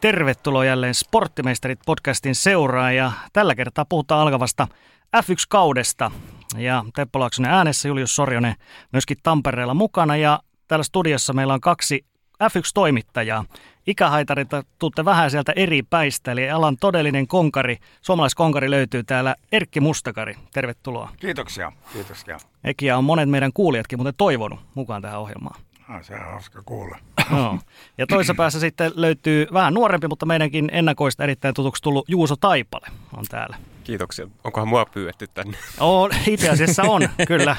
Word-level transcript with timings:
Tervetuloa 0.00 0.64
jälleen 0.64 0.94
Sporttimeisterit 0.94 1.80
podcastin 1.86 2.34
seuraan 2.34 2.96
ja 2.96 3.12
tällä 3.32 3.54
kertaa 3.54 3.84
puhutaan 3.84 4.20
alkavasta 4.20 4.68
F1-kaudesta. 5.16 6.10
Ja 6.56 6.84
Teppo 6.94 7.20
Laaksonen 7.20 7.52
äänessä, 7.52 7.88
Julius 7.88 8.16
Sorjonen 8.16 8.54
myöskin 8.92 9.16
Tampereella 9.22 9.74
mukana 9.74 10.16
ja 10.16 10.40
täällä 10.68 10.84
studiossa 10.84 11.32
meillä 11.32 11.54
on 11.54 11.60
kaksi 11.60 12.04
F1-toimittajaa. 12.48 13.44
Ikähaitarilta 13.86 14.64
tuutte 14.78 15.04
vähän 15.04 15.30
sieltä 15.30 15.52
eri 15.56 15.82
päistä, 15.82 16.32
eli 16.32 16.50
alan 16.50 16.76
todellinen 16.80 17.26
konkari, 17.26 17.76
suomalaiskonkari 18.02 18.70
löytyy 18.70 19.02
täällä 19.04 19.36
Erkki 19.52 19.80
Mustakari. 19.80 20.34
Tervetuloa. 20.52 21.08
Kiitoksia, 21.20 21.72
kiitoksia. 21.92 22.36
Ekiä 22.64 22.98
on 22.98 23.04
monet 23.04 23.28
meidän 23.30 23.52
kuulijatkin 23.52 23.98
muuten 23.98 24.14
toivonut 24.16 24.60
mukaan 24.74 25.02
tähän 25.02 25.20
ohjelmaan. 25.20 25.60
Ah, 25.88 26.04
se 26.04 26.14
on 26.14 26.20
hauska 26.20 26.62
kuulla. 26.62 26.98
No. 27.30 27.58
Ja 27.98 28.06
toisessa 28.06 28.34
päässä 28.34 28.60
sitten 28.60 28.92
löytyy 28.94 29.46
vähän 29.52 29.74
nuorempi, 29.74 30.08
mutta 30.08 30.26
meidänkin 30.26 30.68
ennakoista 30.72 31.24
erittäin 31.24 31.54
tutuksi 31.54 31.82
tullut 31.82 32.08
Juuso 32.08 32.36
Taipale 32.36 32.86
on 33.16 33.24
täällä. 33.30 33.56
Kiitoksia. 33.84 34.28
Onkohan 34.44 34.68
mua 34.68 34.84
pyydetty 34.86 35.26
tänne? 35.34 35.56
On, 35.80 36.10
itse 36.26 36.48
asiassa 36.48 36.82
on, 36.82 37.08
kyllä. 37.28 37.56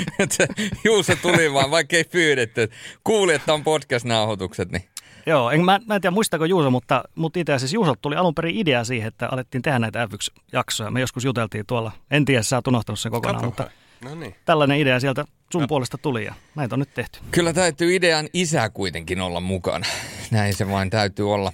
Juuso 0.84 1.16
tuli 1.16 1.52
vaan, 1.52 1.70
vaikka 1.70 1.96
ei 1.96 2.04
pyydetty. 2.04 2.70
Kuuli, 3.04 3.34
että 3.34 3.54
on 3.54 3.64
podcast-nauhoitukset, 3.64 4.70
niin 4.72 4.84
Joo, 5.26 5.50
en, 5.50 5.64
mä, 5.64 5.80
mä 5.86 5.94
en 5.94 6.00
tiedä 6.00 6.14
muistako 6.14 6.44
Juuso, 6.44 6.70
mutta, 6.70 7.04
mutta 7.14 7.38
itse 7.40 7.52
asiassa 7.52 7.74
Juusolta 7.74 8.00
tuli 8.02 8.16
alun 8.16 8.34
perin 8.34 8.56
idea 8.56 8.84
siihen, 8.84 9.08
että 9.08 9.28
alettiin 9.32 9.62
tehdä 9.62 9.78
näitä 9.78 10.06
F1-jaksoja. 10.06 10.90
Me 10.90 11.00
joskus 11.00 11.24
juteltiin 11.24 11.66
tuolla, 11.66 11.92
en 12.10 12.24
tiedä, 12.24 12.42
sä 12.42 12.56
oot 12.56 12.66
unohtanut 12.66 12.98
sen 13.00 13.12
kokonaan, 13.12 13.42
Katsotaan. 13.44 13.68
mutta 13.70 13.80
No 14.08 14.14
niin. 14.14 14.34
tällainen 14.44 14.78
idea 14.78 15.00
sieltä 15.00 15.24
sun 15.52 15.66
puolesta 15.68 15.98
tuli 15.98 16.24
ja 16.24 16.34
näitä 16.54 16.74
on 16.74 16.78
nyt 16.78 16.94
tehty. 16.94 17.18
kyllä 17.30 17.52
täytyy 17.52 17.94
idean 17.94 18.28
isä 18.32 18.68
kuitenkin 18.68 19.20
olla 19.20 19.40
mukana. 19.40 19.86
Näin 20.30 20.54
se 20.54 20.68
vain 20.68 20.90
täytyy 20.90 21.32
olla. 21.34 21.52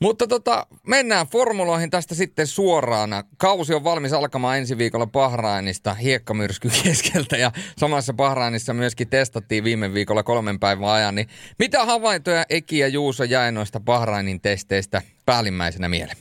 Mutta 0.00 0.26
tota, 0.26 0.66
mennään 0.86 1.26
formuloihin 1.26 1.90
tästä 1.90 2.14
sitten 2.14 2.46
suoraan. 2.46 3.10
Kausi 3.36 3.74
on 3.74 3.84
valmis 3.84 4.12
alkamaan 4.12 4.58
ensi 4.58 4.78
viikolla 4.78 5.06
Bahrainista 5.06 5.94
hiekkamyrskyn 5.94 6.72
keskeltä 6.84 7.36
ja 7.36 7.52
samassa 7.76 8.12
Bahrainissa 8.12 8.74
myöskin 8.74 9.08
testattiin 9.08 9.64
viime 9.64 9.94
viikolla 9.94 10.22
kolmen 10.22 10.60
päivän 10.60 10.88
ajan. 10.88 11.14
Niin 11.14 11.28
mitä 11.58 11.84
havaintoja 11.84 12.44
Eki 12.48 12.78
ja 12.78 12.88
Juuso 12.88 13.24
jäi 13.24 13.52
noista 13.52 13.80
Bahrainin 13.80 14.40
testeistä 14.40 15.02
päällimmäisenä 15.26 15.88
mieleen? 15.88 16.18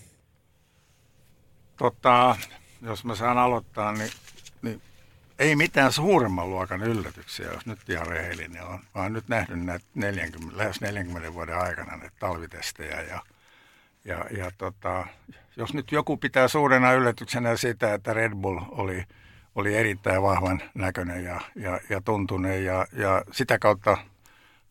Tota, 1.77 2.35
jos 2.81 3.05
mä 3.05 3.15
saan 3.15 3.37
aloittaa, 3.37 3.91
niin, 3.91 4.11
niin 4.61 4.81
ei 5.39 5.55
mitään 5.55 5.91
suuremman 5.91 6.49
luokan 6.49 6.83
yllätyksiä, 6.83 7.51
jos 7.51 7.65
nyt 7.65 7.89
ihan 7.89 8.07
rehellinen 8.07 8.63
on. 8.63 8.79
Mä 8.95 9.01
oon 9.01 9.13
nyt 9.13 9.27
nähnyt 9.27 9.65
näitä 9.65 9.85
40, 9.95 10.57
lähes 10.57 10.81
40 10.81 11.33
vuoden 11.33 11.57
aikana 11.57 11.97
näitä 11.97 12.15
talvitestejä 12.19 13.01
ja, 13.01 13.21
ja, 14.05 14.25
ja 14.37 14.51
tota, 14.57 15.07
jos 15.57 15.73
nyt 15.73 15.91
joku 15.91 16.17
pitää 16.17 16.47
suurena 16.47 16.93
yllätyksenä 16.93 17.57
sitä, 17.57 17.93
että 17.93 18.13
Red 18.13 18.35
Bull 18.35 18.59
oli, 18.69 19.03
oli 19.55 19.75
erittäin 19.75 20.21
vahvan 20.21 20.61
näköinen 20.73 21.23
ja, 21.23 21.41
ja, 21.55 21.79
ja 21.89 22.01
tuntunen 22.01 22.65
ja, 22.65 22.87
ja 22.93 23.23
sitä 23.31 23.59
kautta 23.59 23.97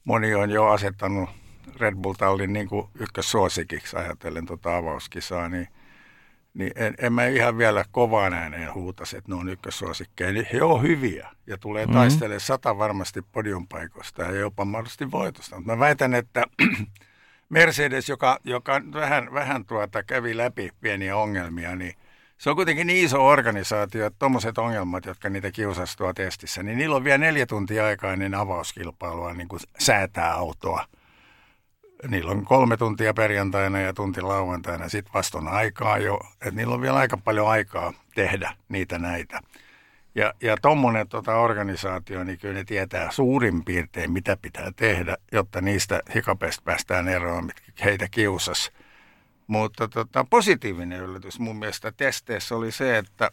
moni 0.05 0.35
on 0.35 0.51
jo 0.51 0.67
asettanut 0.67 1.31
Red 1.77 1.95
Bull-tallin 1.95 2.53
niin 2.53 2.69
kuin 2.69 2.89
ykkössuosikiksi 2.95 3.97
ajatellen 3.97 4.47
tuota 4.47 4.77
avauskisaa, 4.77 5.49
niin 5.49 5.69
niin 6.55 6.73
en, 6.77 6.95
en 6.99 7.13
mä 7.13 7.27
ihan 7.27 7.59
vielä 7.59 7.85
kovaan 7.91 8.35
ääneen 8.35 8.75
huutasi, 8.75 9.17
että 9.17 9.33
ne 9.33 9.41
on 9.41 9.49
ykkössuosikkeja. 9.49 10.33
Niin 10.33 10.47
he 10.53 10.63
on 10.63 10.83
hyviä 10.83 11.29
ja 11.47 11.59
tulee 11.59 11.87
mm-hmm. 11.87 11.99
taistelemaan 11.99 12.41
sata 12.41 12.79
varmasti 12.79 13.23
podiumpaikoista 13.23 14.23
ja 14.23 14.31
jopa 14.33 14.65
mahdollisesti 14.65 15.11
voitosta. 15.11 15.57
Mutta 15.57 15.73
mä 15.73 15.79
väitän, 15.79 16.15
että 16.15 16.45
Mercedes, 17.49 18.09
joka, 18.09 18.39
joka 18.45 18.81
vähän, 18.95 19.35
vähän 19.35 19.65
tuota 19.65 20.03
kävi 20.03 20.37
läpi 20.37 20.71
pieniä 20.81 21.17
ongelmia, 21.17 21.77
niin 21.77 21.95
se 22.39 22.51
on 22.51 22.57
kuitenkin 22.57 22.87
niin 22.87 23.05
iso 23.05 23.27
organisaatio, 23.27 24.07
että 24.07 24.19
tuommoiset 24.19 24.59
ongelmat, 24.59 25.07
jotka 25.07 25.29
niitä 25.29 25.51
kiusastua 25.51 26.15
testissä, 26.15 26.63
niin 26.63 26.79
niillä 26.79 26.97
on 26.97 27.05
vielä 27.05 27.19
neljä 27.19 27.47
tuntia 27.47 27.87
aikaa 27.87 28.13
ennen 28.13 28.35
avauskilpailua 28.35 29.35
niin 29.35 29.49
kuin 29.49 29.61
säätää 29.79 30.35
autoa– 30.35 30.85
niillä 32.09 32.31
on 32.31 32.45
kolme 32.45 32.77
tuntia 32.77 33.15
perjantaina 33.15 33.81
ja 33.81 33.93
tunti 33.93 34.23
lauantaina, 34.23 34.89
sitten 34.89 35.13
vasta 35.15 35.39
on 35.39 35.49
aikaa 35.49 35.99
jo, 35.99 36.21
että 36.33 36.51
niillä 36.51 36.75
on 36.75 36.81
vielä 36.81 36.99
aika 36.99 37.17
paljon 37.17 37.49
aikaa 37.49 37.93
tehdä 38.15 38.55
niitä 38.69 38.99
näitä. 38.99 39.41
Ja, 40.19 40.35
ja 40.43 40.57
tuommoinen 40.63 41.09
tota 41.09 41.37
organisaatio, 41.37 42.25
niin 42.25 42.39
kyllä 42.39 42.55
ne 42.55 42.65
tietää 42.65 43.11
suurin 43.11 43.65
piirtein, 43.65 44.13
mitä 44.13 44.37
pitää 44.43 44.73
tehdä, 44.77 45.17
jotta 45.33 45.61
niistä 45.61 46.03
hikapeista 46.15 46.63
päästään 46.65 47.09
eroon, 47.09 47.45
mitkä 47.45 47.85
heitä 47.85 48.09
kiusas. 48.11 48.73
Mutta 49.47 49.89
tota, 49.89 50.27
positiivinen 50.31 51.01
yllätys 51.01 51.39
mun 51.39 51.57
mielestä 51.57 51.93
testeissä 51.93 52.57
oli 52.57 52.73
se, 52.73 52.99
että 52.99 53.31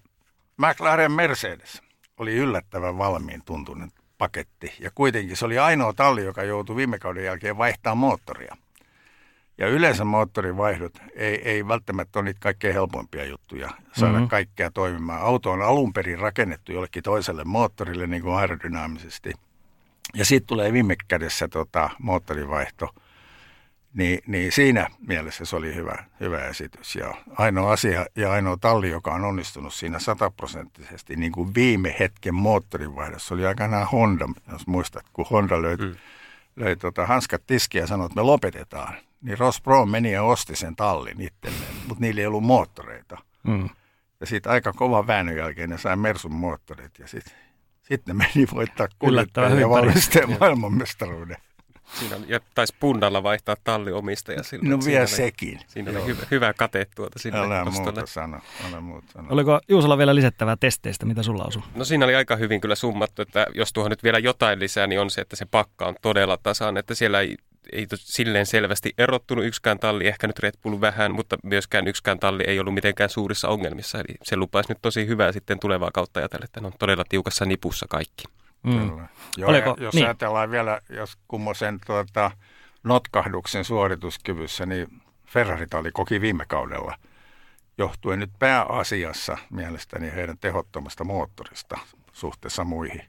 McLaren 0.57 1.11
Mercedes 1.11 1.81
oli 2.17 2.33
yllättävän 2.35 2.97
valmiin 2.97 3.41
tuntunut 3.45 3.93
paketti. 4.17 4.73
Ja 4.79 4.91
kuitenkin 4.95 5.37
se 5.37 5.45
oli 5.45 5.59
ainoa 5.59 5.93
talli, 5.93 6.23
joka 6.23 6.43
joutui 6.43 6.75
viime 6.75 6.99
kauden 6.99 7.25
jälkeen 7.25 7.57
vaihtamaan 7.57 7.97
moottoria. 7.97 8.57
Ja 9.57 9.67
yleensä 9.67 10.05
moottorivaihdot 10.05 10.93
ei, 11.13 11.49
ei 11.49 11.67
välttämättä 11.67 12.19
ole 12.19 12.25
niitä 12.25 12.39
kaikkein 12.39 12.73
helpoimpia 12.73 13.25
juttuja 13.25 13.69
saada 13.93 14.13
mm-hmm. 14.13 14.27
kaikkea 14.27 14.71
toimimaan. 14.71 15.21
Auto 15.21 15.51
on 15.51 15.61
alun 15.61 15.93
perin 15.93 16.19
rakennettu 16.19 16.71
jollekin 16.71 17.03
toiselle 17.03 17.43
moottorille 17.43 18.07
niin 18.07 18.21
kuin 18.21 18.35
aerodynaamisesti. 18.35 19.33
Ja 20.13 20.25
sitten 20.25 20.47
tulee 20.47 20.73
viime 20.73 20.95
kädessä 21.07 21.47
tota, 21.47 21.89
moottorivaihto. 21.99 22.89
Niin, 23.93 24.19
niin 24.27 24.51
siinä 24.51 24.87
mielessä 25.07 25.45
se 25.45 25.55
oli 25.55 25.75
hyvä, 25.75 26.03
hyvä 26.19 26.39
esitys. 26.39 26.95
Ja 26.95 27.13
ainoa 27.37 27.71
asia 27.71 28.05
ja 28.15 28.31
ainoa 28.31 28.57
talli, 28.57 28.89
joka 28.89 29.13
on 29.13 29.23
onnistunut 29.25 29.73
siinä 29.73 29.99
sataprosenttisesti 29.99 31.15
niin 31.15 31.31
kuin 31.31 31.55
viime 31.55 31.95
hetken 31.99 32.35
moottorivaihdossa, 32.35 33.33
oli 33.33 33.45
aikanaan 33.45 33.87
Honda, 33.91 34.29
jos 34.51 34.67
muistat, 34.67 35.05
kun 35.13 35.25
Honda 35.31 35.61
löi, 35.61 35.77
mm. 35.77 35.95
löi 36.55 36.75
tota, 36.75 37.05
hanskat 37.05 37.41
tiskiä 37.47 37.81
ja 37.81 37.87
sanoi, 37.87 38.05
että 38.05 38.15
me 38.15 38.21
lopetetaan. 38.21 38.95
Niin 39.25 39.37
Ross 39.37 39.61
Brown 39.61 39.89
meni 39.89 40.11
ja 40.11 40.23
osti 40.23 40.55
sen 40.55 40.75
tallin 40.75 41.21
itselleen, 41.21 41.73
mutta 41.87 42.01
niillä 42.01 42.21
ei 42.21 42.27
ollut 42.27 42.43
moottoreita. 42.43 43.17
Mm. 43.43 43.69
Ja 44.19 44.25
sitten 44.25 44.51
aika 44.51 44.73
kova 44.73 45.07
väännön 45.07 45.37
jälkeen 45.37 45.69
ne 45.69 45.77
sai 45.77 45.95
Mersun 45.95 46.33
moottorit 46.33 46.99
ja 46.99 47.07
sitten 47.07 47.33
sit 47.81 48.05
ne 48.05 48.13
meni 48.13 48.47
voittaa 48.53 48.87
kuljettajan 48.99 49.59
ja 49.59 49.69
valmistajan 49.69 50.37
maailmanmestaruuden. 50.39 51.37
Siinä 51.93 52.15
on, 52.15 52.25
ja 52.27 52.39
taisi 52.55 52.75
pundalla 52.79 53.23
vaihtaa 53.23 53.55
talliomistaja 53.63 54.43
silloin. 54.43 54.69
No 54.69 54.79
vielä 54.85 55.01
oli, 55.01 55.07
sekin. 55.07 55.59
Siinä 55.67 55.91
oli 55.91 56.05
hyvä, 56.05 56.23
hyvä 56.31 56.53
kate 56.53 56.87
tuota 56.95 57.19
sinne. 57.19 57.39
Älä 57.39 57.65
muuta 57.65 58.05
sano, 58.05 58.39
älä 58.67 58.81
muuta 58.81 59.11
sano. 59.11 59.27
Oliko 59.29 59.59
Juusolla 59.69 59.97
vielä 59.97 60.15
lisättävää 60.15 60.55
testeistä, 60.55 61.05
mitä 61.05 61.23
sulla 61.23 61.43
osui? 61.43 61.63
No 61.75 61.85
siinä 61.85 62.05
oli 62.05 62.15
aika 62.15 62.35
hyvin 62.35 62.61
kyllä 62.61 62.75
summattu, 62.75 63.21
että 63.21 63.47
jos 63.55 63.73
tuohon 63.73 63.89
nyt 63.89 64.03
vielä 64.03 64.19
jotain 64.19 64.59
lisää, 64.59 64.87
niin 64.87 64.99
on 64.99 65.09
se, 65.09 65.21
että 65.21 65.35
se 65.35 65.45
pakka 65.45 65.85
on 65.85 65.95
todella 66.01 66.37
tasan, 66.37 66.77
että 66.77 66.95
siellä 66.95 67.21
ei, 67.21 67.37
ei 67.71 67.87
to- 67.87 67.95
silleen 67.99 68.45
selvästi 68.45 68.93
erottunut 68.97 69.45
yksikään 69.45 69.79
talli, 69.79 70.07
ehkä 70.07 70.27
nyt 70.27 70.39
Red 70.39 70.53
Bull 70.63 70.81
vähän, 70.81 71.11
mutta 71.11 71.37
myöskään 71.43 71.87
yksikään 71.87 72.19
talli 72.19 72.43
ei 72.47 72.59
ollut 72.59 72.73
mitenkään 72.73 73.09
suurissa 73.09 73.49
ongelmissa. 73.49 73.97
Eli 73.97 74.15
se 74.23 74.37
lupaisi 74.37 74.71
nyt 74.71 74.81
tosi 74.81 75.07
hyvää 75.07 75.31
sitten 75.31 75.59
tulevaa 75.59 75.91
kautta 75.93 76.19
ajatellen, 76.19 76.45
että 76.45 76.61
ne 76.61 76.67
on 76.67 76.73
todella 76.79 77.03
tiukassa 77.09 77.45
nipussa 77.45 77.85
kaikki. 77.89 78.23
Mm. 78.63 78.89
Kyllä. 78.89 79.07
Joo, 79.37 79.49
Oliko- 79.49 79.75
jos 79.79 79.95
niin. 79.95 80.05
ajatellaan 80.05 80.51
vielä, 80.51 80.81
jos 80.89 81.17
kummosen 81.27 81.79
tuota, 81.85 82.31
notkahduksen 82.83 83.65
suorituskyvyssä, 83.65 84.65
niin 84.65 84.87
Ferrari 85.25 85.67
oli 85.73 85.91
koki 85.91 86.21
viime 86.21 86.45
kaudella, 86.47 86.95
johtuen 87.77 88.19
nyt 88.19 88.31
pääasiassa 88.39 89.37
mielestäni 89.49 90.11
heidän 90.15 90.37
tehottomasta 90.37 91.03
moottorista 91.03 91.79
suhteessa 92.13 92.63
muihin 92.63 93.01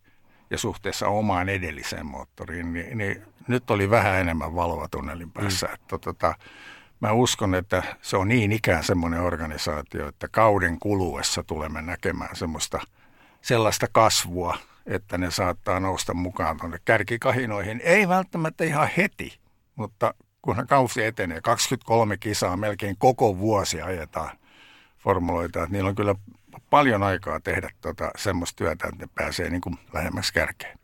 ja 0.51 0.59
suhteessa 0.59 1.09
omaan 1.09 1.49
edelliseen 1.49 2.07
moottoriin, 2.07 2.73
niin, 2.73 2.99
niin 2.99 3.23
nyt 3.49 3.71
oli 3.71 3.91
vähän 3.91 4.21
enemmän 4.21 4.55
valoa 4.55 4.89
tunnelin 4.89 5.31
päässä. 5.31 5.67
Mm. 5.67 5.75
Että, 5.75 5.99
tota, 5.99 6.35
mä 7.01 7.13
uskon, 7.13 7.55
että 7.55 7.83
se 8.03 8.17
on 8.17 8.29
niin 8.29 8.53
ikään 8.53 8.85
semmoinen 8.85 9.21
organisaatio, 9.21 10.09
että 10.09 10.29
kauden 10.29 10.79
kuluessa 10.79 11.43
tulemme 11.43 11.83
näkemään 11.83 12.37
semmoista 12.37 12.81
sellaista 13.43 13.87
kasvua, 13.93 14.59
että 14.87 15.19
ne 15.19 15.31
saattaa 15.31 15.81
nousta 15.81 16.15
mukaan 16.15 16.57
tuonne 16.57 16.79
kärkikahinoihin. 16.85 17.81
Ei 17.85 18.09
välttämättä 18.09 18.65
ihan 18.65 18.89
heti, 18.97 19.39
mutta 19.77 20.15
kunhan 20.43 20.67
kausi 20.67 21.05
etenee, 21.05 21.41
23 21.41 22.17
kisaa 22.17 22.57
melkein 22.57 22.97
koko 22.99 23.39
vuosi 23.39 23.83
ajetaan 23.83 24.39
formuloita, 24.99 25.63
että 25.63 25.73
niillä 25.73 25.89
on 25.89 25.95
kyllä 25.95 26.15
paljon 26.71 27.03
aikaa 27.03 27.41
tehdä 27.41 27.71
tota, 27.81 28.11
semmoista 28.17 28.57
työtä, 28.57 28.89
että 28.89 29.05
ne 29.05 29.09
pääsee 29.15 29.51
niin 29.51 29.61
kuin 29.61 29.79
lähemmäksi 29.93 30.33
kärkeen. 30.35 30.79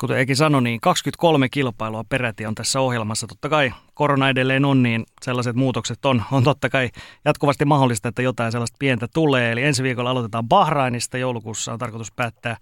Kuten 0.00 0.18
Eki 0.18 0.34
sanoi, 0.34 0.62
niin 0.62 0.80
23 0.80 1.48
kilpailua 1.48 2.04
peräti 2.04 2.46
on 2.46 2.54
tässä 2.54 2.80
ohjelmassa. 2.80 3.26
Totta 3.26 3.48
kai 3.48 3.72
korona 3.94 4.28
edelleen 4.28 4.64
on, 4.64 4.82
niin 4.82 5.04
sellaiset 5.22 5.56
muutokset 5.56 6.04
on, 6.04 6.22
on 6.32 6.44
totta 6.44 6.68
kai 6.68 6.90
jatkuvasti 7.24 7.64
mahdollista, 7.64 8.08
että 8.08 8.22
jotain 8.22 8.52
sellaista 8.52 8.76
pientä 8.78 9.06
tulee. 9.14 9.52
Eli 9.52 9.62
ensi 9.62 9.82
viikolla 9.82 10.10
aloitetaan 10.10 10.48
Bahrainista, 10.48 11.18
joulukuussa 11.18 11.72
on 11.72 11.78
tarkoitus 11.78 12.12
päättää 12.12 12.56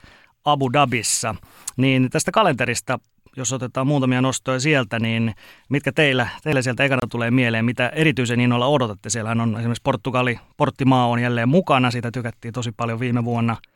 Abu 0.45 0.73
Dhabissa. 0.73 1.35
Niin 1.77 2.11
tästä 2.11 2.31
kalenterista, 2.31 2.99
jos 3.37 3.53
otetaan 3.53 3.87
muutamia 3.87 4.21
nostoja 4.21 4.61
sieltä, 4.61 4.99
niin 4.99 5.35
mitkä 5.69 5.93
teillä, 5.93 6.29
teillä 6.43 6.63
sieltä 6.63 6.85
ekana 6.85 7.01
tulee 7.11 7.31
mieleen, 7.31 7.65
mitä 7.65 7.89
erityisen 7.89 8.41
innolla 8.41 8.67
odotatte? 8.67 9.11
Siellähän 9.11 9.41
on 9.41 9.57
esimerkiksi 9.59 9.83
Portugali, 9.85 10.39
Porttimaa 10.57 11.07
on 11.07 11.19
jälleen 11.19 11.49
mukana, 11.49 11.91
siitä 11.91 12.11
tykättiin 12.11 12.55
tosi 12.55 12.73
paljon 12.73 13.01
viime 13.01 13.25
vuonna– 13.25 13.57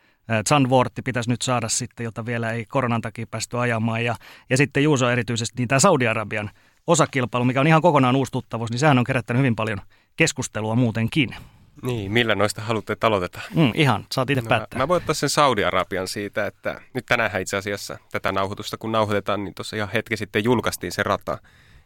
Zandvoortti 0.49 1.03
pitäisi 1.03 1.31
nyt 1.31 1.43
saada 1.43 1.69
sitten, 1.69 2.05
jota 2.05 2.27
vielä 2.27 2.51
ei 2.53 2.65
koronan 2.65 3.01
takia 3.01 3.27
päästy 3.31 3.59
ajamaan. 3.59 4.05
Ja, 4.05 4.15
ja 4.51 4.57
sitten 4.57 4.85
Juuso 4.85 5.11
erityisesti, 5.11 5.55
niin 5.59 5.69
tämä 5.69 5.79
Saudi-Arabian 5.79 6.51
osakilpailu, 6.87 7.45
mikä 7.45 7.61
on 7.61 7.67
ihan 7.67 7.83
kokonaan 7.83 8.17
uusi 8.17 8.33
tuttavuus, 8.33 8.71
niin 8.71 8.79
sehän 8.79 8.99
on 8.99 9.05
kerättänyt 9.05 9.39
hyvin 9.39 9.57
paljon 9.57 9.79
keskustelua 10.17 10.75
muutenkin. 10.75 11.37
Niin, 11.83 12.13
millä 12.13 12.35
noista 12.35 12.63
haluatte 12.63 12.97
aloiteta? 13.01 13.41
Mm, 13.55 13.73
ihan, 13.75 14.07
saat 14.13 14.31
itse 14.31 14.43
no, 14.43 14.49
päättää. 14.49 14.79
Mä, 14.79 14.83
mä 14.83 14.89
voin 14.89 14.97
ottaa 14.97 15.15
sen 15.15 15.29
Saudi-Arabian 15.29 16.09
siitä, 16.09 16.47
että 16.47 16.81
nyt 16.95 17.07
tänään 17.07 17.41
itse 17.41 17.57
asiassa 17.57 17.99
tätä 18.13 18.33
nauhoitusta 18.33 18.77
kun 18.77 18.93
nauhoitetaan, 18.93 19.45
niin 19.45 19.55
tuossa 19.55 19.77
ihan 19.77 19.89
hetki 19.95 20.17
sitten 20.17 20.45
julkaistiin 20.45 20.93
se 20.93 21.03
rata. 21.03 21.39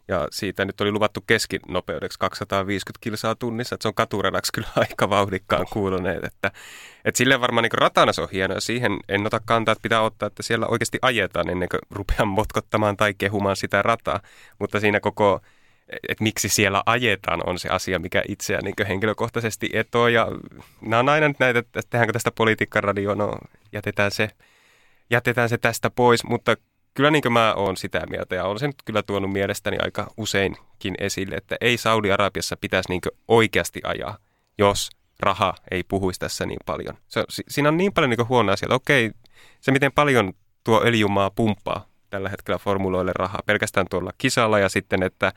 Ja 0.08 0.28
siitä 0.30 0.64
nyt 0.64 0.80
oli 0.80 0.92
luvattu 0.92 1.20
keskinopeudeksi 1.26 2.18
250 2.18 2.98
kilsaa 3.02 3.34
tunnissa, 3.34 3.74
että 3.74 3.82
se 3.82 3.88
on 3.88 3.94
katuradaksi 3.94 4.52
kyllä 4.52 4.68
aika 4.76 5.10
vauhdikkaan 5.10 5.66
kuuluneet. 5.72 6.24
Että, 6.24 6.50
että 7.04 7.18
silleen 7.18 7.40
varmaan 7.40 7.62
niin 7.62 7.72
ratana 7.72 8.12
se 8.12 8.22
on 8.22 8.28
hieno 8.32 8.54
ja 8.54 8.60
siihen 8.60 8.98
en 9.08 9.26
ota 9.26 9.40
kantaa, 9.44 9.72
että 9.72 9.82
pitää 9.82 10.02
ottaa, 10.02 10.26
että 10.26 10.42
siellä 10.42 10.66
oikeasti 10.66 10.98
ajetaan 11.02 11.50
ennen 11.50 11.68
kuin 11.68 11.80
rupean 11.90 12.28
motkottamaan 12.28 12.96
tai 12.96 13.14
kehumaan 13.14 13.56
sitä 13.56 13.82
rataa. 13.82 14.20
Mutta 14.58 14.80
siinä 14.80 15.00
koko, 15.00 15.40
että 16.08 16.24
miksi 16.24 16.48
siellä 16.48 16.82
ajetaan 16.86 17.48
on 17.48 17.58
se 17.58 17.68
asia, 17.68 17.98
mikä 17.98 18.22
itseä 18.28 18.60
niin 18.62 18.86
henkilökohtaisesti 18.88 19.70
etoo. 19.72 20.08
Ja 20.08 20.28
nämä 20.80 21.00
on 21.00 21.08
aina 21.08 21.28
nyt 21.28 21.38
näitä, 21.38 21.58
että 21.58 21.80
tehdäänkö 21.90 22.12
tästä 22.12 22.30
politiikkaradioa, 22.30 23.14
no 23.14 23.38
jätetään 23.72 24.10
se, 24.10 24.30
jätetään 25.10 25.48
se 25.48 25.58
tästä 25.58 25.90
pois, 25.90 26.24
mutta 26.24 26.56
kyllä 26.94 27.10
niin 27.10 27.32
mä 27.32 27.54
oon 27.54 27.76
sitä 27.76 28.02
mieltä 28.10 28.34
ja 28.34 28.44
on 28.44 28.58
se 28.58 28.66
nyt 28.66 28.82
kyllä 28.84 29.02
tuonut 29.02 29.32
mielestäni 29.32 29.76
aika 29.82 30.12
useinkin 30.16 30.94
esille, 30.98 31.34
että 31.34 31.56
ei 31.60 31.76
Saudi-Arabiassa 31.76 32.56
pitäisi 32.56 32.88
niin 32.88 33.00
oikeasti 33.28 33.80
ajaa, 33.84 34.18
jos 34.58 34.90
raha 35.20 35.54
ei 35.70 35.82
puhuisi 35.82 36.20
tässä 36.20 36.46
niin 36.46 36.60
paljon. 36.66 36.94
Se, 37.08 37.24
siinä 37.28 37.68
on 37.68 37.76
niin 37.76 37.92
paljon 37.92 38.10
niin 38.10 38.28
huonoa 38.28 38.52
asioita. 38.52 38.74
Okei, 38.74 39.10
se 39.60 39.72
miten 39.72 39.92
paljon 39.92 40.32
tuo 40.64 40.82
öljymaa 40.84 41.30
pumppaa 41.30 41.92
tällä 42.10 42.28
hetkellä 42.28 42.58
formuloille 42.58 43.12
rahaa 43.14 43.40
pelkästään 43.46 43.86
tuolla 43.90 44.12
kisalla 44.18 44.58
ja 44.58 44.68
sitten, 44.68 45.02
että 45.02 45.32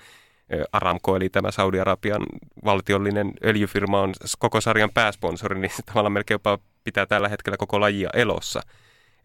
Aramco, 0.72 1.16
eli 1.16 1.30
tämä 1.30 1.52
Saudi-Arabian 1.52 2.22
valtiollinen 2.66 3.34
öljyfirma 3.46 4.02
on 4.02 4.14
koko 4.40 4.62
sarjan 4.62 4.92
pääsponsori, 4.94 5.60
niin 5.60 5.72
tavallaan 5.86 6.12
melkein 6.12 6.36
jopa 6.36 6.60
pitää 6.84 7.06
tällä 7.06 7.30
hetkellä 7.30 7.58
koko 7.58 7.80
lajia 7.80 8.10
elossa– 8.14 8.62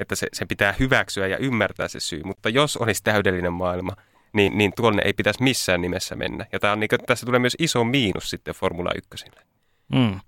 että 0.00 0.14
se, 0.14 0.26
sen 0.32 0.48
pitää 0.48 0.74
hyväksyä 0.78 1.26
ja 1.26 1.36
ymmärtää 1.36 1.88
se 1.88 2.00
syy. 2.00 2.22
Mutta 2.24 2.48
jos 2.48 2.76
olisi 2.76 3.02
täydellinen 3.04 3.52
maailma, 3.52 3.92
niin, 4.32 4.58
niin 4.58 4.72
tuonne 4.76 5.02
ei 5.04 5.12
pitäisi 5.12 5.42
missään 5.42 5.80
nimessä 5.80 6.16
mennä. 6.16 6.46
Ja 6.52 6.60
tämä 6.60 6.72
on, 6.72 6.80
niin 6.80 6.88
kuin, 6.88 7.00
tässä 7.06 7.26
tulee 7.26 7.38
myös 7.38 7.56
iso 7.58 7.84
miinus 7.84 8.30
sitten 8.30 8.54
Formula 8.54 8.90
1. 9.14 9.26
Mm. 9.94 10.20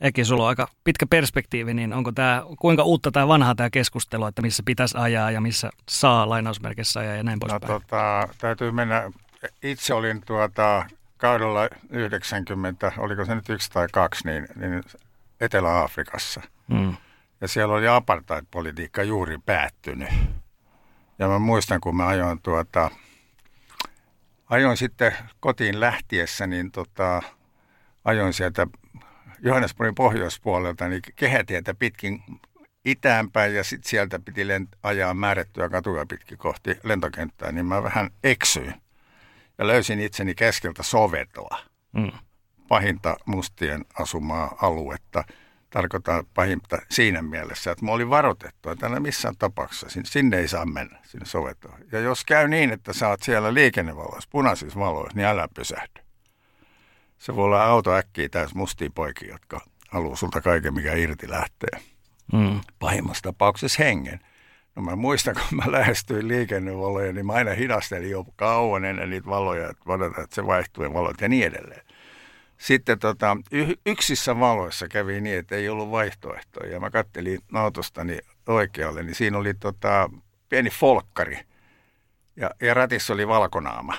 Eki, 0.00 0.24
sulla 0.24 0.42
on 0.42 0.48
aika 0.48 0.68
pitkä 0.84 1.06
perspektiivi, 1.06 1.74
niin 1.74 1.92
onko 1.92 2.12
tämä, 2.12 2.42
kuinka 2.58 2.82
uutta 2.82 3.10
tämä 3.10 3.28
vanha 3.28 3.54
tämä 3.54 3.70
keskustelu, 3.70 4.26
että 4.26 4.42
missä 4.42 4.62
pitäisi 4.66 4.98
ajaa 4.98 5.30
ja 5.30 5.40
missä 5.40 5.70
saa 5.90 6.28
lainausmerkissä 6.28 7.00
ajaa 7.00 7.14
ja 7.14 7.22
näin 7.22 7.38
poispäin? 7.38 7.72
No, 7.72 7.80
tota, 7.80 8.28
täytyy 8.38 8.70
mennä, 8.72 9.10
itse 9.62 9.94
olin 9.94 10.20
tuota, 10.26 10.86
kaudella 11.16 11.68
90, 11.90 12.92
oliko 12.98 13.24
se 13.24 13.34
nyt 13.34 13.48
yksi 13.48 13.70
tai 13.70 13.88
kaksi, 13.92 14.28
niin, 14.28 14.48
niin 14.56 14.82
Etelä-Afrikassa. 15.40 16.40
Mm. 16.68 16.96
Ja 17.40 17.48
siellä 17.48 17.74
oli 17.74 17.88
apartheid-politiikka 17.88 19.02
juuri 19.02 19.38
päättynyt. 19.46 20.08
Ja 21.18 21.28
mä 21.28 21.38
muistan, 21.38 21.80
kun 21.80 21.96
mä 21.96 22.06
ajoin 22.06 22.42
tuota, 22.42 22.90
ajoin 24.50 24.76
sitten 24.76 25.12
kotiin 25.40 25.80
lähtiessä, 25.80 26.46
niin 26.46 26.72
tota, 26.72 27.22
ajoin 28.04 28.32
sieltä 28.32 28.66
Johannesburgin 29.38 29.94
pohjoispuolelta, 29.94 30.88
niin 30.88 31.02
kehätietä 31.16 31.74
pitkin 31.74 32.22
itäänpäin 32.84 33.54
ja 33.54 33.64
sitten 33.64 33.90
sieltä 33.90 34.18
piti 34.18 34.44
lent- 34.44 34.78
ajaa 34.82 35.14
määrättyä 35.14 35.68
katuja 35.68 36.06
pitkin 36.06 36.38
kohti 36.38 36.78
lentokenttää, 36.82 37.52
niin 37.52 37.66
mä 37.66 37.82
vähän 37.82 38.10
eksyin 38.24 38.74
ja 39.58 39.66
löysin 39.66 40.00
itseni 40.00 40.34
keskeltä 40.34 40.82
Sovetoa, 40.82 41.58
mm. 41.92 42.12
pahinta 42.68 43.16
mustien 43.26 43.84
asumaa 43.98 44.56
aluetta– 44.60 45.24
tarkoitan 45.70 46.24
pahinta 46.34 46.78
siinä 46.90 47.22
mielessä, 47.22 47.70
että 47.70 47.84
mä 47.84 47.92
olin 47.92 48.10
varoitettu, 48.10 48.70
että 48.70 48.80
tänne 48.80 49.00
missään 49.00 49.34
tapauksessa 49.38 50.00
sinne 50.04 50.38
ei 50.38 50.48
saa 50.48 50.66
mennä, 50.66 50.98
sinne 51.04 51.26
sovetoon. 51.26 51.80
Ja 51.92 52.00
jos 52.00 52.24
käy 52.24 52.48
niin, 52.48 52.72
että 52.72 52.92
sä 52.92 53.08
oot 53.08 53.22
siellä 53.22 53.54
liikennevaloissa, 53.54 54.28
punaisissa 54.32 54.80
valoissa, 54.80 55.16
niin 55.16 55.26
älä 55.26 55.48
pysähdy. 55.54 56.00
Se 57.18 57.36
voi 57.36 57.44
olla 57.44 57.64
auto 57.64 57.94
äkkiä 57.94 58.28
täys 58.28 58.54
mustia 58.54 58.90
poikia, 58.94 59.32
jotka 59.32 59.60
haluaa 59.88 60.16
sulta 60.16 60.40
kaiken, 60.40 60.74
mikä 60.74 60.94
irti 60.94 61.30
lähtee. 61.30 61.80
Mm. 62.32 62.60
Pahimmassa 62.78 63.22
tapauksessa 63.22 63.84
hengen. 63.84 64.20
No 64.78 64.84
mä 64.84 64.96
muistan, 64.96 65.34
kun 65.34 65.58
mä 65.58 65.72
lähestyin 65.72 66.28
liikennevaloja, 66.28 67.12
niin 67.12 67.26
mä 67.26 67.32
aina 67.32 67.50
hidastelin 67.50 68.10
jo 68.10 68.24
kauan 68.36 68.84
ennen 68.84 69.10
niitä 69.10 69.26
valoja, 69.26 69.70
että, 69.70 70.22
että 70.22 70.34
se 70.34 70.46
vaihtuu 70.46 70.94
valot 70.94 71.20
ja 71.20 71.28
niin 71.28 71.46
edelleen 71.46 71.82
sitten 72.58 72.98
tota, 72.98 73.36
yksissä 73.86 74.40
valoissa 74.40 74.88
kävi 74.88 75.20
niin, 75.20 75.38
että 75.38 75.56
ei 75.56 75.68
ollut 75.68 75.90
vaihtoehtoja. 75.90 76.72
Ja 76.72 76.80
mä 76.80 76.90
kattelin 76.90 77.38
autostani 77.52 78.18
oikealle, 78.46 79.02
niin 79.02 79.14
siinä 79.14 79.38
oli 79.38 79.54
tota, 79.54 80.10
pieni 80.48 80.70
folkkari. 80.70 81.38
Ja, 82.36 82.50
ja 82.60 82.74
ratissa 82.74 83.14
oli 83.14 83.28
valkonaama. 83.28 83.94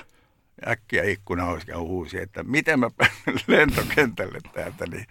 Ja 0.60 0.70
äkkiä 0.72 1.04
ikkuna 1.04 1.46
olisi 1.46 1.72
uusi, 1.72 2.18
että 2.18 2.42
miten 2.42 2.80
mä 2.80 2.90
lentokentälle 3.46 4.38
täältä, 4.52 4.86
niin 4.86 5.06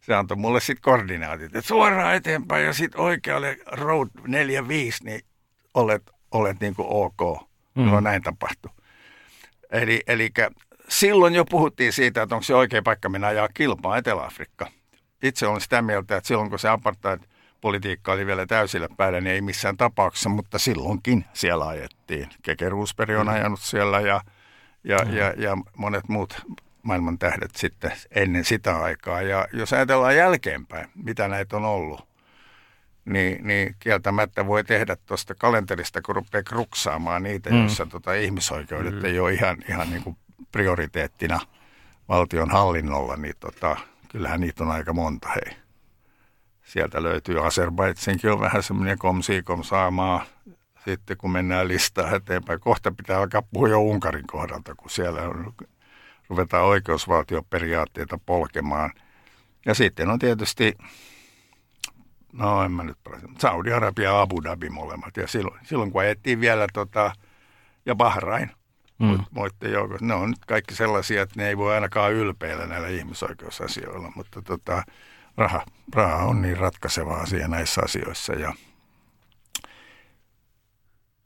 se 0.00 0.14
antoi 0.14 0.36
mulle 0.36 0.60
sitten 0.60 0.82
koordinaatit, 0.82 1.46
että 1.56 1.68
suoraan 1.68 2.14
eteenpäin 2.14 2.64
ja 2.64 2.72
sitten 2.72 3.00
oikealle 3.00 3.58
road 3.72 4.08
45, 4.26 5.04
niin 5.04 5.20
olet, 5.74 6.10
olet 6.30 6.60
niin 6.60 6.74
kuin 6.74 6.88
ok. 6.90 7.42
Mm. 7.74 7.84
No 7.84 8.00
näin 8.00 8.22
tapahtui. 8.22 8.70
Eli, 9.70 10.02
eli 10.06 10.30
silloin 10.88 11.34
jo 11.34 11.44
puhuttiin 11.44 11.92
siitä, 11.92 12.22
että 12.22 12.34
onko 12.34 12.42
se 12.42 12.54
oikea 12.54 12.82
paikka 12.82 13.08
mennä 13.08 13.26
ajaa 13.26 13.48
kilpaa 13.54 13.96
Etelä-Afrikka. 13.96 14.70
Itse 15.22 15.46
olen 15.46 15.60
sitä 15.60 15.82
mieltä, 15.82 16.16
että 16.16 16.28
silloin 16.28 16.50
kun 16.50 16.58
se 16.58 16.68
apartheid-politiikka 16.68 18.12
oli 18.12 18.26
vielä 18.26 18.46
täysillä 18.46 18.88
päällä, 18.96 19.20
niin 19.20 19.34
ei 19.34 19.40
missään 19.40 19.76
tapauksessa, 19.76 20.28
mutta 20.28 20.58
silloinkin 20.58 21.24
siellä 21.32 21.68
ajettiin. 21.68 22.28
Keke 22.42 22.68
Roosberg 22.68 23.18
on 23.18 23.26
mm. 23.26 23.32
ajanut 23.32 23.60
siellä 23.60 24.00
ja, 24.00 24.20
ja, 24.84 24.98
mm. 24.98 25.16
ja, 25.16 25.34
ja 25.36 25.56
monet 25.76 26.08
muut 26.08 26.42
maailman 26.82 27.18
tähdet 27.18 27.56
sitten 27.56 27.92
ennen 28.10 28.44
sitä 28.44 28.78
aikaa. 28.78 29.22
Ja 29.22 29.48
jos 29.52 29.72
ajatellaan 29.72 30.16
jälkeenpäin, 30.16 30.88
mitä 30.94 31.28
näitä 31.28 31.56
on 31.56 31.64
ollut, 31.64 32.08
niin, 33.04 33.46
niin 33.46 33.76
kieltämättä 33.78 34.46
voi 34.46 34.64
tehdä 34.64 34.96
tuosta 34.96 35.34
kalenterista, 35.34 36.02
kun 36.02 36.14
rupeaa 36.14 36.42
kruksaamaan 36.42 37.22
niitä, 37.22 37.50
mm. 37.50 37.60
joissa 37.60 37.86
tota, 37.86 38.14
ihmisoikeudet 38.14 38.94
mm. 38.94 39.04
ei 39.04 39.20
ole 39.20 39.32
ihan, 39.32 39.56
ihan 39.68 39.90
niin 39.90 40.02
kuin 40.02 40.16
prioriteettina 40.52 41.40
valtion 42.08 42.50
hallinnolla, 42.50 43.16
niin 43.16 43.34
tota, 43.40 43.76
kyllähän 44.08 44.40
niitä 44.40 44.64
on 44.64 44.70
aika 44.70 44.92
monta 44.92 45.28
hei. 45.28 45.56
Sieltä 46.64 47.02
löytyy 47.02 47.46
Azerbaidsinkin 47.46 48.32
on 48.32 48.40
vähän 48.40 48.62
semmoinen 48.62 48.98
komsiikom 48.98 49.62
saamaa. 49.62 50.24
Sitten 50.84 51.16
kun 51.16 51.30
mennään 51.30 51.68
listaa 51.68 52.16
eteenpäin, 52.16 52.60
kohta 52.60 52.92
pitää 52.92 53.18
alkaa 53.18 53.42
puhua 53.42 53.68
jo 53.68 53.80
Unkarin 53.80 54.26
kohdalta, 54.26 54.74
kun 54.74 54.90
siellä 54.90 55.22
on, 55.22 55.54
ruvetaan 56.30 56.64
oikeusvaltioperiaatteita 56.64 58.18
polkemaan. 58.26 58.92
Ja 59.66 59.74
sitten 59.74 60.10
on 60.10 60.18
tietysti, 60.18 60.78
no 62.32 62.62
en 62.62 62.72
mä 62.72 62.84
nyt 62.84 62.98
Saudi-Arabia 63.38 64.04
ja 64.04 64.20
Abu 64.20 64.44
Dhabi 64.44 64.70
molemmat. 64.70 65.16
Ja 65.16 65.28
silloin, 65.28 65.60
silloin 65.66 65.92
kun 65.92 66.00
ajettiin 66.00 66.40
vielä 66.40 66.66
tota, 66.72 67.12
ja 67.86 67.94
Bahrain, 67.94 68.50
mm. 68.98 69.24
muiden 69.30 69.72
joukossa. 69.72 70.06
Ne 70.06 70.14
on 70.14 70.30
nyt 70.30 70.44
kaikki 70.46 70.74
sellaisia, 70.74 71.22
että 71.22 71.34
ne 71.36 71.48
ei 71.48 71.56
voi 71.56 71.74
ainakaan 71.74 72.12
ylpeillä 72.12 72.66
näillä 72.66 72.88
ihmisoikeusasioilla, 72.88 74.12
mutta 74.16 74.42
tota, 74.42 74.82
raha, 75.36 75.64
raha 75.94 76.24
on 76.24 76.42
niin 76.42 76.56
ratkaiseva 76.56 77.16
asia 77.16 77.48
näissä 77.48 77.80
asioissa. 77.84 78.32
Ja 78.32 78.54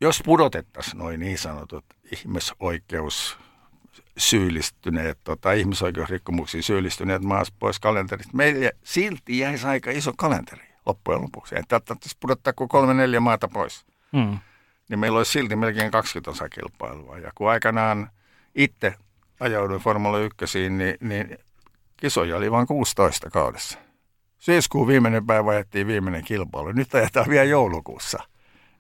jos 0.01 0.23
pudotettaisiin 0.25 0.99
noin 0.99 1.21
niin 1.21 1.39
sanotut 1.39 1.85
ihmisoikeus 2.13 3.39
syyllistyneet, 4.17 5.19
tota, 5.25 5.53
ihmisoikeusrikkomuksiin 5.53 6.63
syyllistyneet 6.63 7.23
maassa 7.23 7.55
pois 7.59 7.81
kalenterista. 7.81 8.37
Meille 8.37 8.73
silti 8.83 9.39
jäisi 9.39 9.67
aika 9.67 9.91
iso 9.91 10.13
kalenteri 10.17 10.75
loppujen 10.87 11.23
lopuksi. 11.23 11.55
Että 11.59 11.81
tarvitsisi 11.81 12.17
pudottaa 12.21 12.53
kuin 12.53 12.69
kolme 12.69 12.95
neljä 12.95 13.21
maata 13.21 13.49
pois. 13.49 13.85
Mm. 14.13 14.39
niin 14.89 14.99
meillä 14.99 15.19
olisi 15.19 15.33
silti 15.33 15.57
melkein 15.57 15.91
20 15.91 16.31
osakilpailua. 16.31 17.19
Ja 17.19 17.33
kun 17.35 17.51
aikanaan 17.51 18.11
itse 18.55 18.95
ajauduin 19.41 19.81
Formula 19.81 20.19
1, 20.19 20.71
niin, 20.71 20.97
niin 21.01 21.39
kisoja 21.97 22.37
oli 22.37 22.51
vain 22.51 22.67
16 22.67 23.31
kaudessa. 23.31 23.79
Syyskuun 24.39 24.89
viimeinen 24.89 25.27
päivä 25.27 25.51
ajettiin 25.51 25.87
viimeinen 25.87 26.25
kilpailu. 26.25 26.73
Nyt 26.73 26.95
ajetaan 26.95 27.27
vielä 27.29 27.45
joulukuussa. 27.45 28.19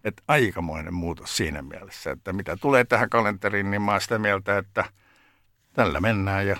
Että 0.04 0.22
aikamoinen 0.28 0.94
muutos 0.94 1.36
siinä 1.36 1.62
mielessä, 1.62 2.10
että 2.10 2.32
mitä 2.32 2.56
tulee 2.56 2.84
tähän 2.84 3.10
kalenteriin, 3.10 3.70
niin 3.70 3.82
mä 3.82 3.90
oon 3.90 4.00
sitä 4.00 4.18
mieltä, 4.18 4.58
että 4.58 4.84
tällä 5.74 6.00
mennään 6.00 6.46
ja 6.46 6.56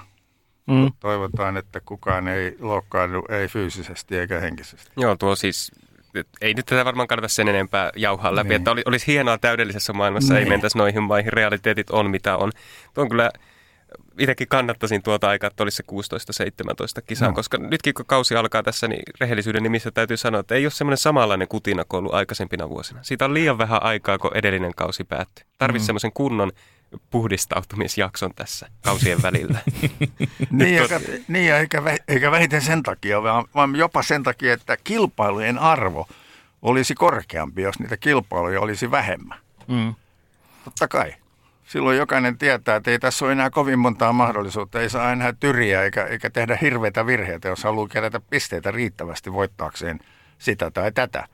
mm. 0.67 0.93
toivotaan, 1.01 1.57
että 1.57 1.81
kukaan 1.81 2.29
ei 2.29 2.57
loukkaannu, 2.61 3.25
ei 3.29 3.49
fyysisesti 3.49 4.17
eikä 4.17 4.41
henkisesti. 4.41 4.91
Joo, 4.97 5.17
tuo 5.17 5.37
siis 5.37 5.73
ei 6.41 6.55
nyt 6.55 6.67
tätä 6.67 6.85
varmaan 6.85 7.09
kannata 7.09 7.29
sen 7.29 7.49
enempää 7.49 7.91
jauhaa 7.97 8.37
läpi, 8.37 8.49
niin. 8.49 8.57
että 8.57 8.71
olisi 8.71 9.07
hienoa 9.07 9.39
täydellisessä 9.39 9.93
maailmassa, 9.93 10.35
niin. 10.35 10.45
ei 10.45 10.49
mentäisi 10.49 10.79
noihin 10.79 11.03
maihin, 11.03 11.33
realiteetit 11.33 11.91
on 11.91 12.11
mitä 12.11 12.37
on. 12.37 12.53
Tuo 12.95 13.03
on 13.03 13.09
kyllä 13.09 13.31
itsekin 14.19 14.49
kannattaisin 14.49 15.03
tuota 15.03 15.29
aikaa, 15.29 15.49
että 15.49 15.63
olisi 15.63 15.77
se 15.77 15.85
16-17 17.01 17.03
kisaa, 17.07 17.29
no. 17.29 17.35
koska 17.35 17.59
nytkin 17.59 17.95
kun 17.95 18.07
kausi 18.07 18.37
alkaa 18.37 18.63
tässä, 18.63 18.89
niin 18.89 19.03
rehellisyyden 19.21 19.63
nimissä 19.63 19.91
täytyy 19.91 20.17
sanoa, 20.17 20.41
että 20.41 20.55
ei 20.55 20.65
ole 20.65 20.71
semmoinen 20.71 20.99
samanlainen 20.99 21.49
kutina 21.49 21.85
kuin 21.85 21.99
ollut 21.99 22.15
aikaisempina 22.15 22.69
vuosina. 22.69 23.03
Siitä 23.03 23.25
on 23.25 23.35
liian 23.35 23.59
vähän 23.59 23.83
aikaa, 23.83 24.19
kun 24.19 24.31
edellinen 24.35 24.75
kausi 24.77 25.05
päättyi. 25.05 25.47
Tarvitsisi 25.59 25.85
mm. 25.85 25.87
semmoisen 25.87 26.13
kunnon 26.13 26.53
puhdistautumisjakson 27.11 28.31
tässä 28.37 28.69
kausien 28.85 29.23
välillä. 29.23 29.59
niin, 30.51 30.83
eikä, 30.83 31.01
niin 31.29 31.55
eikä, 31.55 31.83
eikä 32.09 32.31
vähiten 32.31 32.63
sen 32.63 32.83
takia, 32.83 33.23
vaan, 33.23 33.45
vaan 33.55 33.77
jopa 33.77 34.03
sen 34.03 34.23
takia, 34.23 34.53
että 34.53 34.77
kilpailujen 34.85 35.59
arvo 35.59 36.09
olisi 36.63 36.95
korkeampi, 36.95 37.63
jos 37.63 37.79
niitä 37.79 37.97
kilpailuja 37.97 38.61
olisi 38.61 38.91
vähemmän. 38.91 39.39
Mm. 39.69 39.95
Totta 40.65 40.89
kai 40.89 41.15
silloin 41.67 41.99
jokainen 41.99 42.39
tietää, 42.39 42.77
että 42.77 42.91
ei 42.91 42.99
tässä 42.99 43.25
ole 43.25 43.33
enää 43.33 43.51
kovin 43.51 43.79
montaa 43.79 44.13
mahdollisuutta. 44.13 44.81
Ei 44.81 44.91
saa 44.91 45.13
enää 45.13 45.33
tyriä 45.33 45.83
eikä, 45.83 46.05
eikä 46.05 46.31
tehdä 46.31 46.59
hirveitä 46.61 47.07
virheitä, 47.07 47.49
jos 47.49 47.65
haluaa 47.65 47.89
kerätä 47.89 48.21
pisteitä 48.31 48.71
riittävästi 48.71 49.33
voittaakseen 49.33 50.01
sitä 50.39 50.71
tai 50.71 50.93
tätä. 50.93 51.29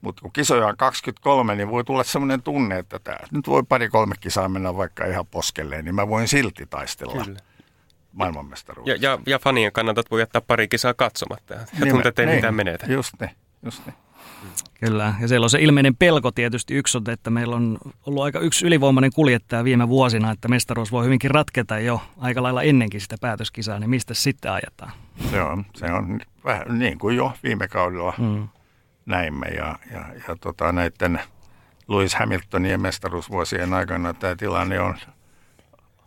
Mutta 0.00 0.22
kun 0.22 0.32
kisoja 0.32 0.66
on 0.66 0.76
23, 0.76 1.54
niin 1.54 1.70
voi 1.70 1.84
tulla 1.84 2.04
sellainen 2.04 2.42
tunne, 2.42 2.78
että 2.78 2.98
tämä, 2.98 3.18
nyt 3.30 3.46
voi 3.46 3.62
pari-kolme 3.68 4.14
kisaa 4.20 4.48
mennä 4.48 4.76
vaikka 4.76 5.06
ihan 5.06 5.26
poskelleen, 5.26 5.84
niin 5.84 5.94
mä 5.94 6.08
voin 6.08 6.28
silti 6.28 6.66
taistella. 6.66 7.24
Kyllä 7.24 7.38
maailmanmestaruudessa. 8.12 9.04
Ja, 9.04 9.12
ja, 9.12 9.18
ja 9.26 9.38
fanien 9.38 9.72
kannalta 9.72 10.02
voi 10.10 10.20
jättää 10.20 10.40
pari 10.40 10.68
kisaa 10.68 10.94
katsomatta 10.94 11.54
ja 11.54 11.60
niin, 11.60 11.88
tuntuu, 11.88 12.08
että 12.08 12.22
ei 12.22 12.26
niin, 12.26 12.36
mitään 12.36 12.54
menetä. 12.54 12.86
Just 12.92 13.12
ne, 13.20 13.30
just 13.64 13.86
ne. 13.86 13.92
Kyllä, 14.80 15.14
ja 15.20 15.28
siellä 15.28 15.44
on 15.44 15.50
se 15.50 15.62
ilmeinen 15.62 15.96
pelko 15.96 16.30
tietysti 16.30 16.74
yksi 16.74 16.98
on, 16.98 17.04
että 17.10 17.30
meillä 17.30 17.56
on 17.56 17.78
ollut 18.06 18.22
aika 18.22 18.40
yksi 18.40 18.66
ylivoimainen 18.66 19.12
kuljettaja 19.14 19.64
viime 19.64 19.88
vuosina, 19.88 20.30
että 20.30 20.48
mestaruus 20.48 20.92
voi 20.92 21.04
hyvinkin 21.04 21.30
ratketa 21.30 21.78
jo 21.78 22.02
aika 22.18 22.42
lailla 22.42 22.62
ennenkin 22.62 23.00
sitä 23.00 23.16
päätöskisaa, 23.20 23.78
niin 23.78 23.90
mistä 23.90 24.14
sitten 24.14 24.52
ajetaan? 24.52 24.92
Se 25.30 25.42
on, 25.42 25.64
se 25.76 25.92
on 25.92 26.20
vähän 26.44 26.78
niin 26.78 26.98
kuin 26.98 27.16
jo 27.16 27.32
viime 27.42 27.68
kaudella 27.68 28.14
mm. 28.18 28.48
Näimme 29.08 29.46
ja, 29.46 29.78
ja, 29.92 30.04
ja 30.28 30.36
tota, 30.40 30.72
näiden 30.72 31.20
Lewis 31.88 32.14
Hamiltonien 32.14 32.80
mestaruusvuosien 32.80 33.74
aikana 33.74 34.14
tämä 34.14 34.36
tilanne 34.36 34.80
on 34.80 34.96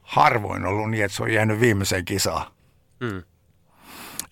harvoin 0.02 0.66
ollut 0.66 0.90
niin, 0.90 1.06
että 1.06 1.18
se 1.18 1.24
on 1.24 1.34
jäänyt 1.34 1.60
viimeiseen 1.60 2.06
kisaan. 2.06 2.46
Mm. 3.00 3.24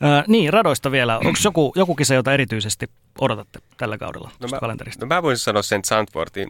Äh, 0.04 0.24
niin, 0.28 0.54
radoista 0.54 0.92
vielä. 0.92 1.18
Onko 1.18 1.40
joku, 1.44 1.74
joku 1.76 1.96
kisa, 1.96 2.14
jota 2.14 2.34
erityisesti 2.34 2.90
odotatte 3.22 3.60
tällä 3.78 3.98
kaudella 3.98 4.32
no 4.40 4.48
mä, 4.48 4.60
kalenterista? 4.60 5.06
No 5.06 5.16
mä 5.16 5.24
voisin 5.24 5.44
sanoa 5.44 5.62
sen 5.62 5.82
Sandfortin. 5.86 6.50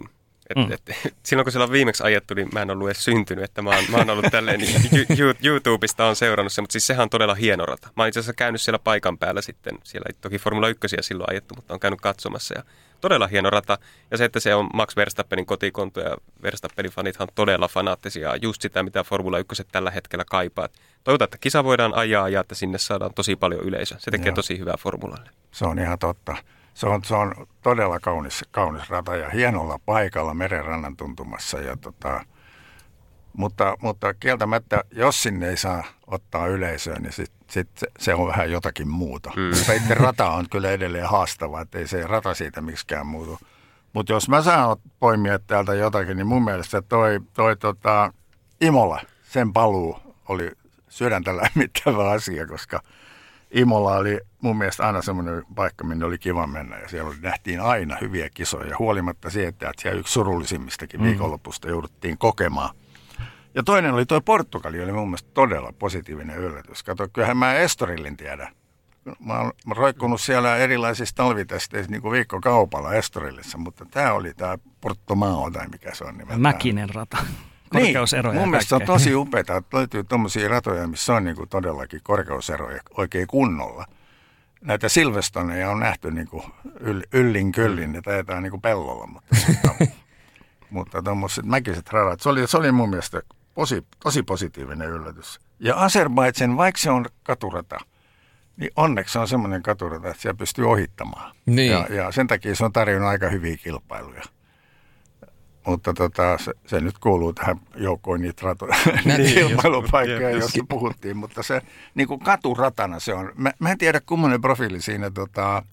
Et, 0.49 0.57
mm. 0.57 0.71
et, 0.71 0.81
silloin 1.25 1.45
kun 1.45 1.51
siellä 1.51 1.63
on 1.63 1.71
viimeksi 1.71 2.03
ajettu, 2.03 2.33
niin 2.33 2.49
mä 2.53 2.61
en 2.61 2.71
ollut 2.71 2.87
edes 2.87 3.03
syntynyt, 3.03 3.43
että 3.43 3.61
mä 3.61 3.69
oon, 3.69 3.83
mä 3.91 3.97
oon 3.97 4.09
ollut 4.09 4.25
tälleen, 4.31 4.59
niin 4.59 5.07
YouTubesta 5.43 6.05
on 6.05 6.15
seurannut 6.15 6.53
se, 6.53 6.61
mutta 6.61 6.71
siis 6.71 6.87
sehän 6.87 7.03
on 7.03 7.09
todella 7.09 7.35
hieno 7.35 7.65
rata. 7.65 7.87
Mä 7.95 8.03
oon 8.03 8.07
itse 8.07 8.19
asiassa 8.19 8.33
käynyt 8.33 8.61
siellä 8.61 8.79
paikan 8.79 9.17
päällä 9.17 9.41
sitten, 9.41 9.77
siellä 9.83 10.05
ei 10.07 10.15
toki 10.21 10.37
Formula 10.37 10.69
1 10.69 10.87
silloin 11.01 11.29
ajettu, 11.29 11.55
mutta 11.55 11.73
on 11.73 11.79
käynyt 11.79 12.01
katsomassa 12.01 12.53
ja 12.57 12.63
todella 13.01 13.27
hieno 13.27 13.49
rata. 13.49 13.77
Ja 14.11 14.17
se, 14.17 14.25
että 14.25 14.39
se 14.39 14.55
on 14.55 14.69
Max 14.73 14.95
Verstappenin 14.95 15.45
kotikonto 15.45 15.99
ja 15.99 16.17
Verstappenin 16.43 16.91
fanithan 16.91 17.27
on 17.27 17.33
todella 17.35 17.67
fanaattisia. 17.67 18.35
Just 18.35 18.61
sitä, 18.61 18.83
mitä 18.83 19.03
Formula 19.03 19.39
1 19.39 19.63
tällä 19.71 19.91
hetkellä 19.91 20.25
kaipaa. 20.25 20.69
Toivotaan, 21.03 21.25
että 21.25 21.37
kisa 21.37 21.63
voidaan 21.63 21.93
ajaa 21.93 22.29
ja 22.29 22.41
että 22.41 22.55
sinne 22.55 22.77
saadaan 22.77 23.13
tosi 23.13 23.35
paljon 23.35 23.61
yleisöä. 23.61 23.97
Se 23.99 24.11
tekee 24.11 24.27
Joo. 24.27 24.35
tosi 24.35 24.59
hyvää 24.59 24.75
formulalle. 24.79 25.29
Se 25.51 25.65
on 25.65 25.79
ihan 25.79 25.99
totta. 25.99 26.35
Se 26.73 26.87
on, 26.87 27.03
se 27.03 27.15
on 27.15 27.47
todella 27.61 27.99
kaunis, 27.99 28.45
kaunis 28.51 28.89
rata 28.89 29.15
ja 29.15 29.29
hienolla 29.29 29.79
paikalla 29.85 30.33
merenrannan 30.33 30.97
tuntumassa. 30.97 31.59
Ja 31.59 31.77
tota, 31.77 32.23
mutta, 33.37 33.77
mutta 33.81 34.13
kieltämättä, 34.13 34.83
jos 34.91 35.23
sinne 35.23 35.49
ei 35.49 35.57
saa 35.57 35.83
ottaa 36.07 36.47
yleisöä, 36.47 36.99
niin 36.99 37.13
sit, 37.13 37.31
sit 37.47 37.69
se 37.99 38.13
on 38.13 38.27
vähän 38.27 38.51
jotakin 38.51 38.87
muuta. 38.87 39.31
Mm. 39.35 39.57
Mutta 39.57 39.73
itse 39.73 39.93
rata 39.93 40.31
on 40.31 40.45
kyllä 40.51 40.71
edelleen 40.71 41.09
haastava, 41.09 41.61
että 41.61 41.79
ei 41.79 41.87
se 41.87 42.07
rata 42.07 42.33
siitä 42.33 42.61
miksikään 42.61 43.07
muutu. 43.07 43.39
Mutta 43.93 44.13
jos 44.13 44.29
mä 44.29 44.41
saan 44.41 44.77
poimia 44.99 45.39
täältä 45.39 45.73
jotakin, 45.73 46.17
niin 46.17 46.27
mun 46.27 46.43
mielestä 46.43 46.81
toi, 46.81 47.19
toi 47.33 47.57
tota, 47.57 48.13
Imola, 48.61 49.01
sen 49.23 49.53
paluu 49.53 49.99
oli 50.29 50.51
sydäntä 50.89 51.37
lämmittävä 51.37 52.09
asia, 52.09 52.47
koska 52.47 52.81
Imola 53.51 53.97
oli 53.97 54.19
mun 54.41 54.57
mielestä 54.57 54.87
aina 54.87 55.01
semmoinen 55.01 55.43
paikka, 55.55 55.83
minne 55.83 56.05
oli 56.05 56.17
kiva 56.17 56.47
mennä 56.47 56.77
ja 56.77 56.89
siellä 56.89 57.15
nähtiin 57.21 57.61
aina 57.61 57.97
hyviä 58.01 58.29
kisoja, 58.33 58.75
huolimatta 58.79 59.29
siitä, 59.29 59.69
että 59.69 59.81
siellä 59.81 59.99
yksi 59.99 60.13
surullisimmistakin 60.13 60.99
mm. 60.99 61.05
viikonlopusta 61.05 61.69
jouduttiin 61.69 62.17
kokemaan. 62.17 62.75
Ja 63.55 63.63
toinen 63.63 63.93
oli 63.93 64.05
tuo 64.05 64.21
Portugali, 64.21 64.83
oli 64.83 64.91
mun 64.91 65.07
mielestä 65.07 65.29
todella 65.33 65.73
positiivinen 65.79 66.37
yllätys. 66.37 66.83
Kato, 66.83 67.07
kyllähän 67.13 67.37
mä 67.37 67.53
Estorillin 67.53 68.17
tiedän. 68.17 68.47
Mä 69.19 69.39
oon 69.39 69.51
roikkunut 69.75 70.21
siellä 70.21 70.57
erilaisissa 70.57 71.15
talvitesteissä 71.15 71.91
niin 71.91 72.01
kuin 72.01 72.11
viikkokaupalla 72.11 72.93
Estorillissa, 72.93 73.57
mutta 73.57 73.85
tämä 73.91 74.13
oli 74.13 74.33
tämä 74.33 74.57
Portomao 74.81 75.51
tai 75.51 75.67
mikä 75.67 75.95
se 75.95 76.03
on 76.03 76.13
nimeltään. 76.13 76.41
Mäkinen 76.41 76.89
rata 76.89 77.17
korkeuseroja. 77.69 78.33
Niin, 78.33 78.41
mun 78.41 78.49
mielestä 78.49 78.75
on 78.75 78.81
tosi 78.81 79.15
upeaa, 79.15 79.39
että 79.39 79.61
löytyy 79.73 80.03
tuommoisia 80.03 80.49
ratoja, 80.49 80.87
missä 80.87 81.13
on 81.13 81.23
niin 81.23 81.35
kuin 81.35 81.49
todellakin 81.49 81.99
korkeuseroja 82.03 82.81
oikein 82.97 83.27
kunnolla. 83.27 83.85
Näitä 84.61 84.89
Silvestoneja 84.89 85.69
on 85.69 85.79
nähty 85.79 86.11
niin 86.11 86.27
kuin 86.27 86.43
yl, 86.79 87.01
yllin 87.13 87.51
kyllin, 87.51 87.91
ne 87.91 88.01
taitaa 88.01 88.41
niin 88.41 88.51
kuin 88.51 88.61
pellolla, 88.61 89.07
mutta, 89.07 89.35
mutta 90.69 91.01
tuommoiset 91.01 91.45
mäkiset 91.45 91.89
radat, 91.89 92.19
se 92.19 92.29
oli, 92.29 92.47
se 92.47 92.57
oli 92.57 92.71
mun 92.71 92.89
mielestä 92.89 93.21
posi, 93.53 93.85
tosi 94.03 94.23
positiivinen 94.23 94.89
yllätys. 94.89 95.39
Ja 95.59 95.75
Azerbaidsen, 95.75 96.57
vaikka 96.57 96.81
se 96.81 96.91
on 96.91 97.05
katurata, 97.23 97.79
niin 98.57 98.71
onneksi 98.75 99.19
on 99.19 99.27
semmoinen 99.27 99.63
katurata, 99.63 100.09
että 100.09 100.21
siellä 100.21 100.37
pystyy 100.37 100.69
ohittamaan. 100.69 101.35
Niin. 101.45 101.71
Ja, 101.71 101.87
ja 101.89 102.11
sen 102.11 102.27
takia 102.27 102.55
se 102.55 102.65
on 102.65 102.73
tarjonnut 102.73 103.09
aika 103.09 103.29
hyviä 103.29 103.57
kilpailuja. 103.57 104.23
Mutta 105.69 105.93
tota, 105.93 106.37
se, 106.37 106.53
se, 106.65 106.81
nyt 106.81 106.97
kuuluu 106.97 107.33
tähän 107.33 107.59
joukkoon 107.75 108.21
niitä 108.21 108.41
ratoja, 108.45 108.75
niin, 109.05 109.33
kilpailupaikkoja, 109.33 110.29
joista 110.29 110.65
puhuttiin. 110.69 111.17
Mutta 111.17 111.43
se 111.43 111.61
niin 111.95 112.07
kuin 112.07 112.19
katuratana 112.19 112.99
se 112.99 113.13
on. 113.13 113.31
Mä, 113.35 113.51
mä 113.59 113.71
en 113.71 113.77
tiedä 113.77 114.01
kummonen 114.05 114.41
profiili 114.41 114.81
siinä 114.81 115.09
tota, 115.09 115.63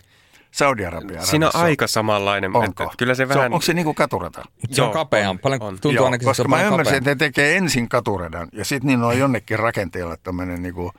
Saudi-Arabia. 0.50 1.22
Siinä 1.22 1.46
on 1.46 1.56
aika 1.56 1.86
samanlainen. 1.86 2.56
Onko? 2.56 2.82
Että 2.82 2.94
kyllä 2.98 3.14
se 3.14 3.28
vähän... 3.28 3.42
se 3.42 3.46
on, 3.46 3.52
onko 3.52 3.62
se 3.62 3.74
niin 3.74 3.84
kuin 3.84 3.94
katurata? 3.94 4.44
Se 4.70 4.82
on 4.82 4.90
kapeampi. 4.90 5.42
Paljon 5.42 5.62
on. 5.62 5.68
tuntuu 5.68 5.90
Joo, 5.90 6.04
ainakin, 6.04 6.26
koska 6.26 6.42
se 6.42 6.48
mä 6.48 6.62
ymmärsin, 6.62 6.96
että 6.96 7.10
ne 7.10 7.16
tekee 7.16 7.56
ensin 7.56 7.88
katuradan 7.88 8.48
ja 8.52 8.64
sitten 8.64 8.86
niin 8.86 9.02
on 9.02 9.18
jonnekin 9.18 9.58
rakenteella 9.58 10.16
tämmöinen 10.16 10.62
niin 10.62 10.74
kuin 10.74 10.92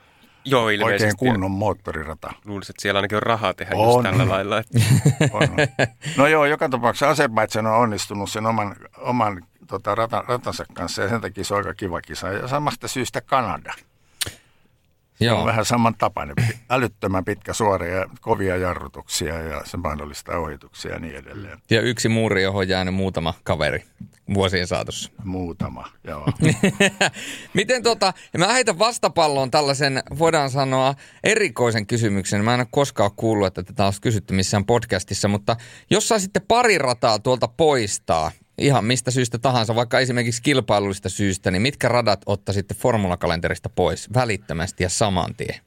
Joo, 0.49 0.65
oikein 0.65 1.17
kunnon 1.17 1.51
moottorirata. 1.51 2.33
Luulisin, 2.45 2.73
että 2.73 2.81
siellä 2.81 2.97
ainakin 2.97 3.15
on 3.15 3.23
rahaa 3.23 3.53
tehdä 3.53 3.75
on. 3.75 4.05
just 4.05 4.17
tällä 4.17 4.33
lailla. 4.33 4.57
Että. 4.57 4.79
On. 5.33 5.49
No 6.17 6.27
joo, 6.27 6.45
joka 6.45 6.69
tapauksessa 6.69 7.09
Azerbaidžan 7.09 7.67
on 7.67 7.77
onnistunut 7.77 8.31
sen 8.31 8.45
oman, 8.45 8.75
oman 8.97 9.43
tota, 9.67 9.95
rata, 9.95 10.23
ratansa 10.27 10.65
kanssa 10.73 11.01
ja 11.01 11.09
sen 11.09 11.21
takia 11.21 11.43
se 11.43 11.53
on 11.53 11.57
aika 11.57 11.73
kiva 11.73 12.01
kisa. 12.01 12.27
Ja 12.27 12.47
samasta 12.47 12.87
syystä 12.87 13.21
Kanada. 13.21 13.73
Joo. 15.19 15.39
on 15.39 15.45
vähän 15.45 15.65
samantapainen. 15.65 16.35
Älyttömän 16.69 17.25
pitkä 17.25 17.53
suora 17.53 17.85
ja 17.85 18.05
kovia 18.21 18.57
jarrutuksia 18.57 19.41
ja 19.41 19.61
se 19.65 19.77
mahdollistaa 19.77 20.39
ohituksia 20.39 20.91
ja 20.91 20.99
niin 20.99 21.15
edelleen. 21.15 21.59
Ja 21.69 21.81
yksi 21.81 22.09
muuri, 22.09 22.43
johon 22.43 22.59
on 22.59 22.69
jäänyt 22.69 22.93
muutama 22.93 23.33
kaveri 23.43 23.83
vuosien 24.33 24.67
saatossa. 24.67 25.11
Muutama, 25.23 25.87
joo. 26.03 26.27
Miten 27.53 27.83
tota, 27.83 28.13
mä 28.37 28.53
heitän 28.53 28.79
vastapalloon 28.79 29.51
tällaisen, 29.51 30.03
voidaan 30.19 30.49
sanoa, 30.49 30.95
erikoisen 31.23 31.87
kysymyksen. 31.87 32.45
Mä 32.45 32.53
en 32.53 32.59
ole 32.59 32.67
koskaan 32.71 33.11
kuullut, 33.15 33.47
että 33.47 33.63
tätä 33.63 33.85
olisi 33.85 34.01
kysytty 34.01 34.33
missään 34.33 34.65
podcastissa, 34.65 35.27
mutta 35.27 35.55
jos 35.89 36.07
saisitte 36.07 36.39
pari 36.47 36.77
rataa 36.77 37.19
tuolta 37.19 37.47
poistaa, 37.47 38.31
ihan 38.57 38.85
mistä 38.85 39.11
syystä 39.11 39.37
tahansa, 39.37 39.75
vaikka 39.75 39.99
esimerkiksi 39.99 40.41
kilpailullista 40.41 41.09
syystä, 41.09 41.51
niin 41.51 41.61
mitkä 41.61 41.87
radat 41.87 42.21
ottaisitte 42.25 42.73
formulakalenterista 42.73 43.69
pois 43.69 44.13
välittömästi 44.13 44.83
ja 44.83 44.89
saman 44.89 45.35
tien? 45.35 45.66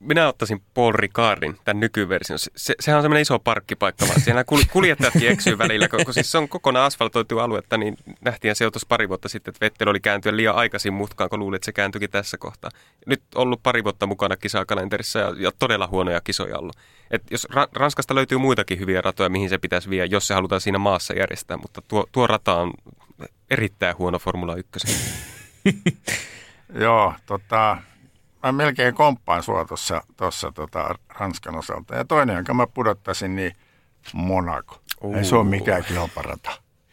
Minä 0.00 0.28
ottaisin 0.28 0.62
Paul 0.74 0.92
Ricardin, 0.92 1.56
tämän 1.64 1.80
nykyversion. 1.80 2.38
Se, 2.38 2.74
sehän 2.80 2.98
on 2.98 3.02
semmoinen 3.02 3.22
iso 3.22 3.38
parkkipaikka, 3.38 4.06
vaan 4.08 4.20
siellä 4.20 4.44
kuljettajatkin 4.72 5.30
eksyy 5.30 5.58
välillä, 5.58 5.88
kun 5.88 6.14
siis 6.14 6.32
se 6.32 6.38
on 6.38 6.48
kokonaan 6.48 6.86
asfaltoitu 6.86 7.38
aluetta, 7.38 7.76
niin 7.76 7.96
nähtiin 8.20 8.56
se 8.56 8.70
tuossa 8.70 8.86
pari 8.88 9.08
vuotta 9.08 9.28
sitten, 9.28 9.52
että 9.52 9.64
Vettel 9.64 9.88
oli 9.88 10.00
kääntyä 10.00 10.36
liian 10.36 10.54
aikaisin 10.54 10.92
mutkaan, 10.92 11.30
kun 11.30 11.38
luuli, 11.38 11.56
että 11.56 11.66
se 11.66 11.72
kääntyikin 11.72 12.10
tässä 12.10 12.38
kohtaa. 12.38 12.70
Nyt 13.06 13.22
ollut 13.34 13.62
pari 13.62 13.84
vuotta 13.84 14.06
mukana 14.06 14.36
kisakalenterissa 14.36 15.18
ja, 15.18 15.34
ja 15.38 15.50
todella 15.58 15.86
huonoja 15.86 16.20
kisoja 16.20 16.58
ollut. 16.58 16.76
Et 17.10 17.22
jos 17.30 17.46
Ra- 17.50 17.70
Ranskasta 17.72 18.14
löytyy 18.14 18.38
muitakin 18.38 18.78
hyviä 18.78 19.00
ratoja, 19.00 19.28
mihin 19.28 19.48
se 19.48 19.58
pitäisi 19.58 19.90
viedä, 19.90 20.04
jos 20.04 20.26
se 20.26 20.34
halutaan 20.34 20.60
siinä 20.60 20.78
maassa 20.78 21.14
järjestää, 21.14 21.56
mutta 21.56 21.82
tuo, 21.88 22.06
tuo 22.12 22.26
rata 22.26 22.54
on 22.54 22.72
erittäin 23.50 23.98
huono 23.98 24.18
Formula 24.18 24.56
1. 24.56 24.70
Joo, 26.84 27.14
tota, 27.26 27.78
mä 28.42 28.52
melkein 28.52 28.94
komppaan 28.94 29.42
sua 29.42 29.66
tuossa 30.16 30.52
tota, 30.52 30.94
Ranskan 31.18 31.56
osalta. 31.56 31.94
Ja 31.94 32.04
toinen, 32.04 32.36
jonka 32.36 32.54
mä 32.54 32.66
pudottaisin, 32.66 33.36
niin 33.36 33.52
Monaco. 34.14 34.80
Uh. 35.00 35.16
Ei 35.16 35.24
se 35.24 35.36
ole 35.36 35.44
mikään 35.44 35.84
kilparata. 35.84 36.50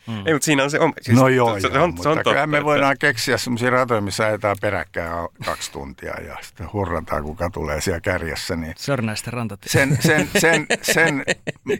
Mm. 0.07 0.27
Ei, 0.27 0.33
mutta 0.33 0.45
siinä 0.45 0.63
on 0.63 0.71
se 0.71 0.79
on. 0.79 0.93
Siis, 1.01 1.17
no 1.17 1.27
joo, 1.27 1.59
se, 1.59 1.67
joo, 1.67 1.73
se 1.73 1.79
on, 1.79 1.89
mutta 1.89 2.03
se 2.03 2.09
on 2.09 2.19
totta, 2.23 2.47
me 2.47 2.63
voidaan 2.63 2.93
että... 2.93 3.07
keksiä 3.07 3.37
sellaisia 3.37 3.69
ratoja, 3.69 4.01
missä 4.01 4.25
ajetaan 4.25 4.57
peräkkäin 4.61 5.27
kaksi 5.45 5.71
tuntia 5.71 6.21
ja 6.21 6.37
sitten 6.41 6.73
hurrataan, 6.73 7.23
kuka 7.23 7.49
tulee 7.49 7.81
siellä 7.81 8.01
kärjessä. 8.01 8.55
Niin 8.55 8.73
Sörnäisten 8.77 9.33
rantatie. 9.33 9.71
Sen, 9.71 9.97
sen, 10.01 10.29
sen, 10.39 10.67
sen 10.81 11.23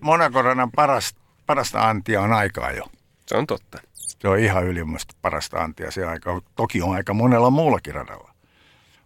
Monaco-radan 0.02 0.72
parasta, 0.72 1.22
parasta 1.46 1.90
antia 1.90 2.22
on 2.22 2.34
aikaa 2.34 2.72
jo. 2.72 2.86
Se 3.28 3.38
on 3.38 3.48
totta. 3.48 3.78
Se 3.94 4.28
on 4.28 4.40
ihan 4.40 4.66
ylimmästä 4.66 5.14
parasta 5.22 5.64
antia 5.64 5.92
se 5.92 6.06
aika. 6.06 6.42
Toki 6.56 6.82
on 6.82 6.96
aika 6.96 7.14
monella 7.14 7.50
muullakin 7.50 7.96
radalla 7.96 8.27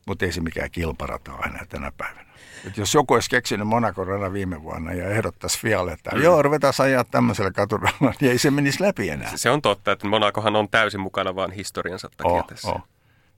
mutta 0.06 0.26
ei 0.26 0.32
se 0.32 0.42
mikään 0.42 0.72
kilparata 0.72 1.34
ole 1.34 1.46
enää 1.46 1.66
tänä 1.70 1.92
päivänä. 1.98 2.32
Et 2.68 2.78
jos 2.78 2.94
joku 2.94 3.14
olisi 3.14 3.30
keksinyt 3.30 3.68
Monaco 3.68 4.06
viime 4.34 4.64
vuonna 4.64 4.94
ja 4.94 5.10
ehdottaisi 5.10 5.60
Fialle, 5.60 5.94
että 5.94 6.10
mm. 6.16 6.22
joo, 6.22 6.42
ruvetaan 6.42 6.74
ajaa 6.80 7.04
tämmöisellä 7.04 7.52
katuradalla, 7.52 8.14
niin 8.22 8.32
ei 8.32 8.38
se 8.38 8.52
menisi 8.52 8.84
läpi 8.84 9.10
enää. 9.10 9.32
Se 9.36 9.50
on 9.50 9.62
totta, 9.62 9.92
että 9.92 10.08
Monacohan 10.08 10.56
on 10.56 10.70
täysin 10.70 11.00
mukana 11.00 11.36
vaan 11.36 11.52
historiansa 11.52 12.10
takia 12.18 12.32
oh, 12.32 12.48
tässä. 12.48 12.68
Oh. 12.68 12.82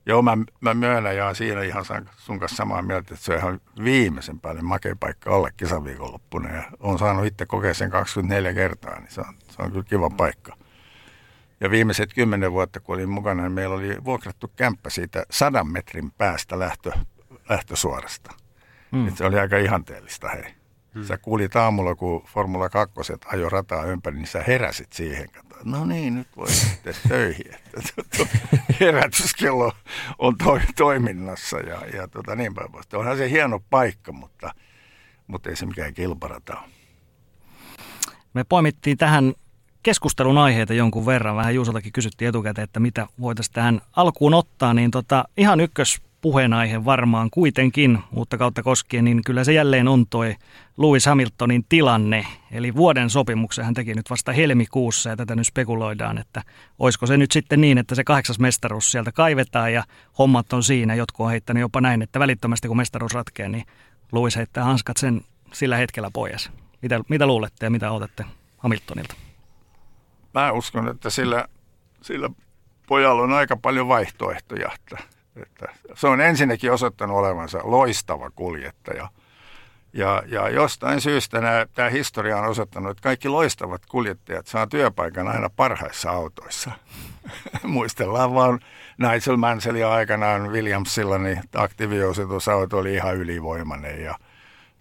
Joo, 0.06 0.22
mä, 0.22 0.38
mä 0.60 0.74
myönnän 0.74 1.16
ja 1.16 1.34
siinä 1.34 1.62
ihan 1.62 1.84
sun 2.16 2.38
kanssa 2.38 2.56
samaa 2.56 2.82
mieltä, 2.82 3.14
että 3.14 3.24
se 3.24 3.32
on 3.32 3.38
ihan 3.38 3.60
viimeisen 3.84 4.40
päälle 4.40 4.62
makea 4.62 4.96
paikka 5.00 5.30
olla 5.30 5.50
kisaviikonloppuna. 5.56 6.54
Ja 6.54 6.62
on 6.80 6.98
saanut 6.98 7.26
itse 7.26 7.46
kokea 7.46 7.74
sen 7.74 7.90
24 7.90 8.54
kertaa, 8.54 9.00
niin 9.00 9.10
se 9.10 9.20
on, 9.20 9.34
se 9.48 9.62
on 9.62 9.70
kyllä 9.70 9.84
kiva 9.84 10.10
paikka. 10.10 10.56
Ja 11.60 11.70
viimeiset 11.70 12.14
kymmenen 12.14 12.52
vuotta, 12.52 12.80
kun 12.80 12.94
olin 12.94 13.08
mukana, 13.08 13.42
niin 13.42 13.52
meillä 13.52 13.74
oli 13.74 14.04
vuokrattu 14.04 14.52
kämppä 14.56 14.90
siitä 14.90 15.26
sadan 15.30 15.72
metrin 15.72 16.10
päästä 16.10 16.58
lähtö, 16.58 16.92
lähtösuorasta. 17.48 18.30
Mm. 18.92 19.14
se 19.14 19.24
oli 19.24 19.38
aika 19.38 19.58
ihanteellista, 19.58 20.28
hei. 20.28 20.54
Mm. 20.94 21.04
Sä 21.04 21.18
kuulit 21.18 21.56
aamulla, 21.56 21.94
kun 21.94 22.24
Formula 22.26 22.68
2 22.68 22.94
ajoi 23.26 23.50
rataa 23.50 23.84
ympäri, 23.84 24.16
niin 24.16 24.26
sä 24.26 24.44
heräsit 24.46 24.92
siihen. 24.92 25.28
No 25.64 25.84
niin, 25.84 26.14
nyt 26.14 26.28
voi 26.36 26.50
sitten 26.50 26.94
töihin. 27.08 27.54
Herätyskello 28.80 29.72
on 30.18 30.38
to, 30.38 30.60
toiminnassa 30.76 31.58
ja, 31.58 31.86
ja 31.94 32.08
tota, 32.08 32.36
niin 32.36 32.54
päin 32.54 32.72
pois. 32.72 32.86
Onhan 32.94 33.16
se 33.16 33.30
hieno 33.30 33.60
paikka, 33.70 34.12
mutta, 34.12 34.54
mutta 35.26 35.50
ei 35.50 35.56
se 35.56 35.66
mikään 35.66 35.94
kilparata 35.94 36.60
ole. 36.60 36.70
Me 38.34 38.44
poimittiin 38.44 38.98
tähän 38.98 39.34
keskustelun 39.84 40.38
aiheita 40.38 40.74
jonkun 40.74 41.06
verran. 41.06 41.36
Vähän 41.36 41.54
Juusoltakin 41.54 41.92
kysyttiin 41.92 42.28
etukäteen, 42.28 42.64
että 42.64 42.80
mitä 42.80 43.06
voitaisiin 43.20 43.54
tähän 43.54 43.80
alkuun 43.96 44.34
ottaa. 44.34 44.74
Niin 44.74 44.90
tota, 44.90 45.24
ihan 45.36 45.60
ykkös 45.60 46.00
puheenaihe 46.20 46.84
varmaan 46.84 47.30
kuitenkin 47.30 47.98
uutta 48.16 48.38
kautta 48.38 48.62
koskien, 48.62 49.04
niin 49.04 49.24
kyllä 49.24 49.44
se 49.44 49.52
jälleen 49.52 49.88
on 49.88 50.06
toi 50.06 50.36
Lewis 50.76 51.06
Hamiltonin 51.06 51.64
tilanne. 51.68 52.26
Eli 52.52 52.74
vuoden 52.74 53.10
sopimuksen 53.10 53.64
hän 53.64 53.74
teki 53.74 53.94
nyt 53.94 54.10
vasta 54.10 54.32
helmikuussa 54.32 55.10
ja 55.10 55.16
tätä 55.16 55.34
nyt 55.34 55.46
spekuloidaan, 55.46 56.18
että 56.18 56.42
olisiko 56.78 57.06
se 57.06 57.16
nyt 57.16 57.32
sitten 57.32 57.60
niin, 57.60 57.78
että 57.78 57.94
se 57.94 58.04
kahdeksas 58.04 58.38
mestaruus 58.38 58.90
sieltä 58.90 59.12
kaivetaan 59.12 59.72
ja 59.72 59.84
hommat 60.18 60.52
on 60.52 60.62
siinä. 60.62 60.94
Jotkut 60.94 61.24
on 61.24 61.30
heittänyt 61.30 61.60
jopa 61.60 61.80
näin, 61.80 62.02
että 62.02 62.20
välittömästi 62.20 62.68
kun 62.68 62.76
mestaruus 62.76 63.14
ratkeaa, 63.14 63.48
niin 63.48 63.64
Lewis 64.12 64.36
heittää 64.36 64.64
hanskat 64.64 64.96
sen 64.96 65.20
sillä 65.52 65.76
hetkellä 65.76 66.10
pois. 66.12 66.50
Mitä, 66.82 67.00
mitä 67.08 67.26
luulette 67.26 67.66
ja 67.66 67.70
mitä 67.70 67.90
otatte 67.90 68.24
Hamiltonilta? 68.58 69.14
Mä 70.34 70.52
uskon, 70.52 70.88
että 70.88 71.10
sillä, 71.10 71.44
sillä 72.02 72.30
pojalla 72.86 73.22
on 73.22 73.32
aika 73.32 73.56
paljon 73.56 73.88
vaihtoehtoja. 73.88 74.70
Että, 74.74 74.98
että 75.36 75.66
se 75.94 76.06
on 76.06 76.20
ensinnäkin 76.20 76.72
osoittanut 76.72 77.16
olevansa 77.16 77.60
loistava 77.62 78.30
kuljettaja. 78.30 79.08
Ja, 79.92 80.22
ja 80.26 80.48
jostain 80.48 81.00
syystä 81.00 81.40
nämä, 81.40 81.66
tämä 81.74 81.90
historia 81.90 82.36
on 82.36 82.48
osoittanut, 82.48 82.90
että 82.90 83.02
kaikki 83.02 83.28
loistavat 83.28 83.86
kuljettajat 83.86 84.46
saa 84.46 84.66
työpaikan 84.66 85.28
aina 85.28 85.50
parhaissa 85.50 86.10
autoissa. 86.10 86.70
Muistellaan 87.62 88.34
vaan 88.34 88.60
Nigel 88.98 89.36
Mansellia 89.36 89.92
aikanaan 89.92 90.52
Williamsilla, 90.52 91.18
niin 91.18 91.40
aktiiviosoitusauto 91.54 92.78
oli 92.78 92.94
ihan 92.94 93.16
ylivoimainen 93.16 94.02
ja– 94.04 94.14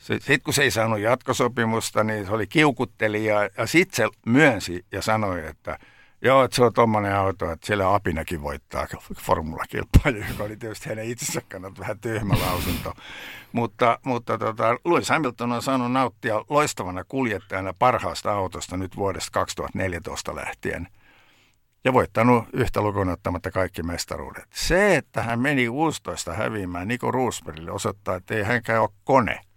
sitten 0.04 0.42
kun 0.42 0.54
se 0.54 0.64
ei 0.64 0.72
saanut 0.72 1.00
jatkosopimusta, 1.00 2.04
niin 2.04 2.26
se 2.26 2.32
oli 2.32 2.48
kiukutteli 2.48 3.26
ja, 3.26 3.38
sitten 3.66 3.96
se 3.96 4.18
myönsi 4.26 4.86
ja 4.92 5.02
sanoi, 5.02 5.48
että 5.48 5.80
joo, 6.22 6.44
että 6.44 6.56
se 6.56 6.64
on 6.64 6.74
tuommoinen 6.74 7.16
auto, 7.16 7.52
että 7.52 7.68
siellä 7.68 7.96
Apinakin 7.96 8.42
voittaa 8.42 8.88
formulakilpailu, 9.20 10.18
joka 10.30 10.44
oli 10.44 10.58
tietysti 10.58 10.90
hänen 10.90 11.06
itsensä 11.06 11.42
kannalta 11.52 11.82
vähän 11.82 12.00
tyhmä 12.00 12.34
lausunto. 12.40 12.94
mutta 13.52 14.00
mutta 14.04 14.38
tota, 14.38 14.78
Lewis 14.86 15.10
Hamilton 15.10 15.52
on 15.52 15.62
saanut 15.62 15.92
nauttia 15.92 16.46
loistavana 16.50 17.04
kuljettajana 17.04 17.74
parhaasta 17.80 18.32
autosta 18.32 18.78
nyt 18.78 18.96
vuodesta 18.96 19.32
2014 19.32 20.36
lähtien 20.36 20.88
ja 21.84 21.94
voittanut 21.94 22.46
yhtä 22.54 22.82
lukuun 22.82 23.10
ottamatta 23.10 23.52
kaikki 23.52 23.84
mestaruudet. 23.84 24.46
Se, 24.54 24.96
että 24.96 25.22
hän 25.24 25.40
meni 25.40 25.68
16 25.68 26.34
häviämään 26.34 26.88
Niko 26.88 27.12
Roosbergille 27.12 27.72
osoittaa, 27.72 28.16
että 28.16 28.36
ei 28.36 28.44
hänkään 28.44 28.82
ole 28.82 28.90
kone– 29.04 29.40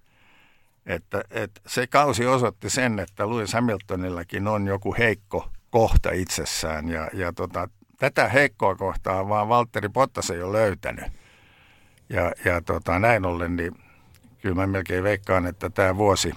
että, 0.86 1.22
että 1.30 1.60
se 1.66 1.86
kausi 1.86 2.26
osoitti 2.26 2.70
sen, 2.70 2.98
että 2.98 3.30
Lewis 3.30 3.52
Hamiltonillakin 3.52 4.48
on 4.48 4.66
joku 4.66 4.94
heikko 4.98 5.50
kohta 5.70 6.10
itsessään 6.10 6.88
ja, 6.88 7.08
ja 7.12 7.32
tota, 7.32 7.68
tätä 7.98 8.28
heikkoa 8.28 8.74
kohtaa 8.74 9.28
vaan 9.28 9.48
Valtteri 9.48 9.88
Bottas 9.88 10.30
ei 10.30 10.42
ole 10.42 10.58
löytänyt. 10.58 11.04
Ja, 12.08 12.32
ja 12.44 12.60
tota, 12.60 12.98
näin 12.98 13.24
ollen, 13.24 13.56
niin 13.56 13.72
kyllä 14.42 14.54
mä 14.54 14.66
melkein 14.66 15.04
veikkaan, 15.04 15.46
että 15.46 15.70
tämä 15.70 15.96
vuosi, 15.96 16.32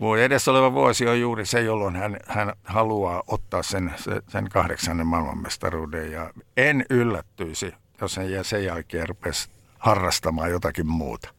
vuosi 0.00 0.22
edessä 0.22 0.50
oleva 0.50 0.72
vuosi 0.72 1.08
on 1.08 1.20
juuri 1.20 1.46
se, 1.46 1.60
jolloin 1.60 1.96
hän, 1.96 2.16
hän 2.26 2.52
haluaa 2.64 3.22
ottaa 3.26 3.62
sen, 3.62 3.94
sen 4.28 4.48
kahdeksannen 4.48 5.06
maailmanmestaruuden. 5.06 6.12
Ja 6.12 6.30
en 6.56 6.84
yllättyisi, 6.90 7.74
jos 8.00 8.16
hän 8.16 8.26
sen 8.44 8.64
jälkeen 8.64 9.08
rupesi 9.08 9.50
harrastamaan 9.78 10.50
jotakin 10.50 10.86
muuta. 10.86 11.37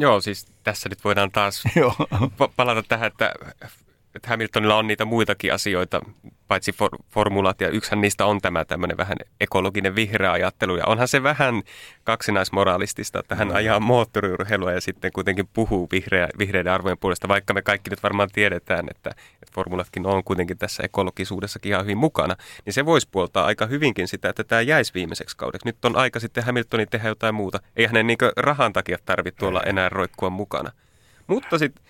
Joo, 0.00 0.20
siis 0.20 0.46
tässä 0.62 0.88
nyt 0.88 1.04
voidaan 1.04 1.30
taas 1.30 1.64
palata 2.56 2.82
tähän, 2.82 3.06
että 3.06 3.34
että 4.14 4.28
Hamiltonilla 4.28 4.76
on 4.76 4.86
niitä 4.86 5.04
muitakin 5.04 5.54
asioita, 5.54 6.00
paitsi 6.48 6.72
for, 6.72 6.90
formulat, 7.10 7.60
ja 7.60 7.68
yksihän 7.68 8.00
niistä 8.00 8.26
on 8.26 8.40
tämä 8.40 8.64
tämmöinen 8.64 8.96
vähän 8.96 9.16
ekologinen 9.40 9.94
vihreä 9.94 10.32
ajattelu, 10.32 10.76
ja 10.76 10.86
onhan 10.86 11.08
se 11.08 11.22
vähän 11.22 11.62
kaksinaismoralistista, 12.04 13.18
että 13.18 13.34
hän 13.34 13.48
mm. 13.48 13.54
ajaa 13.54 13.80
moottoriurheilua 13.80 14.72
ja 14.72 14.80
sitten 14.80 15.12
kuitenkin 15.12 15.48
puhuu 15.52 15.88
vihreä, 15.92 16.28
vihreiden 16.38 16.72
arvojen 16.72 16.98
puolesta, 16.98 17.28
vaikka 17.28 17.54
me 17.54 17.62
kaikki 17.62 17.90
nyt 17.90 18.02
varmaan 18.02 18.28
tiedetään, 18.32 18.86
että, 18.90 19.10
että 19.10 19.54
formulatkin 19.54 20.06
on 20.06 20.24
kuitenkin 20.24 20.58
tässä 20.58 20.82
ekologisuudessakin 20.82 21.70
ihan 21.70 21.84
hyvin 21.84 21.98
mukana, 21.98 22.36
niin 22.64 22.72
se 22.72 22.86
voisi 22.86 23.08
puoltaa 23.10 23.44
aika 23.44 23.66
hyvinkin 23.66 24.08
sitä, 24.08 24.28
että 24.28 24.44
tämä 24.44 24.60
jäisi 24.60 24.94
viimeiseksi 24.94 25.36
kaudeksi. 25.36 25.68
Nyt 25.68 25.84
on 25.84 25.96
aika 25.96 26.20
sitten 26.20 26.44
Hamiltonin 26.44 26.88
tehdä 26.90 27.08
jotain 27.08 27.34
muuta. 27.34 27.60
Ei 27.76 27.86
hänen 27.86 28.06
niin 28.06 28.18
rahan 28.36 28.72
takia 28.72 28.98
tarvitse 29.04 29.38
tuolla 29.38 29.62
enää 29.62 29.88
roikkua 29.88 30.30
mukana. 30.30 30.72
Mutta 31.26 31.58
sitten 31.58 31.84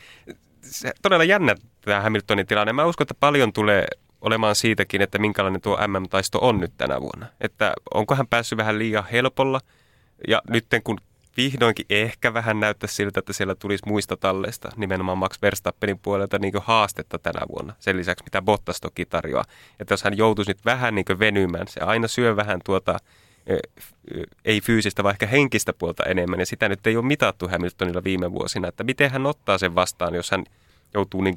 se 0.70 0.92
todella 1.02 1.24
jännä 1.24 1.54
tämä 1.80 2.00
Hamiltonin 2.00 2.46
tilanne. 2.46 2.72
Mä 2.72 2.85
uskon, 2.85 3.04
että 3.04 3.14
paljon 3.20 3.52
tulee 3.52 3.87
olemaan 4.20 4.54
siitäkin, 4.54 5.02
että 5.02 5.18
minkälainen 5.18 5.61
tuo 5.61 5.78
MM-taisto 5.87 6.38
on 6.42 6.59
nyt 6.61 6.72
tänä 6.76 7.00
vuonna. 7.00 7.26
Että 7.40 7.72
onko 7.94 8.14
hän 8.14 8.26
päässyt 8.26 8.56
vähän 8.56 8.78
liian 8.78 9.04
helpolla. 9.12 9.61
Ja 10.28 10.42
nyt 10.48 10.66
kun 10.85 10.98
vihdoinkin 11.37 11.87
ehkä 11.90 12.35
vähän 12.35 12.61
näyttää 12.61 12.88
siltä, 12.88 13.20
että 13.20 13.33
siellä 13.33 13.54
tulisi 13.54 13.83
muista 13.87 14.16
talleista, 14.16 14.68
nimenomaan 14.76 15.18
Max 15.18 15.42
Verstappenin 15.42 15.98
puolelta 15.98 16.38
niin 16.38 16.52
haastetta 16.61 17.18
tänä 17.18 17.40
vuonna. 17.48 17.74
Sen 17.78 17.96
lisäksi, 17.96 18.24
mitä 18.24 18.42
Bottas 18.42 18.80
toki 18.80 19.06
tarjoaa. 19.06 19.44
Että 19.80 19.92
jos 19.92 20.04
hän 20.04 20.16
joutuisi 20.16 20.50
nyt 20.50 20.64
vähän 20.64 20.94
niin 20.94 21.18
venymään, 21.18 21.68
se 21.68 21.80
aina 21.80 22.09
syö 22.09 22.37
vähän 22.37 22.61
tuota 22.64 22.98
ei 24.44 24.60
fyysistä, 24.60 25.02
vaan 25.02 25.14
ehkä 25.14 25.26
henkistä 25.26 25.72
puolta 25.72 26.04
enemmän. 26.04 26.40
Ja 26.40 26.46
sitä 26.46 26.68
nyt 26.68 26.86
ei 26.86 26.96
ole 26.96 27.04
mitattu 27.04 27.48
Hamiltonilla 27.48 28.04
viime 28.04 28.32
vuosina, 28.32 28.68
että 28.68 28.84
miten 28.84 29.10
hän 29.10 29.26
ottaa 29.26 29.58
sen 29.58 29.74
vastaan, 29.74 30.14
jos 30.14 30.30
hän 30.30 30.44
joutuu 30.94 31.22
niin 31.22 31.34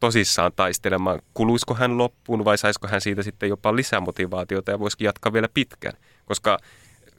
tosissaan 0.00 0.52
taistelemaan. 0.56 1.18
Kuluisiko 1.34 1.74
hän 1.74 1.98
loppuun 1.98 2.44
vai 2.44 2.58
saisiko 2.58 2.88
hän 2.88 3.00
siitä 3.00 3.22
sitten 3.22 3.48
jopa 3.48 3.76
lisämotivaatiota 3.76 4.70
ja 4.70 4.78
voisikin 4.78 5.04
jatkaa 5.04 5.32
vielä 5.32 5.48
pitkään? 5.54 5.94
Koska 6.24 6.58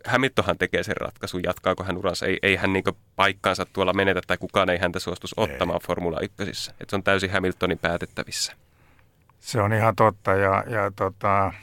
Hamiltonhan 0.05 0.57
tekee 0.57 0.83
sen 0.83 0.97
ratkaisun, 0.97 1.43
jatkaako 1.43 1.83
hän 1.83 1.97
uransa. 1.97 2.25
Ei, 2.25 2.39
ei 2.43 2.55
hän 2.55 2.73
niin 2.73 2.83
paikkaansa 3.15 3.65
tuolla 3.65 3.93
menetä 3.93 4.21
tai 4.27 4.37
kukaan 4.37 4.69
ei 4.69 4.77
häntä 4.77 4.99
suostus 4.99 5.33
ottamaan 5.37 5.79
ei. 5.81 5.87
Formula 5.87 6.19
1. 6.19 6.71
Et 6.79 6.89
se 6.89 6.95
on 6.95 7.03
täysin 7.03 7.31
Hamiltonin 7.31 7.79
päätettävissä. 7.79 8.53
Se 9.39 9.61
on 9.61 9.73
ihan 9.73 9.95
totta 9.95 10.31
ja, 10.31 10.63
ja 10.67 10.91
tota, 10.95 11.53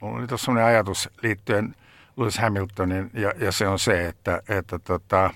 mulla 0.00 0.18
oli 0.18 0.26
tuossa 0.26 0.44
sellainen 0.44 0.68
ajatus 0.68 1.08
liittyen 1.22 1.74
Lewis 2.16 2.38
Hamiltonin 2.38 3.10
ja, 3.14 3.32
ja 3.38 3.52
se 3.52 3.68
on 3.68 3.78
se, 3.78 4.06
että, 4.06 4.42
että 4.48 4.78
tota, 4.78 5.30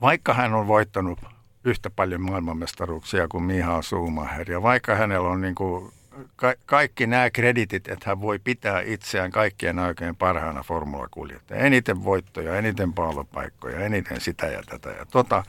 vaikka 0.00 0.34
hän 0.34 0.54
on 0.54 0.66
voittanut 0.66 1.18
yhtä 1.64 1.90
paljon 1.90 2.20
maailmanmestaruuksia 2.20 3.28
kuin 3.28 3.44
Miha 3.44 3.82
Schumacher 3.82 4.50
ja 4.50 4.62
vaikka 4.62 4.94
hänellä 4.94 5.28
on 5.28 5.40
niin 5.40 5.54
kuin 5.54 5.92
ka- 6.36 6.54
kaikki 6.66 7.06
nämä 7.06 7.30
kreditit, 7.30 7.88
että 7.88 8.10
hän 8.10 8.20
voi 8.20 8.38
pitää 8.38 8.80
itseään 8.80 9.30
kaikkien 9.30 9.78
oikein 9.78 10.16
parhaana 10.16 10.62
formulakuljettaja. 10.62 11.60
Eniten 11.60 12.04
voittoja, 12.04 12.56
eniten 12.56 12.92
pallopaikkoja, 12.92 13.80
eniten 13.80 14.20
sitä 14.20 14.46
ja 14.46 14.62
tätä 14.68 14.90
ja 14.90 15.06
tota. 15.06 15.44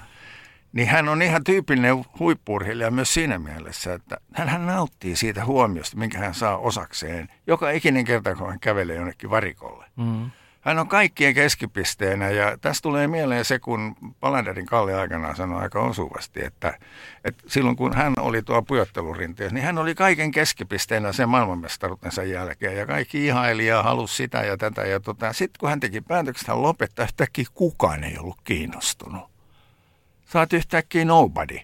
Niin 0.75 0.87
hän 0.87 1.09
on 1.09 1.21
ihan 1.21 1.43
tyypillinen 1.43 2.05
huippurheilija 2.19 2.91
myös 2.91 3.13
siinä 3.13 3.39
mielessä, 3.39 3.93
että 3.93 4.17
hän 4.33 4.65
nauttii 4.65 5.15
siitä 5.15 5.45
huomiosta, 5.45 5.97
minkä 5.97 6.19
hän 6.19 6.33
saa 6.33 6.57
osakseen 6.57 7.27
joka 7.47 7.71
ikinen 7.71 8.05
kerta, 8.05 8.35
kun 8.35 8.49
hän 8.49 8.59
kävelee 8.59 8.95
jonnekin 8.95 9.29
varikolle. 9.29 9.85
Mm. 9.95 10.31
Hän 10.61 10.79
on 10.79 10.87
kaikkien 10.87 11.33
keskipisteenä 11.33 12.29
ja 12.29 12.57
tässä 12.57 12.81
tulee 12.81 13.07
mieleen 13.07 13.45
se, 13.45 13.59
kun 13.59 13.95
Palanderin 14.19 14.65
Kalli 14.65 14.93
aikanaan 14.93 15.35
sanoi 15.35 15.61
aika 15.61 15.81
osuvasti, 15.81 16.43
että, 16.43 16.77
että 17.23 17.43
silloin 17.47 17.75
kun 17.75 17.95
hän 17.95 18.13
oli 18.19 18.41
tuo 18.41 18.61
pujottelurinteessä, 18.61 19.53
niin 19.53 19.65
hän 19.65 19.77
oli 19.77 19.95
kaiken 19.95 20.31
keskipisteenä 20.31 21.11
sen 21.11 21.29
maailmanmestaruutensa 21.29 22.23
jälkeen 22.23 22.77
ja 22.77 22.85
kaikki 22.85 23.25
ihaili 23.25 23.65
ja 23.65 23.83
halusi 23.83 24.15
sitä 24.15 24.43
ja 24.43 24.57
tätä. 24.57 24.81
Ja 24.81 24.99
tota, 24.99 25.33
sitten 25.33 25.59
kun 25.59 25.69
hän 25.69 25.79
teki 25.79 26.01
päätöksen, 26.01 26.47
hän 26.47 26.61
lopettaa, 26.61 27.05
yhtäkkiä 27.05 27.45
kukaan 27.53 28.03
ei 28.03 28.17
ollut 28.17 28.41
kiinnostunut. 28.43 29.34
Saat 30.35 30.53
yhtäkkiä 30.53 31.05
nobody. 31.05 31.59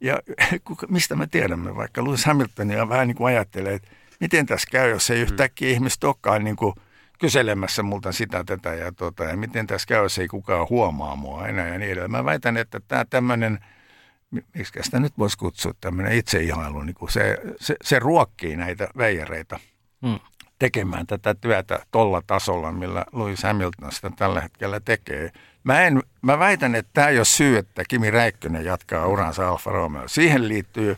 Ja 0.00 0.18
mistä 0.88 1.16
me 1.16 1.26
tiedämme, 1.26 1.76
vaikka 1.76 2.04
Lewis 2.04 2.24
Hamiltonia 2.24 2.88
vähän 2.88 3.08
niin 3.08 3.16
kuin 3.16 3.34
ajattelee, 3.34 3.74
että 3.74 3.88
miten 4.20 4.46
tässä 4.46 4.68
käy, 4.70 4.90
jos 4.90 5.10
ei 5.10 5.20
yhtäkkiä 5.20 5.68
mm. 5.68 5.74
ihmiset 5.74 6.04
olekaan 6.04 6.44
niin 6.44 6.56
kuin– 6.56 6.74
kyselemässä 7.22 7.82
multa 7.82 8.12
sitä, 8.12 8.44
tätä 8.44 8.74
ja, 8.74 8.92
tota, 8.92 9.24
ja 9.24 9.36
miten 9.36 9.66
tässä 9.66 9.86
käy, 9.86 10.02
jos 10.02 10.18
ei 10.18 10.28
kukaan 10.28 10.66
huomaa 10.70 11.16
mua 11.16 11.48
enää 11.48 11.68
ja 11.68 11.78
niin 11.78 11.90
edelleen. 11.90 12.10
Mä 12.10 12.24
väitän, 12.24 12.56
että 12.56 12.80
tämä 12.88 13.04
tämmöinen, 13.04 13.58
miksi 14.30 14.72
sitä 14.82 15.00
nyt 15.00 15.12
voisi 15.18 15.38
kutsua, 15.38 15.72
tämmöinen 15.80 16.12
itseihailu, 16.12 16.82
niin 16.82 16.96
se, 17.08 17.38
se, 17.60 17.76
se 17.82 17.98
ruokkii 17.98 18.56
näitä 18.56 18.88
veijareita 18.98 19.60
hmm. 20.06 20.20
tekemään 20.58 21.06
tätä 21.06 21.34
työtä 21.34 21.86
tolla 21.90 22.22
tasolla, 22.26 22.72
millä 22.72 23.04
Louis 23.12 23.42
Hamilton 23.42 23.92
sitä 23.92 24.10
tällä 24.16 24.40
hetkellä 24.40 24.80
tekee. 24.80 25.32
Mä, 25.64 25.80
en, 25.82 26.02
mä 26.22 26.38
väitän, 26.38 26.74
että 26.74 26.90
tämä 26.92 27.08
ei 27.08 27.18
ole 27.18 27.24
syy, 27.24 27.58
että 27.58 27.82
Kimi 27.88 28.10
Räikkönen 28.10 28.64
jatkaa 28.64 29.06
uransa 29.06 29.48
Alfa 29.48 29.70
Romeo. 29.70 30.08
Siihen 30.08 30.48
liittyy 30.48 30.96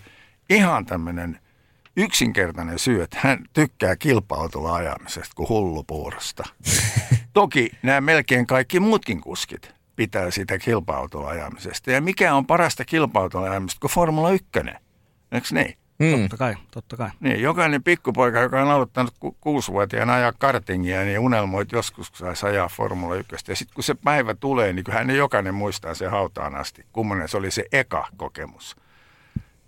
ihan 0.50 0.87
tämmöinen 0.87 1.38
yksinkertainen 1.96 2.79
syy, 2.79 3.03
että 3.03 3.18
hän 3.20 3.44
tykkää 3.53 3.96
kilpa-autolla 3.96 4.74
ajamisesta 4.74 5.35
kuin 5.35 5.48
hullupuurosta. 5.48 6.44
Toki 7.33 7.70
nämä 7.83 8.00
melkein 8.00 8.46
kaikki 8.46 8.81
muutkin 8.81 9.20
kuskit 9.20 9.74
pitää 9.96 10.31
sitä 10.31 10.59
kilpa-autolla 10.59 11.29
ajamisesta. 11.29 11.90
Ja 11.90 12.00
mikä 12.00 12.35
on 12.35 12.46
parasta 12.46 12.85
kilpa-autolla 12.85 13.50
ajamista 13.50 13.81
kuin 13.81 13.90
Formula 13.90 14.31
1? 14.31 14.48
Eikö 15.33 15.48
niin? 15.50 15.79
Mm. 15.99 16.21
Totta 16.21 16.37
kai, 16.37 16.55
totta 16.71 16.97
kai. 16.97 17.11
Niin, 17.21 17.43
jokainen 17.43 17.83
pikkupoika, 17.83 18.41
joka 18.41 18.63
on 18.63 18.71
aloittanut 18.71 19.15
ku- 19.21 19.37
kuusivuotiaana 19.41 20.15
ajaa 20.15 20.33
kartingia, 20.39 21.05
niin 21.05 21.19
unelmoit 21.19 21.73
joskus, 21.73 22.11
kun 22.11 22.19
saisi 22.19 22.47
ajaa 22.47 22.69
Formula 22.69 23.15
1. 23.17 23.37
Ja 23.49 23.57
sitten 23.57 23.75
kun 23.75 23.85
se 23.85 23.95
päivä 23.95 24.35
tulee, 24.35 24.73
niin 24.73 24.85
hän 24.91 25.11
jokainen 25.11 25.55
muistaa 25.55 25.95
se 25.95 26.07
hautaan 26.07 26.55
asti. 26.55 26.87
Kummonen 26.93 27.29
se 27.29 27.37
oli 27.37 27.51
se 27.51 27.65
eka 27.73 28.09
kokemus. 28.17 28.77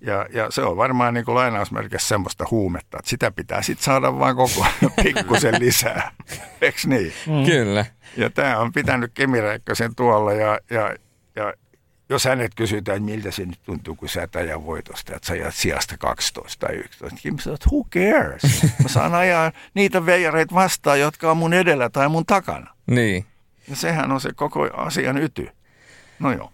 Ja, 0.00 0.26
ja 0.32 0.50
se 0.50 0.62
on 0.62 0.76
varmaan 0.76 1.14
niin 1.14 1.24
kuin 1.24 1.34
lainausmerkissä 1.34 2.08
semmoista 2.08 2.44
huumetta, 2.50 2.98
että 2.98 3.10
sitä 3.10 3.30
pitää 3.30 3.62
sitten 3.62 3.84
saada 3.84 4.18
vaan 4.18 4.36
koko 4.36 4.62
ajan 4.62 4.92
pikkusen 5.02 5.54
lisää. 5.58 6.12
Eikö 6.60 6.78
niin? 6.86 7.12
Mm. 7.26 7.44
Kyllä. 7.46 7.86
Ja 8.16 8.30
tämä 8.30 8.58
on 8.58 8.72
pitänyt 8.72 9.10
Kimi 9.14 9.40
Räikkösen 9.40 9.94
tuolla 9.94 10.32
ja, 10.32 10.58
ja, 10.70 10.94
ja 11.36 11.54
jos 12.08 12.24
hänet 12.24 12.54
kysytään, 12.54 12.96
että 12.96 13.10
miltä 13.10 13.30
se 13.30 13.44
nyt 13.44 13.62
tuntuu, 13.62 13.94
kun 13.94 14.08
sä 14.08 14.22
et 14.22 14.36
aja 14.36 14.64
voitosta, 14.64 15.16
että 15.16 15.26
sä 15.26 15.32
ajat 15.32 15.54
sijasta 15.54 15.98
12 15.98 16.66
tai 16.66 16.76
11. 16.76 17.20
Kim 17.22 17.38
sanoo, 17.38 17.54
että 17.54 17.68
who 17.72 17.84
cares? 17.90 18.62
Mä 18.82 18.88
saan 18.88 19.14
ajaa 19.14 19.52
niitä 19.74 20.06
veijareita 20.06 20.54
vastaan, 20.54 21.00
jotka 21.00 21.30
on 21.30 21.36
mun 21.36 21.52
edellä 21.52 21.90
tai 21.90 22.08
mun 22.08 22.26
takana. 22.26 22.74
Niin. 22.86 23.26
Ja 23.68 23.76
sehän 23.76 24.12
on 24.12 24.20
se 24.20 24.32
koko 24.32 24.68
asian 24.76 25.18
yty. 25.18 25.48
No 26.18 26.32
joo. 26.32 26.52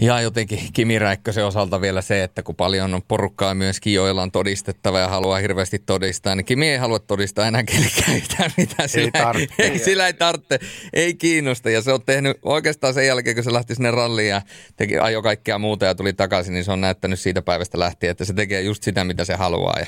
Ja 0.00 0.20
jotenkin 0.20 0.60
Kimi 0.72 0.98
Räikkösen 0.98 1.46
osalta 1.46 1.80
vielä 1.80 2.02
se, 2.02 2.22
että 2.22 2.42
kun 2.42 2.56
paljon 2.56 2.94
on 2.94 3.02
porukkaa 3.08 3.54
myöskin, 3.54 3.94
joilla 3.94 4.22
on 4.22 4.30
todistettava 4.30 4.98
ja 4.98 5.08
haluaa 5.08 5.38
hirveästi 5.38 5.78
todistaa, 5.78 6.34
niin 6.34 6.44
Kimi 6.44 6.68
ei 6.68 6.76
halua 6.76 6.98
todistaa 6.98 7.46
enää 7.46 7.62
kellekään 7.62 8.16
yhtään 8.16 8.50
mitään. 8.56 8.88
Sillä 8.88 9.32
ei, 9.34 9.48
ei, 9.58 9.70
ei, 9.70 9.78
sillä 9.78 10.06
ei 10.06 10.14
tarvitse, 10.14 10.58
ei 10.92 11.14
kiinnosta. 11.14 11.70
Ja 11.70 11.82
se 11.82 11.92
on 11.92 12.02
tehnyt 12.02 12.38
oikeastaan 12.42 12.94
sen 12.94 13.06
jälkeen, 13.06 13.36
kun 13.36 13.44
se 13.44 13.52
lähti 13.52 13.74
sinne 13.74 13.90
ralliin 13.90 14.28
ja 14.28 14.42
teki, 14.76 14.98
ajo 14.98 15.22
kaikkea 15.22 15.58
muuta 15.58 15.84
ja 15.84 15.94
tuli 15.94 16.12
takaisin, 16.12 16.54
niin 16.54 16.64
se 16.64 16.72
on 16.72 16.80
näyttänyt 16.80 17.20
siitä 17.20 17.42
päivästä 17.42 17.78
lähtien, 17.78 18.10
että 18.10 18.24
se 18.24 18.34
tekee 18.34 18.60
just 18.60 18.82
sitä, 18.82 19.04
mitä 19.04 19.24
se 19.24 19.34
haluaa. 19.34 19.78
Ja, 19.78 19.86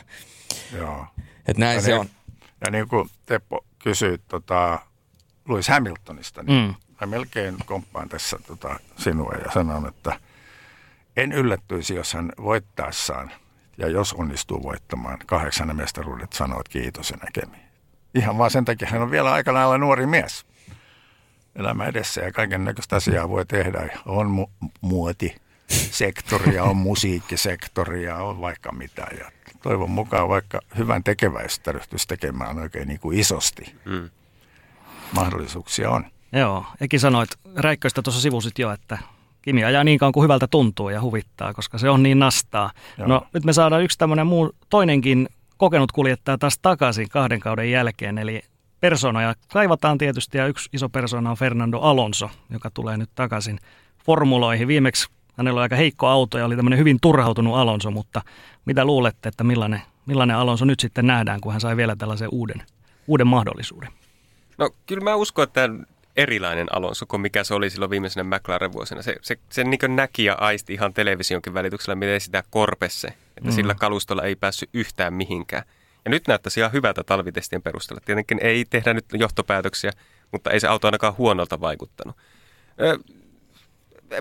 Joo. 0.79 1.07
Että 1.49 1.61
näin 1.61 1.75
ja 1.75 1.81
se 1.81 1.90
niin, 1.90 2.01
on. 2.01 2.07
Ja 2.64 2.70
niin 2.70 2.88
kuin 2.88 3.09
Teppo 3.27 3.64
kysyi 3.79 4.18
tota, 4.29 4.79
Lewis 5.49 5.68
Hamiltonista, 5.68 6.42
niin 6.42 6.66
mm 6.66 6.75
mä 7.00 7.06
melkein 7.06 7.56
komppaan 7.66 8.08
tässä 8.08 8.38
tota 8.46 8.80
sinua 8.96 9.32
ja 9.44 9.50
sanon, 9.52 9.88
että 9.88 10.20
en 11.16 11.32
yllättyisi, 11.32 11.94
jos 11.94 12.14
hän 12.14 12.32
voittaessaan 12.42 13.30
ja 13.78 13.88
jos 13.88 14.12
onnistuu 14.12 14.62
voittamaan 14.62 15.18
kahdeksan 15.26 15.76
mestaruudet, 15.76 16.32
sanoit 16.32 16.68
kiitos 16.68 17.10
ja 17.10 17.16
näkemiin. 17.16 17.62
Ihan 18.14 18.38
vaan 18.38 18.50
sen 18.50 18.64
takia 18.64 18.88
hän 18.90 19.02
on 19.02 19.10
vielä 19.10 19.32
aika 19.32 19.54
lailla 19.54 19.78
nuori 19.78 20.06
mies. 20.06 20.46
Elämä 21.56 21.86
edessä 21.86 22.20
ja 22.20 22.32
kaiken 22.32 22.64
näköistä 22.64 22.96
asiaa 22.96 23.28
voi 23.28 23.46
tehdä. 23.46 23.88
On 24.06 24.26
mu- 24.26 24.68
muoti 24.80 25.36
sektoria, 25.68 26.64
on 26.64 26.76
musiikkisektoria, 26.76 28.16
on 28.16 28.40
vaikka 28.40 28.72
mitä. 28.72 29.06
Ja 29.18 29.30
toivon 29.62 29.90
mukaan 29.90 30.28
vaikka 30.28 30.60
hyvän 30.78 31.04
tekeväistä 31.04 31.72
ryhtyisi 31.72 32.08
tekemään 32.08 32.58
oikein 32.58 32.88
niin 32.88 33.00
kuin 33.00 33.18
isosti. 33.18 33.74
Mm. 33.84 34.10
Mahdollisuuksia 35.12 35.90
on. 35.90 36.04
Joo, 36.33 36.64
Eki 36.81 36.99
sanoit 36.99 37.31
Räikköistä 37.57 38.03
tuossa 38.03 38.21
sivusit 38.21 38.59
jo, 38.59 38.73
että 38.73 38.99
Kimi 39.43 39.64
ajaa 39.64 39.85
niin 39.85 39.99
kauan 39.99 40.12
kuin 40.12 40.23
hyvältä 40.25 40.47
tuntuu 40.47 40.88
ja 40.88 41.01
huvittaa, 41.01 41.55
koska 41.55 41.79
se 41.79 41.90
on 41.90 42.03
niin 42.03 42.19
nastaa. 42.19 42.71
Joo. 42.99 43.09
No 43.09 43.27
nyt 43.35 43.45
me 43.45 43.53
saadaan 43.53 43.83
yksi 43.83 43.99
tämmöinen 43.99 44.27
muu, 44.27 44.53
toinenkin 44.71 45.29
kokenut 45.57 45.93
kuljettaja 45.93 46.38
taas 46.38 46.59
takaisin 46.62 47.09
kahden 47.09 47.40
kauden 47.40 47.71
jälkeen, 47.71 48.19
eli 48.19 48.43
persoonoja 48.81 49.35
kaivataan 49.53 49.99
tietysti 49.99 50.38
ja 50.38 50.47
yksi 50.47 50.69
iso 50.73 50.88
persona 50.88 51.31
on 51.31 51.37
Fernando 51.37 51.79
Alonso, 51.79 52.31
joka 52.51 52.71
tulee 52.71 52.97
nyt 52.97 53.11
takaisin 53.14 53.59
formuloihin. 54.05 54.69
Viimeksi 54.69 55.09
hänellä 55.37 55.59
oli 55.59 55.62
aika 55.62 55.77
heikko 55.77 56.07
auto 56.07 56.38
ja 56.38 56.45
oli 56.45 56.57
tämmöinen 56.57 56.79
hyvin 56.79 56.99
turhautunut 57.01 57.57
Alonso, 57.57 57.90
mutta 57.90 58.23
mitä 58.64 58.85
luulette, 58.85 59.29
että 59.29 59.45
millainen, 59.45 59.83
millainen 60.07 60.37
Alonso 60.37 60.64
nyt 60.64 60.81
sitten 60.81 61.07
nähdään, 61.07 61.40
kun 61.40 61.53
hän 61.53 61.61
sai 61.61 61.77
vielä 61.77 61.97
tällaisen 61.97 62.29
uuden, 62.33 62.62
uuden 63.07 63.27
mahdollisuuden? 63.27 63.93
No 64.59 64.71
kyllä 64.87 65.05
mä 65.05 65.14
uskon, 65.14 65.43
että 65.43 65.69
erilainen 66.16 66.66
Alonso 66.77 67.07
kuin 67.07 67.20
mikä 67.20 67.44
se 67.44 67.55
oli 67.55 67.70
silloin 67.70 67.90
viimeisenä 67.90 68.37
McLaren-vuosina. 68.37 69.03
Se, 69.03 69.16
se, 69.23 69.38
se 69.51 69.64
niin 69.64 69.96
näki 69.96 70.25
ja 70.25 70.35
aisti 70.35 70.75
ihan 70.75 70.94
televisionkin 70.94 71.55
välityksellä, 71.55 71.94
miten 71.94 72.20
sitä 72.20 72.44
korpesse, 72.51 73.09
että 73.09 73.51
mm. 73.51 73.53
sillä 73.53 73.75
kalustolla 73.75 74.23
ei 74.23 74.37
päässyt 74.37 74.70
yhtään 74.75 75.14
mihinkään. 75.14 75.62
Ja 76.05 76.11
nyt 76.11 76.29
näyttäisi 76.29 76.61
ihan 76.61 76.73
hyvältä 76.73 77.05
talvitestien 77.05 77.62
perusteella. 77.62 78.03
Tietenkin 78.05 78.38
ei 78.42 78.64
tehdä 78.64 78.94
nyt 78.94 79.05
johtopäätöksiä, 79.12 79.92
mutta 80.33 80.51
ei 80.51 80.61
se 80.61 80.68
auto 80.68 80.88
ainakaan 80.88 81.16
huonolta 81.18 81.61
vaikuttanut. 81.61 82.16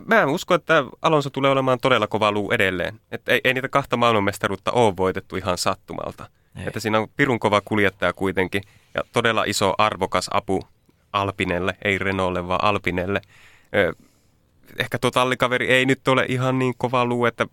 Mä 0.05 0.25
uskon, 0.25 0.55
että 0.55 0.83
Alonso 1.01 1.29
tulee 1.29 1.51
olemaan 1.51 1.79
todella 1.79 2.07
kova 2.07 2.31
luu 2.31 2.51
edelleen. 2.51 2.99
Että 3.11 3.31
ei, 3.31 3.41
ei 3.43 3.53
niitä 3.53 3.69
kahta 3.69 3.97
maailmanmestaruutta 3.97 4.71
ole 4.71 4.97
voitettu 4.97 5.35
ihan 5.35 5.57
sattumalta. 5.57 6.29
Ei. 6.55 6.63
Että 6.67 6.79
siinä 6.79 6.99
on 6.99 7.07
pirun 7.17 7.39
kova 7.39 7.61
kuljettaja 7.61 8.13
kuitenkin 8.13 8.63
ja 8.93 9.03
todella 9.13 9.43
iso 9.43 9.73
arvokas 9.77 10.29
apu 10.33 10.67
Alpinelle, 11.13 11.77
ei 11.85 11.97
Renaultille, 11.97 12.47
vaan 12.47 12.63
Alpinelle. 12.63 13.21
Ehkä 14.79 14.99
tuo 14.99 15.11
tallikaveri 15.11 15.67
ei 15.67 15.85
nyt 15.85 16.07
ole 16.07 16.25
ihan 16.27 16.59
niin 16.59 16.73
kova 16.77 17.05
luu, 17.05 17.25
että 17.25 17.47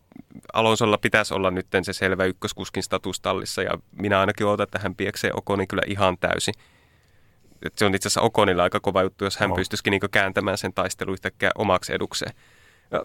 Alonsolla 0.52 0.98
pitäisi 0.98 1.34
olla 1.34 1.50
nyt 1.50 1.66
se 1.82 1.92
selvä 1.92 2.24
ykköskuskin 2.24 2.82
status 2.82 3.20
tallissa 3.20 3.62
ja 3.62 3.70
minä 3.92 4.20
ainakin 4.20 4.46
odotan, 4.46 4.64
että 4.64 4.78
hän 4.78 4.94
pieksee 4.94 5.30
Okonin 5.34 5.68
kyllä 5.68 5.82
ihan 5.86 6.18
täysin. 6.18 6.54
Et 7.62 7.78
se 7.78 7.84
on 7.84 7.94
itse 7.94 8.06
asiassa 8.06 8.20
Okonilla 8.20 8.62
aika 8.62 8.80
kova 8.80 9.02
juttu, 9.02 9.24
jos 9.24 9.36
hän 9.36 9.50
no. 9.50 9.56
pystyisikin 9.56 9.90
niin 9.90 10.00
kääntämään 10.10 10.58
sen 10.58 10.72
taistelun 10.72 11.12
yhtäkkiä 11.12 11.50
omaksi 11.54 11.92
edukseen. 11.92 12.32
Ja 12.90 13.04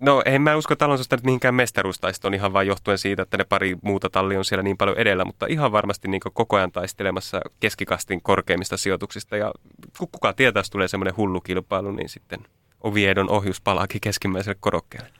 No 0.00 0.22
en 0.24 0.42
mä 0.42 0.56
usko, 0.56 0.72
että 0.72 0.84
Alonsosta 0.84 1.16
nyt 1.16 1.24
mihinkään 1.24 1.54
mestaruustaistoon 1.54 2.34
ihan 2.34 2.52
vain 2.52 2.68
johtuen 2.68 2.98
siitä, 2.98 3.22
että 3.22 3.36
ne 3.36 3.44
pari 3.44 3.76
muuta 3.82 4.10
talli 4.10 4.36
on 4.36 4.44
siellä 4.44 4.62
niin 4.62 4.76
paljon 4.76 4.98
edellä, 4.98 5.24
mutta 5.24 5.46
ihan 5.46 5.72
varmasti 5.72 6.08
niin 6.08 6.20
koko 6.34 6.56
ajan 6.56 6.72
taistelemassa 6.72 7.40
keskikastin 7.60 8.22
korkeimmista 8.22 8.76
sijoituksista. 8.76 9.36
Ja 9.36 9.52
kuka 9.98 10.32
tietää, 10.32 10.60
jos 10.60 10.70
tulee 10.70 10.88
semmoinen 10.88 11.16
hullu 11.16 11.40
kilpailu, 11.40 11.90
niin 11.90 12.08
sitten 12.08 12.40
Oviedon 12.80 13.30
ohjus 13.30 13.60
palaakin 13.60 14.00
keskimmäiselle 14.00 14.56
korokkeelle. 14.60 15.10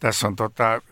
Tässä 0.00 0.26
on 0.26 0.36
tota, 0.36 0.82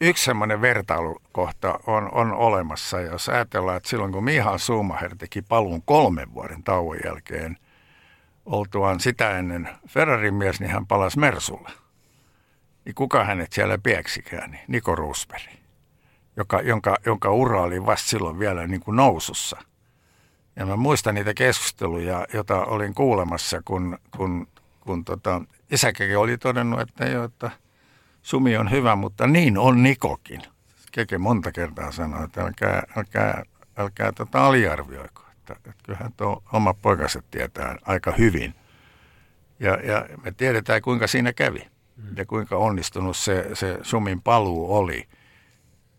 yksi 0.00 0.24
semmoinen 0.24 0.60
vertailukohta 0.60 1.80
on, 1.86 2.08
on 2.12 2.32
olemassa. 2.32 3.00
Jos 3.00 3.28
ajatellaan, 3.28 3.76
että 3.76 3.88
silloin 3.88 4.12
kun 4.12 4.24
Miha 4.24 4.58
Schumacher 4.58 5.16
teki 5.16 5.42
paluun 5.42 5.82
kolmen 5.82 6.34
vuoden 6.34 6.62
tauon 6.62 6.96
jälkeen 7.04 7.56
oltuaan 8.46 9.00
sitä 9.00 9.38
ennen 9.38 9.68
Ferrarin 9.88 10.34
mies, 10.34 10.60
niin 10.60 10.70
hän 10.70 10.86
palasi 10.86 11.18
Mersulle. 11.18 11.70
Niin 12.84 12.94
kuka 12.94 13.24
hänet 13.24 13.52
siellä 13.52 13.78
pieksikään? 13.78 14.50
Niin 14.50 14.64
Niko 14.68 14.94
Rosberg, 14.94 15.42
joka, 16.36 16.60
jonka, 16.60 16.96
jonka 17.06 17.30
ura 17.30 17.62
oli 17.62 17.86
vasta 17.86 18.08
silloin 18.08 18.38
vielä 18.38 18.66
niin 18.66 18.80
kuin 18.80 18.96
nousussa. 18.96 19.56
Ja 20.56 20.66
mä 20.66 20.76
muistan 20.76 21.14
niitä 21.14 21.34
keskusteluja, 21.34 22.26
joita 22.34 22.64
olin 22.64 22.94
kuulemassa, 22.94 23.62
kun, 23.64 23.98
kun, 24.16 24.48
kun 24.80 25.04
tota, 25.04 25.42
isäkäkin 25.70 26.18
oli 26.18 26.38
todennut, 26.38 26.80
että, 26.80 27.04
jo, 27.04 27.24
että– 27.24 27.50
Sumi 28.22 28.56
on 28.56 28.70
hyvä, 28.70 28.96
mutta 28.96 29.26
niin 29.26 29.58
on 29.58 29.82
Nikokin. 29.82 30.42
Keke 30.92 31.18
monta 31.18 31.52
kertaa 31.52 31.92
sanoi, 31.92 32.24
että 32.24 32.42
älkää, 32.42 32.82
älkää, 32.96 33.42
älkää 33.76 34.12
tota 34.12 34.46
aliarvioiko. 34.46 35.22
Että, 35.32 35.52
että 35.52 35.82
kyllähän 35.82 36.12
tuo 36.16 36.42
oma 36.52 36.74
poikaset 36.74 37.24
tietää 37.30 37.76
aika 37.82 38.12
hyvin. 38.18 38.54
Ja, 39.60 39.74
ja 39.74 40.06
me 40.24 40.32
tiedetään, 40.32 40.82
kuinka 40.82 41.06
siinä 41.06 41.32
kävi. 41.32 41.68
Ja 42.16 42.26
kuinka 42.26 42.56
onnistunut 42.56 43.16
se, 43.16 43.50
se 43.54 43.78
Sumin 43.82 44.22
paluu 44.22 44.76
oli. 44.76 45.08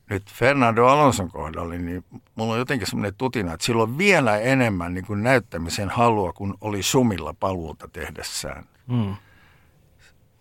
Nyt 0.09 0.31
Fernando 0.31 0.85
Alonson 0.85 1.31
kohdalla, 1.31 1.73
niin 1.73 2.05
mulla 2.35 2.53
on 2.53 2.59
jotenkin 2.59 2.87
semmoinen 2.87 3.15
tutina, 3.15 3.53
että 3.53 3.65
sillä 3.65 3.83
on 3.83 3.97
vielä 3.97 4.37
enemmän 4.37 4.93
niin 4.93 5.05
kuin 5.05 5.23
näyttämisen 5.23 5.89
halua, 5.89 6.33
kuin 6.33 6.53
oli 6.61 6.83
Sumilla 6.83 7.33
paluuta 7.39 7.87
tehdessään. 7.87 8.63
Mm. 8.87 9.15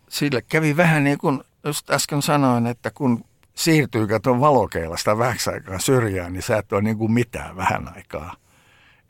Sille 0.09 0.43
kävi 0.43 0.77
vähän 0.77 1.05
niin 1.05 1.19
kuin 1.19 1.41
just 1.65 1.91
äsken 1.91 2.23
sanoin, 2.23 2.67
että 2.67 2.91
kun 2.91 3.25
siirtyy 3.55 4.07
katon 4.07 4.41
valokeilasta 4.41 5.19
vähäksi 5.19 5.51
aikaa 5.51 5.79
syrjään, 5.79 6.33
niin 6.33 6.43
sä 6.43 6.59
et 6.59 6.73
ole 6.73 6.83
niin 6.83 6.99
kuin 6.99 7.13
mitään 7.13 7.57
vähän 7.57 7.93
aikaa. 7.97 8.35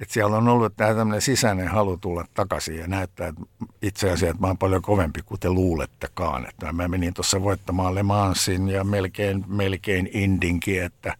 Että 0.01 0.15
siellä 0.15 0.37
on 0.37 0.49
ollut 0.49 0.77
tämä 0.77 0.95
tämmöinen 0.95 1.21
sisäinen 1.21 1.69
halu 1.69 1.97
tulla 1.97 2.25
takaisin 2.35 2.77
ja 2.77 2.87
näyttää, 2.87 3.29
että 3.29 3.43
itse 3.83 4.07
asiassa 4.07 4.27
että 4.27 4.41
mä 4.41 4.47
oon 4.47 4.59
paljon 4.59 4.83
kovempi 4.83 5.21
kuin 5.23 5.41
te 5.41 5.51
luulettekaan. 5.51 6.49
Että 6.49 6.73
mä 6.73 6.89
menin 6.89 7.15
tuossa 7.15 7.43
voittamaan 7.43 7.95
Le 7.95 8.03
Mansin 8.03 8.69
ja 8.69 8.85
melkein, 8.85 9.45
melkein 9.47 10.11
Indinkin, 10.13 10.83
että, 10.83 11.15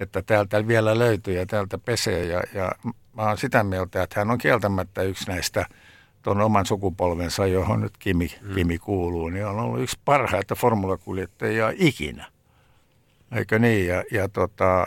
että 0.00 0.22
täältä 0.22 0.68
vielä 0.68 0.98
löytyy 0.98 1.34
ja 1.34 1.46
täältä 1.46 1.78
pesee. 1.78 2.24
Ja, 2.24 2.42
ja 2.54 2.72
mä 3.16 3.22
oon 3.22 3.38
sitä 3.38 3.64
mieltä, 3.64 4.02
että 4.02 4.20
hän 4.20 4.30
on 4.30 4.38
kieltämättä 4.38 5.02
yksi 5.02 5.28
näistä– 5.28 5.66
tuon 6.22 6.40
oman 6.40 6.66
sukupolvensa, 6.66 7.46
johon 7.46 7.80
nyt 7.80 7.98
Kimi, 7.98 8.30
mm. 8.42 8.54
Kimi 8.54 8.78
kuuluu, 8.78 9.28
niin 9.28 9.46
on 9.46 9.58
ollut 9.58 9.80
yksi 9.80 9.98
parhaita 10.04 10.54
formulakuljettajia 10.54 11.72
ikinä. 11.76 12.26
Eikö 13.32 13.58
niin? 13.58 13.86
Ja, 13.86 14.04
ja 14.12 14.28
tota, 14.28 14.86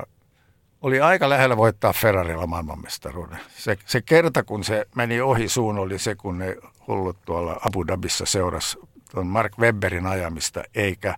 oli 0.82 1.02
aika 1.02 1.30
lähellä 1.30 1.58
voittaa 1.58 1.94
Ferrarilla 1.94 2.48
maailmanmestaruuden. 2.48 3.39
Se, 3.58 3.78
se 3.86 4.02
kerta, 4.02 4.44
kun 4.44 4.63
se 4.63 4.86
meni 4.96 5.22
ohi 5.22 5.48
suun, 5.48 5.78
oli 5.78 6.00
se, 6.00 6.15
kun 6.15 6.38
ne 6.38 6.56
hullut 6.88 7.17
tuolla 7.26 7.60
Abu 7.67 7.88
Dhabissa 7.88 8.26
seurasi 8.26 8.78
tuon 9.12 9.28
Mark 9.28 9.60
Webberin 9.60 10.06
ajamista, 10.06 10.63
eikä 10.76 11.15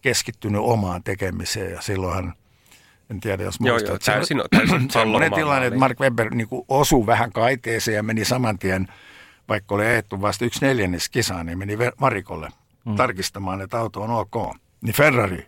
keskittynyt 0.00 0.60
omaan 0.64 1.02
tekemiseen. 1.02 1.72
Ja 1.72 1.80
silloinhan, 1.80 2.34
en 3.10 3.20
tiedä 3.20 3.42
jos 3.42 3.60
muistat, 3.60 3.82
joo, 3.82 3.92
joo, 3.92 3.98
täysin, 3.98 4.42
täysin 4.50 4.90
sellainen 4.90 5.32
tilanne, 5.32 5.66
että 5.66 5.78
Mark 5.78 6.00
Webber 6.00 6.34
niin 6.34 6.48
osui 6.68 7.06
vähän 7.06 7.32
kaiteeseen 7.32 7.94
ja 7.94 8.02
meni 8.02 8.24
saman 8.24 8.58
tien– 8.58 8.88
vaikka 9.48 9.74
oli 9.74 9.86
eettu 9.86 10.20
vasta 10.20 10.44
yksi 10.44 10.66
neljännes 10.66 11.08
kisaan, 11.08 11.46
niin 11.46 11.58
meni 11.58 11.78
varikolle 11.78 12.48
mm. 12.84 12.96
tarkistamaan, 12.96 13.60
että 13.60 13.78
auto 13.78 14.02
on 14.02 14.10
ok. 14.10 14.56
Niin 14.80 14.94
Ferrari 14.94 15.46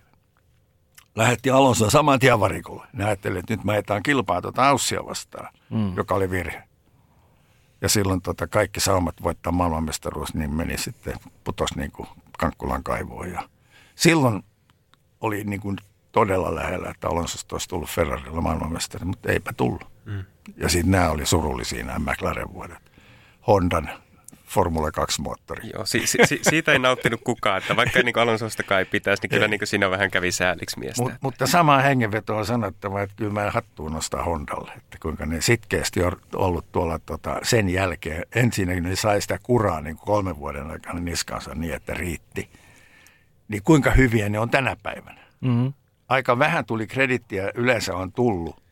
lähetti 1.14 1.50
Alonso 1.50 1.90
saman 1.90 2.18
tien 2.18 2.40
varikolle. 2.40 2.86
Ne 2.92 3.04
ajatteli, 3.04 3.38
että 3.38 3.54
nyt 3.54 3.64
mä 3.64 3.76
etään 3.76 4.02
kilpaa 4.02 4.42
tuota 4.42 4.68
Aussia 4.68 5.06
vastaan, 5.06 5.54
mm. 5.70 5.96
joka 5.96 6.14
oli 6.14 6.30
virhe. 6.30 6.62
Ja 7.80 7.88
silloin 7.88 8.22
tota 8.22 8.46
kaikki 8.46 8.80
saumat 8.80 9.22
voittaa 9.22 9.52
maailmanmestaruus, 9.52 10.34
niin 10.34 10.54
meni 10.54 10.78
sitten, 10.78 11.14
putosi 11.44 11.78
niin 11.78 11.92
kuin 11.92 12.08
Kankkulan 12.38 12.82
kaivoon. 12.82 13.30
Ja 13.30 13.48
silloin 13.94 14.42
oli 15.20 15.44
niin 15.44 15.60
kuin 15.60 15.76
todella 16.12 16.54
lähellä, 16.54 16.90
että 16.90 17.08
Alonsosta 17.08 17.54
olisi 17.54 17.68
tullut 17.68 17.88
Ferrarilla 17.90 18.40
maailmanmestari, 18.40 19.04
mutta 19.04 19.32
eipä 19.32 19.52
tullut. 19.52 19.84
Mm. 20.04 20.24
Ja 20.56 20.68
sitten 20.68 20.90
nämä 20.90 21.10
oli 21.10 21.26
surullisia 21.26 21.84
nämä 21.84 22.12
McLaren 22.12 22.52
vuodet. 22.52 22.92
Hondan 23.46 23.90
Formula 24.50 24.88
2-moottori. 24.88 25.70
Joo, 25.74 25.86
si- 25.86 26.06
si- 26.06 26.40
siitä 26.42 26.72
ei 26.72 26.78
nauttinut 26.78 27.20
kukaan, 27.24 27.58
että 27.58 27.76
vaikka 27.76 28.02
niin 28.02 28.18
Alonsosta 28.18 28.62
kai 28.62 28.84
pitäisi, 28.84 29.22
niin 29.22 29.30
kyllä 29.30 29.48
niin 29.48 29.60
siinä 29.64 29.90
vähän 29.90 30.10
kävi 30.10 30.32
sääliksi 30.32 30.78
miestä. 30.78 31.02
Mut, 31.02 31.12
mutta 31.20 31.46
samaa 31.46 31.80
hengenvetoa 31.80 32.38
on 32.38 32.46
sanottava, 32.46 33.02
että 33.02 33.14
kyllä 33.16 33.32
mä 33.32 33.50
hattuun 33.50 33.92
nostaa 33.92 34.24
Hondalle, 34.24 34.72
että 34.76 34.98
kuinka 35.02 35.26
ne 35.26 35.40
sitkeästi 35.40 36.02
on 36.02 36.16
ollut 36.34 36.72
tuolla 36.72 36.98
tota, 36.98 37.40
sen 37.42 37.68
jälkeen. 37.68 38.24
Ensinnäkin 38.34 38.82
ne 38.82 38.96
sai 38.96 39.20
sitä 39.22 39.38
kuraa 39.42 39.80
niin 39.80 39.96
kolmen 39.96 40.38
vuoden 40.38 40.70
aikana 40.70 41.00
niskansa 41.00 41.54
niin, 41.54 41.74
että 41.74 41.94
riitti. 41.94 42.48
Niin 43.48 43.62
kuinka 43.62 43.90
hyviä 43.90 44.28
ne 44.28 44.38
on 44.38 44.50
tänä 44.50 44.76
päivänä. 44.82 45.20
Mm-hmm. 45.40 45.72
Aika 46.08 46.38
vähän 46.38 46.64
tuli 46.64 46.86
kredittiä, 46.86 47.50
yleensä 47.54 47.96
on 47.96 48.12
tullut 48.12 48.62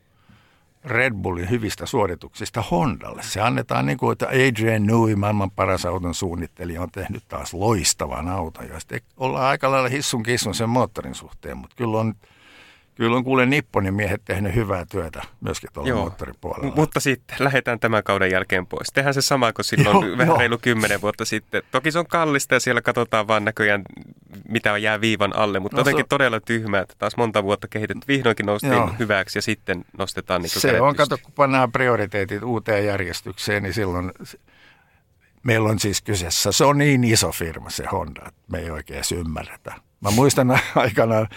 Red 0.84 1.12
Bullin 1.14 1.50
hyvistä 1.50 1.86
suorituksista 1.86 2.64
Hondalle. 2.70 3.22
Se 3.22 3.40
annetaan 3.40 3.86
niin 3.86 3.98
kuin, 3.98 4.12
että 4.12 4.26
Adrian 4.26 4.86
Newey, 4.86 5.16
maailman 5.16 5.50
paras 5.50 5.86
auton 5.86 6.14
suunnittelija, 6.14 6.82
on 6.82 6.90
tehnyt 6.90 7.22
taas 7.28 7.54
loistavan 7.54 8.28
auton. 8.28 8.68
Ja 8.68 8.80
sitten 8.80 9.00
ollaan 9.16 9.44
aika 9.44 9.70
lailla 9.70 9.88
hissun 9.88 10.22
kissun 10.22 10.54
sen 10.54 10.68
moottorin 10.68 11.14
suhteen, 11.14 11.56
mutta 11.56 11.76
kyllä 11.76 11.98
on 11.98 12.14
Kyllä 12.98 13.16
on 13.16 13.24
kuule 13.24 13.46
Nipponin 13.46 13.94
miehet 13.94 14.22
tehnyt 14.24 14.54
hyvää 14.54 14.84
työtä 14.84 15.22
myöskin 15.40 15.70
tuolla 15.72 15.88
Joo, 15.88 16.00
moottoripuolella. 16.00 16.74
Mutta 16.74 17.00
sitten 17.00 17.36
lähdetään 17.40 17.80
tämän 17.80 18.04
kauden 18.04 18.30
jälkeen 18.30 18.66
pois. 18.66 18.88
Tehdään 18.94 19.14
se 19.14 19.22
sama 19.22 19.52
kuin 19.52 19.64
silloin 19.64 20.08
Joo, 20.08 20.18
vähän 20.18 20.34
jo. 20.34 20.38
reilu 20.38 20.58
kymmenen 20.58 21.00
vuotta 21.00 21.24
sitten. 21.24 21.62
Toki 21.70 21.92
se 21.92 21.98
on 21.98 22.06
kallista 22.06 22.54
ja 22.54 22.60
siellä 22.60 22.82
katsotaan 22.82 23.28
vaan 23.28 23.44
näköjään, 23.44 23.82
mitä 24.48 24.78
jää 24.78 25.00
viivan 25.00 25.36
alle, 25.36 25.60
mutta 25.60 25.76
no, 25.76 25.80
jotenkin 25.80 26.04
se... 26.04 26.08
todella 26.08 26.40
tyhmää, 26.40 26.80
että 26.80 26.94
taas 26.98 27.16
monta 27.16 27.42
vuotta 27.42 27.68
kehitetty. 27.68 28.08
Vihdoinkin 28.08 28.46
noustiin 28.46 28.72
Joo. 28.72 28.90
hyväksi 28.98 29.38
ja 29.38 29.42
sitten 29.42 29.84
nostetaan 29.98 30.42
niin 30.42 30.50
Se 30.50 30.80
on, 30.80 30.96
kato, 30.96 31.18
kun 31.22 31.32
pannaan 31.32 31.72
prioriteetit 31.72 32.42
uuteen 32.42 32.86
järjestykseen, 32.86 33.62
niin 33.62 33.74
silloin 33.74 34.12
meillä 35.42 35.68
on 35.68 35.78
siis 35.78 36.02
kyseessä, 36.02 36.52
se 36.52 36.64
on 36.64 36.78
niin 36.78 37.04
iso 37.04 37.32
firma 37.32 37.70
se 37.70 37.84
Honda, 37.92 38.22
että 38.28 38.40
me 38.52 38.58
ei 38.58 38.70
oikein 38.70 39.02
ymmärretä 39.16 39.87
Mä 40.00 40.10
muistan 40.10 40.50
aikanaan, 40.74 41.28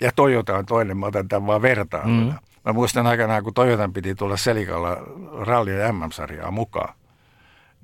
ja 0.00 0.12
Toyota 0.12 0.56
on 0.58 0.66
toinen, 0.66 0.96
mä 0.96 1.06
otan 1.06 1.28
tämän 1.28 1.46
vaan 1.46 1.62
vertaan. 1.62 2.10
Mm. 2.10 2.32
Mä 2.64 2.72
muistan 2.72 3.06
aikanaan, 3.06 3.44
kun 3.44 3.54
Toyotan 3.54 3.92
piti 3.92 4.14
tulla 4.14 4.36
Selikalla 4.36 4.96
ralli- 5.40 5.80
ja 5.80 5.92
MM-sarjaa 5.92 6.50
mukaan. 6.50 6.94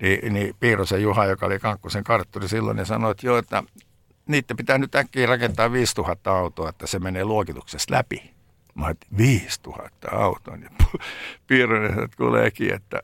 Niin, 0.03 0.35
niin 0.35 0.55
Piirosen 0.61 1.03
Juha, 1.03 1.25
joka 1.25 1.47
oli 1.47 1.59
Kankkusen 1.59 2.05
kartturi 2.05 2.49
silloin, 2.49 2.77
niin 2.77 2.87
sanoi, 2.87 3.11
että 3.11 3.27
joo, 3.27 3.39
että 3.39 3.63
niitä 4.27 4.55
pitää 4.55 4.79
nyt 4.79 4.95
äkkiä 4.95 5.27
rakentaa 5.27 5.73
5000 5.73 6.39
autoa, 6.39 6.69
että 6.69 6.87
se 6.87 6.99
menee 6.99 7.25
luokituksesta 7.25 7.95
läpi. 7.95 8.35
Mä 8.75 8.87
ajattelin, 8.87 9.17
5000 9.19 10.09
autoa. 10.11 10.57
Niin 10.57 10.71
Piironen, 11.47 12.05
että 12.05 12.17
kuuleekin, 12.17 12.75
että 12.75 13.03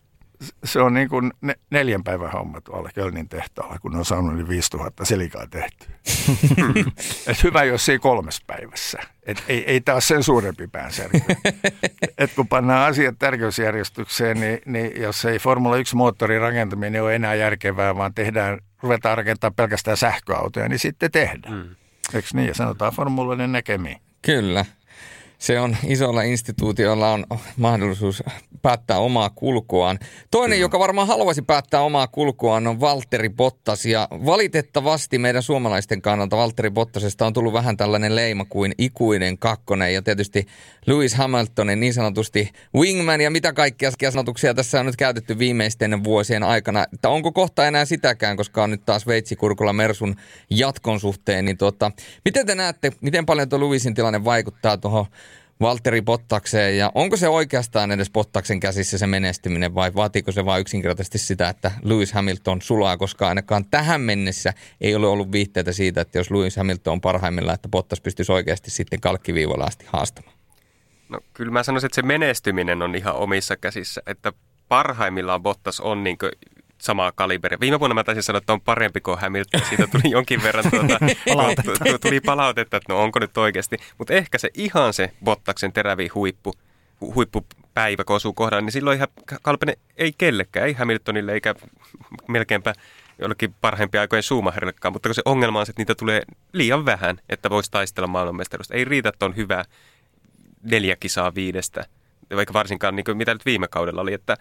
se 0.64 0.81
on 0.81 0.94
niin 0.94 1.09
kuin 1.09 1.33
ne, 1.40 1.55
neljän 1.70 2.05
päivän 2.05 2.33
homma 2.33 2.61
tuolla 2.61 2.90
Kölnin 2.94 3.29
tehtaalla, 3.29 3.79
kun 3.79 3.92
ne 3.92 3.98
on 3.98 4.05
saanut 4.05 4.35
yli 4.35 4.48
5000 4.48 5.05
selikaa 5.05 5.46
tehty. 5.46 5.87
Et 7.31 7.44
hyvä, 7.44 7.64
jos 7.64 7.88
ei 7.88 7.98
kolmes 7.98 8.40
päivässä. 8.46 8.98
Et 9.22 9.44
ei, 9.48 9.64
ei 9.64 9.81
taas 9.81 10.09
sen 10.09 10.22
suurempi 10.22 10.66
päänsärky. 10.66 11.18
Et 12.18 12.33
kun 12.35 12.48
pannaan 12.48 12.88
asiat 12.88 13.18
tärkeysjärjestykseen, 13.18 14.40
niin, 14.40 14.59
niin 14.66 15.03
jos 15.03 15.24
ei 15.24 15.38
Formula 15.38 15.77
1 15.77 15.96
moottorin 15.96 16.40
rakentaminen 16.40 17.03
ole 17.03 17.14
enää 17.14 17.35
järkevää, 17.35 17.96
vaan 17.96 18.14
tehdään, 18.14 18.59
ruvetaan 18.83 19.16
rakentamaan 19.16 19.55
pelkästään 19.55 19.96
sähköautoja, 19.96 20.68
niin 20.68 20.79
sitten 20.79 21.11
tehdään. 21.11 21.55
Mm. 21.55 21.74
Eikö 22.14 22.29
niin? 22.33 22.48
Ja 22.48 22.55
sanotaan 22.55 22.92
formuloiden 22.92 23.53
näkemiin. 23.53 24.01
Kyllä. 24.22 24.64
Se 25.38 25.61
on 25.61 25.77
isolla 25.87 26.22
instituutiolla 26.22 27.12
on 27.12 27.24
mahdollisuus 27.57 28.22
päättää 28.62 28.98
omaa 28.98 29.31
kulkuaan. 29.31 29.98
Toinen, 30.31 30.57
Kyllä. 30.57 30.64
joka 30.64 30.79
varmaan 30.79 31.09
haluaisi 31.09 31.42
päättää 31.42 31.81
omaa 31.81 32.07
kulkuaan, 32.07 32.66
on 32.66 32.81
Valtteri 32.81 33.29
Bottas. 33.29 33.87
Ja 33.87 34.09
valitettavasti 34.11 35.18
meidän 35.18 35.42
suomalaisten 35.42 36.03
kannalta 36.03 36.37
Valtteri 36.37 36.70
Bottasesta 36.70 37.27
on 37.27 37.33
tullut 37.33 37.53
vähän 37.53 37.77
tällainen 37.77 38.16
leima 38.16 38.44
kuin 38.44 38.72
ikuinen 38.79 39.38
kakkonen. 39.38 39.94
Ja 39.94 40.03
tietysti 40.03 40.46
Lewis 40.87 41.14
Hamiltonin 41.14 41.81
niin 41.81 41.94
sanotusti 41.94 42.51
wingman 42.74 43.20
ja 43.20 43.31
mitä 43.31 43.53
kaikkia 43.53 44.11
sanotuksia 44.11 44.55
tässä 44.55 44.81
on 44.81 44.87
nyt 44.87 44.96
käytetty 44.96 45.38
viimeisten 45.38 46.05
vuosien 46.05 46.42
aikana. 46.42 46.87
Että 46.94 47.09
onko 47.09 47.33
kohta 47.33 47.66
enää 47.66 47.85
sitäkään, 47.85 48.37
koska 48.37 48.62
on 48.62 48.70
nyt 48.70 48.85
taas 48.85 49.07
veitsikurkulla 49.07 49.72
Mersun 49.72 50.16
jatkon 50.51 51.01
suhteen. 51.01 51.44
Niin 51.44 51.59
tuota, 51.59 51.90
miten 52.24 52.46
te 52.46 52.55
näette, 52.55 52.92
miten 53.01 53.27
paljon 53.27 53.48
tuo 53.48 53.61
Lewisin 53.61 53.94
tilanne 53.94 54.24
vaikuttaa 54.24 54.77
tuohon 54.77 55.07
Valtteri 55.61 56.03
Bottakseen 56.03 56.79
ja 56.79 56.92
onko 56.94 57.16
se 57.16 57.29
oikeastaan 57.29 57.92
edes 57.92 58.11
Bottaksen 58.11 58.61
käsissä 58.61 58.99
se 58.99 59.07
menestyminen 59.07 59.75
vai 59.75 59.94
vaatiiko 59.94 60.33
se 60.33 60.44
vain 60.44 60.61
yksinkertaisesti 60.61 61.18
sitä, 61.18 61.49
että 61.49 61.71
Lewis 61.83 62.12
Hamilton 62.12 62.62
sulaa, 62.62 62.97
koska 62.97 63.29
ainakaan 63.29 63.64
tähän 63.71 64.01
mennessä 64.01 64.53
ei 64.81 64.94
ole 64.94 65.07
ollut 65.07 65.33
viitteitä 65.33 65.73
siitä, 65.73 66.01
että 66.01 66.18
jos 66.18 66.31
Lewis 66.31 66.57
Hamilton 66.57 66.92
on 66.92 67.01
parhaimmillaan, 67.01 67.55
että 67.55 67.68
Bottas 67.68 68.01
pystyisi 68.01 68.33
oikeasti 68.33 68.71
sitten 68.71 69.01
kalkkiviivalla 69.01 69.64
asti 69.64 69.85
haastamaan. 69.88 70.37
No 71.09 71.21
kyllä 71.35 71.53
mä 71.53 71.62
sanoisin, 71.62 71.87
että 71.87 71.94
se 71.94 72.03
menestyminen 72.03 72.83
on 72.83 72.94
ihan 72.94 73.14
omissa 73.14 73.57
käsissä, 73.57 74.03
että 74.07 74.33
parhaimmillaan 74.68 75.42
Bottas 75.42 75.81
on 75.81 76.05
niin 76.05 76.18
samaa 76.79 77.12
kaliberia. 77.12 77.61
Viime 77.61 77.81
vuonna 77.81 77.95
mä 77.95 78.05
taisin 78.05 78.23
sanoa, 78.23 78.38
että 78.38 78.53
on 78.53 78.61
parempi 78.61 79.01
kuin 79.01 79.19
Hamilton. 79.19 79.61
Siitä 79.69 79.87
tuli 79.87 80.11
jonkin 80.17 80.43
verran 80.43 80.64
tuota, 80.71 80.99
palautetta. 81.29 81.99
tuli 82.01 82.21
palautetta, 82.21 82.77
että 82.77 82.93
no 82.93 83.03
onko 83.03 83.19
nyt 83.19 83.38
oikeasti. 83.38 83.77
Mutta 83.99 84.14
ehkä 84.14 84.38
se 84.38 84.51
ihan 84.55 84.93
se 84.93 85.12
Bottaksen 85.25 85.73
terävi 85.73 86.09
huippu, 86.09 86.55
huippupäivä, 87.01 88.05
kun 88.05 88.17
osuu 88.17 88.33
kohdalla, 88.33 88.61
niin 88.61 88.73
silloin 88.73 88.97
ihan 88.97 89.09
kalpene 89.43 89.79
ei 89.97 90.12
kellekään, 90.19 90.67
ei 90.67 90.73
Hamiltonille 90.73 91.33
eikä 91.33 91.55
melkeinpä 92.29 92.73
jollekin 93.19 93.55
parhaimpia 93.61 94.01
aikojen 94.01 94.23
Schumacherillekaan, 94.23 94.93
mutta 94.93 95.09
kun 95.09 95.14
se 95.14 95.23
ongelma 95.25 95.61
on 95.61 95.67
se, 95.67 95.71
että 95.71 95.81
niitä 95.81 95.95
tulee 95.95 96.23
liian 96.53 96.85
vähän, 96.85 97.21
että 97.29 97.51
voisi 97.51 97.71
taistella 97.71 98.07
maailmanmestaruudesta. 98.07 98.75
Ei 98.75 98.85
riitä, 98.85 99.09
että 99.09 99.27
on 99.27 99.37
hyvä 99.37 99.64
neljä 100.62 100.97
kisaa 100.97 101.35
viidestä, 101.35 101.85
vaikka 102.37 102.55
varsinkaan 102.55 102.97
niin 102.97 103.05
kuin 103.05 103.17
mitä 103.17 103.35
nyt 103.35 103.47
viime 103.47 103.69
kaudella 103.69 104.01
oli, 104.01 104.12
että 104.12 104.37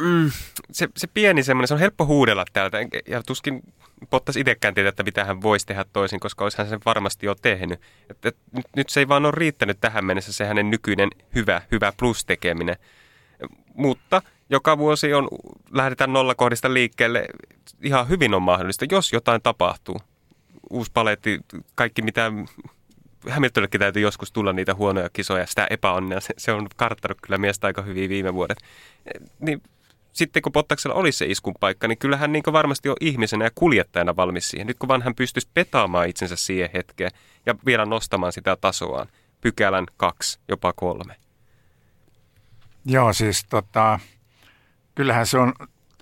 mm, 0.00 0.30
se, 0.72 0.88
se 0.96 1.06
pieni 1.06 1.42
semmoinen, 1.42 1.68
se 1.68 1.74
on 1.74 1.80
helppo 1.80 2.06
huudella 2.06 2.44
täältä, 2.52 2.78
ja 3.06 3.22
tuskin 3.22 3.62
Pottas 4.10 4.36
itsekään 4.36 4.74
tietää, 4.74 4.88
että 4.88 5.02
mitä 5.02 5.24
hän 5.24 5.42
voisi 5.42 5.66
tehdä 5.66 5.84
toisin, 5.92 6.20
koska 6.20 6.44
olisihan 6.44 6.68
sen 6.68 6.80
varmasti 6.84 7.26
jo 7.26 7.34
tehnyt. 7.34 7.80
Et, 8.10 8.26
et, 8.26 8.36
nyt, 8.52 8.66
nyt 8.76 8.88
se 8.88 9.00
ei 9.00 9.08
vaan 9.08 9.24
ole 9.24 9.32
riittänyt 9.36 9.80
tähän 9.80 10.04
mennessä 10.04 10.32
se 10.32 10.44
hänen 10.44 10.70
nykyinen 10.70 11.08
hyvä, 11.34 11.62
hyvä 11.72 11.92
plus-tekeminen. 11.96 12.76
Mutta 13.74 14.22
joka 14.50 14.78
vuosi 14.78 15.14
on, 15.14 15.28
lähdetään 15.70 16.12
nollakohdista 16.12 16.74
liikkeelle, 16.74 17.26
ihan 17.82 18.08
hyvin 18.08 18.34
on 18.34 18.42
mahdollista, 18.42 18.84
jos 18.90 19.12
jotain 19.12 19.42
tapahtuu. 19.42 20.00
Uusi 20.70 20.90
paletti, 20.94 21.40
kaikki 21.74 22.02
mitä 22.02 22.32
Hamiltonillekin 23.28 23.80
täytyy 23.80 24.02
joskus 24.02 24.32
tulla 24.32 24.52
niitä 24.52 24.74
huonoja 24.74 25.10
kisoja, 25.12 25.46
sitä 25.46 25.66
epäonnea. 25.70 26.20
Se, 26.20 26.34
se 26.38 26.52
on 26.52 26.66
karttanut 26.76 27.18
kyllä 27.22 27.38
miestä 27.38 27.66
aika 27.66 27.82
hyvin 27.82 28.10
viime 28.10 28.34
vuodet. 28.34 28.58
Niin 29.40 29.62
sitten 30.12 30.42
kun 30.42 30.52
Bottaksella 30.52 30.96
olisi 30.96 31.18
se 31.18 31.26
iskun 31.26 31.54
paikka, 31.60 31.88
niin 31.88 31.98
kyllähän 31.98 32.32
niin 32.32 32.42
varmasti 32.52 32.88
on 32.88 32.96
ihmisenä 33.00 33.44
ja 33.44 33.50
kuljettajana 33.54 34.16
valmis 34.16 34.48
siihen. 34.48 34.66
Nyt 34.66 34.78
kun 34.78 34.88
vaan 34.88 35.02
hän 35.02 35.14
pystyisi 35.14 35.48
petaamaan 35.54 36.08
itsensä 36.08 36.36
siihen 36.36 36.70
hetkeen 36.74 37.10
ja 37.46 37.54
vielä 37.66 37.86
nostamaan 37.86 38.32
sitä 38.32 38.56
tasoaan, 38.56 39.08
pykälän 39.40 39.86
kaksi, 39.96 40.38
jopa 40.48 40.72
kolme. 40.72 41.16
Joo, 42.84 43.12
siis 43.12 43.46
tota, 43.50 43.98
kyllähän 44.94 45.26
se 45.26 45.38
on 45.38 45.52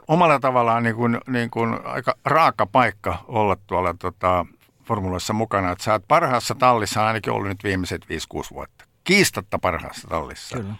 omalla 0.09 0.41
tavallaan 0.41 0.83
niin 0.83 0.97
kuin, 0.97 1.21
niin 1.27 1.51
kuin 1.51 1.87
aika 1.87 2.15
raaka 2.25 2.67
paikka 2.67 3.25
olla 3.29 3.57
tuolla 3.67 3.95
tota, 3.99 4.47
formuloissa 4.85 5.33
mukana. 5.33 5.71
Että 5.73 5.85
sä 5.85 5.93
oot 5.93 6.09
parhaassa 6.09 6.55
tallissa 6.55 7.07
ainakin 7.07 7.33
ollut 7.33 7.49
nyt 7.49 7.65
viimeiset 7.65 8.05
5-6 8.05 8.09
vuotta. 8.51 8.85
Kiistatta 9.05 9.59
parhaassa 9.59 10.09
tallissa. 10.09 10.57
Kyllä. 10.57 10.75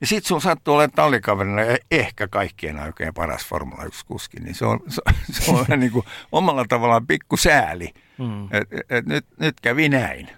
Ja 0.00 0.06
sit 0.06 0.24
sun 0.24 0.40
sattuu 0.40 0.74
olemaan 0.74 0.90
tallikaverina 0.90 1.62
ja 1.62 1.76
ehkä 1.90 2.28
kaikkien 2.28 2.78
aikojen 2.78 3.14
paras 3.14 3.46
Formula 3.46 3.84
1-kuski, 3.84 4.40
niin 4.40 4.54
se 4.54 4.66
on, 4.66 4.80
se, 4.88 5.02
se 5.32 5.50
on 5.50 5.80
niin 5.80 5.92
kuin 5.92 6.06
omalla 6.32 6.64
tavallaan 6.68 7.06
pikku 7.06 7.36
sääli. 7.36 7.94
Mm. 8.18 8.44
Et, 8.44 8.68
et 8.90 9.06
nyt, 9.06 9.26
nyt 9.40 9.60
kävi 9.60 9.88
näin. 9.88 10.28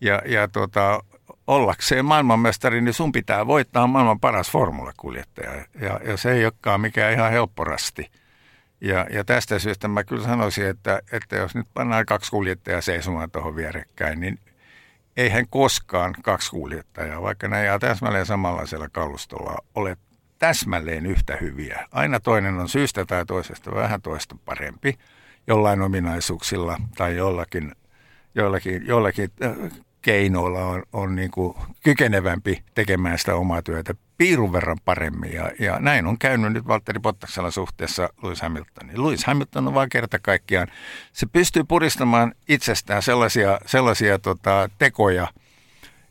Ja, 0.00 0.22
ja 0.26 0.48
tota, 0.48 1.00
ollakseen 1.46 2.04
maailmanmestari, 2.04 2.80
niin 2.80 2.94
sun 2.94 3.12
pitää 3.12 3.46
voittaa 3.46 3.86
maailman 3.86 4.20
paras 4.20 4.50
formulakuljettaja. 4.50 5.64
Ja, 5.80 6.00
ja 6.04 6.16
se 6.16 6.32
ei 6.32 6.44
olekaan 6.44 6.80
mikään 6.80 7.12
ihan 7.12 7.30
helpporasti. 7.30 8.10
Ja, 8.80 9.06
ja 9.10 9.24
tästä 9.24 9.58
syystä 9.58 9.88
mä 9.88 10.04
kyllä 10.04 10.24
sanoisin, 10.24 10.66
että, 10.66 11.02
että 11.12 11.36
jos 11.36 11.54
nyt 11.54 11.66
pannaan 11.74 12.06
kaksi 12.06 12.30
kuljettajaa 12.30 12.80
seisomaan 12.80 13.30
tuohon 13.30 13.56
vierekkäin, 13.56 14.20
niin 14.20 14.38
eihän 15.16 15.48
koskaan 15.48 16.14
kaksi 16.22 16.50
kuljettajaa, 16.50 17.22
vaikka 17.22 17.48
ne 17.48 17.56
ajaa 17.56 17.78
täsmälleen 17.78 18.26
samanlaisella 18.26 18.88
kalustolla, 18.88 19.58
ole 19.74 19.96
täsmälleen 20.38 21.06
yhtä 21.06 21.36
hyviä. 21.40 21.86
Aina 21.90 22.20
toinen 22.20 22.58
on 22.58 22.68
syystä 22.68 23.04
tai 23.04 23.26
toisesta 23.26 23.74
vähän 23.74 24.02
toista 24.02 24.36
parempi 24.44 24.98
jollain 25.46 25.82
ominaisuuksilla 25.82 26.80
tai 26.96 27.16
jollakin, 27.16 27.72
jollakin, 28.34 28.86
jollakin 28.86 29.30
äh, 29.44 29.80
keinoilla 30.02 30.64
on, 30.64 30.82
on 30.92 31.16
niin 31.16 31.30
kuin 31.30 31.54
kykenevämpi 31.84 32.62
tekemään 32.74 33.18
sitä 33.18 33.34
omaa 33.34 33.62
työtä 33.62 33.94
piirun 34.22 34.52
verran 34.52 34.78
paremmin. 34.84 35.32
Ja, 35.32 35.50
ja 35.58 35.78
näin 35.80 36.06
on 36.06 36.18
käynyt 36.18 36.52
nyt 36.52 36.66
Valtteri 36.66 37.00
Bottaksella 37.00 37.50
suhteessa 37.50 38.08
Lewis 38.22 38.42
Hamiltoniin. 38.42 39.04
Lewis 39.04 39.24
Hamilton 39.24 39.68
on 39.68 39.74
vain 39.74 39.88
kerta 39.88 40.18
kaikkiaan, 40.18 40.68
se 41.12 41.26
pystyy 41.26 41.64
puristamaan 41.64 42.34
itsestään 42.48 43.02
sellaisia, 43.02 43.58
sellaisia 43.66 44.18
tota, 44.18 44.70
tekoja, 44.78 45.28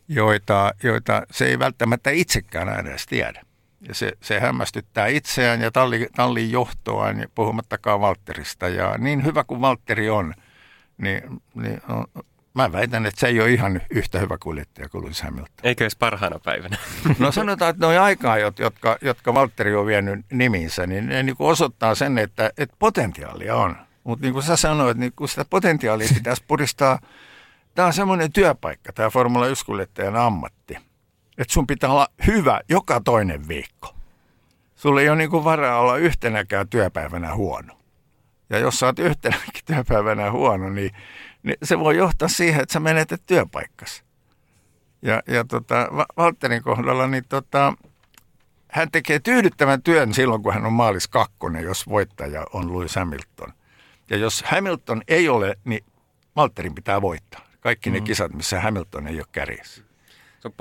joita, 0.08 0.74
joita 0.82 1.22
se 1.30 1.46
ei 1.46 1.58
välttämättä 1.58 2.10
itsekään 2.10 2.68
aina 2.68 2.90
edes 2.90 3.06
tiedä. 3.06 3.42
Ja 3.88 3.94
se, 3.94 4.12
se 4.20 4.40
hämmästyttää 4.40 5.06
itseään 5.06 5.60
ja 5.60 5.70
talli, 5.70 6.08
tallin 6.16 6.50
johtoaan, 6.50 7.26
puhumattakaan 7.34 8.00
Valtterista. 8.00 8.68
Ja 8.68 8.98
niin 8.98 9.24
hyvä 9.24 9.44
kuin 9.44 9.60
Valtteri 9.60 10.10
on, 10.10 10.34
niin, 10.98 11.22
niin 11.54 11.80
on, 11.88 12.06
Mä 12.54 12.72
väitän, 12.72 13.06
että 13.06 13.20
se 13.20 13.26
ei 13.26 13.40
ole 13.40 13.50
ihan 13.50 13.80
yhtä 13.90 14.18
hyvä 14.18 14.38
kuljettaja 14.38 14.88
kuin 14.88 15.04
Lewis 15.04 15.22
Hamilton. 15.22 15.54
Eikö 15.62 15.84
edes 15.84 15.96
parhaana 15.96 16.38
päivänä? 16.38 16.76
No 17.18 17.32
sanotaan, 17.32 17.70
että 17.70 17.86
noin 17.86 18.00
aikaa, 18.00 18.38
jotka, 18.38 18.98
jotka 19.00 19.34
Valtteri 19.34 19.74
on 19.74 19.86
vienyt 19.86 20.26
niminsä, 20.32 20.86
niin 20.86 21.06
ne 21.06 21.22
niin 21.22 21.36
kuin 21.36 21.50
osoittaa 21.50 21.94
sen, 21.94 22.18
että, 22.18 22.50
että 22.58 22.76
potentiaalia 22.78 23.56
on. 23.56 23.76
Mutta 24.04 24.26
niin 24.26 24.32
kuin 24.32 24.42
sä 24.42 24.56
sanoit, 24.56 24.98
niin 24.98 25.12
kun 25.16 25.28
sitä 25.28 25.44
potentiaalia 25.50 26.08
pitäisi 26.14 26.44
puristaa, 26.48 26.98
tämä 27.74 27.86
on 27.86 27.92
semmoinen 27.92 28.32
työpaikka, 28.32 28.92
tämä 28.92 29.10
Formula 29.10 29.46
1-kuljettajan 29.46 30.16
ammatti. 30.16 30.78
Että 31.38 31.54
sun 31.54 31.66
pitää 31.66 31.90
olla 31.90 32.08
hyvä 32.26 32.60
joka 32.68 33.00
toinen 33.00 33.48
viikko. 33.48 33.94
Sulla 34.76 35.00
ei 35.00 35.08
ole 35.08 35.18
niin 35.18 35.30
kuin 35.30 35.44
varaa 35.44 35.78
olla 35.78 35.96
yhtenäkään 35.96 36.68
työpäivänä 36.68 37.34
huono. 37.34 37.74
Ja 38.50 38.58
jos 38.58 38.78
sä 38.78 38.86
oot 38.86 38.98
yhtenäkin 38.98 39.62
työpäivänä 39.66 40.30
huono, 40.30 40.70
niin 40.70 40.90
niin 41.42 41.56
se 41.62 41.78
voi 41.78 41.96
johtaa 41.96 42.28
siihen, 42.28 42.62
että 42.62 42.72
sä 42.72 42.80
menetät 42.80 43.22
työpaikkas. 43.26 44.02
Ja, 45.02 45.22
ja 45.28 45.44
tota, 45.44 45.88
Valtterin 46.16 46.62
kohdalla, 46.62 47.06
niin 47.06 47.24
tota, 47.28 47.74
hän 48.68 48.90
tekee 48.90 49.18
tyydyttävän 49.18 49.82
työn 49.82 50.14
silloin, 50.14 50.42
kun 50.42 50.54
hän 50.54 50.66
on 50.66 50.72
maalis 50.72 51.08
kakkonen, 51.08 51.64
jos 51.64 51.88
voittaja 51.88 52.46
on 52.52 52.72
Lewis 52.72 52.96
Hamilton. 52.96 53.52
Ja 54.10 54.16
jos 54.16 54.42
Hamilton 54.42 55.02
ei 55.08 55.28
ole, 55.28 55.56
niin 55.64 55.84
Valtterin 56.36 56.74
pitää 56.74 57.02
voittaa. 57.02 57.40
Kaikki 57.60 57.90
mm. 57.90 57.94
ne 57.94 58.00
kisat, 58.00 58.32
missä 58.32 58.60
Hamilton 58.60 59.06
ei 59.06 59.16
ole 59.16 59.26
kärjessä. 59.32 59.82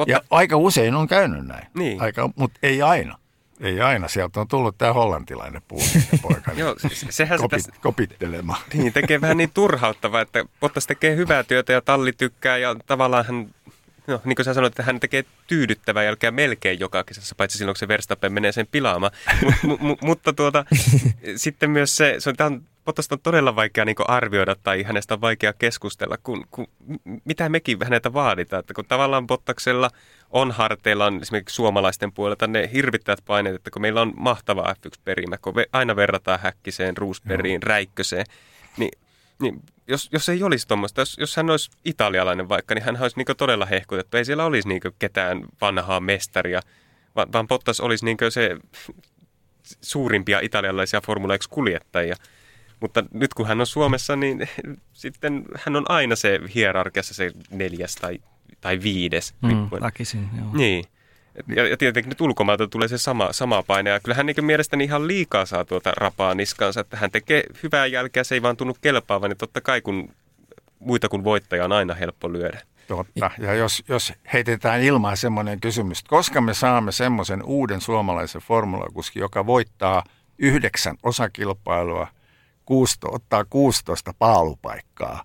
Ja 0.07 0.21
aika 0.29 0.57
usein 0.57 0.95
on 0.95 1.07
käynyt 1.07 1.47
näin, 1.47 1.67
niin. 1.73 2.01
aika, 2.01 2.29
mutta 2.35 2.59
ei 2.63 2.81
aina. 2.81 3.17
Ei 3.61 3.81
aina, 3.81 4.07
sieltä 4.07 4.39
on 4.39 4.47
tullut 4.47 4.77
tämä 4.77 4.93
hollantilainen 4.93 5.61
poika 6.21 6.51
Joo, 6.57 6.75
sehän 7.09 7.39
kopit, 7.39 7.57
tässä, 7.57 7.81
kopittelemaan. 7.81 8.59
Niin, 8.73 8.93
tekee 8.93 9.21
vähän 9.21 9.37
niin 9.37 9.51
turhauttavaa, 9.53 10.21
että 10.21 10.45
Bottas 10.59 10.87
tekee 10.87 11.15
hyvää 11.15 11.43
työtä 11.43 11.73
ja 11.73 11.81
talli 11.81 12.13
tykkää 12.13 12.57
ja 12.57 12.75
tavallaan 12.85 13.25
hän, 13.25 13.55
no, 14.07 14.21
niin 14.25 14.35
kuin 14.35 14.45
sä 14.45 14.53
sanoit, 14.53 14.71
että 14.71 14.83
hän 14.83 14.99
tekee 14.99 15.25
tyydyttävää 15.47 16.03
jälkeen 16.03 16.33
melkein 16.33 16.79
joka 16.79 17.03
kisassa, 17.03 17.35
paitsi 17.35 17.57
silloin 17.57 17.73
kun 17.73 17.79
se 17.79 17.87
Verstappen 17.87 18.33
menee 18.33 18.51
sen 18.51 18.67
pilaamaan. 18.71 19.11
Mut, 19.65 19.79
mu, 19.81 19.97
mutta 20.01 20.33
tuota, 20.33 20.65
sitten 21.35 21.69
myös 21.69 21.95
se, 21.95 22.15
se 22.19 22.29
on, 22.29 22.35
tämä 22.35 22.47
on 22.47 22.63
Bottasta 22.91 23.15
on 23.15 23.19
todella 23.23 23.55
vaikea 23.55 23.85
niin 23.85 23.95
arvioida 24.07 24.55
tai 24.63 24.83
hänestä 24.83 25.13
on 25.13 25.21
vaikea 25.21 25.53
keskustella, 25.53 26.17
kun, 26.23 26.45
kun 26.51 26.67
mitä 27.25 27.49
mekin 27.49 27.77
häneltä 27.83 28.13
vaaditaan. 28.13 28.59
Että 28.59 28.73
kun 28.73 28.85
tavallaan 28.85 29.27
Bottaksella 29.27 29.89
on 30.29 30.51
harteillaan 30.51 31.21
esimerkiksi 31.21 31.55
suomalaisten 31.55 32.11
puolelta 32.11 32.47
ne 32.47 32.69
hirvittävät 32.73 33.19
paineet, 33.25 33.55
että 33.55 33.71
kun 33.71 33.81
meillä 33.81 34.01
on 34.01 34.13
mahtava 34.17 34.73
F1-perimä, 34.73 35.37
kun 35.37 35.53
aina 35.73 35.95
verrataan 35.95 36.39
Häkkiseen, 36.39 36.97
Ruusperiin, 36.97 37.63
Räikköseen, 37.63 38.25
niin 38.77 38.91
Niin, 39.41 39.61
jos, 39.87 40.09
jos 40.11 40.29
ei 40.29 40.43
olisi 40.43 40.67
tuommoista, 40.67 41.01
jos, 41.01 41.17
jos 41.17 41.35
hän 41.35 41.49
olisi 41.49 41.71
italialainen 41.85 42.49
vaikka, 42.49 42.75
niin 42.75 42.83
hän 42.83 43.01
olisi 43.01 43.17
niin 43.17 43.37
todella 43.37 43.65
hehkutettu. 43.65 44.17
Ei 44.17 44.25
siellä 44.25 44.45
olisi 44.45 44.67
niin 44.67 44.81
ketään 44.99 45.41
vanhaa 45.61 45.99
mestaria, 45.99 46.61
vaan, 47.15 47.33
vaan 47.33 47.47
Bottas 47.47 47.79
olisi 47.79 48.05
niin 48.05 48.17
se 48.29 48.57
suurimpia 49.81 50.39
italialaisia 50.39 51.01
Formula 51.01 51.35
1-kuljettajia. 51.35 52.15
Mutta 52.81 53.03
nyt 53.13 53.33
kun 53.33 53.47
hän 53.47 53.59
on 53.59 53.67
Suomessa, 53.67 54.15
niin 54.15 54.49
sitten 54.93 55.45
hän 55.65 55.75
on 55.75 55.85
aina 55.89 56.15
se 56.15 56.39
hierarkiassa 56.55 57.13
se 57.13 57.31
neljäs 57.51 57.95
tai, 57.95 58.19
tai 58.61 58.79
viides. 58.83 59.33
Mm, 59.41 59.69
väkisin, 59.81 60.29
joo. 60.37 60.47
Niin. 60.53 60.85
Ja, 61.55 61.67
ja 61.67 61.77
tietenkin 61.77 62.09
nyt 62.09 62.21
ulkomailta 62.21 62.67
tulee 62.67 62.87
se 62.87 62.97
sama, 62.97 63.33
sama 63.33 63.63
paine. 63.63 63.89
Ja 63.89 63.99
kyllä 63.99 64.15
hän 64.15 64.25
niin 64.25 64.45
mielestäni 64.45 64.83
ihan 64.83 65.07
liikaa 65.07 65.45
saa 65.45 65.65
tuota 65.65 65.91
rapaa 65.97 66.35
niskansa, 66.35 66.79
että 66.79 66.97
hän 66.97 67.11
tekee 67.11 67.43
hyvää 67.63 67.85
jälkeä, 67.85 68.23
se 68.23 68.35
ei 68.35 68.41
vaan 68.41 68.57
tunnu 68.57 68.75
kelpaavan. 68.81 69.29
niin 69.29 69.37
totta 69.37 69.61
kai 69.61 69.81
kun 69.81 70.09
muita 70.79 71.09
kuin 71.09 71.23
voittaja 71.23 71.65
on 71.65 71.71
aina 71.71 71.93
helppo 71.93 72.33
lyödä. 72.33 72.61
Totta. 72.87 73.31
Ja 73.37 73.53
jos, 73.53 73.83
jos 73.89 74.13
heitetään 74.33 74.81
ilmaan 74.81 75.17
semmoinen 75.17 75.59
kysymys, 75.59 76.03
koska 76.03 76.41
me 76.41 76.53
saamme 76.53 76.91
semmoisen 76.91 77.43
uuden 77.43 77.81
suomalaisen 77.81 78.41
formulakuski, 78.41 79.19
joka 79.19 79.45
voittaa 79.45 80.03
yhdeksän 80.37 80.95
osakilpailua, 81.03 82.07
16, 82.71 83.07
ottaa 83.11 83.45
16 83.45 84.13
paalupaikkaa 84.19 85.23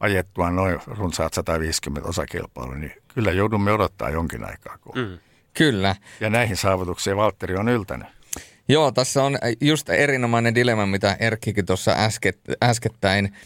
ajettua 0.00 0.50
noin 0.50 0.80
runsaat 0.86 1.34
150 1.34 2.08
osakilpailua, 2.08 2.74
niin 2.74 2.92
kyllä 3.14 3.32
joudumme 3.32 3.72
odottaa 3.72 4.10
jonkin 4.10 4.44
aikaa. 4.44 4.78
Kun... 4.78 4.98
Mm. 4.98 5.18
Kyllä. 5.54 5.96
Ja 6.20 6.30
näihin 6.30 6.56
saavutuksiin 6.56 7.16
Valtteri 7.16 7.56
on 7.56 7.68
yltänyt. 7.68 8.08
Joo, 8.68 8.92
tässä 8.92 9.24
on 9.24 9.38
just 9.60 9.88
erinomainen 9.88 10.54
dilemma, 10.54 10.86
mitä 10.86 11.16
Erkkikin 11.20 11.66
tuossa 11.66 11.92
äsket, 11.92 12.38
äskettäin 12.62 13.36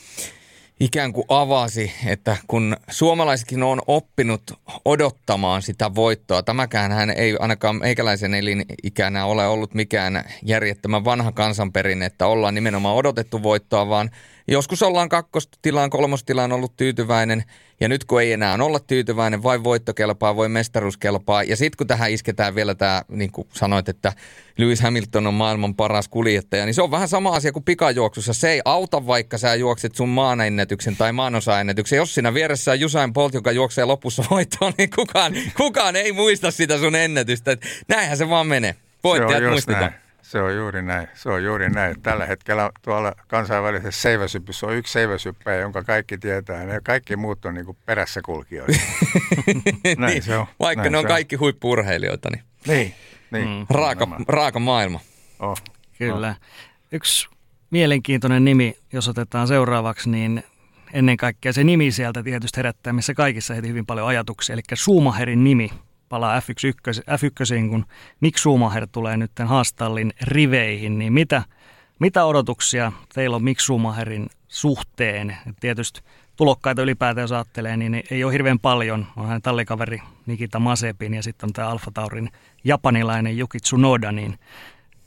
ikään 0.81 1.13
kuin 1.13 1.25
avasi, 1.29 1.93
että 2.07 2.37
kun 2.47 2.77
suomalaisetkin 2.91 3.63
on 3.63 3.83
oppinut 3.87 4.43
odottamaan 4.85 5.63
sitä 5.63 5.95
voittoa, 5.95 6.43
tämäkään 6.43 6.93
hän 6.93 7.11
ei 7.11 7.37
ainakaan 7.41 7.77
meikäläisen 7.77 8.35
elinikänä 8.35 9.27
ole 9.27 9.47
ollut 9.47 9.75
mikään 9.75 10.25
järjettömän 10.43 11.05
vanha 11.05 11.33
kansanperinne, 11.33 12.07
että 12.07 12.27
ollaan 12.27 12.55
nimenomaan 12.55 12.97
odotettu 12.97 13.43
voittoa, 13.43 13.89
vaan 13.89 14.11
joskus 14.49 14.83
ollaan 14.83 15.09
kakkostilaan, 15.09 15.91
kolmostilaan 15.91 16.53
ollut 16.53 16.77
tyytyväinen– 16.77 17.45
ja 17.81 17.89
nyt 17.89 18.05
kun 18.05 18.23
ei 18.23 18.33
enää 18.33 18.59
olla 18.61 18.79
tyytyväinen, 18.81 19.43
vai 19.43 19.65
voitto 19.65 19.95
kelpaa, 19.95 20.37
voi 20.37 20.49
mestaruus 20.49 20.97
kelpaa. 20.97 21.43
Ja 21.43 21.57
sitten 21.57 21.77
kun 21.77 21.87
tähän 21.87 22.11
isketään 22.11 22.55
vielä 22.55 22.75
tämä, 22.75 23.03
niin 23.09 23.33
kuin 23.33 23.49
sanoit, 23.53 23.89
että 23.89 24.13
Lewis 24.59 24.81
Hamilton 24.81 25.27
on 25.27 25.35
maailman 25.35 25.75
paras 25.75 26.09
kuljettaja, 26.09 26.65
niin 26.65 26.75
se 26.75 26.83
on 26.83 26.91
vähän 26.91 27.09
sama 27.09 27.31
asia 27.31 27.53
kuin 27.53 27.65
pikajuoksussa. 27.65 28.33
Se 28.33 28.51
ei 28.51 28.61
auta, 28.65 29.07
vaikka 29.07 29.39
sä 29.39 29.55
juokset 29.55 29.95
sun 29.95 30.09
maanennätyksen 30.09 30.97
tai 30.97 31.13
maanosaennätyksen. 31.13 31.97
Jos 31.97 32.15
siinä 32.15 32.35
vieressä 32.35 32.73
on 32.73 32.81
Jusain 32.81 33.13
Bolt, 33.13 33.35
joka 33.35 33.53
juoksee 33.53 33.85
lopussa 33.85 34.25
voittoon, 34.31 34.73
niin 34.79 34.91
kukaan, 34.91 35.33
kukaan 35.57 35.97
ei 35.97 36.13
muista 36.13 36.51
sitä 36.51 36.79
sun 36.79 36.95
ennätystä. 36.95 37.53
Et 37.53 37.63
näinhän 37.89 38.17
se 38.17 38.29
vaan 38.29 38.47
menee. 38.47 38.75
Voittajat 39.05 39.51
muistetaan. 39.51 39.83
Näin. 39.83 40.06
Se 40.27 40.43
on 40.43 40.57
juuri 40.57 40.83
näin. 40.83 41.09
Se 41.15 41.29
on 41.29 41.45
juuri 41.45 41.71
näin. 41.71 42.01
Tällä 42.01 42.27
hetkellä 42.27 42.71
tuolla 42.83 43.13
kansainvälisessä 43.29 44.03
seiväsypyssä 44.03 44.67
on 44.67 44.75
yksi 44.77 44.93
seiväsyppäjä, 44.93 45.61
jonka 45.61 45.83
kaikki 45.83 46.19
tietää. 46.19 46.63
Ja 46.63 46.81
kaikki 46.81 47.17
muut 47.17 47.45
on 47.45 47.55
niin 47.55 47.77
perässä 47.87 48.21
kulkijoita. 48.25 48.73
näin 49.99 50.13
niin, 50.13 50.23
se 50.23 50.37
on. 50.37 50.47
Vaikka 50.61 50.83
näin 50.83 50.93
ne 50.93 50.99
on 50.99 51.05
on 51.05 51.09
kaikki 51.09 51.37
huippurheilijoita. 51.37 52.29
Niin, 52.31 52.43
niin, 52.67 52.95
niin. 53.31 53.49
Mm. 53.49 53.67
Raaka, 53.71 54.09
raaka 54.29 54.59
maailma. 54.59 55.01
Oh. 55.39 55.59
Kyllä. 55.99 56.29
Oh. 56.29 56.49
Yksi 56.93 57.29
mielenkiintoinen 57.71 58.45
nimi, 58.45 58.77
jos 58.93 59.09
otetaan 59.09 59.49
seuraavaksi, 59.49 60.11
niin 60.11 60.43
ennen 60.93 61.17
kaikkea 61.17 61.53
se 61.53 61.65
nimi 61.65 61.91
sieltä 61.91 62.23
tietysti 62.23 62.57
herättää, 62.57 62.93
missä 62.93 63.15
kaikissa 63.15 63.55
heti 63.55 63.69
hyvin 63.69 63.87
paljon 63.87 64.07
ajatuksia. 64.07 64.53
Eli 64.53 64.63
Suumaherin 64.75 65.45
nimi 65.45 65.71
palaa 66.09 66.41
F1, 66.41 66.45
F1 67.01 67.69
kun 67.71 67.87
Mick 68.21 68.39
Schumacher 68.39 68.87
tulee 68.93 69.17
nyt 69.17 69.33
haastallin 69.45 70.13
riveihin, 70.23 70.99
niin 70.99 71.13
mitä, 71.13 71.43
mitä 71.99 72.25
odotuksia 72.25 72.93
teillä 73.15 73.37
on 73.37 73.45
Mick 73.45 73.61
Schumacherin 73.61 74.27
suhteen? 74.49 75.37
Tietysti 75.61 76.01
tulokkaita 76.37 76.83
ylipäätään 76.83 77.23
jos 77.23 77.33
ajattelee, 77.33 77.77
niin 77.77 78.03
ei 78.11 78.25
ole 78.25 78.33
hirveän 78.33 78.59
paljon. 78.59 79.07
On 79.17 79.27
hänen 79.27 79.43
tallikaveri 79.43 80.03
Nikita 80.27 80.59
Masepin 80.59 81.15
ja 81.15 81.23
sitten 81.23 81.47
on 81.47 81.53
tämä 81.53 81.69
Alfa 81.69 81.91
Taurin 81.95 82.31
japanilainen 82.65 83.39
Yuki 83.39 83.59
Tsunoda, 83.59 84.13
niin 84.13 84.39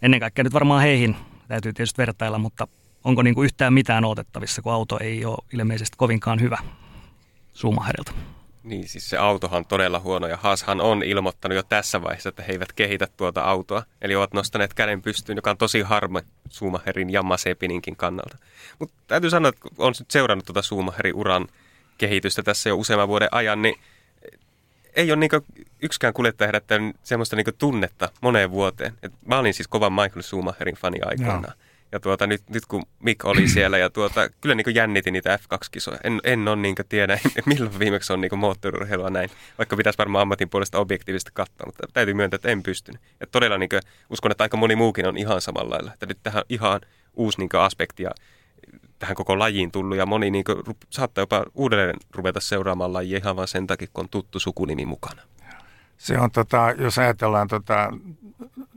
ennen 0.02 0.20
kaikkea 0.20 0.44
nyt 0.44 0.54
varmaan 0.54 0.82
heihin 0.82 1.16
täytyy 1.48 1.74
tietysti 1.74 1.98
vertailla, 1.98 2.38
mutta 2.38 2.68
onko 3.04 3.22
niin 3.22 3.36
kuin 3.36 3.46
yhtään 3.46 3.74
mitään 3.74 4.06
odotettavissa, 4.06 4.62
kun 4.62 4.74
auto 4.74 5.00
ei 5.02 5.26
ole 5.26 5.38
ilmeisesti 5.54 5.98
kovinkaan 5.98 6.42
hyvä 6.42 6.58
Schumacherilta? 7.54 8.39
Niin, 8.64 8.88
siis 8.88 9.10
se 9.10 9.18
autohan 9.18 9.58
on 9.58 9.66
todella 9.66 10.00
huono 10.00 10.28
ja 10.28 10.38
Haashan 10.38 10.82
on 10.82 11.04
ilmoittanut 11.04 11.56
jo 11.56 11.64
tässä 11.64 12.02
vaiheessa, 12.02 12.30
että 12.30 12.44
he 12.44 12.52
eivät 12.52 12.74
kehitä 12.74 13.08
tuota 13.18 13.42
autoa. 13.42 13.84
Eli 14.02 14.16
ovat 14.16 14.34
nostaneet 14.34 14.74
käden 14.74 15.02
pystyyn, 15.02 15.36
joka 15.36 15.52
on 15.52 15.58
tosi 15.58 15.82
harmi 15.82 16.20
Suumaherin 16.50 17.10
ja 17.10 17.24
Masepininkin 17.24 17.96
kannalta. 17.96 18.38
Mutta 18.80 18.96
täytyy 19.08 19.30
sanoa, 19.30 19.50
että 19.50 19.70
on 19.78 19.94
nyt 20.00 20.12
seurannut 20.12 20.46
tuota 20.46 20.62
Suumaherin 20.62 21.16
uran 21.16 21.48
kehitystä 21.98 22.44
tässä 22.44 22.70
jo 22.70 22.76
useamman 22.76 23.08
vuoden 23.08 23.30
ajan, 23.32 23.62
niin 23.62 23.76
ei 24.96 25.12
ole 25.12 25.20
niin 25.20 25.32
yksikään 25.82 26.14
kuljettaja 26.14 26.48
herättänyt 26.48 26.96
semmoista 27.04 27.36
niin 27.36 27.46
tunnetta 27.58 28.10
moneen 28.22 28.52
vuoteen. 28.52 28.94
Et 29.04 29.12
mä 29.26 29.40
olin 29.40 29.54
siis 29.54 29.68
kova 29.68 29.90
Michael 29.90 30.22
Schumacherin 30.22 30.76
fani 30.76 31.00
aikanaan. 31.06 31.42
No. 31.42 31.50
Ja 31.92 32.00
tuota, 32.00 32.28
nyt, 32.28 32.50
nyt 32.50 32.66
kun 32.66 32.84
Mick 33.00 33.26
oli 33.26 33.48
siellä 33.56 33.78
ja 33.78 33.90
tuota, 33.90 34.30
kyllä 34.42 34.56
niin 34.56 34.76
jännitin 34.76 35.14
niitä 35.14 35.40
F2-kisoja. 35.44 36.00
En, 36.04 36.20
en 36.24 36.48
ole 36.48 36.56
niin 36.56 36.76
tiedä, 36.90 37.20
milloin 37.46 37.80
viimeksi 37.80 38.14
on 38.14 38.22
niin 38.22 38.40
moottoriurheilua 38.40 39.10
näin. 39.10 39.30
Vaikka 39.58 39.76
pitäisi 39.76 39.98
varmaan 39.98 40.22
ammatin 40.22 40.50
puolesta 40.50 40.80
objektiivisesti 40.80 41.32
katsoa, 41.34 41.66
mutta 41.66 41.88
täytyy 41.94 42.14
myöntää, 42.14 42.36
että 42.36 42.50
en 42.50 42.64
pystynyt. 42.64 43.02
Ja 43.20 43.28
todella 43.28 43.58
niin 43.58 43.70
kuin, 43.70 43.82
uskon, 44.10 44.32
että 44.32 44.44
aika 44.44 44.58
moni 44.58 44.76
muukin 44.76 45.08
on 45.08 45.18
ihan 45.18 45.42
samalla 45.42 45.70
lailla. 45.70 45.94
Että 45.94 46.06
nyt 46.06 46.20
tähän 46.24 46.44
ihan 46.50 46.82
uusi 47.14 47.38
niin 47.40 47.50
aspekti 47.54 48.04
ja 48.04 48.12
tähän 49.00 49.16
koko 49.16 49.40
lajiin 49.40 49.72
tullut 49.72 49.98
ja 49.98 50.06
moni 50.06 50.32
niin 50.32 50.44
kuin, 50.44 50.58
saattaa 50.90 51.22
jopa 51.22 51.46
uudelleen 51.54 51.96
ruveta 52.16 52.40
seuraamaan 52.40 52.94
lajia 52.94 53.18
ihan 53.18 53.36
vain 53.36 53.48
sen 53.48 53.68
takia, 53.68 53.88
kun 53.94 54.04
on 54.04 54.10
tuttu 54.10 54.40
sukunimi 54.40 54.86
mukana. 54.86 55.22
Se 55.98 56.20
on, 56.20 56.32
tota, 56.32 56.74
jos 56.78 57.00
ajatellaan 57.00 57.48
tota 57.48 57.94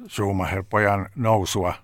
Schumacher-pojan 0.09 1.11
nousua 1.17 1.75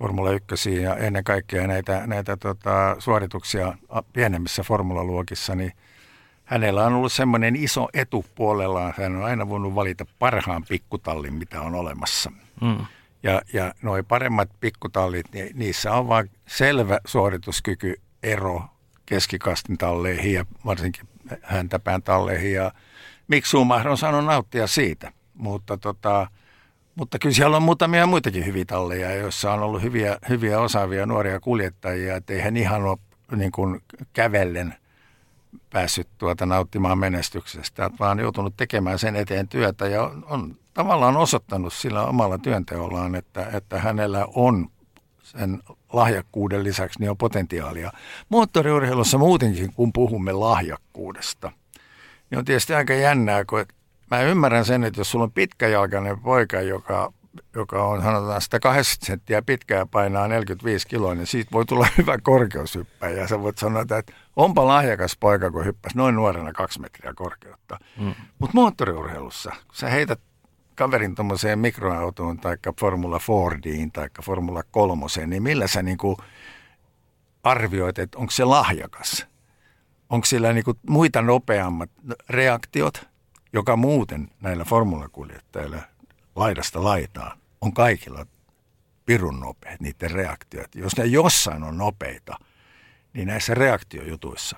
Formula 0.00 0.30
1 0.30 0.82
ja 0.82 0.96
ennen 0.96 1.24
kaikkea 1.24 1.66
näitä, 1.66 2.06
näitä 2.06 2.36
tota, 2.36 2.96
suorituksia 2.98 3.74
pienemmissä 4.12 4.62
formulaluokissa, 4.62 5.54
niin 5.54 5.72
hänellä 6.44 6.86
on 6.86 6.92
ollut 6.92 7.12
semmoinen 7.12 7.56
iso 7.56 7.88
etu 7.94 8.24
puolellaan. 8.34 8.94
Hän 8.96 9.16
on 9.16 9.24
aina 9.24 9.48
voinut 9.48 9.74
valita 9.74 10.06
parhaan 10.18 10.64
pikkutallin, 10.68 11.34
mitä 11.34 11.60
on 11.60 11.74
olemassa. 11.74 12.32
Mm. 12.60 12.86
Ja, 13.22 13.42
ja 13.52 13.74
nuo 13.82 14.02
paremmat 14.02 14.48
pikkutallit, 14.60 15.32
niin 15.32 15.50
niissä 15.54 15.92
on 15.92 16.08
vain 16.08 16.30
selvä 16.46 16.98
suorituskykyero 17.04 18.62
keskikastin 19.06 19.78
talleihin 19.78 20.32
ja 20.32 20.44
varsinkin 20.66 21.08
häntäpään 21.42 22.02
talleihin. 22.02 22.52
Ja 22.52 22.72
miksi 23.28 23.50
Schumacher 23.50 23.88
on 23.88 23.98
saanut 23.98 24.24
nauttia 24.24 24.66
siitä, 24.66 25.12
mutta 25.34 25.76
tota, 25.76 26.26
mutta 27.00 27.18
kyllä 27.18 27.34
siellä 27.34 27.56
on 27.56 27.62
muutamia 27.62 28.06
muitakin 28.06 28.46
hyviä 28.46 28.64
talleja, 28.64 29.14
joissa 29.14 29.52
on 29.52 29.62
ollut 29.62 29.82
hyviä, 29.82 30.18
hyviä 30.28 30.60
osaavia 30.60 31.06
nuoria 31.06 31.40
kuljettajia, 31.40 32.16
että 32.16 32.32
eihän 32.32 32.56
ihan 32.56 32.82
ole 32.82 32.98
niin 33.36 33.52
kuin 33.52 33.82
kävellen 34.12 34.74
päässyt 35.70 36.08
tuota 36.18 36.46
nauttimaan 36.46 36.98
menestyksestä, 36.98 37.90
vaan 38.00 38.18
joutunut 38.18 38.56
tekemään 38.56 38.98
sen 38.98 39.16
eteen 39.16 39.48
työtä 39.48 39.86
ja 39.86 40.02
on, 40.02 40.24
on 40.28 40.56
tavallaan 40.74 41.16
osoittanut 41.16 41.72
sillä 41.72 42.04
omalla 42.04 42.38
työnteollaan, 42.38 43.14
että, 43.14 43.50
että 43.52 43.78
hänellä 43.78 44.26
on 44.34 44.68
sen 45.22 45.62
lahjakkuuden 45.92 46.64
lisäksi 46.64 47.00
niin 47.00 47.10
on 47.10 47.16
potentiaalia. 47.16 47.92
Moottoriurheilussa 48.28 49.18
muutenkin, 49.18 49.72
kun 49.72 49.92
puhumme 49.92 50.32
lahjakkuudesta, 50.32 51.52
niin 52.30 52.38
on 52.38 52.44
tietysti 52.44 52.74
aika 52.74 52.94
jännää, 52.94 53.44
kun 53.44 53.64
mä 54.10 54.22
ymmärrän 54.22 54.64
sen, 54.64 54.84
että 54.84 55.00
jos 55.00 55.10
sulla 55.10 55.24
on 55.24 55.32
pitkäjalkainen 55.32 56.20
poika, 56.20 56.60
joka, 56.60 57.12
joka 57.54 57.84
on 57.84 58.02
sanotaan 58.02 58.40
180 58.40 59.06
senttiä 59.06 59.42
pitkä 59.42 59.76
ja 59.76 59.86
painaa 59.86 60.28
45 60.28 60.88
kiloa, 60.88 61.14
niin 61.14 61.26
siitä 61.26 61.50
voi 61.52 61.64
tulla 61.66 61.88
hyvä 61.98 62.18
korkeushyppäjä. 62.18 63.20
Ja 63.20 63.28
sä 63.28 63.42
voit 63.42 63.58
sanoa, 63.58 63.82
että 63.82 64.02
onpa 64.36 64.66
lahjakas 64.66 65.16
poika, 65.20 65.50
kun 65.50 65.64
hyppäsi 65.64 65.96
noin 65.96 66.14
nuorena 66.14 66.52
kaksi 66.52 66.80
metriä 66.80 67.14
korkeutta. 67.14 67.78
Mm. 67.98 68.14
Mutta 68.38 68.54
moottoriurheilussa, 68.54 69.50
kun 69.50 69.76
sä 69.76 69.88
heität 69.88 70.20
kaverin 70.74 71.14
tuommoiseen 71.14 71.58
mikroautoon 71.58 72.38
tai 72.38 72.56
Formula 72.80 73.18
Fordiin 73.18 73.92
tai 73.92 74.08
Formula 74.22 74.62
kolmoseen, 74.70 75.30
niin 75.30 75.42
millä 75.42 75.66
sä 75.66 75.82
niinku 75.82 76.16
arvioit, 77.42 77.98
että 77.98 78.18
onko 78.18 78.30
se 78.30 78.44
lahjakas? 78.44 79.26
Onko 80.10 80.24
sillä 80.24 80.52
niinku 80.52 80.74
muita 80.88 81.22
nopeammat 81.22 81.90
reaktiot? 82.28 83.09
Joka 83.52 83.76
muuten 83.76 84.28
näillä 84.40 84.64
formulakuljettajilla 84.64 85.82
laidasta 86.36 86.84
laitaan 86.84 87.38
on 87.60 87.72
kaikilla 87.72 88.26
pirun 89.06 89.40
nopeat, 89.40 89.80
niiden 89.80 90.10
reaktiot. 90.10 90.74
Jos 90.74 90.96
ne 90.96 91.04
jossain 91.06 91.62
on 91.62 91.78
nopeita, 91.78 92.36
niin 93.12 93.28
näissä 93.28 93.54
reaktiojutuissa. 93.54 94.56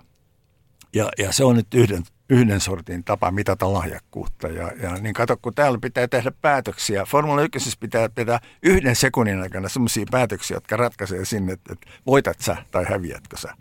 Ja, 0.95 1.09
ja 1.18 1.32
se 1.32 1.45
on 1.45 1.57
nyt 1.57 1.74
yhden, 1.74 2.03
yhden 2.30 2.61
sortin 2.61 3.05
tapa 3.05 3.30
mitata 3.30 3.72
lahjakkuutta. 3.72 4.49
Ja, 4.49 4.72
ja 4.82 4.95
niin 4.95 5.14
kato, 5.14 5.36
kun 5.36 5.55
täällä 5.55 5.78
pitää 5.82 6.09
tehdä 6.09 6.32
päätöksiä. 6.40 7.05
Formula 7.05 7.43
1 7.43 7.76
pitää 7.80 8.09
tehdä 8.09 8.40
yhden 8.62 8.97
sekunnin 8.97 9.40
aikana 9.43 9.68
sellaisia 9.68 10.07
päätöksiä, 10.11 10.57
jotka 10.57 10.76
ratkaisee 10.76 11.24
sinne, 11.24 11.53
että 11.53 11.74
voitat 12.07 12.40
sä 12.40 12.57
tai 12.70 12.84
häviätkö 12.88 13.36
sä. 13.36 13.55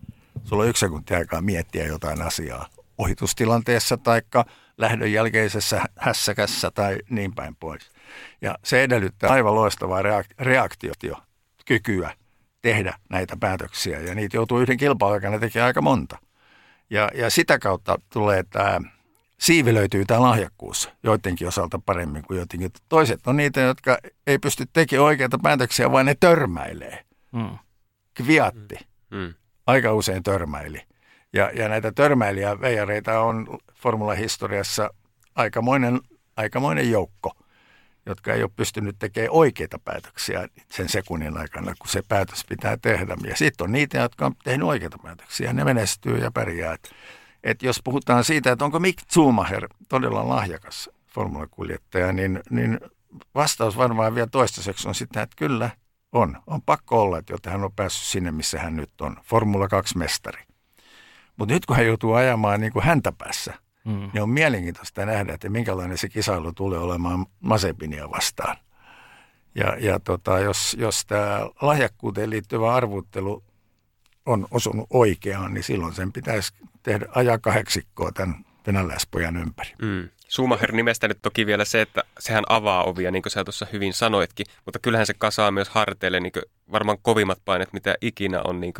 Sulla 0.43 0.63
on 0.63 0.69
yksi 0.69 0.79
sekunti 0.79 1.15
aikaa 1.15 1.41
miettiä 1.41 1.85
jotain 1.85 2.21
asiaa 2.21 2.67
ohitustilanteessa 2.97 3.97
tai 3.97 4.21
lähdön 4.77 5.13
jälkeisessä 5.13 5.81
hässäkässä 5.97 6.71
tai 6.71 6.97
niin 7.09 7.35
päin 7.35 7.55
pois. 7.55 7.91
Ja 8.41 8.55
se 8.63 8.83
edellyttää 8.83 9.29
aivan 9.29 9.55
loistavaa 9.55 10.01
reaktiokykyä 10.39 12.13
tehdä 12.61 12.93
näitä 13.09 13.37
päätöksiä 13.39 13.99
ja 13.99 14.15
niitä 14.15 14.37
joutuu 14.37 14.59
yhden 14.59 14.77
kilpailun 14.77 15.13
aikana 15.13 15.39
tekemään 15.39 15.67
aika 15.67 15.81
monta. 15.81 16.17
Ja, 16.89 17.09
ja 17.13 17.29
sitä 17.29 17.59
kautta 17.59 17.99
tulee 18.13 18.43
tämä, 18.43 18.81
siivilöityy 19.39 20.05
tämä 20.05 20.21
lahjakkuus 20.21 20.89
joidenkin 21.03 21.47
osalta 21.47 21.79
paremmin 21.85 22.23
kuin 22.23 22.37
joidenkin. 22.37 22.71
Toiset 22.89 23.27
on 23.27 23.37
niitä, 23.37 23.61
jotka 23.61 23.97
ei 24.27 24.39
pysty 24.39 24.65
tekemään 24.73 25.05
oikeita 25.05 25.39
päätöksiä, 25.43 25.91
vaan 25.91 26.05
ne 26.05 26.15
törmäilee. 26.19 27.05
Mm. 27.31 27.57
Kviatti. 28.13 28.75
Mm. 29.09 29.33
Aika 29.67 29.93
usein 29.93 30.23
törmäili. 30.23 30.81
Ja, 31.33 31.51
ja 31.53 31.69
näitä 31.69 31.91
törmäilijäveijareita 31.91 33.21
on 33.21 33.57
formulahistoriassa 33.81 34.89
aikamoinen, 35.35 35.99
aikamoinen 36.37 36.91
joukko, 36.91 37.31
jotka 38.05 38.33
ei 38.33 38.43
ole 38.43 38.51
pystynyt 38.55 38.95
tekemään 38.99 39.31
oikeita 39.31 39.79
päätöksiä 39.79 40.47
sen 40.71 40.89
sekunnin 40.89 41.37
aikana, 41.37 41.73
kun 41.79 41.89
se 41.89 42.01
päätös 42.07 42.45
pitää 42.49 42.77
tehdä. 42.77 43.17
Ja 43.27 43.35
sitten 43.35 43.65
on 43.65 43.71
niitä, 43.71 43.97
jotka 43.97 44.25
on 44.25 44.35
tehnyt 44.43 44.67
oikeita 44.67 44.97
päätöksiä, 45.03 45.53
ne 45.53 45.63
menestyy 45.63 46.17
ja 46.17 46.31
pärjää. 46.31 46.73
Et, 46.73 46.91
et 47.43 47.63
jos 47.63 47.81
puhutaan 47.83 48.23
siitä, 48.23 48.51
että 48.51 48.65
onko 48.65 48.79
Mick 48.79 48.99
Schumacher 49.11 49.67
todella 49.89 50.29
lahjakas 50.29 50.89
formulakuljettaja, 51.07 52.13
niin, 52.13 52.41
niin 52.49 52.79
vastaus 53.35 53.77
varmaan 53.77 54.15
vielä 54.15 54.27
toistaiseksi 54.27 54.87
on 54.87 54.95
sitä, 54.95 55.21
että 55.21 55.35
kyllä 55.37 55.69
on. 56.11 56.37
On 56.47 56.61
pakko 56.61 57.01
olla, 57.01 57.17
että 57.17 57.33
jotta 57.33 57.49
hän 57.49 57.63
on 57.63 57.73
päässyt 57.75 58.03
sinne, 58.03 58.31
missä 58.31 58.59
hän 58.59 58.75
nyt 58.75 59.01
on. 59.01 59.17
Formula 59.23 59.65
2-mestari. 59.65 60.43
Mutta 61.37 61.53
nyt 61.53 61.65
kun 61.65 61.75
hän 61.75 61.85
joutuu 61.85 62.13
ajamaan 62.13 62.61
niin 62.61 62.73
kuin 62.73 62.85
häntä 62.85 63.11
päässä, 63.11 63.53
mm. 63.85 64.09
niin 64.13 64.21
on 64.21 64.29
mielenkiintoista 64.29 65.05
nähdä, 65.05 65.33
että 65.33 65.49
minkälainen 65.49 65.97
se 65.97 66.09
kisailu 66.09 66.53
tulee 66.53 66.79
olemaan 66.79 67.25
Masepinia 67.39 68.11
vastaan. 68.11 68.57
Ja, 69.55 69.77
ja 69.79 69.99
tota, 69.99 70.39
jos, 70.39 70.77
jos 70.79 71.05
tämä 71.05 71.49
lahjakkuuteen 71.61 72.29
liittyvä 72.29 72.73
arvuttelu 72.73 73.43
on 74.25 74.47
osunut 74.51 74.87
oikeaan, 74.89 75.53
niin 75.53 75.63
silloin 75.63 75.93
sen 75.93 76.11
pitäisi 76.11 76.53
tehdä 76.83 77.05
ajaa 77.15 77.37
kahdeksikkoa 77.37 78.11
tämän 78.11 78.45
venäläispojan 78.67 79.37
ympäri. 79.37 79.71
Mm. 79.81 80.09
Schumacher 80.31 80.71
nimestä 80.71 81.07
nyt 81.07 81.17
toki 81.21 81.45
vielä 81.45 81.65
se, 81.65 81.81
että 81.81 82.03
sehän 82.19 82.43
avaa 82.49 82.83
ovia, 82.83 83.11
niin 83.11 83.21
kuin 83.21 83.31
sä 83.31 83.43
tuossa 83.43 83.67
hyvin 83.73 83.93
sanoitkin, 83.93 84.45
mutta 84.65 84.79
kyllähän 84.79 85.07
se 85.07 85.13
kasaa 85.13 85.51
myös 85.51 85.69
harteille 85.69 86.19
niin 86.19 86.31
varmaan 86.71 86.97
kovimmat 87.01 87.41
painet, 87.45 87.73
mitä 87.73 87.95
ikinä 88.01 88.41
on 88.43 88.61
niin 88.61 88.73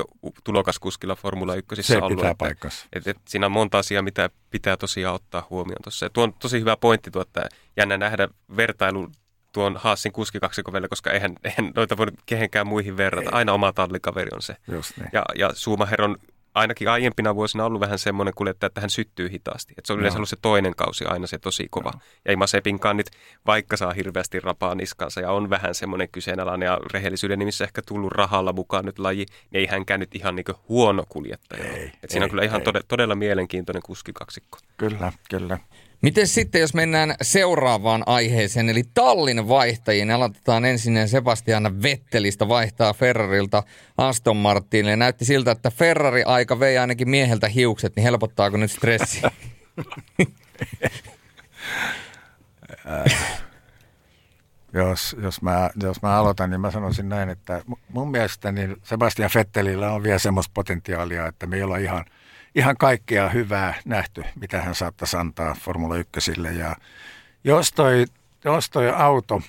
tulokaskuskilla 0.44 1.16
Formula 1.16 1.56
1 1.56 1.84
se 1.84 1.98
ollut. 1.98 2.18
pitää 2.18 2.36
paikkansa. 2.36 2.88
Et, 2.94 3.08
et, 3.08 3.18
siinä 3.28 3.46
on 3.46 3.52
monta 3.52 3.80
asiaa, 3.80 4.02
mitä 4.02 4.30
pitää 4.50 4.78
tosiaan 4.78 5.16
ottaa 5.16 5.48
huomioon 5.50 5.82
tuossa. 5.84 6.10
tuo 6.10 6.24
on 6.24 6.34
tosi 6.34 6.60
hyvä 6.60 6.78
pointti 6.78 7.12
tuo, 7.12 7.22
että 7.22 7.50
jännä 7.78 7.98
nähdä 7.98 8.28
vertailu 8.58 9.08
tuon 9.52 9.78
Haasin 9.78 10.12
kuskikaksikon 10.12 10.74
välillä, 10.74 10.90
koska 10.90 11.12
eihän, 11.12 11.36
eihän 11.44 11.72
noita 11.76 11.98
voi 11.98 12.08
kehenkään 12.26 12.68
muihin 12.68 12.98
verrata. 12.98 13.30
Aina 13.32 13.54
oma 13.54 13.74
tallikaveri 13.74 14.30
on 14.34 14.42
se. 14.42 14.56
Just 14.72 14.98
niin. 14.98 15.10
Ja, 15.14 15.26
ja 15.36 15.54
Schumacher 15.54 16.02
on 16.02 16.18
ainakin 16.56 16.90
aiempina 16.90 17.36
vuosina 17.36 17.66
ollut 17.66 17.82
vähän 17.82 18.00
semmoinen 18.00 18.34
kuljettaja, 18.34 18.68
että 18.68 18.82
hän 18.82 18.90
syttyy 18.90 19.32
hitaasti. 19.32 19.74
Että 19.78 19.88
se 19.88 19.94
on 19.94 20.00
yleensä 20.00 20.18
ollut 20.18 20.30
se 20.30 20.38
toinen 20.42 20.76
kausi 20.76 21.06
aina 21.06 21.28
se 21.28 21.38
tosi 21.38 21.68
kova. 21.70 21.92
Joo. 21.94 22.02
Ja 22.26 22.30
ei 22.30 22.36
Masepinkaan 22.36 22.98
nyt, 22.98 23.10
vaikka 23.48 23.78
saa 23.78 23.94
hirveästi 23.94 24.40
rapaa 24.40 24.76
niskansa 24.76 25.22
ja 25.22 25.32
on 25.32 25.50
vähän 25.50 25.76
semmoinen 25.76 26.10
kyseenalainen 26.12 26.66
ja 26.66 26.80
rehellisyyden 26.94 27.40
nimissä 27.40 27.64
ehkä 27.64 27.82
tullut 27.88 28.12
rahalla 28.12 28.54
mukaan 28.54 28.86
nyt 28.86 29.00
laji, 29.00 29.26
niin 29.52 29.60
ei 29.60 29.66
hänkään 29.66 30.00
nyt 30.00 30.16
ihan 30.16 30.36
niin 30.36 30.46
huono 30.70 31.04
kuljettaja. 31.10 31.64
Ei, 31.64 31.92
Et 32.04 32.10
siinä 32.10 32.24
ei, 32.24 32.26
on 32.26 32.30
kyllä 32.30 32.44
ihan 32.44 32.62
ei. 32.62 32.82
todella 32.88 33.16
mielenkiintoinen 33.16 33.84
kuskikaksikko. 33.84 34.58
Kyllä, 34.78 35.14
kyllä. 35.30 35.58
Miten 36.02 36.28
sitten, 36.28 36.62
jos 36.62 36.74
mennään 36.74 37.16
seuraavaan 37.22 38.04
aiheeseen, 38.06 38.70
eli 38.70 38.84
tallin 38.94 39.48
vaihtajiin. 39.48 40.12
Aloitetaan 40.12 40.66
ensin 40.66 41.08
Sebastian 41.08 41.82
Vettelistä 41.82 42.48
vaihtaa 42.48 42.94
Ferrarilta 42.94 43.64
Aston 43.98 44.38
Martinille. 44.38 44.96
Näytti 44.96 45.26
siltä, 45.26 45.52
että 45.52 45.72
Ferrari 45.72 46.24
aika 46.24 46.60
vei 46.60 46.78
ainakin 46.78 47.10
mieheltä 47.10 47.48
hiukset, 47.48 47.96
niin 47.96 48.04
helpottaako 48.04 48.58
nyt 48.58 48.72
stressi? 48.72 49.22
jos, 54.74 55.16
jos, 55.22 55.42
mä, 55.42 55.70
jos 55.84 56.02
mä 56.02 56.18
aloitan, 56.18 56.50
niin 56.50 56.62
mä 56.62 56.72
sanoisin 56.72 57.10
näin, 57.10 57.30
että 57.30 57.62
mun 57.90 58.12
mielestä 58.12 58.52
niin 58.52 58.76
Sebastian 58.84 59.30
Vettelillä 59.36 59.92
on 59.92 60.04
vielä 60.04 60.20
semmoista 60.20 60.52
potentiaalia, 60.54 61.28
että 61.28 61.48
me 61.48 61.56
ei 61.56 61.64
olla 61.64 61.78
ihan– 61.78 62.06
ihan 62.56 62.78
kaikkea 62.78 63.30
hyvää 63.30 63.74
nähty, 63.86 64.24
mitä 64.40 64.62
hän 64.62 64.76
saattaisi 64.76 65.18
antaa 65.18 65.54
Formula 65.54 65.98
1. 65.98 66.32
Ja 66.58 66.76
jos 67.44 67.72
toi, 67.72 68.06
jos 68.44 68.70
toi 68.70 68.90
auto, 68.90 69.42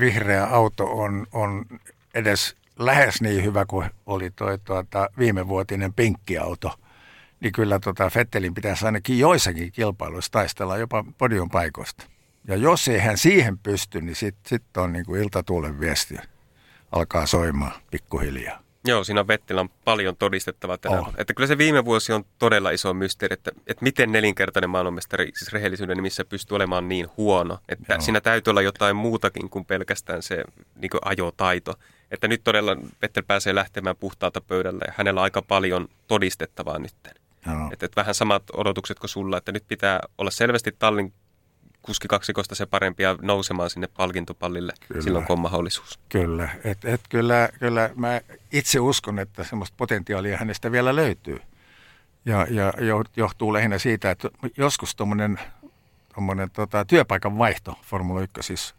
vihreä 0.00 0.44
auto 0.44 0.84
on, 0.84 1.26
on 1.32 1.66
edes 2.14 2.56
lähes 2.78 3.20
niin 3.20 3.44
hyvä 3.44 3.64
kuin 3.64 3.90
oli 4.06 4.30
toi 4.30 4.58
tuota, 4.58 5.08
viimevuotinen 5.18 5.92
pinkkiauto, 5.92 6.78
niin 7.40 7.52
kyllä 7.52 7.78
tuota 7.78 8.10
Fettelin 8.10 8.54
pitäisi 8.54 8.86
ainakin 8.86 9.18
joissakin 9.18 9.72
kilpailuissa 9.72 10.32
taistella 10.32 10.76
jopa 10.76 11.04
podion 11.18 11.50
paikoista. 11.50 12.04
Ja 12.48 12.56
jos 12.56 12.88
ei 12.88 12.98
hän 12.98 13.18
siihen 13.18 13.58
pysty, 13.58 14.00
niin 14.00 14.16
sitten 14.16 14.48
sit 14.48 14.76
on 14.76 14.92
niin 14.92 15.04
kuin 15.06 15.22
iltatuulen 15.22 15.80
viesti 15.80 16.16
alkaa 16.92 17.26
soimaan 17.26 17.72
pikkuhiljaa. 17.90 18.63
Joo, 18.84 19.04
siinä 19.04 19.20
on 19.20 19.28
Vettelä 19.28 19.60
on 19.60 19.68
paljon 19.84 20.16
todistettavaa 20.16 20.78
tähän. 20.78 20.98
Oh. 20.98 21.14
Että 21.18 21.34
kyllä 21.34 21.46
se 21.46 21.58
viime 21.58 21.84
vuosi 21.84 22.12
on 22.12 22.24
todella 22.38 22.70
iso 22.70 22.94
mysteeri, 22.94 23.34
että, 23.34 23.50
että 23.66 23.82
miten 23.82 24.12
nelinkertainen 24.12 24.70
maailmanmestari 24.70 25.32
siis 25.36 25.52
rehellisyyden 25.52 25.96
nimissä 25.96 26.24
pystyy 26.24 26.54
olemaan 26.54 26.88
niin 26.88 27.08
huono. 27.16 27.58
Että 27.68 27.94
Joo. 27.94 28.00
siinä 28.00 28.20
täytyy 28.20 28.50
olla 28.50 28.62
jotain 28.62 28.96
muutakin 28.96 29.50
kuin 29.50 29.64
pelkästään 29.64 30.22
se 30.22 30.44
niin 30.76 30.90
kuin 30.90 31.00
ajotaito. 31.04 31.74
Että 32.10 32.28
nyt 32.28 32.44
todella 32.44 32.76
Vettel 33.02 33.22
pääsee 33.26 33.54
lähtemään 33.54 33.96
puhtaalta 33.96 34.40
pöydällä 34.40 34.84
ja 34.86 34.92
hänellä 34.96 35.20
on 35.20 35.24
aika 35.24 35.42
paljon 35.42 35.88
todistettavaa 36.08 36.78
nyt. 36.78 36.94
Että, 37.72 37.86
että 37.86 37.96
vähän 37.96 38.14
samat 38.14 38.42
odotukset 38.52 38.98
kuin 38.98 39.10
sulla, 39.10 39.36
että 39.36 39.52
nyt 39.52 39.64
pitää 39.68 40.00
olla 40.18 40.30
selvästi 40.30 40.72
tallin 40.78 41.12
kuskikaksikosta 41.84 42.54
se 42.54 42.66
parempi 42.66 43.02
ja 43.02 43.16
nousemaan 43.22 43.70
sinne 43.70 43.86
palkintopallille 43.86 44.72
kyllä. 44.88 45.02
silloin, 45.02 45.26
kun 45.26 45.34
on 45.34 45.40
mahdollisuus. 45.40 45.98
Kyllä, 46.08 46.48
et, 46.64 46.84
et 46.84 47.00
kyllä, 47.08 47.48
kyllä 47.58 47.90
mä 47.94 48.20
itse 48.52 48.80
uskon, 48.80 49.18
että 49.18 49.44
semmoista 49.44 49.74
potentiaalia 49.76 50.36
hänestä 50.36 50.72
vielä 50.72 50.96
löytyy. 50.96 51.40
Ja, 52.24 52.46
ja 52.50 52.72
johtuu 53.16 53.52
lähinnä 53.52 53.78
siitä, 53.78 54.10
että 54.10 54.28
joskus 54.56 54.94
tuommoinen 54.94 56.50
tota, 56.52 56.84
työpaikan 56.84 57.38
vaihto 57.38 57.78
Formula 57.82 58.20
1 58.20 58.42
siis 58.42 58.74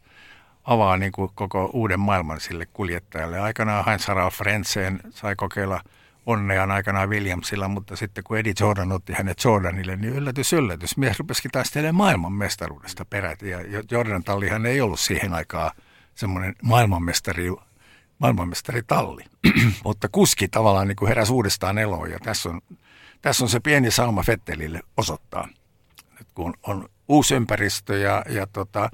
avaa 0.63 0.97
niin 0.97 1.11
kuin 1.11 1.31
koko 1.35 1.69
uuden 1.73 1.99
maailman 1.99 2.39
sille 2.39 2.65
kuljettajalle. 2.65 3.39
Aikanaan 3.39 3.85
Heinz 3.85 4.07
Harald 4.07 4.31
Frentzen 4.31 4.99
sai 5.09 5.35
kokeilla– 5.35 5.81
onneaan 6.25 6.71
aikanaan 6.71 7.09
Williamsilla, 7.09 7.67
mutta 7.67 7.95
sitten 7.95 8.23
kun 8.23 8.37
Eddie 8.37 8.53
Jordan 8.59 8.91
otti 8.91 9.13
hänet 9.13 9.43
Jordanille, 9.43 9.95
niin 9.95 10.13
yllätys, 10.13 10.53
yllätys. 10.53 10.97
Mies 10.97 11.19
rupesikin 11.19 11.51
taistelemaan 11.51 11.95
maailman 11.95 12.33
mestaruudesta 12.33 13.05
peräti. 13.05 13.49
Ja 13.49 13.59
Jordan 13.91 14.23
tallihan 14.23 14.65
ei 14.65 14.81
ollut 14.81 14.99
siihen 14.99 15.33
aikaan 15.33 15.71
semmoinen 16.15 16.55
maailmanmestari, 16.61 17.51
maailmanmestari 18.19 18.81
talli. 18.87 19.23
mutta 19.85 20.09
kuski 20.11 20.47
tavallaan 20.47 20.87
niin 20.87 20.95
kuin 20.95 21.07
heräsi 21.07 21.33
uudestaan 21.33 21.77
eloon 21.77 22.11
ja 22.11 22.19
tässä 22.19 22.49
on, 22.49 22.61
tässä 23.21 23.43
on 23.43 23.49
se 23.49 23.59
pieni 23.59 23.91
sauma 23.91 24.23
Fettelille 24.23 24.81
osoittaa. 24.97 25.47
Nyt 26.19 26.27
kun 26.35 26.53
on 26.63 26.89
uusi 27.07 27.35
ympäristö 27.35 27.97
ja, 27.97 28.25
ja 28.29 28.47
tota, 28.47 28.89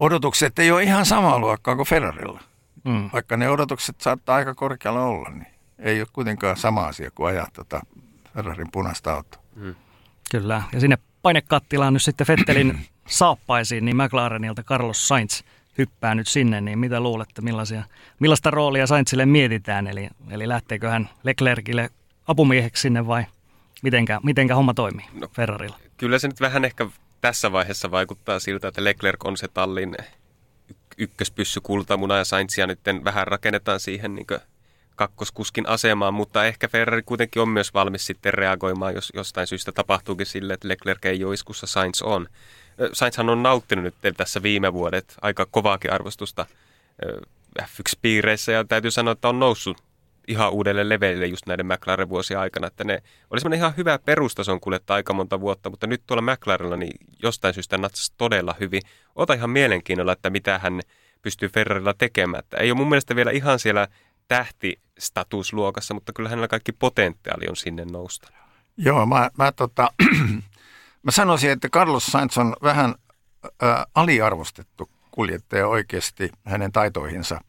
odotukset 0.00 0.58
ei 0.58 0.70
ole 0.70 0.82
ihan 0.82 1.06
samaa 1.06 1.38
luokkaa 1.38 1.76
kuin 1.76 1.88
Ferrarilla. 1.88 2.40
Mm. 2.84 3.10
Vaikka 3.12 3.36
ne 3.36 3.48
odotukset 3.48 4.00
saattaa 4.00 4.36
aika 4.36 4.54
korkealla 4.54 5.04
olla, 5.04 5.30
niin 5.30 5.51
ei 5.78 6.00
ole 6.00 6.08
kuitenkaan 6.12 6.56
sama 6.56 6.86
asia 6.86 7.10
kuin 7.14 7.28
ajaa 7.28 7.48
tota 7.52 7.80
Ferrarin 8.34 8.68
punaista 8.72 9.14
autoa. 9.14 9.42
Hmm. 9.54 9.74
Kyllä, 10.30 10.62
ja 10.72 10.80
sinne 10.80 10.98
painekattilaan 11.22 11.92
nyt 11.92 12.02
sitten 12.02 12.26
Fettelin 12.26 12.78
saappaisiin, 13.06 13.84
niin 13.84 13.96
McLarenilta 13.96 14.62
Carlos 14.62 15.08
Sainz 15.08 15.42
hyppää 15.78 16.14
nyt 16.14 16.28
sinne, 16.28 16.60
niin 16.60 16.78
mitä 16.78 17.00
luulette, 17.00 17.42
millaisia, 17.42 17.84
millaista 18.18 18.50
roolia 18.50 18.86
Sainzille 18.86 19.26
mietitään, 19.26 19.86
eli, 19.86 20.08
eli 20.30 20.48
lähteekö 20.48 20.90
hän 20.90 21.08
Leclercille 21.22 21.90
apumieheksi 22.26 22.80
sinne 22.80 23.06
vai 23.06 23.26
mitenkä, 23.82 24.20
mitenkä 24.22 24.54
homma 24.54 24.74
toimii 24.74 25.06
no, 25.12 25.28
Ferrarilla? 25.28 25.78
Kyllä 25.96 26.18
se 26.18 26.28
nyt 26.28 26.40
vähän 26.40 26.64
ehkä 26.64 26.86
tässä 27.20 27.52
vaiheessa 27.52 27.90
vaikuttaa 27.90 28.40
siltä, 28.40 28.68
että 28.68 28.84
Leclerc 28.84 29.26
on 29.26 29.36
se 29.36 29.48
tallin 29.48 29.96
ykköspyssy 30.98 31.60
kultamuna 31.60 32.16
ja 32.16 32.24
Sainzia 32.24 32.66
nyt 32.66 32.80
vähän 33.04 33.26
rakennetaan 33.26 33.80
siihen 33.80 34.14
niin 34.14 34.26
kakkoskuskin 34.96 35.68
asemaan, 35.68 36.14
mutta 36.14 36.46
ehkä 36.46 36.68
Ferrari 36.68 37.02
kuitenkin 37.02 37.42
on 37.42 37.48
myös 37.48 37.74
valmis 37.74 38.06
sitten 38.06 38.34
reagoimaan, 38.34 38.94
jos 38.94 39.12
jostain 39.14 39.46
syystä 39.46 39.72
tapahtuukin 39.72 40.26
sille, 40.26 40.54
että 40.54 40.68
Leclerc 40.68 41.04
ei 41.04 41.24
ole 41.24 41.34
iskussa, 41.34 41.66
Sainz 41.66 42.02
on. 42.02 42.28
Sainzhan 42.92 43.28
on 43.28 43.42
nauttinut 43.42 43.84
nyt 43.84 44.16
tässä 44.16 44.42
viime 44.42 44.72
vuodet 44.72 45.16
aika 45.22 45.46
kovaakin 45.50 45.92
arvostusta 45.92 46.46
F1-piireissä 47.62 48.52
ja 48.52 48.64
täytyy 48.64 48.90
sanoa, 48.90 49.12
että 49.12 49.28
on 49.28 49.38
noussut 49.38 49.82
ihan 50.28 50.52
uudelle 50.52 50.88
levelille 50.88 51.26
just 51.26 51.46
näiden 51.46 51.66
McLaren 51.66 52.08
vuosien 52.08 52.40
aikana, 52.40 52.66
että 52.66 52.84
ne 52.84 53.02
oli 53.30 53.40
semmoinen 53.40 53.58
ihan 53.58 53.76
hyvä 53.76 53.98
perustason 53.98 54.60
kuljettaa 54.60 54.94
aika 54.94 55.12
monta 55.12 55.40
vuotta, 55.40 55.70
mutta 55.70 55.86
nyt 55.86 56.02
tuolla 56.06 56.32
McLarenilla 56.32 56.76
niin 56.76 56.96
jostain 57.22 57.54
syystä 57.54 57.78
natsasi 57.78 58.12
todella 58.18 58.54
hyvin. 58.60 58.82
Ota 59.14 59.34
ihan 59.34 59.50
mielenkiinnolla, 59.50 60.12
että 60.12 60.30
mitä 60.30 60.58
hän 60.58 60.80
pystyy 61.22 61.48
Ferrarilla 61.48 61.94
tekemään. 61.94 62.38
Että 62.38 62.56
ei 62.56 62.70
ole 62.70 62.78
mun 62.78 62.88
mielestä 62.88 63.16
vielä 63.16 63.30
ihan 63.30 63.58
siellä 63.58 63.88
tähtistatusluokassa, 64.28 65.94
mutta 65.94 66.12
kyllä 66.12 66.28
hänellä 66.28 66.48
kaikki 66.48 66.72
potentiaali 66.72 67.48
on 67.48 67.56
sinne 67.56 67.84
nousta. 67.84 68.28
Joo, 68.76 69.06
mä, 69.06 69.30
mä, 69.38 69.52
tota, 69.52 69.92
mä 71.02 71.10
sanoisin, 71.10 71.50
että 71.50 71.68
Carlos 71.68 72.06
Sainz 72.06 72.38
on 72.38 72.56
vähän 72.62 72.94
ä, 73.62 73.86
aliarvostettu 73.94 74.90
kuljettaja 75.10 75.68
oikeasti 75.68 76.30
hänen 76.44 76.72
taitoihinsa 76.72 77.40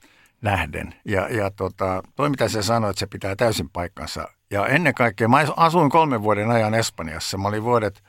nähden. 0.42 0.96
Ja, 1.06 1.28
ja 1.30 1.52
tota, 1.52 2.04
toi 2.16 2.30
mitä 2.30 2.48
se 2.48 2.64
sanoi, 2.64 2.90
että 2.90 3.00
se 3.00 3.08
pitää 3.08 3.36
täysin 3.36 3.70
paikkansa. 3.70 4.28
Ja 4.52 4.68
ennen 4.68 4.94
kaikkea, 4.94 5.28
mä 5.28 5.46
asuin 5.58 5.90
kolmen 5.90 6.22
vuoden 6.24 6.52
ajan 6.52 6.74
Espanjassa. 6.74 7.38
Mä 7.38 7.48
olin 7.48 7.64
vuodet 7.64 8.04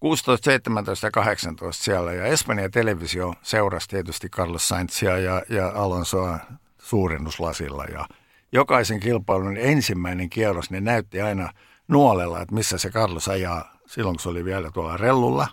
16, 0.00 0.44
17 0.44 1.06
ja 1.06 1.10
18 1.10 1.84
siellä. 1.84 2.12
Ja 2.12 2.24
Espanjan 2.24 2.70
televisio 2.70 3.34
seurasi 3.42 3.88
tietysti 3.88 4.28
Carlos 4.28 4.68
Sainzia 4.68 5.18
ja, 5.18 5.42
ja 5.48 5.68
Alonsoa 5.74 6.38
suurennuslasilla. 6.84 7.84
Ja 7.84 8.06
jokaisen 8.52 9.00
kilpailun 9.00 9.56
ensimmäinen 9.56 10.30
kierros, 10.30 10.70
ne 10.70 10.80
näytti 10.80 11.20
aina 11.20 11.52
nuolella, 11.88 12.40
että 12.40 12.54
missä 12.54 12.78
se 12.78 12.90
Carlos 12.90 13.28
ajaa 13.28 13.78
silloin, 13.86 14.16
kun 14.16 14.22
se 14.22 14.28
oli 14.28 14.44
vielä 14.44 14.70
tuolla 14.70 14.96
rellulla. 14.96 15.48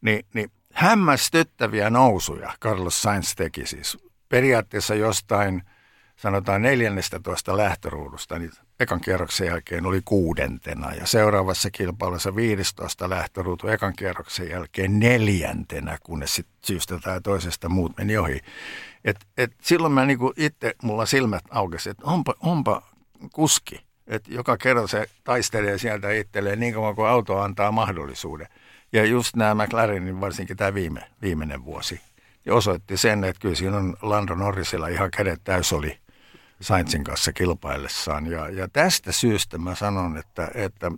Ni, 0.00 0.20
niin 0.34 0.50
hämmästyttäviä 0.72 1.90
nousuja 1.90 2.52
Carlos 2.60 3.02
Sainz 3.02 3.34
teki 3.34 3.66
siis. 3.66 3.98
Periaatteessa 4.28 4.94
jostain, 4.94 5.62
sanotaan 6.16 6.62
14 6.62 7.56
lähtöruudusta, 7.56 8.38
niin 8.38 8.50
ekan 8.80 9.00
kierroksen 9.00 9.46
jälkeen 9.46 9.86
oli 9.86 10.00
kuudentena 10.04 10.94
ja 10.94 11.06
seuraavassa 11.06 11.70
kilpailussa 11.70 12.36
15 12.36 13.10
lähtöruutu 13.10 13.68
ekan 13.68 13.92
kierroksen 13.96 14.50
jälkeen 14.50 14.98
neljäntenä, 14.98 15.98
kunnes 16.02 16.34
sitten 16.34 16.56
syystä 16.64 16.98
tai 16.98 17.20
toisesta 17.20 17.68
muut 17.68 17.96
meni 17.98 18.16
ohi. 18.16 18.40
Et, 19.04 19.16
et 19.36 19.52
silloin 19.62 19.92
mä 19.92 20.04
niinku 20.04 20.32
itse, 20.36 20.74
mulla 20.82 21.06
silmät 21.06 21.44
aukesi, 21.50 21.90
että 21.90 22.06
onpa, 22.06 22.34
onpa 22.40 22.82
kuski, 23.32 23.84
että 24.06 24.34
joka 24.34 24.56
kerta 24.56 24.86
se 24.86 25.06
taistelee 25.24 25.78
sieltä 25.78 26.10
itselleen 26.10 26.60
niin 26.60 26.74
kauan 26.74 26.94
kuin 26.94 27.08
auto 27.08 27.38
antaa 27.38 27.72
mahdollisuuden. 27.72 28.46
Ja 28.92 29.04
just 29.04 29.36
nämä 29.36 29.64
McLarenin, 29.64 30.20
varsinkin 30.20 30.56
tämä 30.56 30.74
viime, 30.74 31.00
viimeinen 31.22 31.64
vuosi, 31.64 32.00
ja 32.44 32.54
osoitti 32.54 32.96
sen, 32.96 33.24
että 33.24 33.40
kyllä 33.40 33.54
siinä 33.54 33.76
on 33.76 33.96
Lando 34.02 34.34
Norrisilla 34.34 34.88
ihan 34.88 35.10
kädet 35.10 35.40
täys 35.44 35.72
oli 35.72 35.98
Sainzin 36.60 37.04
kanssa 37.04 37.32
kilpaillessaan. 37.32 38.26
Ja, 38.26 38.48
ja 38.48 38.68
tästä 38.68 39.12
syystä 39.12 39.58
mä 39.58 39.74
sanon, 39.74 40.16
että, 40.16 40.50
että 40.54 40.92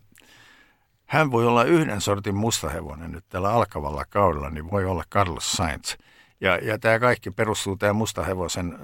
hän 1.07 1.31
voi 1.31 1.47
olla 1.47 1.65
yhden 1.65 2.01
sortin 2.01 2.35
mustahevonen 2.35 3.13
nyt 3.13 3.25
tällä 3.29 3.51
alkavalla 3.51 4.05
kaudella, 4.05 4.51
niin 4.51 4.71
voi 4.71 4.85
olla 4.85 5.05
Carlos 5.11 5.53
Sainz. 5.53 5.97
Ja, 6.45 6.57
ja 6.57 6.79
tämä 6.79 6.99
kaikki 6.99 7.31
perustuu 7.31 7.77
tämä 7.77 7.93
mustahevosen 7.93 8.79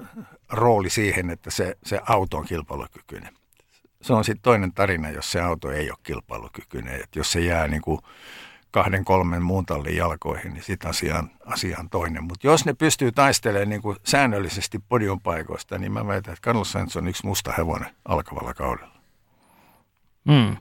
rooli 0.49 0.89
siihen, 0.89 1.29
että 1.29 1.51
se, 1.51 1.77
se 1.83 2.01
auto 2.07 2.37
on 2.37 2.45
kilpailukykyinen. 2.45 3.33
Se 4.01 4.13
on 4.13 4.23
sitten 4.23 4.41
toinen 4.41 4.73
tarina, 4.73 5.09
jos 5.09 5.31
se 5.31 5.41
auto 5.41 5.71
ei 5.71 5.89
ole 5.89 5.97
kilpailukykyinen. 6.03 6.95
Et 6.95 7.15
jos 7.15 7.31
se 7.31 7.39
jää 7.39 7.67
niin 7.67 7.81
kuin 7.81 8.01
kahden, 8.71 9.05
kolmen 9.05 9.41
muun 9.41 9.65
tallin 9.65 9.95
jalkoihin, 9.95 10.53
niin 10.53 10.63
sitten 10.63 10.89
asia, 10.89 11.23
asia 11.45 11.77
on 11.79 11.89
toinen. 11.89 12.23
Mutta 12.23 12.47
jos 12.47 12.65
ne 12.65 12.73
pystyy 12.73 13.11
taistelemaan 13.11 13.69
niin 13.69 13.81
kuin 13.81 13.97
säännöllisesti 14.05 14.79
podiumpaikoista, 14.79 15.77
niin 15.77 15.91
mä 15.91 16.07
väitän, 16.07 16.33
että 16.33 16.43
Carlos 16.43 16.71
Sainz 16.71 16.95
on 16.95 17.07
yksi 17.07 17.25
musta 17.25 17.53
hevonen 17.57 17.95
alkavalla 18.05 18.53
kaudella. 18.53 19.01
Hmm. 20.31 20.57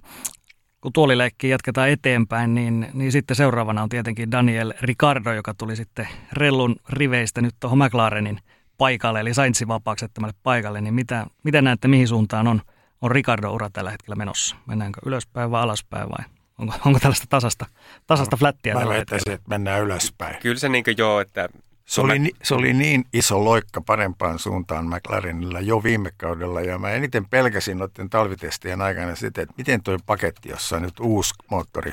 Kun 0.80 0.92
tuolileikki 0.92 1.48
jatketaan 1.48 1.88
eteenpäin, 1.88 2.54
niin, 2.54 2.88
niin 2.92 3.12
sitten 3.12 3.36
seuraavana 3.36 3.82
on 3.82 3.88
tietenkin 3.88 4.30
Daniel 4.30 4.72
Ricardo, 4.80 5.32
joka 5.32 5.54
tuli 5.54 5.76
sitten 5.76 6.08
Rellun 6.32 6.76
riveistä 6.88 7.40
nyt 7.40 7.54
tuohon 7.60 7.78
McLarenin 7.78 8.38
paikalle, 8.78 9.20
eli 9.20 9.34
Sainzin 9.34 9.68
vapaaksi 9.68 10.06
paikalle. 10.42 10.80
Niin 10.80 10.94
mitä, 10.94 11.26
mitä 11.42 11.62
näette, 11.62 11.88
mihin 11.88 12.08
suuntaan 12.08 12.46
on, 12.46 12.62
on 13.02 13.10
Ricardo-ura 13.10 13.70
tällä 13.72 13.90
hetkellä 13.90 14.16
menossa? 14.16 14.56
Mennäänkö 14.66 15.00
ylöspäin 15.06 15.50
vai 15.50 15.62
alaspäin 15.62 16.08
vai 16.08 16.24
Onko, 16.58 16.74
onko 16.86 16.98
tällaista 16.98 17.26
tasasta, 17.28 17.66
tasasta 18.06 18.36
no, 18.36 18.38
flättiä 18.38 18.74
Mä 18.74 18.88
väittäisin, 18.88 19.32
että 19.32 19.48
mennään 19.48 19.82
ylöspäin. 19.82 20.36
Kyllä 20.42 20.58
se 20.58 20.68
niin 20.68 20.84
joo, 20.96 21.20
että... 21.20 21.48
Se 21.90 22.00
oli, 22.00 22.30
se 22.42 22.54
oli 22.54 22.72
niin 22.72 23.04
iso 23.12 23.44
loikka 23.44 23.80
parempaan 23.80 24.38
suuntaan 24.38 24.86
McLarenilla 24.86 25.60
jo 25.60 25.82
viime 25.82 26.10
kaudella 26.16 26.60
ja 26.60 26.78
mä 26.78 26.90
eniten 26.90 27.28
pelkäsin 27.28 27.78
noiden 27.78 28.10
talvitestien 28.10 28.80
aikana 28.80 29.16
sitä, 29.16 29.42
että 29.42 29.54
miten 29.58 29.82
tuo 29.82 29.98
paketti, 30.06 30.48
jossa 30.48 30.80
nyt 30.80 31.00
uusi 31.00 31.34
moottori 31.50 31.92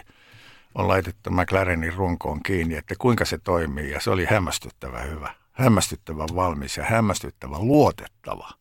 on 0.76 0.88
laitettu 0.88 1.30
McLarenin 1.30 1.94
runkoon 1.94 2.44
kiinni, 2.44 2.76
että 2.76 2.96
kuinka 2.98 3.26
se 3.26 3.38
toimii 3.38 3.92
ja 3.92 4.00
se 4.00 4.10
oli 4.10 4.26
hämmästyttävä 4.26 5.00
hyvä, 5.00 5.34
hämmästyttävä 5.52 6.26
valmis 6.36 6.78
ja 6.78 6.84
hämmästyttävä 6.84 7.60
luotettava. 7.60 8.52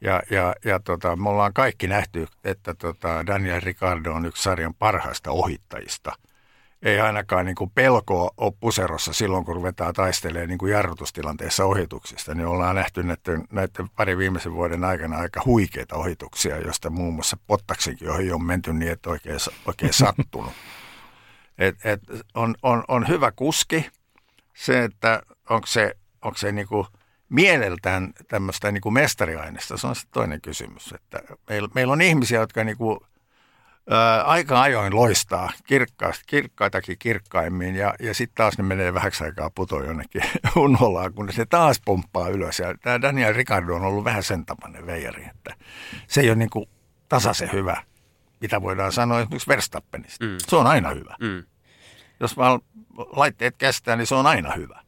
Ja, 0.00 0.22
ja, 0.30 0.54
ja 0.64 0.80
tota, 0.80 1.16
me 1.16 1.28
ollaan 1.28 1.52
kaikki 1.52 1.86
nähty, 1.86 2.26
että 2.44 2.74
tota 2.74 3.26
Daniel 3.26 3.60
Ricardo 3.60 4.12
on 4.12 4.26
yksi 4.26 4.42
sarjan 4.42 4.74
parhaista 4.74 5.30
ohittajista. 5.30 6.12
Ei 6.86 7.00
ainakaan 7.00 7.46
niin 7.46 7.54
kuin 7.54 7.70
pelkoa 7.70 8.30
ole 8.36 8.52
puserossa 8.60 9.12
silloin, 9.12 9.44
kun 9.44 9.54
ruvetaan 9.54 9.94
taistelemaan 9.94 10.48
niin 10.48 10.58
kuin 10.58 10.72
jarrutustilanteessa 10.72 11.64
ohituksista. 11.64 12.34
Niin 12.34 12.46
ollaan 12.46 12.76
nähty 12.76 13.02
näiden, 13.02 13.44
näiden 13.52 13.88
pari 13.96 14.18
viimeisen 14.18 14.52
vuoden 14.52 14.84
aikana 14.84 15.18
aika 15.18 15.42
huikeita 15.44 15.96
ohituksia, 15.96 16.58
joista 16.58 16.90
muun 16.90 17.14
muassa 17.14 17.36
Pottaksenkin 17.46 18.10
ohi 18.10 18.32
on 18.32 18.44
menty 18.44 18.72
niin, 18.72 18.92
että 18.92 19.10
oikein, 19.10 19.38
oikein 19.66 19.92
sattunut. 20.04 20.52
Et, 21.58 21.76
et 21.84 22.00
on, 22.34 22.54
on, 22.62 22.84
on 22.88 23.08
hyvä 23.08 23.32
kuski. 23.32 23.90
Se, 24.54 24.84
että 24.84 25.22
onko 25.50 25.66
se, 25.66 25.94
onko 26.22 26.38
se 26.38 26.52
niin 26.52 26.66
kuin– 26.66 26.86
mieleltään 27.28 28.12
tämmöistä 28.28 28.72
niin 28.72 28.80
kuin 28.80 28.92
mestariaineista, 28.92 29.76
se 29.76 29.86
on 29.86 29.96
sitten 29.96 30.12
toinen 30.12 30.40
kysymys. 30.40 30.92
Että 30.92 31.22
meillä, 31.48 31.68
meillä 31.74 31.92
on 31.92 32.02
ihmisiä, 32.02 32.40
jotka 32.40 32.64
niin 32.64 32.76
kuin, 32.76 33.00
ää, 33.90 34.22
aika 34.22 34.62
ajoin 34.62 34.94
loistaa 34.94 35.52
kirkkaasti, 35.66 36.24
kirkkaitakin 36.26 36.96
kirkkaimmin 36.98 37.74
ja, 37.74 37.94
ja 38.00 38.14
sitten 38.14 38.36
taas 38.36 38.58
ne 38.58 38.64
menee 38.64 38.94
vähäksi 38.94 39.24
aikaa 39.24 39.50
putoa 39.50 39.84
jonnekin 39.84 40.22
unholaan, 40.56 41.14
kun 41.14 41.32
se 41.32 41.46
taas 41.46 41.80
pomppaa 41.84 42.28
ylös. 42.28 42.58
Ja 42.58 42.74
tämä 42.82 43.02
Daniel 43.02 43.34
Ricardo 43.34 43.74
on 43.74 43.82
ollut 43.82 44.04
vähän 44.04 44.22
sen 44.22 44.46
tapainen 44.46 44.86
veijari, 44.86 45.24
että 45.30 45.54
se 46.06 46.20
ei 46.20 46.28
ole 46.28 46.36
niin 46.36 46.50
kuin 46.50 46.66
tasaisen 47.08 47.52
hyvä, 47.52 47.82
mitä 48.40 48.62
voidaan 48.62 48.92
sanoa 48.92 49.20
esimerkiksi 49.20 49.48
Verstappenista. 49.48 50.24
Mm. 50.24 50.36
Se 50.48 50.56
on 50.56 50.66
aina 50.66 50.90
hyvä. 50.90 51.16
Mm. 51.20 51.44
Jos 52.20 52.36
vaan 52.36 52.60
laitteet 52.96 53.56
kestää, 53.56 53.96
niin 53.96 54.06
se 54.06 54.14
on 54.14 54.26
aina 54.26 54.52
hyvä. 54.52 54.85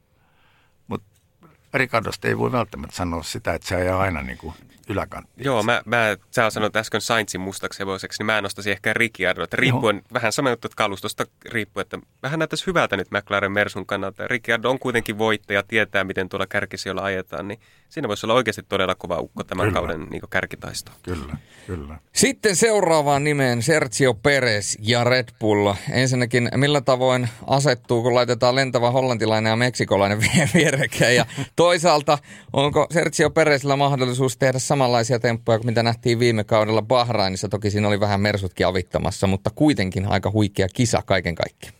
Ricardosta 1.74 2.28
ei 2.28 2.38
voi 2.38 2.52
välttämättä 2.52 2.96
sanoa 2.96 3.22
sitä, 3.22 3.54
että 3.54 3.68
se 3.68 3.76
ajaa 3.76 4.00
aina 4.00 4.22
niin 4.22 4.38
kuin 4.38 4.54
yläkanttiin. 4.88 5.44
Joo, 5.44 5.62
mä, 5.62 5.82
mä, 5.84 6.16
sä 6.30 6.50
sanoit 6.50 6.76
äsken 6.76 7.00
Sainzin 7.00 7.40
mustaksi 7.40 7.78
hevoseksi, 7.78 8.20
niin 8.20 8.26
mä 8.26 8.40
nostaisin 8.40 8.72
ehkä 8.72 8.92
Ricciardo. 8.94 9.44
Että 9.44 9.56
riippuen, 9.56 9.96
Joo. 9.96 10.04
vähän 10.12 10.32
sama 10.32 10.50
juttu, 10.50 10.66
että 10.66 10.76
kalustosta 10.76 11.26
riippuu, 11.44 11.80
että 11.80 11.98
vähän 12.22 12.38
näyttäisi 12.38 12.66
hyvältä 12.66 12.96
nyt 12.96 13.10
McLaren 13.10 13.52
Mersun 13.52 13.86
kannalta. 13.86 14.28
Ricciardo 14.28 14.70
on 14.70 14.78
kuitenkin 14.78 15.18
voittaja, 15.18 15.62
tietää 15.62 16.04
miten 16.04 16.28
tuolla 16.28 16.46
kärkisijoilla 16.46 17.02
ajetaan, 17.02 17.48
niin 17.48 17.60
siinä 17.88 18.08
voisi 18.08 18.26
olla 18.26 18.34
oikeasti 18.34 18.62
todella 18.62 18.94
kova 18.94 19.18
ukko 19.18 19.44
tämän 19.44 19.66
kyllä. 19.66 19.80
kauden 19.80 20.06
niin 20.10 20.22
kärkitaisto. 20.30 20.92
Kyllä, 21.02 21.36
kyllä. 21.66 21.98
Sitten 22.12 22.56
seuraavaan 22.56 23.24
nimeen 23.24 23.62
Sergio 23.62 24.14
Perez 24.14 24.76
ja 24.80 25.04
Red 25.04 25.28
Bull. 25.40 25.72
Ensinnäkin, 25.90 26.48
millä 26.56 26.80
tavoin 26.80 27.28
asettuu, 27.46 28.02
kun 28.02 28.14
laitetaan 28.14 28.54
lentävä 28.54 28.90
hollantilainen 28.90 29.50
ja 29.50 29.56
meksikolainen 29.56 30.20
vierekkäin? 30.54 31.16
Ja 31.16 31.26
toisaalta, 31.56 32.18
onko 32.52 32.86
Sergio 32.90 33.30
Perezillä 33.30 33.76
mahdollisuus 33.76 34.36
tehdä 34.36 34.58
samanlaisia 34.58 35.18
temppuja 35.18 35.58
kuin 35.58 35.66
mitä 35.66 35.82
nähtiin 35.82 36.18
viime 36.18 36.44
kaudella 36.44 36.82
Bahrainissa? 36.82 37.48
Toki 37.48 37.70
siinä 37.70 37.88
oli 37.88 38.00
vähän 38.00 38.20
mersutkin 38.20 38.66
avittamassa, 38.66 39.26
mutta 39.26 39.50
kuitenkin 39.54 40.06
aika 40.06 40.30
huikea 40.30 40.68
kisa 40.74 41.02
kaiken 41.06 41.34
kaikkiaan. 41.34 41.77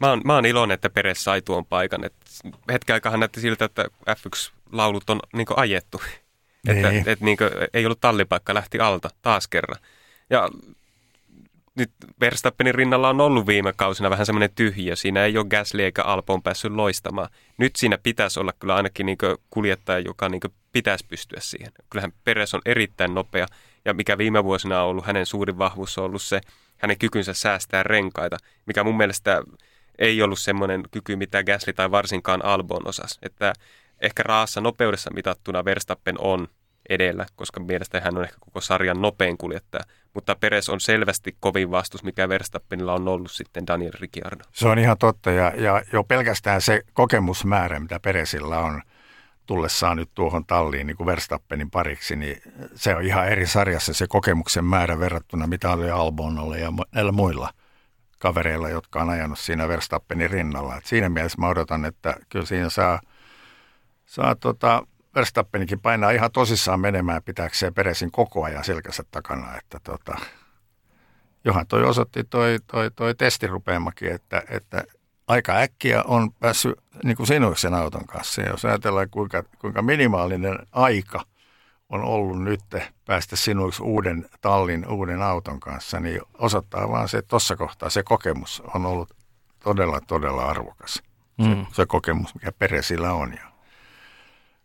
Mä 0.00 0.08
oon, 0.08 0.20
mä 0.24 0.34
oon 0.34 0.46
iloinen, 0.46 0.74
että 0.74 0.90
Peres 0.90 1.24
sai 1.24 1.42
tuon 1.42 1.66
paikan. 1.66 2.04
Et 2.04 2.14
hetken 2.72 2.94
aikaa 2.94 3.16
näytti 3.16 3.40
siltä, 3.40 3.64
että 3.64 3.84
F1-laulut 4.10 5.10
on 5.10 5.20
niin 5.36 5.46
ajettu. 5.56 6.02
Niin. 6.66 6.86
Että 6.86 7.10
et, 7.10 7.20
niin 7.20 7.38
ei 7.74 7.86
ollut 7.86 8.00
tallipaikka, 8.00 8.54
lähti 8.54 8.78
alta 8.78 9.10
taas 9.22 9.48
kerran. 9.48 9.78
Ja 10.30 10.48
nyt 11.74 11.90
Verstappenin 12.20 12.74
rinnalla 12.74 13.08
on 13.08 13.20
ollut 13.20 13.46
viime 13.46 13.72
kausina 13.76 14.10
vähän 14.10 14.26
semmoinen 14.26 14.50
tyhjö. 14.54 14.96
Siinä 14.96 15.24
ei 15.24 15.38
ole 15.38 15.46
Gasly 15.48 15.82
eikä 15.82 16.02
Albon 16.02 16.42
päässyt 16.42 16.72
loistamaan. 16.72 17.28
Nyt 17.58 17.76
siinä 17.76 17.98
pitäisi 17.98 18.40
olla 18.40 18.52
kyllä 18.52 18.74
ainakin 18.74 19.06
niin 19.06 19.18
kuljettaja, 19.50 19.98
joka 19.98 20.28
niin 20.28 20.40
pitäisi 20.72 21.06
pystyä 21.08 21.38
siihen. 21.40 21.72
Kyllähän 21.90 22.12
Peres 22.24 22.54
on 22.54 22.62
erittäin 22.64 23.14
nopea 23.14 23.46
ja 23.84 23.94
mikä 23.94 24.18
viime 24.18 24.44
vuosina 24.44 24.82
on 24.82 24.88
ollut 24.88 25.06
hänen 25.06 25.26
suurin 25.26 25.58
vahvuus 25.58 25.98
on 25.98 26.04
ollut 26.04 26.22
se 26.22 26.40
hänen 26.76 26.98
kykynsä 26.98 27.34
säästää 27.34 27.82
renkaita, 27.82 28.36
mikä 28.66 28.84
mun 28.84 28.96
mielestä 28.96 29.42
ei 29.98 30.22
ollut 30.22 30.38
semmoinen 30.38 30.82
kyky, 30.90 31.16
mitä 31.16 31.44
Gasly 31.44 31.72
tai 31.72 31.90
varsinkaan 31.90 32.44
Albon 32.44 32.88
osas. 32.88 33.18
Että 33.22 33.52
ehkä 34.00 34.22
raassa 34.22 34.60
nopeudessa 34.60 35.10
mitattuna 35.14 35.64
Verstappen 35.64 36.20
on 36.20 36.48
edellä, 36.88 37.26
koska 37.36 37.60
mielestäni 37.60 38.04
hän 38.04 38.16
on 38.18 38.24
ehkä 38.24 38.36
koko 38.40 38.60
sarjan 38.60 39.02
nopein 39.02 39.38
kuljettaja. 39.38 39.84
Mutta 40.14 40.36
Peres 40.40 40.68
on 40.68 40.80
selvästi 40.80 41.36
kovin 41.40 41.70
vastus, 41.70 42.04
mikä 42.04 42.28
Verstappenilla 42.28 42.94
on 42.94 43.08
ollut 43.08 43.30
sitten 43.30 43.66
Daniel 43.66 43.92
Ricciardo. 44.00 44.44
Se 44.52 44.68
on 44.68 44.78
ihan 44.78 44.98
totta 44.98 45.30
ja, 45.30 45.52
ja 45.56 45.82
jo 45.92 46.04
pelkästään 46.04 46.60
se 46.60 46.82
kokemusmäärä, 46.92 47.80
mitä 47.80 48.00
Peresillä 48.00 48.58
on 48.58 48.82
tullessaan 49.46 49.96
nyt 49.96 50.10
tuohon 50.14 50.46
talliin 50.46 50.86
niin 50.86 50.96
kuin 50.96 51.06
Verstappenin 51.06 51.70
pariksi, 51.70 52.16
niin 52.16 52.42
se 52.74 52.96
on 52.96 53.02
ihan 53.02 53.28
eri 53.28 53.46
sarjassa 53.46 53.94
se 53.94 54.06
kokemuksen 54.08 54.64
määrä 54.64 54.98
verrattuna 54.98 55.46
mitä 55.46 55.70
oli 55.70 55.90
Albonolle 55.90 56.58
ja 56.58 56.72
näillä 56.92 57.12
muilla 57.12 57.50
kavereilla, 58.18 58.68
jotka 58.68 59.02
on 59.02 59.10
ajanut 59.10 59.38
siinä 59.38 59.68
Verstappenin 59.68 60.30
rinnalla. 60.30 60.76
Et 60.76 60.86
siinä 60.86 61.08
mielessä 61.08 61.40
mä 61.40 61.48
odotan, 61.48 61.84
että 61.84 62.16
kyllä 62.28 62.46
siinä 62.46 62.68
saa, 62.68 63.00
saa 64.06 64.34
tota, 64.34 64.86
Verstappenikin 65.14 65.80
painaa 65.80 66.10
ihan 66.10 66.32
tosissaan 66.32 66.80
menemään 66.80 67.22
pitääkseen 67.22 67.74
Peresin 67.74 68.10
koko 68.10 68.44
ajan 68.44 68.64
selkänsä 68.64 69.04
takana, 69.10 69.56
että 69.58 69.80
tota, 69.84 70.18
johan 71.44 71.66
toi 71.66 71.84
osoitti 71.84 72.24
toi, 72.24 72.58
toi, 72.66 72.90
toi 72.90 73.14
testirupeamakin, 73.14 74.12
että, 74.12 74.42
että 74.48 74.84
aika 75.26 75.52
äkkiä 75.52 76.02
on 76.02 76.32
päässyt 76.32 76.72
niin 77.04 77.16
kuin 77.16 77.26
sinuiksi 77.26 77.62
sen 77.62 77.74
auton 77.74 78.06
kanssa. 78.06 78.42
Ja 78.42 78.50
jos 78.50 78.64
ajatellaan, 78.64 79.10
kuinka, 79.10 79.42
kuinka 79.58 79.82
minimaalinen 79.82 80.58
aika 80.72 81.24
on 81.94 82.04
ollut 82.04 82.42
nyt 82.42 82.60
päästä 83.04 83.36
sinuiksi 83.36 83.82
uuden 83.82 84.28
tallin, 84.40 84.88
uuden 84.88 85.22
auton 85.22 85.60
kanssa, 85.60 86.00
niin 86.00 86.20
osoittaa 86.38 86.88
vaan 86.88 87.08
se, 87.08 87.18
että 87.18 87.28
tuossa 87.28 87.56
kohtaa 87.56 87.90
se 87.90 88.02
kokemus 88.02 88.62
on 88.74 88.86
ollut 88.86 89.16
todella, 89.58 90.00
todella 90.00 90.46
arvokas. 90.46 90.94
Se, 90.94 91.48
mm. 91.48 91.66
se 91.72 91.86
kokemus, 91.86 92.34
mikä 92.34 92.52
Peresillä 92.52 93.12
on. 93.12 93.32
Ja 93.32 93.52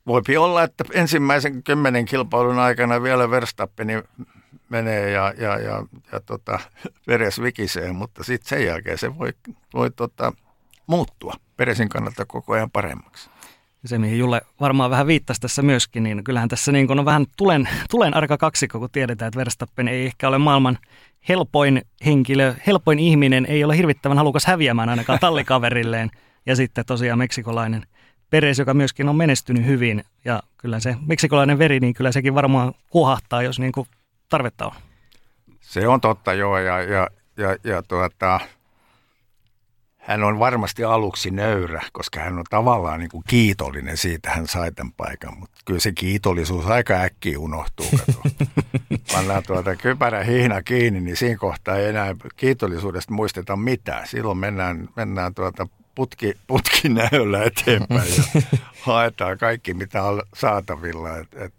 voipi 0.07 0.38
olla, 0.38 0.63
että 0.63 0.84
ensimmäisen 0.93 1.63
kymmenen 1.63 2.05
kilpailun 2.05 2.59
aikana 2.59 3.03
vielä 3.03 3.30
Verstappeni 3.30 3.93
menee 4.69 5.09
ja, 5.11 5.34
ja, 5.38 5.59
ja, 5.59 5.84
ja 6.11 6.19
tota, 6.19 6.59
Peres 7.05 7.41
vikisee, 7.41 7.91
mutta 7.91 8.23
sitten 8.23 8.49
sen 8.49 8.65
jälkeen 8.65 8.97
se 8.97 9.17
voi, 9.17 9.34
voi 9.73 9.91
tota, 9.91 10.34
muuttua 10.88 11.34
Peresin 11.57 11.89
kannalta 11.89 12.25
koko 12.25 12.53
ajan 12.53 12.71
paremmaksi. 12.71 13.30
Se, 13.86 13.97
mihin 13.97 14.19
Julle 14.19 14.41
varmaan 14.59 14.91
vähän 14.91 15.07
viittasi 15.07 15.41
tässä 15.41 15.61
myöskin, 15.61 16.03
niin 16.03 16.23
kyllähän 16.23 16.49
tässä 16.49 16.71
niin 16.71 16.99
on 16.99 17.05
vähän 17.05 17.25
tulen, 17.38 17.69
tulen 17.91 18.13
arka 18.13 18.38
kaksikko, 18.38 18.80
kun 18.80 18.89
tiedetään, 18.91 19.27
että 19.27 19.38
Verstappen 19.38 19.88
ei 19.88 20.05
ehkä 20.05 20.27
ole 20.27 20.38
maailman 20.38 20.77
helpoin 21.30 21.82
henkilö, 22.05 22.53
helpoin 22.67 22.99
ihminen, 22.99 23.45
ei 23.45 23.63
ole 23.63 23.77
hirvittävän 23.77 24.17
halukas 24.17 24.45
häviämään 24.45 24.89
ainakaan 24.89 25.19
tallikaverilleen. 25.19 26.09
Ja 26.45 26.55
sitten 26.55 26.86
tosiaan 26.86 27.19
meksikolainen– 27.19 27.84
Peres, 28.30 28.59
joka 28.59 28.73
myöskin 28.73 29.09
on 29.09 29.15
menestynyt 29.15 29.65
hyvin. 29.65 30.03
Ja 30.25 30.43
kyllä 30.57 30.80
se 30.80 30.95
meksikolainen 31.05 31.59
veri, 31.59 31.80
niin 31.80 31.93
kyllä 31.93 32.11
sekin 32.11 32.36
varmaan 32.36 32.73
huohahtaa, 32.93 33.43
jos 33.43 33.59
niin 33.59 33.71
kuin 33.71 33.88
tarvetta 34.30 34.65
on. 34.65 34.71
Se 35.59 35.88
on 35.88 36.01
totta, 36.01 36.34
joo. 36.34 36.57
Ja, 36.57 36.82
ja, 36.82 37.07
ja, 37.38 37.55
ja 37.63 37.84
tuota, 37.84 38.39
hän 40.10 40.24
on 40.24 40.39
varmasti 40.39 40.84
aluksi 40.84 41.32
nöyrä, 41.32 41.82
koska 41.91 42.20
hän 42.20 42.39
on 42.39 42.45
tavallaan 42.49 42.99
niin 42.99 43.10
kuin 43.10 43.24
kiitollinen 43.28 43.97
siitä, 43.97 44.30
hän 44.30 44.47
sai 44.47 44.72
tämän 44.72 44.93
paikan. 44.97 45.39
Mutta 45.39 45.57
kyllä 45.66 45.80
se 45.80 45.91
kiitollisuus 45.91 46.66
aika 46.66 46.93
äkkiä 46.93 47.39
unohtuu. 47.39 47.86
Pannaan 49.14 49.43
tuota 49.47 49.76
kypärä 49.76 50.24
hihna 50.24 50.62
kiinni, 50.62 51.01
niin 51.01 51.18
siinä 51.18 51.38
kohtaa 51.38 51.78
ei 51.78 51.86
enää 51.86 52.16
kiitollisuudesta 52.38 53.14
muisteta 53.14 53.55
mitään. 53.55 54.07
Silloin 54.07 54.38
mennään, 54.38 54.89
mennään 54.95 55.34
tuota 55.34 55.68
putki, 55.95 56.34
putki 56.47 56.89
näöllä 56.89 57.43
eteenpäin 57.43 58.12
ja 58.18 58.41
haetaan 58.82 59.38
kaikki, 59.38 59.74
mitä 59.74 60.03
on 60.03 60.22
saatavilla. 60.34 61.18
Et, 61.18 61.28
et, 61.34 61.53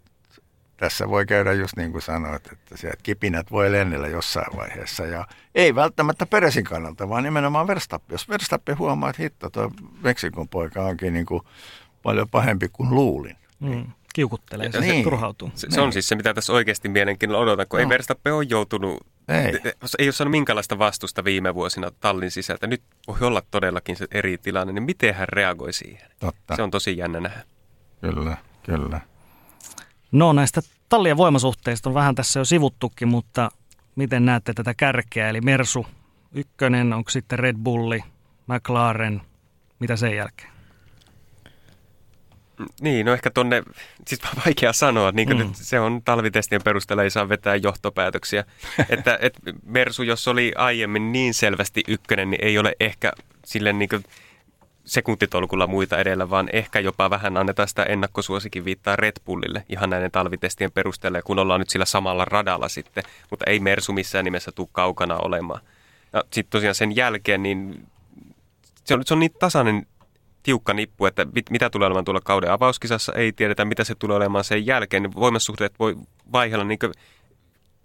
tässä 0.81 1.09
voi 1.09 1.25
käydä 1.25 1.53
just 1.53 1.77
niin 1.77 1.91
kuin 1.91 2.01
sanoit, 2.01 2.51
että 2.51 2.77
sieltä 2.77 2.97
kipinät 3.03 3.51
voi 3.51 3.71
lennellä 3.71 4.07
jossain 4.07 4.57
vaiheessa. 4.57 5.05
Ja 5.05 5.27
ei 5.55 5.75
välttämättä 5.75 6.25
Peresin 6.25 6.63
kannalta, 6.63 7.09
vaan 7.09 7.23
nimenomaan 7.23 7.67
Verstappen. 7.67 8.13
Jos 8.13 8.29
Verstappen 8.29 8.77
huomaa, 8.77 9.09
että 9.09 9.21
hitto, 9.21 9.49
tuo 9.49 9.71
Meksikon 10.03 10.47
poika 10.47 10.83
onkin 10.83 11.13
niin 11.13 11.25
kuin 11.25 11.41
paljon 12.03 12.29
pahempi 12.29 12.69
kuin 12.69 12.89
luulin. 12.89 13.35
Mm 13.59 13.85
kiukuttelee, 14.13 14.65
ja 14.65 14.71
se, 14.71 14.79
niin. 14.79 15.03
turhautuu. 15.03 15.51
Se, 15.55 15.67
se 15.69 15.81
on 15.81 15.93
siis 15.93 16.07
se, 16.07 16.15
mitä 16.15 16.33
tässä 16.33 16.53
oikeasti 16.53 16.89
mielenkiinnolla 16.89 17.43
odotan, 17.43 17.67
kun 17.69 17.77
no. 17.77 17.83
ei 17.83 17.89
Verstappen 17.89 18.33
ole 18.33 18.45
joutunut, 18.49 19.07
ei. 19.27 19.59
ei 19.99 20.07
ole 20.07 20.11
saanut 20.11 20.31
minkälaista 20.31 20.79
vastusta 20.79 21.23
viime 21.23 21.55
vuosina 21.55 21.91
tallin 21.91 22.31
sisältä. 22.31 22.67
Nyt 22.67 22.83
voi 23.07 23.17
olla 23.21 23.41
todellakin 23.51 23.95
se 23.95 24.07
eri 24.11 24.37
tilanne, 24.37 24.73
niin 24.73 24.83
miten 24.83 25.15
hän 25.15 25.27
reagoi 25.29 25.73
siihen? 25.73 26.11
Totta. 26.19 26.55
Se 26.55 26.61
on 26.61 26.71
tosi 26.71 26.97
jännä 26.97 27.19
nähdä. 27.19 27.43
Kyllä, 28.01 28.37
kyllä. 28.63 29.01
No 30.11 30.33
näistä 30.33 30.61
tallien 30.89 31.17
voimasuhteista 31.17 31.89
on 31.89 31.93
vähän 31.93 32.15
tässä 32.15 32.39
jo 32.39 32.45
sivuttukin, 32.45 33.07
mutta 33.07 33.51
miten 33.95 34.25
näette 34.25 34.53
tätä 34.53 34.73
kärkeä? 34.73 35.29
Eli 35.29 35.41
Mersu 35.41 35.85
ykkönen, 36.31 36.93
onko 36.93 37.09
sitten 37.09 37.39
Red 37.39 37.55
Bulli, 37.63 38.03
McLaren, 38.47 39.21
mitä 39.79 39.95
sen 39.95 40.15
jälkeen? 40.15 40.51
Niin, 42.81 43.05
no 43.05 43.13
ehkä 43.13 43.29
tonne, 43.29 43.63
siis 44.07 44.21
vaikea 44.45 44.73
sanoa, 44.73 45.11
niin 45.11 45.29
mm. 45.29 45.37
nyt 45.37 45.47
se 45.53 45.79
on 45.79 46.01
talvitestien 46.05 46.61
perusteella 46.63 47.03
ei 47.03 47.09
saa 47.09 47.29
vetää 47.29 47.55
johtopäätöksiä. 47.55 48.45
että 48.89 49.17
et 49.21 49.39
Mersu, 49.65 50.03
jos 50.03 50.27
oli 50.27 50.51
aiemmin 50.55 51.11
niin 51.11 51.33
selvästi 51.33 51.83
ykkönen, 51.87 52.29
niin 52.29 52.45
ei 52.45 52.57
ole 52.57 52.75
ehkä 52.79 53.11
sille 53.45 53.73
niin 53.73 53.89
sekuntitolkulla 54.85 55.67
muita 55.67 55.97
edellä, 55.97 56.29
vaan 56.29 56.49
ehkä 56.53 56.79
jopa 56.79 57.09
vähän 57.09 57.37
annetaan 57.37 57.67
sitä 57.67 57.83
ennakkosuosikin 57.83 58.65
viittaa 58.65 58.95
Red 58.95 59.15
Bullille 59.25 59.63
ihan 59.69 59.89
näiden 59.89 60.11
talvitestien 60.11 60.71
perusteella, 60.71 61.21
kun 61.21 61.39
ollaan 61.39 61.59
nyt 61.59 61.69
sillä 61.69 61.85
samalla 61.85 62.25
radalla 62.25 62.69
sitten, 62.69 63.03
mutta 63.29 63.45
ei 63.47 63.59
Mersu 63.59 63.93
missään 63.93 64.25
nimessä 64.25 64.51
tule 64.51 64.67
kaukana 64.71 65.17
olemaan. 65.17 65.61
Ja 66.13 66.23
sitten 66.31 66.51
tosiaan 66.51 66.75
sen 66.75 66.95
jälkeen, 66.95 67.43
niin 67.43 67.87
se 68.83 68.93
on, 68.93 69.01
se 69.05 69.13
on 69.13 69.19
niin 69.19 69.33
tasainen 69.39 69.87
tiukka 70.43 70.73
nippu, 70.73 71.05
että 71.05 71.25
mit, 71.35 71.49
mitä 71.49 71.69
tulee 71.69 71.85
olemaan 71.85 72.05
tuolla 72.05 72.21
kauden 72.21 72.51
avauskisassa, 72.51 73.13
ei 73.13 73.31
tiedetä 73.31 73.65
mitä 73.65 73.83
se 73.83 73.95
tulee 73.95 74.17
olemaan 74.17 74.43
sen 74.43 74.65
jälkeen, 74.65 75.03
niin 75.03 75.15
voimasuhteet 75.15 75.73
voi 75.79 75.95
vaihella 76.31 76.65
niin 76.65 76.79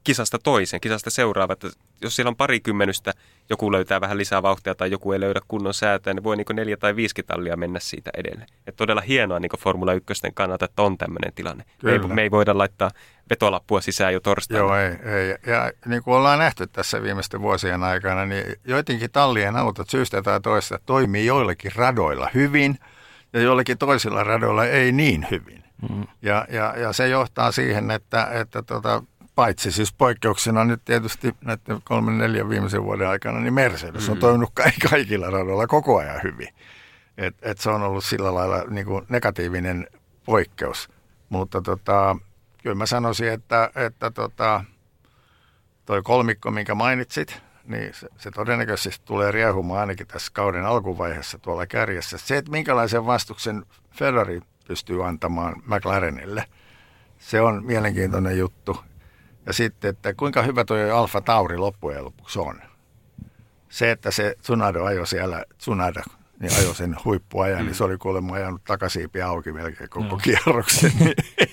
kisasta 0.04 0.38
toiseen, 0.38 0.80
kisasta 0.80 1.10
seuraavat. 1.10 1.64
Jos 2.00 2.16
siellä 2.16 2.28
on 2.28 2.36
parikymmenystä, 2.36 3.12
joku 3.50 3.72
löytää 3.72 4.00
vähän 4.00 4.18
lisää 4.18 4.42
vauhtia 4.42 4.74
tai 4.74 4.90
joku 4.90 5.12
ei 5.12 5.20
löydä 5.20 5.40
kunnon 5.48 5.74
säätöä, 5.74 6.14
niin 6.14 6.24
voi 6.24 6.36
niin 6.36 6.46
neljä 6.52 6.76
tai 6.76 6.96
viisi 6.96 7.14
tallia 7.26 7.56
mennä 7.56 7.80
siitä 7.80 8.10
edelleen. 8.16 8.48
Et 8.66 8.76
todella 8.76 9.00
hienoa 9.00 9.40
niin 9.40 9.50
Formula 9.58 9.92
1 9.92 10.12
kannalta, 10.34 10.64
että 10.64 10.82
on 10.82 10.98
tämmöinen 10.98 11.32
tilanne. 11.34 11.64
Me 11.82 11.92
ei, 11.92 11.98
me 11.98 12.22
ei 12.22 12.30
voida 12.30 12.58
laittaa 12.58 12.90
vetolappua 13.30 13.80
sisään 13.80 14.12
jo 14.12 14.20
torstaina. 14.20 14.64
Joo, 14.64 14.76
ei, 14.76 15.14
ei. 15.14 15.36
Ja 15.46 15.72
niin 15.86 16.02
kuin 16.02 16.14
ollaan 16.14 16.38
nähty 16.38 16.66
tässä 16.66 17.02
viimeisten 17.02 17.40
vuosien 17.40 17.82
aikana, 17.82 18.26
niin 18.26 18.44
joidenkin 18.64 19.10
tallien 19.10 19.56
autot 19.56 19.90
syystä 19.90 20.22
tai 20.22 20.40
toista 20.40 20.78
toimii 20.86 21.26
joillakin 21.26 21.72
radoilla 21.76 22.30
hyvin 22.34 22.78
ja 23.32 23.40
joillakin 23.40 23.78
toisilla 23.78 24.24
radoilla 24.24 24.64
ei 24.64 24.92
niin 24.92 25.26
hyvin. 25.30 25.64
Mm. 25.90 26.06
Ja, 26.22 26.46
ja, 26.50 26.74
ja 26.76 26.92
se 26.92 27.08
johtaa 27.08 27.52
siihen, 27.52 27.90
että, 27.90 28.28
että 28.32 28.62
tota, 28.62 29.02
paitsi 29.36 29.72
siis 29.72 29.92
poikkeuksena 29.92 30.64
nyt 30.64 30.84
tietysti 30.84 31.34
näiden 31.44 31.82
kolmen 31.84 32.18
neljän 32.18 32.48
viimeisen 32.48 32.84
vuoden 32.84 33.08
aikana, 33.08 33.40
niin 33.40 33.54
Mercedes 33.54 34.06
mm. 34.06 34.12
on 34.12 34.18
toiminut 34.18 34.50
kaikilla 34.90 35.30
radoilla 35.30 35.66
koko 35.66 35.98
ajan 35.98 36.20
hyvin. 36.22 36.48
Et, 37.18 37.36
et 37.42 37.58
se 37.58 37.70
on 37.70 37.82
ollut 37.82 38.04
sillä 38.04 38.34
lailla 38.34 38.64
niin 38.70 38.86
kuin 38.86 39.06
negatiivinen 39.08 39.86
poikkeus. 40.24 40.88
Mutta 41.28 41.62
tota, 41.62 42.16
kyllä 42.62 42.74
mä 42.74 42.86
sanoisin, 42.86 43.28
että, 43.28 43.70
että 43.74 44.10
tota, 44.10 44.64
toi 45.86 46.02
kolmikko, 46.02 46.50
minkä 46.50 46.74
mainitsit, 46.74 47.42
niin 47.64 47.94
se, 47.94 48.08
se 48.18 48.30
todennäköisesti 48.30 49.04
tulee 49.06 49.32
riehumaan 49.32 49.80
ainakin 49.80 50.06
tässä 50.06 50.32
kauden 50.34 50.66
alkuvaiheessa 50.66 51.38
tuolla 51.38 51.66
kärjessä. 51.66 52.18
Se, 52.18 52.36
että 52.36 52.50
minkälaisen 52.50 53.06
vastuksen 53.06 53.64
Ferrari 53.92 54.40
pystyy 54.68 55.06
antamaan 55.06 55.62
McLarenille, 55.66 56.44
se 57.18 57.40
on 57.40 57.64
mielenkiintoinen 57.64 58.38
juttu. 58.38 58.80
Ja 59.46 59.52
sitten, 59.52 59.90
että 59.90 60.14
kuinka 60.14 60.42
hyvä 60.42 60.64
tuo 60.64 60.76
Alfa 60.94 61.20
Tauri 61.20 61.56
loppujen 61.56 62.04
lopuksi 62.04 62.38
on. 62.38 62.62
Se, 63.68 63.90
että 63.90 64.10
se 64.10 64.36
Tsunado 64.42 64.84
ajoi 64.84 65.06
siellä, 65.06 65.44
Tsunada, 65.58 66.02
niin 66.40 66.52
ajoi 66.58 66.74
sen 66.74 66.96
huippuajan, 67.04 67.60
mm. 67.60 67.66
niin 67.66 67.74
se 67.74 67.84
oli 67.84 67.98
kuulemma 67.98 68.34
ajanut 68.34 68.64
takasiipi 68.64 69.22
auki 69.22 69.52
melkein 69.52 69.90
koko 69.90 70.06
no. 70.06 70.16
kierroksen. 70.16 70.92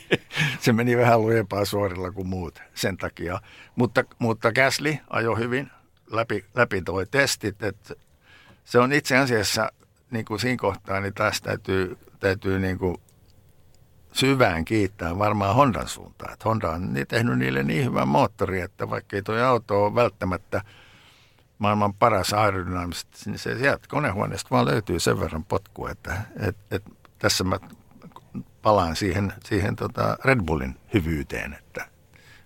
se 0.59 0.73
meni 0.73 0.97
vähän 0.97 1.21
lujempaa 1.21 1.65
suorilla 1.65 2.11
kuin 2.11 2.27
muut 2.27 2.61
sen 2.73 2.97
takia. 2.97 3.41
Mutta, 3.75 4.03
mutta 4.19 4.51
Gasly 4.51 4.97
ajoi 5.09 5.39
hyvin, 5.39 5.71
läpi, 6.11 6.45
läpi 6.55 6.81
toi 6.81 7.05
testit. 7.05 7.63
Että 7.63 7.93
se 8.65 8.79
on 8.79 8.93
itse 8.93 9.17
asiassa 9.17 9.71
niin 10.11 10.25
kuin 10.25 10.39
siinä 10.39 10.57
kohtaa, 10.57 10.99
niin 10.99 11.13
taas 11.13 11.41
täytyy, 11.41 11.97
täytyy 12.19 12.59
niin 12.59 12.77
kuin 12.77 12.97
syvään 14.13 14.65
kiittää 14.65 15.19
varmaan 15.19 15.55
Hondan 15.55 15.87
suuntaan. 15.87 16.33
Että 16.33 16.49
Honda 16.49 16.69
on 16.69 16.93
tehnyt 17.07 17.39
niille 17.39 17.63
niin 17.63 17.85
hyvän 17.85 18.07
moottori, 18.07 18.61
että 18.61 18.89
vaikka 18.89 19.15
ei 19.15 19.21
tuo 19.21 19.35
auto 19.35 19.85
ole 19.85 19.95
välttämättä 19.95 20.61
maailman 21.57 21.93
paras 21.93 22.33
aerodynaamisesti, 22.33 23.17
niin 23.25 23.39
se 23.39 23.57
sieltä 23.57 23.87
konehuoneesta 23.87 24.49
vaan 24.51 24.65
löytyy 24.65 24.99
sen 24.99 25.19
verran 25.19 25.45
potkua, 25.45 25.89
että 25.89 26.21
et, 26.39 26.57
et, 26.71 26.83
tässä 27.19 27.43
mä 27.43 27.59
palaan 28.61 28.95
siihen, 28.95 29.33
siihen 29.43 29.75
tota 29.75 30.17
Red 30.25 30.41
Bullin 30.41 30.75
hyvyyteen, 30.93 31.53
että 31.53 31.87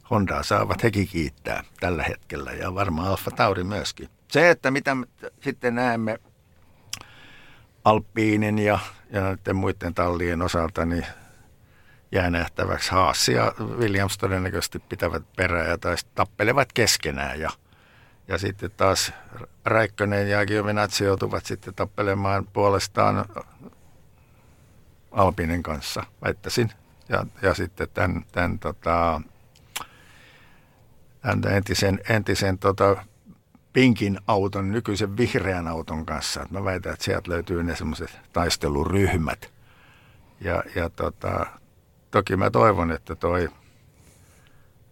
Hondaa 0.09 0.43
saavat 0.43 0.83
hekin 0.83 1.07
kiittää 1.07 1.63
tällä 1.79 2.03
hetkellä 2.03 2.51
ja 2.51 2.75
varmaan 2.75 3.07
Alfa 3.07 3.31
Tauri 3.31 3.63
myöskin. 3.63 4.09
Se, 4.27 4.49
että 4.49 4.71
mitä 4.71 4.97
sitten 5.41 5.75
näemme 5.75 6.19
Alppiinin 7.85 8.59
ja, 8.59 8.79
ja 9.45 9.53
muiden 9.53 9.93
tallien 9.93 10.41
osalta, 10.41 10.85
niin 10.85 11.05
jää 12.11 12.29
nähtäväksi. 12.29 12.91
Haas 12.91 13.29
ja 13.29 13.53
Williams 13.59 14.17
todennäköisesti 14.17 14.79
pitävät 14.79 15.23
perää 15.35 15.77
tai 15.77 15.95
tappelevat 16.15 16.73
keskenään 16.73 17.39
ja, 17.39 17.49
ja 18.27 18.37
sitten 18.37 18.71
taas 18.77 19.13
Räikkönen 19.65 20.29
ja 20.29 20.45
Giovinazzi 20.45 21.03
joutuvat 21.03 21.45
sitten 21.45 21.73
tappelemaan 21.73 22.47
puolestaan 22.53 23.25
Alpinen 25.11 25.63
kanssa, 25.63 26.03
väittäisin. 26.25 26.71
Ja, 27.09 27.25
ja 27.41 27.53
sitten 27.53 27.87
tämän, 27.93 28.25
tämän, 28.31 28.59
tota, 28.59 29.21
tämän 31.21 31.55
entisen, 31.55 31.99
entisen 32.09 32.57
tota, 32.57 33.05
pinkin 33.73 34.19
auton, 34.27 34.71
nykyisen 34.71 35.17
vihreän 35.17 35.67
auton 35.67 36.05
kanssa. 36.05 36.47
Mä 36.49 36.63
väitän, 36.63 36.93
että 36.93 37.05
sieltä 37.05 37.31
löytyy 37.31 37.63
ne 37.63 37.75
semmoiset 37.75 38.19
taisteluryhmät. 38.33 39.51
Ja, 40.41 40.63
ja 40.75 40.89
tota, 40.89 41.45
toki 42.11 42.37
mä 42.37 42.49
toivon, 42.49 42.91
että 42.91 43.15
toi, 43.15 43.49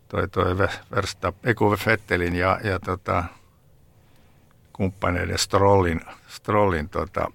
toi, 0.07 0.27
toi 0.27 0.57
Verstappen, 0.91 1.51
Eku 1.51 1.75
Fettelin 1.77 2.35
ja, 2.35 2.59
ja 2.63 2.79
tota, 2.79 3.23
kumppaneiden 4.73 5.37
Strollin, 5.37 6.01
Strollin 6.27 6.89
tota, 6.89 7.31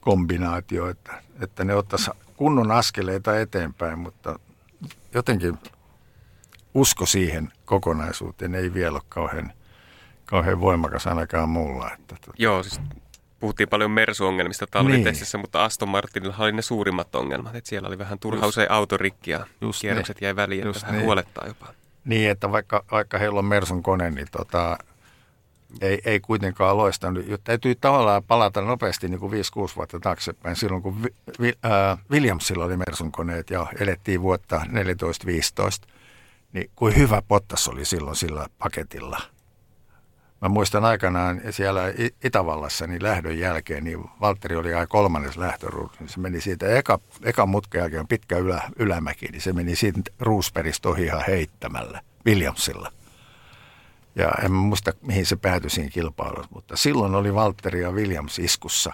kombinaatio, 0.00 0.88
että, 0.88 1.22
että 1.40 1.64
ne 1.64 1.74
ottaisi 1.74 2.10
kunnon 2.36 2.70
askeleita 2.70 3.38
eteenpäin, 3.38 3.98
mutta 3.98 4.38
jotenkin 5.14 5.58
usko 6.74 7.06
siihen 7.06 7.52
kokonaisuuteen 7.64 8.54
ei 8.54 8.74
vielä 8.74 8.94
ole 8.94 9.02
kauhean, 9.08 9.52
kauhean 10.24 10.60
voimakas 10.60 11.06
ainakaan 11.06 11.48
mulla. 11.48 11.90
Että, 11.92 12.14
tota. 12.14 12.32
Joo, 12.38 12.62
siis 12.62 12.80
puhuttiin 13.40 13.68
paljon 13.68 13.90
Mersu-ongelmista 13.90 14.66
talvitestissä, 14.70 15.38
niin. 15.38 15.42
mutta 15.42 15.64
Aston 15.64 15.88
Martinilla 15.88 16.36
oli 16.38 16.52
ne 16.52 16.62
suurimmat 16.62 17.14
ongelmat. 17.14 17.54
Että 17.54 17.68
siellä 17.68 17.88
oli 17.88 17.98
vähän 17.98 18.18
turha 18.18 18.46
usein 18.46 18.70
autorikki 18.70 19.30
ja 19.30 19.46
Just 19.60 19.80
kierrokset 19.80 20.20
niin. 20.20 20.26
jäi 20.26 20.36
väliin, 20.36 20.66
että 20.66 20.80
vähän 20.80 20.94
niin. 20.94 21.04
huolettaa 21.04 21.46
jopa. 21.46 21.74
Niin, 22.04 22.30
että 22.30 22.52
vaikka, 22.52 22.84
vaikka 22.90 23.18
heillä 23.18 23.38
on 23.38 23.44
Mersun 23.44 23.82
kone, 23.82 24.10
niin 24.10 24.26
tota, 24.30 24.78
ei, 25.80 26.00
ei 26.04 26.20
kuitenkaan 26.20 26.76
loistanut. 26.76 27.24
Täytyy 27.44 27.74
tavallaan 27.74 28.24
palata 28.24 28.60
nopeasti 28.60 29.08
niin 29.08 29.20
kuin 29.20 29.32
5-6 29.32 29.34
vuotta 29.76 30.00
taaksepäin, 30.00 30.56
silloin 30.56 30.82
kun 30.82 31.02
vi, 31.02 31.08
vi, 31.40 31.52
äh, 31.64 31.98
Williamsilla 32.10 32.64
oli 32.64 32.76
Mersun 32.76 33.12
koneet 33.12 33.50
ja 33.50 33.66
elettiin 33.78 34.22
vuotta 34.22 34.60
14-15, 34.66 35.88
niin 36.52 36.70
kuin 36.76 36.96
hyvä 36.96 37.22
Pottas 37.28 37.68
oli 37.68 37.84
silloin 37.84 38.16
sillä 38.16 38.46
paketilla– 38.58 39.20
Mä 40.40 40.48
muistan 40.48 40.84
aikanaan 40.84 41.40
siellä 41.50 41.82
Itävallassa 42.24 42.86
niin 42.86 43.02
lähdön 43.02 43.38
jälkeen, 43.38 43.84
niin 43.84 44.04
Valtteri 44.20 44.56
oli 44.56 44.74
aika 44.74 44.86
kolmannes 44.86 45.36
lähtöruutu. 45.36 45.96
Niin 46.00 46.08
se 46.08 46.20
meni 46.20 46.40
siitä, 46.40 46.66
eka, 46.66 46.98
eka 47.22 47.46
mutkan 47.46 47.80
jälkeen 47.80 48.08
pitkä 48.08 48.38
ylä, 48.38 48.62
ylämäki, 48.78 49.26
niin 49.26 49.40
se 49.40 49.52
meni 49.52 49.76
siitä 49.76 50.00
Roosbergista 50.18 50.88
ohi 50.88 51.04
ihan 51.04 51.24
heittämällä 51.26 52.00
Williamsilla. 52.26 52.92
Ja 54.14 54.32
en 54.44 54.52
muista, 54.52 54.92
mihin 55.02 55.26
se 55.26 55.36
päätyi 55.36 55.70
siinä 55.70 55.90
kilpailussa, 55.90 56.50
mutta 56.54 56.76
silloin 56.76 57.14
oli 57.14 57.34
Valtteri 57.34 57.80
ja 57.80 57.90
Williams 57.90 58.38
iskussa. 58.38 58.92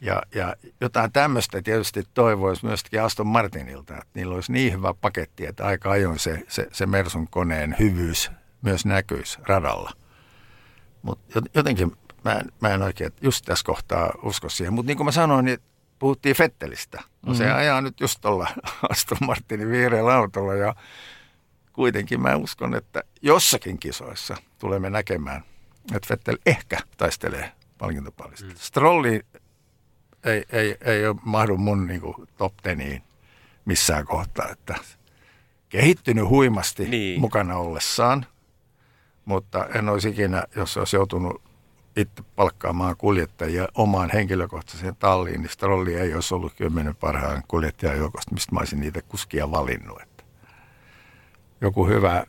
Ja, 0.00 0.22
ja 0.34 0.56
jotain 0.80 1.12
tämmöistä 1.12 1.62
tietysti 1.62 2.04
toivoisi 2.14 2.66
myöskin 2.66 3.02
Aston 3.02 3.26
Martinilta, 3.26 3.94
että 3.94 4.10
niillä 4.14 4.34
olisi 4.34 4.52
niin 4.52 4.72
hyvä 4.72 4.94
paketti, 4.94 5.46
että 5.46 5.66
aika 5.66 5.90
ajoin 5.90 6.18
se, 6.18 6.42
se, 6.48 6.68
se 6.72 6.86
Mersun 6.86 7.28
koneen 7.30 7.76
hyvyys 7.78 8.30
myös 8.62 8.84
näkyisi 8.84 9.38
radalla– 9.42 9.90
mutta 11.06 11.42
jotenkin 11.54 11.96
mä 12.24 12.32
en, 12.32 12.52
mä 12.60 12.68
en 12.74 12.82
oikein 12.82 13.12
just 13.22 13.44
tässä 13.44 13.64
kohtaa 13.64 14.12
usko 14.22 14.48
siihen. 14.48 14.72
Mutta 14.72 14.86
niin 14.86 14.96
kuin 14.96 15.04
mä 15.04 15.12
sanoin, 15.12 15.44
niin 15.44 15.58
puhuttiin 15.98 16.36
Fettelistä. 16.36 16.98
No 16.98 17.06
mm-hmm. 17.22 17.36
se 17.36 17.52
ajaa 17.52 17.80
nyt 17.80 18.00
just 18.00 18.20
tuolla 18.20 18.48
Aston 18.90 19.18
Martinin 19.20 19.70
vihreällä 19.70 20.14
autolla 20.14 20.54
ja 20.54 20.74
kuitenkin 21.72 22.20
mä 22.20 22.36
uskon, 22.36 22.74
että 22.74 23.02
jossakin 23.22 23.78
kisoissa 23.78 24.36
tulemme 24.58 24.90
näkemään, 24.90 25.42
että 25.94 26.08
Fettel 26.08 26.38
ehkä 26.46 26.78
taistelee 26.96 27.52
palkintopallista. 27.78 28.46
Mm. 28.46 28.54
Strolli 28.56 29.20
ei, 30.24 30.44
ei, 30.52 30.76
ei 30.84 31.06
ole 31.06 31.16
mahdu 31.24 31.56
mun 31.56 31.86
niin 31.86 32.00
kuin, 32.00 32.14
top 32.36 32.54
teniin 32.62 33.02
missään 33.64 34.06
kohtaa, 34.06 34.48
että 34.48 34.74
kehittynyt 35.68 36.28
huimasti 36.28 36.88
niin. 36.88 37.20
mukana 37.20 37.56
ollessaan– 37.56 38.26
mutta 39.26 39.66
en 39.74 39.88
olisi 39.88 40.08
ikinä, 40.08 40.44
jos 40.56 40.76
olisi 40.76 40.96
joutunut 40.96 41.42
itse 41.96 42.22
palkkaamaan 42.36 42.96
kuljettajia 42.96 43.68
omaan 43.74 44.10
henkilökohtaiseen 44.12 44.96
talliin, 44.96 45.40
niin 45.40 45.50
Strolli 45.50 45.94
ei 45.94 46.14
olisi 46.14 46.34
ollut 46.34 46.54
kymmenen 46.54 46.96
parhaan 46.96 47.42
kuljettajan 47.48 47.98
joukosta, 47.98 48.34
mistä 48.34 48.52
mä 48.52 48.58
olisin 48.58 48.80
niitä 48.80 49.02
kuskia 49.02 49.50
valinnut. 49.50 50.02
Että 50.02 50.24
joku 51.60 51.86
hyvä, 51.86 52.26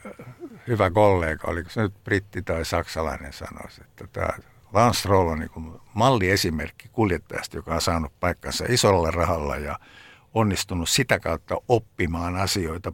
hyvä 0.67 0.89
kollega, 0.89 1.47
oliko 1.47 1.69
se 1.69 1.81
nyt 1.81 2.03
britti 2.03 2.41
tai 2.41 2.65
saksalainen 2.65 3.33
sanoisi, 3.33 3.81
että 3.81 4.07
tämä 4.07 4.29
Lance 4.73 4.99
Stroll 4.99 5.27
on 5.27 5.39
niin 5.39 5.79
malliesimerkki 5.93 6.89
kuljettajasta, 6.91 7.57
joka 7.57 7.73
on 7.73 7.81
saanut 7.81 8.19
paikkansa 8.19 8.65
isolla 8.69 9.11
rahalla 9.11 9.57
ja 9.57 9.79
onnistunut 10.33 10.89
sitä 10.89 11.19
kautta 11.19 11.57
oppimaan 11.67 12.35
asioita 12.35 12.93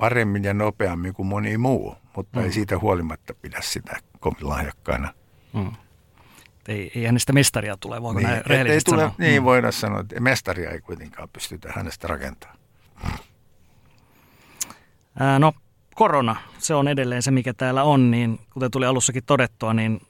paremmin 0.00 0.44
ja 0.44 0.54
nopeammin 0.54 1.14
kuin 1.14 1.26
moni 1.26 1.58
muu 1.58 1.96
mutta 2.16 2.38
mm. 2.38 2.44
ei 2.44 2.52
siitä 2.52 2.78
huolimatta 2.78 3.34
pidä 3.34 3.58
sitä 3.60 3.96
kovin 4.20 4.48
lahjakkaana. 4.48 5.14
Mm. 5.52 5.72
Ei, 6.68 6.92
ei 6.94 7.04
hänestä 7.04 7.32
mestaria 7.32 7.76
tule, 7.76 8.02
voiko 8.02 8.20
niin, 8.20 8.28
näin 8.28 8.46
rehellisesti 8.46 8.90
ei 8.90 8.94
tule, 8.94 9.00
sanoa? 9.00 9.14
Niin 9.18 9.42
mm. 9.42 9.44
voidaan 9.44 9.72
sanoa, 9.72 10.00
että 10.00 10.20
mestaria 10.20 10.70
ei 10.70 10.80
kuitenkaan 10.80 11.28
pystytä 11.28 11.72
hänestä 11.76 12.08
rakentamaan. 12.08 12.58
Ää, 15.18 15.38
no 15.38 15.52
korona, 15.94 16.36
se 16.58 16.74
on 16.74 16.88
edelleen 16.88 17.22
se, 17.22 17.30
mikä 17.30 17.54
täällä 17.54 17.82
on, 17.82 18.10
niin 18.10 18.38
kuten 18.52 18.70
tuli 18.70 18.86
alussakin 18.86 19.24
todettua, 19.24 19.74
niin 19.74 20.00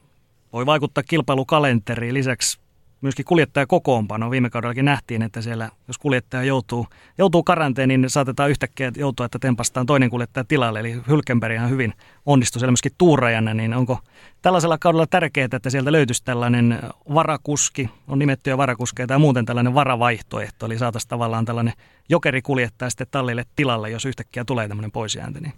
voi 0.53 0.65
vaikuttaa 0.65 1.03
kilpailukalenteriin. 1.03 2.13
Lisäksi 2.13 2.59
myöskin 3.01 3.25
kuljettaja 3.25 3.67
kokoonpano. 3.67 4.31
Viime 4.31 4.49
kaudellakin 4.49 4.85
nähtiin, 4.85 5.21
että 5.21 5.41
siellä 5.41 5.69
jos 5.87 5.97
kuljettaja 5.97 6.43
joutuu, 6.43 6.87
joutuu 7.17 7.43
karanteeniin, 7.43 8.01
niin 8.01 8.09
saatetaan 8.09 8.49
yhtäkkiä 8.49 8.91
joutua, 8.97 9.25
että 9.25 9.39
tempastaan 9.39 9.85
toinen 9.85 10.09
kuljettaja 10.09 10.43
tilalle. 10.43 10.79
Eli 10.79 11.01
Hylkenberg 11.07 11.55
ihan 11.55 11.69
hyvin 11.69 11.93
onnistui 12.25 12.59
siellä 12.59 12.71
myöskin 12.71 12.91
tuurajana, 12.97 13.53
niin 13.53 13.73
onko 13.73 13.99
tällaisella 14.41 14.77
kaudella 14.77 15.07
tärkeää, 15.07 15.47
että 15.53 15.69
sieltä 15.69 15.91
löytyisi 15.91 16.23
tällainen 16.23 16.79
varakuski, 17.13 17.89
on 18.07 18.19
nimettyjä 18.19 18.57
varakuskeja 18.57 19.07
tai 19.07 19.19
muuten 19.19 19.45
tällainen 19.45 19.73
varavaihtoehto, 19.73 20.65
eli 20.65 20.77
saataisiin 20.77 21.09
tavallaan 21.09 21.45
tällainen 21.45 21.73
jokerikuljettaja 22.09 22.89
sitten 22.89 23.07
tallille 23.11 23.45
tilalle, 23.55 23.89
jos 23.89 24.05
yhtäkkiä 24.05 24.45
tulee 24.45 24.67
tämmöinen 24.67 24.91
poisjäänti. 24.91 25.39
Niin 25.39 25.53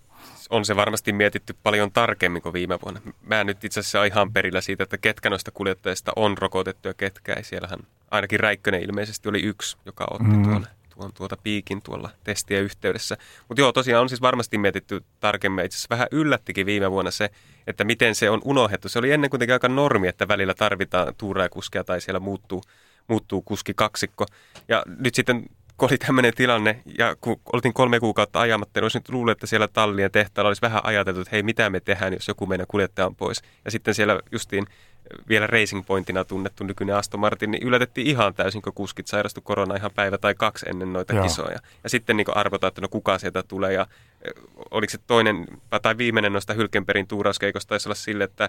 on 0.50 0.66
se 0.66 0.76
varmasti 0.76 1.14
mietitty 1.14 1.56
paljon 1.64 1.92
tarkemmin 1.92 2.42
kuin 2.42 2.54
viime 2.54 2.80
vuonna. 2.82 3.02
Mä 3.22 3.42
en 3.42 3.48
nyt 3.48 3.64
itse 3.64 3.80
asiassa 3.80 4.06
ihan 4.06 4.34
perillä 4.34 4.62
siitä, 4.62 4.84
että 4.84 4.98
ketkä 4.98 5.30
noista 5.30 5.52
kuljettajista 5.52 6.12
on 6.16 6.38
rokotettu 6.38 6.88
ja 6.88 6.94
ketkä 6.94 7.34
ei. 7.34 7.44
Siellähän 7.44 7.80
ainakin 8.12 8.40
Räikkönen 8.40 8.84
ilmeisesti 8.84 9.30
oli 9.30 9.44
yksi, 9.44 9.78
joka 9.86 10.08
otti 10.12 10.24
mm. 10.24 10.44
tuon, 10.44 10.68
tuon 10.96 11.14
tuota 11.14 11.38
piikin 11.44 11.82
tuolla 11.82 12.10
testien 12.24 12.64
yhteydessä. 12.64 13.18
Mutta 13.48 13.62
joo, 13.62 13.72
tosiaan 13.72 14.02
on 14.02 14.10
siis 14.10 14.22
varmasti 14.22 14.58
mietitty 14.58 15.04
tarkemmin. 15.20 15.66
Itse 15.66 15.76
asiassa 15.76 15.96
vähän 15.96 16.08
yllättikin 16.12 16.66
viime 16.66 16.92
vuonna 16.92 17.12
se, 17.12 17.30
että 17.68 17.84
miten 17.84 18.16
se 18.16 18.30
on 18.30 18.42
unohdettu. 18.46 18.90
Se 18.90 19.00
oli 19.00 19.12
ennen 19.12 19.30
kuitenkin 19.30 19.54
aika 19.54 19.70
normi, 19.70 20.08
että 20.08 20.28
välillä 20.28 20.54
tarvitaan 20.54 21.16
tuuraakuskia 21.18 21.84
tai 21.84 22.02
siellä 22.02 22.20
muuttuu, 22.20 22.64
muuttuu 23.08 23.42
kuski 23.42 23.74
kaksikko. 23.74 24.26
Ja 24.68 24.84
nyt 25.00 25.16
sitten 25.16 25.46
kun 25.78 25.90
oli 25.90 25.98
tämmöinen 25.98 26.34
tilanne 26.34 26.80
ja 26.98 27.16
kun 27.22 27.40
oltiin 27.54 27.74
kolme 27.74 28.00
kuukautta 28.00 28.40
ajamatta, 28.40 28.80
niin 28.80 28.84
olisi 28.84 28.98
nyt 28.98 29.10
luullut, 29.10 29.32
että 29.32 29.48
siellä 29.48 29.68
tallien 29.68 30.12
tehtaalla 30.12 30.48
olisi 30.48 30.62
vähän 30.62 30.86
ajateltu, 30.86 31.22
että 31.22 31.32
hei, 31.32 31.44
mitä 31.44 31.70
me 31.70 31.80
tehdään, 31.80 32.14
jos 32.14 32.28
joku 32.28 32.46
meidän 32.46 32.68
kuljettaja 32.68 33.06
on 33.06 33.16
pois. 33.16 33.42
Ja 33.66 33.72
sitten 33.72 33.94
siellä 33.94 34.20
justiin 34.32 34.68
vielä 35.30 35.48
Racing 35.48 35.86
Pointina 35.86 36.24
tunnettu 36.24 36.64
nykyinen 36.64 36.96
Aston 36.96 37.20
Martin, 37.20 37.52
niin 37.52 37.68
yllätettiin 37.68 38.08
ihan 38.08 38.34
täysin, 38.34 38.62
kun 38.62 38.74
kuskit 38.74 39.08
sairastu 39.08 39.42
korona 39.42 39.76
ihan 39.76 39.92
päivä 39.96 40.18
tai 40.18 40.36
kaksi 40.36 40.66
ennen 40.70 40.94
noita 40.94 41.14
Joo. 41.14 41.24
kisoja. 41.24 41.60
Ja 41.84 41.90
sitten 41.90 42.18
niin 42.18 42.38
arvotaan, 42.38 42.68
että 42.68 42.82
no 42.82 42.88
kuka 42.88 43.18
sieltä 43.18 43.44
tulee 43.44 43.74
ja 43.74 43.88
oliko 44.72 44.92
se 44.92 44.98
toinen 45.08 45.48
tai 45.82 45.98
viimeinen 45.98 46.34
noista 46.34 46.54
Hylkenbergin 46.54 47.08
tuurauskeikosta 47.08 47.70
taisi 47.70 47.88
olla 47.88 47.96
sille, 47.96 48.24
että 48.24 48.48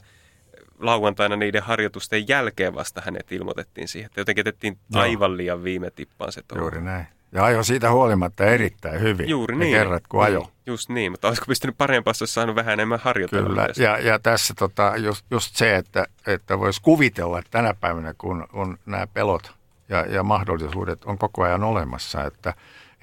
lauantaina 0.86 1.36
niiden 1.36 1.62
harjoitusten 1.62 2.28
jälkeen 2.28 2.74
vasta 2.74 3.02
hänet 3.04 3.32
ilmoitettiin 3.32 3.88
siihen. 3.88 4.06
Että 4.06 4.20
jotenkin 4.20 4.40
jätettiin 4.40 4.78
aivan 4.94 5.36
liian 5.36 5.64
viime 5.64 5.90
tippaan 5.90 6.32
se 6.32 6.42
touhu. 6.48 6.62
Juuri 6.62 6.80
näin. 6.80 7.06
Ja 7.32 7.44
ajo 7.44 7.62
siitä 7.62 7.90
huolimatta 7.90 8.44
erittäin 8.44 9.00
hyvin. 9.00 9.28
Juuri 9.28 9.56
ne 9.56 9.64
niin. 9.64 9.76
kerrat, 9.76 10.06
kun 10.08 10.24
ajo. 10.24 10.40
Niin, 10.40 10.50
just 10.66 10.88
niin, 10.88 11.12
mutta 11.12 11.28
olisiko 11.28 11.46
pystynyt 11.46 11.78
parempaa, 11.78 12.12
jos 12.20 12.34
saanut 12.34 12.56
vähän 12.56 12.72
enemmän 12.72 12.98
harjoitella. 13.02 13.48
Kyllä, 13.48 13.68
ja, 13.76 13.98
ja 13.98 14.18
tässä 14.18 14.54
tota, 14.58 14.92
just, 14.96 15.26
just 15.30 15.56
se, 15.56 15.76
että, 15.76 16.06
että 16.26 16.58
voisi 16.58 16.82
kuvitella 16.82 17.38
että 17.38 17.50
tänä 17.50 17.74
päivänä, 17.80 18.14
kun 18.18 18.46
on 18.52 18.78
nämä 18.86 19.06
pelot 19.06 19.52
ja, 19.88 20.06
ja 20.06 20.22
mahdollisuudet 20.22 21.04
on 21.04 21.18
koko 21.18 21.42
ajan 21.42 21.64
olemassa, 21.64 22.24
että, 22.24 22.54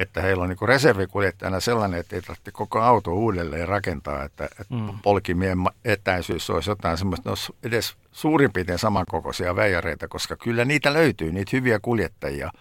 että 0.01 0.21
heillä 0.21 0.43
on 0.43 0.49
niin 0.49 0.67
reservikuljettajana 0.67 1.59
sellainen, 1.59 1.99
että 1.99 2.15
ei 2.15 2.21
tarvitse 2.21 2.51
koko 2.51 2.79
auto 2.79 3.13
uudelleen 3.13 3.67
rakentaa, 3.67 4.23
että, 4.23 4.45
että 4.45 4.75
mm. 4.75 4.99
polkimien 5.03 5.57
etäisyys 5.85 6.49
olisi 6.49 6.69
jotain 6.69 6.97
semmoista, 6.97 7.29
olisi 7.29 7.53
edes 7.63 7.95
suurin 8.11 8.53
piirtein 8.53 8.79
samankokoisia 8.79 9.55
veijareita, 9.55 10.07
koska 10.07 10.35
kyllä 10.35 10.65
niitä 10.65 10.93
löytyy, 10.93 11.31
niitä 11.31 11.49
hyviä 11.53 11.79
kuljettajia, 11.79 12.51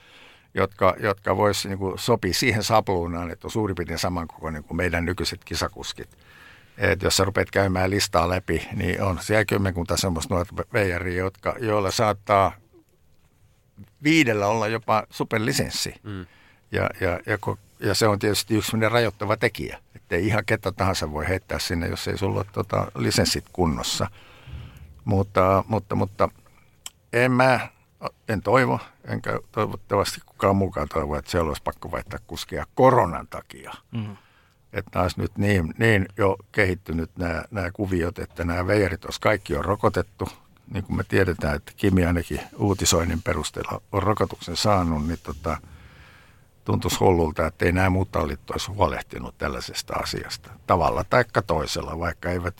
jotka, 0.54 0.94
jotka 0.98 1.36
voisi 1.36 1.68
niin 1.68 1.78
sopia 1.96 2.34
siihen 2.34 2.62
sapluunaan, 2.62 3.30
että 3.30 3.46
on 3.46 3.50
suurin 3.50 3.76
piirtein 3.76 3.98
samankokoinen 3.98 4.64
kuin 4.64 4.76
meidän 4.76 5.04
nykyiset 5.04 5.44
kisakuskit. 5.44 6.08
Et 6.78 7.02
jos 7.02 7.16
sä 7.16 7.24
rupeat 7.24 7.50
käymään 7.50 7.90
listaa 7.90 8.28
läpi, 8.28 8.68
niin 8.76 9.02
on 9.02 9.18
siellä 9.20 9.44
kymmenkunta 9.44 9.96
semmoista 9.96 10.34
nuorta 10.34 10.54
veijaria, 10.72 11.18
jotka, 11.18 11.54
joilla 11.58 11.90
saattaa 11.90 12.52
viidellä 14.02 14.46
olla 14.46 14.68
jopa 14.68 15.06
superlisenssi. 15.10 15.94
Mm. 16.02 16.26
Ja, 16.72 16.90
ja, 17.00 17.20
ja, 17.26 17.38
ja 17.80 17.94
se 17.94 18.08
on 18.08 18.18
tietysti 18.18 18.54
yksi 18.54 18.70
sellainen 18.70 18.92
rajoittava 18.92 19.36
tekijä, 19.36 19.78
että 19.94 20.16
ei 20.16 20.26
ihan 20.26 20.44
ketä 20.44 20.72
tahansa 20.72 21.12
voi 21.12 21.28
heittää 21.28 21.58
sinne, 21.58 21.88
jos 21.88 22.08
ei 22.08 22.18
sulla 22.18 22.40
ole 22.40 22.46
tota, 22.52 22.92
lisenssit 22.94 23.44
kunnossa. 23.52 24.10
Mutta, 25.04 25.64
mutta, 25.68 25.94
mutta 25.94 26.28
en 27.12 27.32
mä, 27.32 27.68
en 28.28 28.42
toivo, 28.42 28.80
enkä 29.04 29.40
toivottavasti 29.52 30.20
kukaan 30.26 30.56
mukaan 30.56 30.88
toivo, 30.88 31.16
että 31.16 31.30
siellä 31.30 31.48
olisi 31.48 31.62
pakko 31.62 31.90
vaihtaa 31.90 32.18
kuskia 32.26 32.66
koronan 32.74 33.26
takia. 33.26 33.72
Mm. 33.90 34.16
Että 34.72 34.90
taas 34.90 35.16
nyt 35.16 35.38
niin, 35.38 35.74
niin 35.78 36.08
jo 36.16 36.36
kehittynyt 36.52 37.10
nämä, 37.16 37.44
nämä 37.50 37.70
kuviot, 37.70 38.18
että 38.18 38.44
nämä 38.44 38.66
veijarit 38.66 39.04
olisi 39.04 39.20
kaikki 39.20 39.56
on 39.56 39.64
rokotettu. 39.64 40.28
Niin 40.72 40.84
kuin 40.84 40.96
me 40.96 41.04
tiedetään, 41.04 41.56
että 41.56 41.72
Kimi 41.76 42.04
ainakin 42.04 42.40
uutisoinnin 42.58 43.22
perusteella 43.22 43.82
on 43.92 44.02
rokotuksen 44.02 44.56
saanut, 44.56 45.06
niin 45.06 45.18
tota, 45.22 45.56
tuntuisi 46.70 46.98
hullulta, 47.00 47.46
että 47.46 47.64
ei 47.64 47.72
nämä 47.72 47.90
muut 47.90 48.12
tallit 48.12 48.50
olisi 48.50 48.70
huolehtinut 48.70 49.38
tällaisesta 49.38 49.94
asiasta. 49.94 50.50
Tavalla 50.66 51.04
tai 51.04 51.24
toisella, 51.46 51.98
vaikka 51.98 52.30
eivät 52.30 52.54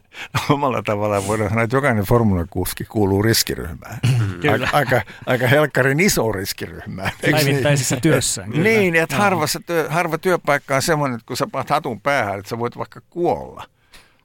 omalla 0.50 0.82
tavallaan 0.82 1.26
voidaan 1.26 1.50
sanoa, 1.50 1.64
että 1.64 1.76
jokainen 1.76 2.04
Formula 2.04 2.46
6 2.50 2.84
kuuluu 2.88 3.22
riskiryhmään. 3.22 3.98
Kyllä. 4.40 4.52
Aika, 4.52 4.68
aika, 4.72 5.02
aika 5.26 5.46
helkkarin 5.46 6.00
iso 6.00 6.32
riskiryhmään. 6.32 7.12
Niin? 7.22 7.32
Päivittäisessä 7.36 7.96
työssään. 8.00 8.50
Kyllä. 8.50 8.64
Niin, 8.64 8.96
että 8.96 9.16
harvassa 9.16 9.60
työ, 9.66 9.86
harva 9.90 10.18
työpaikka 10.18 10.76
on 10.76 10.82
semmoinen, 10.82 11.14
että 11.14 11.26
kun 11.26 11.36
sä 11.36 11.46
paat 11.52 11.70
hatun 11.70 12.00
päähän, 12.00 12.38
että 12.38 12.48
sä 12.48 12.58
voit 12.58 12.78
vaikka 12.78 13.00
kuolla. 13.10 13.64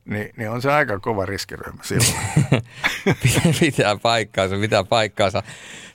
Niin, 0.06 0.30
niin 0.38 0.50
on 0.50 0.62
se 0.62 0.72
aika 0.72 1.00
kova 1.00 1.26
riskiryhmä 1.26 1.84
silloin. 1.84 2.64
pitää 3.60 3.98
paikkaansa, 4.02 4.56
pitää 4.56 4.84
paikkaansa. 4.84 5.44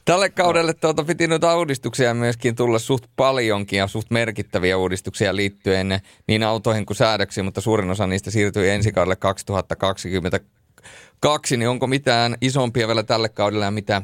Tälle 0.04 0.30
kaudelle 0.30 0.74
tuota, 0.74 1.04
piti 1.04 1.26
noita 1.26 1.56
uudistuksia 1.56 2.14
myöskin 2.14 2.56
tulla 2.56 2.78
suht 2.78 3.04
paljonkin 3.16 3.78
ja 3.78 3.86
suht 3.86 4.10
merkittäviä 4.10 4.76
uudistuksia 4.76 5.36
liittyen 5.36 6.00
niin 6.26 6.42
autoihin 6.42 6.86
kuin 6.86 6.96
säädöksiin, 6.96 7.44
mutta 7.44 7.60
suurin 7.60 7.90
osa 7.90 8.06
niistä 8.06 8.30
siirtyi 8.30 8.70
ensi 8.70 8.92
kaudelle 8.92 9.16
2022. 9.16 11.56
Niin 11.56 11.68
onko 11.68 11.86
mitään 11.86 12.36
isompia 12.40 12.86
vielä 12.86 13.02
tälle 13.02 13.28
kaudelle 13.28 13.64
ja 13.64 13.70
mitä 13.70 14.02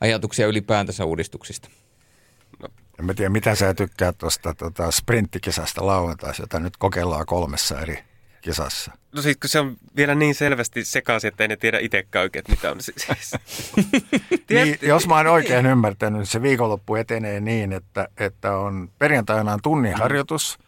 ajatuksia 0.00 0.46
ylipäätänsä 0.46 1.04
uudistuksista? 1.04 1.68
En 2.98 3.04
mä 3.04 3.14
tiedä, 3.14 3.30
mitä 3.30 3.54
sä 3.54 3.74
tykkäät 3.74 4.18
tuosta 4.18 4.54
tota, 4.54 4.90
sprinttikisasta 4.90 5.86
lauantaisi, 5.86 6.42
jota 6.42 6.60
nyt 6.60 6.76
kokeillaan 6.76 7.26
kolmessa 7.26 7.80
eri 7.80 8.13
kisassa. 8.44 8.92
No 9.12 9.22
siis 9.22 9.36
kun 9.36 9.50
se 9.50 9.60
on 9.60 9.76
vielä 9.96 10.14
niin 10.14 10.34
selvästi 10.34 10.84
sekaisin, 10.84 11.28
että 11.28 11.44
ei 11.44 11.48
ne 11.48 11.56
tiedä 11.56 11.78
itsekään 11.78 12.22
oikein, 12.22 12.40
että 12.40 12.52
mitä 12.52 12.70
on. 12.70 12.80
Si- 12.80 12.92
Siis, 12.96 13.32
Niin, 14.50 14.78
jos 14.82 15.06
mä 15.08 15.16
oon 15.16 15.26
oikein 15.26 15.66
ymmärtänyt, 15.66 16.18
niin 16.18 16.26
se 16.26 16.42
viikonloppu 16.42 16.94
etenee 16.94 17.40
niin, 17.40 17.72
että, 17.72 18.08
että 18.16 18.56
on 18.56 18.90
perjantaina 18.98 19.52
on 19.52 19.62
tunnin 19.62 19.94
harjoitus, 19.98 20.58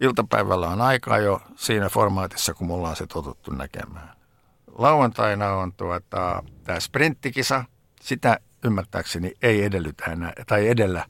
iltapäivällä 0.00 0.68
on 0.68 0.80
aika 0.80 1.18
jo 1.18 1.42
siinä 1.56 1.88
formaatissa, 1.88 2.54
kun 2.54 2.66
mulla 2.66 2.88
on 2.88 2.96
se 2.96 3.06
totuttu 3.06 3.50
näkemään. 3.50 4.08
Lauantaina 4.78 5.52
on 5.52 5.72
tuota, 5.72 6.42
tämä 6.64 6.80
sprinttikisa, 6.80 7.64
sitä 8.00 8.38
ymmärtääkseni 8.64 9.32
ei 9.42 9.64
edellytä 9.64 10.04
enää, 10.04 10.32
tai 10.46 10.68
edellä, 10.68 11.04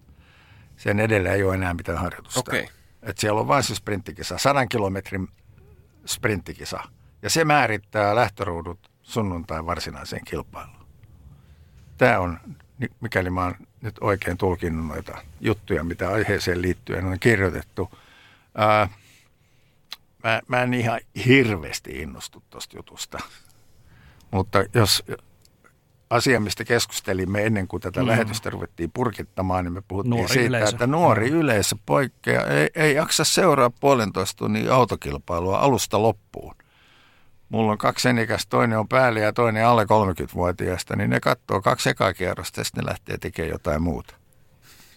sen 0.76 1.00
edellä 1.00 1.32
ei 1.32 1.42
ole 1.42 1.54
enää 1.54 1.74
mitään 1.74 1.98
harjoitusta. 1.98 2.40
Okei. 2.40 2.68
Et 3.02 3.18
siellä 3.18 3.40
on 3.40 3.48
vain 3.48 3.62
se 3.62 3.74
sprinttikisa, 3.74 4.38
sadan 4.38 4.68
kilometrin 4.68 5.28
sprinttikisa. 6.06 6.80
Ja 7.22 7.30
se 7.30 7.44
määrittää 7.44 8.14
lähtöruudut 8.14 8.90
sunnuntain 9.02 9.66
varsinaiseen 9.66 10.24
kilpailuun. 10.24 10.86
Tämä 11.98 12.18
on, 12.18 12.40
mikäli 13.00 13.30
mä 13.30 13.44
oon 13.44 13.54
nyt 13.80 13.94
oikein 14.00 14.36
tulkinnut 14.36 14.86
noita 14.86 15.18
juttuja, 15.40 15.84
mitä 15.84 16.10
aiheeseen 16.10 16.62
liittyen 16.62 17.04
on 17.04 17.20
kirjoitettu. 17.20 17.90
Ää, 18.54 18.88
mä, 20.24 20.40
mä 20.48 20.62
en 20.62 20.74
ihan 20.74 21.00
hirveästi 21.26 21.90
innostu 21.90 22.42
tuosta 22.50 22.76
jutusta. 22.76 23.18
Mutta 24.30 24.64
jos 24.74 25.04
asia, 26.10 26.40
mistä 26.40 26.64
keskustelimme 26.64 27.46
ennen 27.46 27.68
kuin 27.68 27.80
tätä 27.80 28.00
Mm. 28.00 28.04
mm. 28.04 28.08
lähetystä 28.08 28.50
ruvettiin 28.50 28.90
purkittamaan, 28.94 29.64
niin 29.64 29.72
me 29.72 29.82
puhuttiin 29.88 30.10
Nuori 30.10 30.28
siitä, 30.32 30.46
yleisö. 30.48 30.68
että 30.68 30.86
nuori 30.86 31.28
yleisö 31.30 31.76
poikkeaa, 31.86 32.44
ei, 32.46 32.70
ei 32.74 32.94
jaksa 32.94 33.24
seuraa 33.24 33.70
puolentoista 33.70 34.38
tunnin 34.38 34.72
autokilpailua 34.72 35.58
alusta 35.58 36.02
loppuun. 36.02 36.54
Mulla 37.48 37.72
on 37.72 37.78
kaksi 37.78 38.02
sen 38.02 38.18
ikäistä, 38.18 38.50
toinen 38.50 38.78
on 38.78 38.88
päällä 38.88 39.20
ja 39.20 39.32
toinen 39.32 39.66
alle 39.66 39.84
30-vuotiaasta, 39.84 40.96
niin 40.96 41.10
ne 41.10 41.20
katsoo 41.20 41.62
kaksi 41.62 41.88
ekaa 41.90 42.14
kierrosta 42.14 42.60
ja 42.60 42.64
sitten 42.64 42.84
ne 42.84 42.90
lähtee 42.90 43.18
tekemään 43.18 43.50
jotain 43.52 43.82
muuta. 43.82 44.14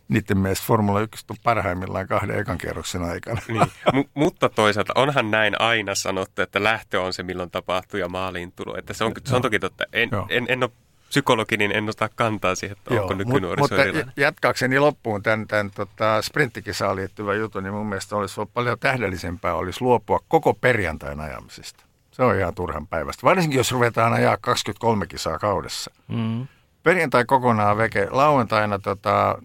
Niiden 0.07 0.37
mielestä 0.37 0.65
Formula 0.67 1.01
1 1.01 1.25
on 1.29 1.35
parhaimmillaan 1.43 2.07
kahden 2.07 2.39
ekan 2.39 2.57
kierroksen 2.57 3.03
aikana. 3.03 3.41
niin. 3.47 3.61
M- 3.93 4.09
mutta 4.13 4.49
toisaalta 4.49 4.93
onhan 4.95 5.31
näin 5.31 5.61
aina 5.61 5.95
sanottu, 5.95 6.41
että 6.41 6.63
lähtö 6.63 7.01
on 7.01 7.13
se, 7.13 7.23
milloin 7.23 7.51
tapahtuu 7.51 7.99
ja 7.99 8.07
maaliin 8.09 8.51
tulo. 8.51 8.77
Että 8.77 8.93
se 8.93 9.03
on, 9.03 9.11
se 9.25 9.35
on 9.35 9.41
toki 9.41 9.59
totta. 9.59 9.83
En, 9.93 10.09
Joo. 10.11 10.25
en, 10.29 10.45
en 10.49 10.63
ole 10.63 10.71
psykologi, 11.09 11.57
niin 11.57 11.71
en 11.71 11.89
ota 11.89 12.09
kantaa 12.15 12.55
siihen, 12.55 12.77
että 12.77 13.01
onko 13.01 13.13
mut- 13.13 13.17
nykynuoriso 13.17 13.63
mutta 13.63 13.81
erilainen. 13.83 14.13
jatkaakseni 14.17 14.79
loppuun 14.79 15.23
tämän, 15.23 15.47
tämän 15.47 15.71
tota, 15.75 16.21
sprinttikisaan 16.21 16.95
liittyvän 16.95 17.39
jutun, 17.39 17.63
niin 17.63 17.73
mun 17.73 17.85
mielestä 17.85 18.15
olisi 18.15 18.39
ollut 18.39 18.53
paljon 18.53 18.79
tähdellisempää 18.79 19.53
olisi 19.55 19.81
luopua 19.81 20.19
koko 20.27 20.53
perjantain 20.53 21.19
ajamisesta. 21.19 21.83
Se 22.11 22.23
on 22.23 22.35
ihan 22.39 22.55
turhan 22.55 22.87
päivästä. 22.87 23.23
Varsinkin 23.23 23.57
jos 23.57 23.71
ruvetaan 23.71 24.13
ajaa 24.13 24.37
23 24.41 25.07
kisaa 25.07 25.39
kaudessa. 25.39 25.91
Mm. 26.07 26.47
Perjantai 26.83 27.25
kokonaan 27.25 27.77
veke. 27.77 28.07
Lauantaina 28.11 28.79
tota, 28.79 29.41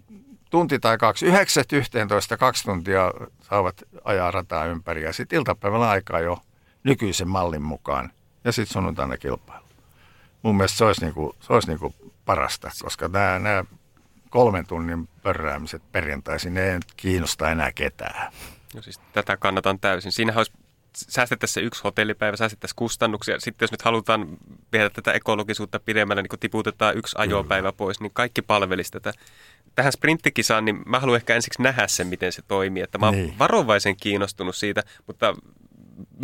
tunti 0.49 0.79
tai 0.79 0.97
kaksi, 0.97 1.25
9, 1.25 1.63
11, 1.73 2.37
kaksi 2.37 2.63
tuntia 2.63 3.11
saavat 3.41 3.83
ajaa 4.03 4.31
rataa 4.31 4.65
ympäri. 4.65 5.03
Ja 5.03 5.13
sitten 5.13 5.37
iltapäivällä 5.37 5.89
aikaa 5.89 6.19
jo 6.19 6.39
nykyisen 6.83 7.27
mallin 7.27 7.61
mukaan. 7.63 8.11
Ja 8.43 8.51
sitten 8.51 8.73
sunnuntaina 8.73 9.17
kilpailu. 9.17 9.64
Mun 10.45 10.57
mielestä 10.57 10.77
se 10.77 10.85
olisi, 10.85 11.01
niinku, 11.01 11.35
se 11.41 11.53
olisi 11.53 11.67
niinku 11.67 11.95
parasta, 12.25 12.71
koska 12.81 13.07
nämä, 13.07 13.39
nämä 13.39 13.63
kolmen 14.29 14.67
tunnin 14.67 15.09
pörräämiset 15.23 15.91
perjantaisin, 15.91 16.53
ne 16.53 16.67
ei 16.67 16.73
nyt 16.73 16.93
kiinnosta 16.97 17.51
enää 17.51 17.71
ketään. 17.71 18.33
No 18.75 18.81
siis 18.81 18.99
tätä 19.13 19.37
kannatan 19.37 19.79
täysin. 19.79 20.11
Siinähän 20.11 20.39
olisi 20.39 20.51
säästettäisiin 20.95 21.53
se 21.53 21.61
yksi 21.67 21.83
hotellipäivä, 21.83 22.37
säästettäisiin 22.37 22.75
kustannuksia. 22.75 23.39
Sitten 23.39 23.63
jos 23.65 23.71
nyt 23.71 23.81
halutaan 23.81 24.27
viedä 24.71 24.89
tätä 24.89 25.11
ekologisuutta 25.11 25.79
pidemmälle, 25.79 26.21
niin 26.21 26.29
kun 26.29 26.39
tiputetaan 26.39 26.97
yksi 26.97 27.15
ajopäivä 27.19 27.71
pois, 27.71 27.99
niin 27.99 28.13
kaikki 28.13 28.41
palvelisi 28.41 28.91
tätä. 28.91 29.13
Tähän 29.75 29.91
sprinttikisaan, 29.91 30.65
niin 30.65 30.81
mä 30.85 30.99
haluan 30.99 31.15
ehkä 31.15 31.35
ensiksi 31.35 31.61
nähdä 31.61 31.87
sen, 31.87 32.07
miten 32.07 32.31
se 32.31 32.41
toimii. 32.47 32.83
Että 32.83 32.97
mä 32.97 33.05
oon 33.05 33.15
Niin. 33.15 33.39
varovaisen 33.39 33.95
kiinnostunut 33.95 34.55
siitä, 34.55 34.83
mutta 35.07 35.35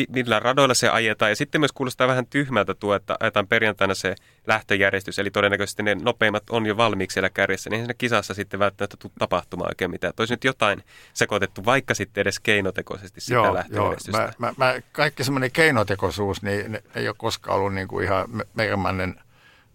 millä 0.09 0.39
radoilla 0.39 0.73
se 0.73 0.89
ajetaan. 0.89 1.31
Ja 1.31 1.35
sitten 1.35 1.61
myös 1.61 1.71
kuulostaa 1.71 2.07
vähän 2.07 2.27
tyhmältä 2.27 2.73
tuo, 2.73 2.95
että 2.95 3.17
ajetaan 3.19 3.47
perjantaina 3.47 3.93
se 3.93 4.15
lähtöjärjestys, 4.47 5.19
eli 5.19 5.31
todennäköisesti 5.31 5.83
ne 5.83 5.95
nopeimmat 5.95 6.49
on 6.49 6.65
jo 6.65 6.77
valmiiksi 6.77 7.13
siellä 7.13 7.29
kärjessä, 7.29 7.69
niin 7.69 7.79
siinä 7.79 7.93
kisassa 7.93 8.33
sitten 8.33 8.59
välttämättä 8.59 8.97
tule 8.97 9.11
tapahtumaan 9.19 9.71
oikein 9.71 9.91
mitään. 9.91 10.13
Olisi 10.19 10.33
nyt 10.33 10.43
jotain 10.43 10.83
sekoitettu, 11.13 11.65
vaikka 11.65 11.93
sitten 11.93 12.21
edes 12.21 12.39
keinotekoisesti 12.39 13.21
sitä 13.21 13.33
Joo, 13.33 13.45
joo. 13.45 13.53
lähtöjärjestystä. 13.53 14.33
Mä, 14.37 14.47
mä, 14.47 14.53
mä, 14.57 14.81
kaikki 14.91 15.23
semmoinen 15.23 15.51
keinotekoisuus, 15.51 16.41
niin 16.41 16.71
ne 16.71 16.83
ei 16.95 17.07
ole 17.07 17.15
koskaan 17.17 17.57
ollut 17.57 17.73
niin 17.73 17.87
kuin 17.87 18.05
ihan 18.05 18.25
me- 18.27 18.47
Megamannin 18.53 19.15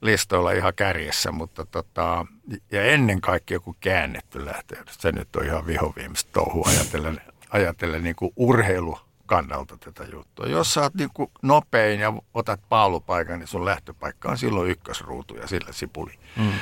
listoilla 0.01 0.53
ihan 0.53 0.73
kärjessä, 0.77 1.33
mutta 1.33 1.67
tota, 1.67 2.27
ja 2.71 2.83
ennen 2.83 3.21
kaikkea 3.21 3.55
joku 3.55 3.77
käännetty 3.81 4.45
lähtö. 4.45 4.77
Se 4.91 5.13
nyt 5.13 5.37
on 5.37 5.45
ihan 5.45 5.67
vihoviimistä 5.67 6.31
touhua 6.33 6.69
ajatellen, 6.69 7.21
ajatellen 7.51 8.05
niin 8.05 8.17
kuin 8.17 8.33
kannalta 9.27 9.77
tätä 9.77 10.05
juttua. 10.13 10.47
Jos 10.47 10.75
sä 10.75 10.81
oot 10.83 10.95
niin 10.95 11.11
kuin 11.15 11.31
nopein 11.43 12.01
ja 12.01 12.13
otat 12.35 12.61
paalupaikan, 12.69 13.39
niin 13.39 13.49
sun 13.49 13.65
lähtöpaikka 13.65 14.29
on 14.29 14.39
silloin 14.39 14.71
ykkösruutu 14.71 15.35
ja 15.37 15.47
sillä 15.47 15.73
sipuli. 15.73 16.13
Mm. 16.37 16.53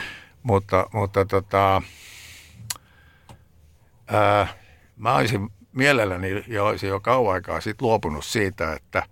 Mutta, 0.43 0.87
mutta 0.93 1.25
tota, 1.25 1.83
ää, 4.07 4.47
mä 4.97 5.15
olisin 5.15 5.51
mielelläni 5.73 6.45
jo, 6.47 6.67
olisin 6.67 6.89
jo 6.89 7.01
kauan 7.01 7.35
aikaa 7.35 7.61
sit 7.61 7.83
luopunut 7.83 8.25
siitä, 8.25 8.73
että 8.73 9.03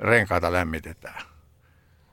renkaita 0.00 0.52
lämmitetään. 0.52 1.22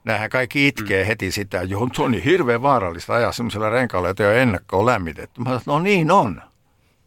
Nämähän 0.03 0.29
kaikki 0.29 0.67
itkee 0.67 1.03
mm. 1.03 1.07
heti 1.07 1.31
sitä, 1.31 1.61
että 1.61 1.75
se 1.95 2.01
on 2.01 2.11
niin 2.11 2.23
hirveän 2.23 2.61
vaarallista 2.61 3.13
ajaa 3.13 3.31
semmoisella 3.31 3.69
renkaalla, 3.69 4.07
jota 4.07 4.23
ei 4.23 4.29
ole 4.29 4.41
ennakkoon 4.41 4.85
lämmitetty. 4.85 5.41
Mä 5.41 5.45
sanoin, 5.45 5.65
no 5.65 5.79
niin 5.79 6.11
on. 6.11 6.41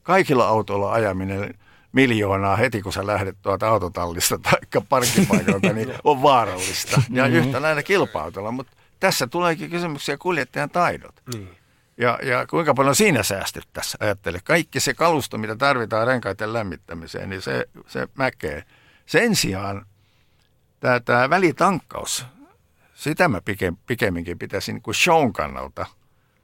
Kaikilla 0.03 0.49
autoilla 0.49 0.93
ajaminen 0.93 1.55
miljoonaa 1.93 2.57
heti, 2.57 2.82
kun 2.82 2.93
sä 2.93 3.07
lähdet 3.07 3.36
tuolta 3.43 3.68
autotallista 3.68 4.38
tai 4.38 4.82
parkkipaikalta, 4.88 5.72
niin 5.72 5.95
on 6.05 6.22
vaarallista. 6.22 7.03
Ja 7.11 7.24
mm-hmm. 7.24 7.38
yhtä 7.38 7.61
näillä 7.61 7.82
kilpa 7.82 8.30
mutta 8.53 8.72
tässä 9.01 9.26
tuleekin 9.26 9.70
kysymyksiä 9.70 10.16
kuljettajan 10.16 10.70
taidot. 10.70 11.14
Mm. 11.34 11.47
Ja, 11.97 12.18
ja 12.22 12.47
kuinka 12.47 12.74
paljon 12.74 12.97
siinä 12.97 13.22
säästettäisiin, 13.22 14.05
ajattele. 14.05 14.41
Kaikki 14.45 14.80
se 14.80 14.95
kalusto, 14.95 15.38
mitä 15.38 15.57
tarvitaan 15.57 16.07
renkaiden 16.07 16.53
lämmittämiseen, 16.53 17.30
niin 17.30 17.43
se, 17.43 17.66
se 17.86 18.09
mäkee. 18.14 18.64
Sen 19.07 19.36
sijaan 19.36 19.86
tämä, 20.80 21.01
tämä 21.01 21.30
välitankkaus, 21.30 22.26
sitä 22.95 23.28
mä 23.28 23.41
pikemminkin 23.86 24.38
pitäisin 24.38 24.74
niin 24.74 24.82
kuin 24.82 24.95
shown 24.95 25.32
kannalta– 25.32 25.86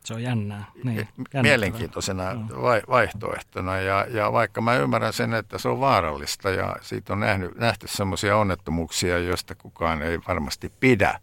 se 0.06 0.14
on 0.14 0.22
jännää. 0.22 0.64
Niin, 0.84 1.08
mielenkiintoisena 1.42 2.48
vai, 2.62 2.82
vaihtoehtona. 2.88 3.76
Ja, 3.76 4.06
ja 4.10 4.32
vaikka 4.32 4.60
mä 4.60 4.76
ymmärrän 4.76 5.12
sen, 5.12 5.34
että 5.34 5.58
se 5.58 5.68
on 5.68 5.80
vaarallista 5.80 6.50
ja 6.50 6.76
siitä 6.80 7.12
on 7.12 7.20
nähnyt, 7.20 7.54
nähty 7.54 7.88
sellaisia 7.88 8.36
onnettomuuksia, 8.36 9.18
joista 9.18 9.54
kukaan 9.54 10.02
ei 10.02 10.18
varmasti 10.28 10.72
pidä, 10.80 11.20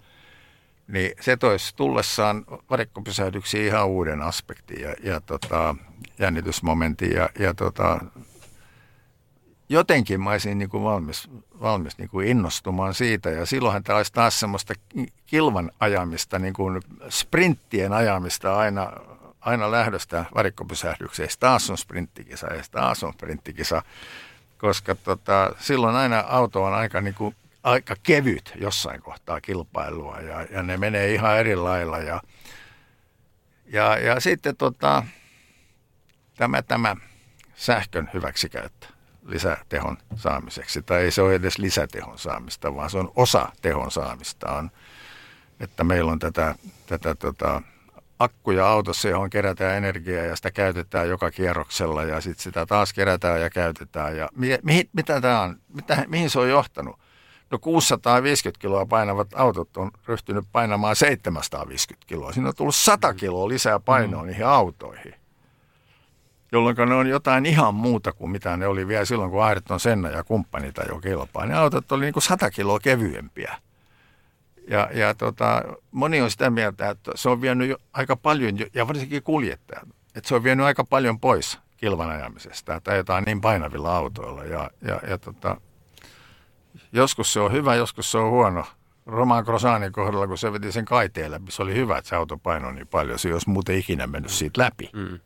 niin 0.87 1.11
se 1.21 1.37
toisi 1.37 1.75
tullessaan 1.75 2.45
varikkopysähdyksiin 2.69 3.65
ihan 3.65 3.87
uuden 3.87 4.21
aspektin 4.21 4.81
ja, 4.81 4.95
ja 5.03 5.21
tota, 5.21 5.75
jännitysmomentin 6.19 7.11
ja, 7.11 7.29
ja 7.39 7.53
tota, 7.53 7.99
jotenkin 9.69 10.21
mä 10.21 10.29
olisin 10.29 10.57
niin 10.57 10.69
kuin 10.69 10.83
valmis, 10.83 11.29
valmis 11.61 11.97
niin 11.97 12.09
kuin 12.09 12.27
innostumaan 12.27 12.93
siitä. 12.93 13.29
Ja 13.29 13.45
silloinhan 13.45 13.83
tämä 13.83 13.97
olisi 13.97 14.13
taas 14.13 14.39
semmoista 14.39 14.73
kilvan 15.25 15.71
ajamista, 15.79 16.39
niin 16.39 16.53
kuin 16.53 16.81
sprinttien 17.09 17.93
ajamista 17.93 18.57
aina, 18.57 18.91
aina 19.39 19.71
lähdöstä 19.71 20.25
varikkopysähdykseen. 20.35 21.29
Taas 21.39 21.69
on 21.69 21.77
sprinttikisa 21.77 22.53
ja 22.53 22.63
taas 22.71 23.03
on 23.03 23.13
sprinttikisa, 23.13 23.83
koska 24.57 24.95
tota, 24.95 25.55
silloin 25.59 25.95
aina 25.95 26.19
auto 26.19 26.63
on 26.63 26.73
aika, 26.73 27.01
niin 27.01 27.15
kuin, 27.15 27.35
aika 27.63 27.95
kevyt 28.03 28.53
jossain 28.55 29.01
kohtaa 29.01 29.41
kilpailua 29.41 30.19
ja, 30.19 30.41
ja 30.41 30.63
ne 30.63 30.77
menee 30.77 31.13
ihan 31.13 31.37
eri 31.37 31.55
lailla. 31.55 31.97
Ja, 31.97 32.21
ja, 33.65 33.97
ja 33.97 34.19
sitten 34.19 34.57
tota, 34.57 35.03
tämä, 36.37 36.61
tämä 36.61 36.95
sähkön 37.55 38.09
hyväksikäyttö 38.13 38.92
lisätehon 39.25 39.97
saamiseksi. 40.15 40.81
Tai 40.81 41.01
ei 41.01 41.11
se 41.11 41.21
ole 41.21 41.35
edes 41.35 41.57
lisätehon 41.57 42.19
saamista, 42.19 42.75
vaan 42.75 42.89
se 42.89 42.97
on 42.97 43.11
osa 43.15 43.49
tehon 43.61 43.91
saamista. 43.91 44.51
On, 44.51 44.71
että 45.59 45.83
meillä 45.83 46.11
on 46.11 46.19
tätä, 46.19 46.55
tätä 46.85 47.15
tota, 47.15 47.61
akkuja 48.19 48.67
autossa, 48.67 49.09
johon 49.09 49.29
kerätään 49.29 49.77
energiaa 49.77 50.23
ja 50.23 50.35
sitä 50.35 50.51
käytetään 50.51 51.09
joka 51.09 51.31
kierroksella 51.31 52.03
ja 52.03 52.21
sitten 52.21 52.43
sitä 52.43 52.65
taas 52.65 52.93
kerätään 52.93 53.41
ja 53.41 53.49
käytetään. 53.49 54.17
Ja 54.17 54.29
mi, 54.35 54.57
mi, 54.63 54.89
mitä 54.93 55.21
tämä 55.21 55.41
on? 55.41 55.55
Mitä, 55.73 56.05
mihin 56.07 56.29
se 56.29 56.39
on 56.39 56.49
johtanut? 56.49 56.99
No 57.51 57.59
650 57.59 58.61
kiloa 58.61 58.85
painavat 58.85 59.27
autot 59.35 59.77
on 59.77 59.91
ryhtynyt 60.07 60.45
painamaan 60.51 60.95
750 60.95 62.07
kiloa. 62.07 62.31
Siinä 62.31 62.47
on 62.47 62.55
tullut 62.55 62.75
100 62.75 63.13
kiloa 63.13 63.47
lisää 63.47 63.79
painoa 63.79 64.21
mm. 64.21 64.27
niihin 64.27 64.47
autoihin 64.47 65.22
jolloin 66.53 66.75
ne 66.75 66.95
on 66.95 67.07
jotain 67.07 67.45
ihan 67.45 67.75
muuta 67.75 68.11
kuin 68.11 68.31
mitä 68.31 68.57
ne 68.57 68.67
oli 68.67 68.87
vielä 68.87 69.05
silloin, 69.05 69.31
kun 69.31 69.43
Ayrton 69.43 69.79
Senna 69.79 70.09
ja 70.09 70.23
kumppanita 70.23 70.83
jo 70.89 70.99
kilpaa. 70.99 71.45
Ne 71.45 71.55
autot 71.55 71.91
oli 71.91 72.05
niin 72.05 72.13
kuin 72.13 72.23
100 72.23 72.51
kiloa 72.51 72.79
kevyempiä. 72.79 73.55
Ja, 74.67 74.89
ja 74.93 75.13
tota, 75.13 75.63
moni 75.91 76.21
on 76.21 76.31
sitä 76.31 76.49
mieltä, 76.49 76.89
että 76.89 77.11
se 77.15 77.29
on 77.29 77.41
vienyt 77.41 77.81
aika 77.93 78.15
paljon, 78.15 78.57
ja 78.73 78.87
varsinkin 78.87 79.23
kuljettajat, 79.23 79.87
että 80.15 80.27
se 80.27 80.35
on 80.35 80.43
vienyt 80.43 80.65
aika 80.65 80.83
paljon 80.83 81.19
pois 81.19 81.59
kilvan 81.77 82.09
ajamisesta, 82.09 82.75
että 82.75 82.91
ajetaan 82.91 83.23
niin 83.23 83.41
painavilla 83.41 83.95
autoilla. 83.95 84.43
Ja, 84.43 84.69
ja, 84.81 84.99
ja 85.09 85.17
tota, 85.17 85.61
joskus 86.91 87.33
se 87.33 87.39
on 87.39 87.51
hyvä, 87.51 87.75
joskus 87.75 88.11
se 88.11 88.17
on 88.17 88.31
huono. 88.31 88.65
Roman 89.05 89.43
Grosanin 89.43 89.91
kohdalla, 89.91 90.27
kun 90.27 90.37
se 90.37 90.53
veti 90.53 90.71
sen 90.71 90.85
kaiteen 90.85 91.31
läpi, 91.31 91.51
se 91.51 91.61
oli 91.61 91.75
hyvä, 91.75 91.97
että 91.97 92.09
se 92.09 92.15
auto 92.15 92.37
painoi 92.37 92.73
niin 92.73 92.87
paljon. 92.87 93.19
Se 93.19 93.33
olisi 93.33 93.49
muuten 93.49 93.77
ikinä 93.77 94.07
mennyt 94.07 94.31
siitä 94.31 94.61
läpi. 94.61 94.89
Mm 94.93 95.19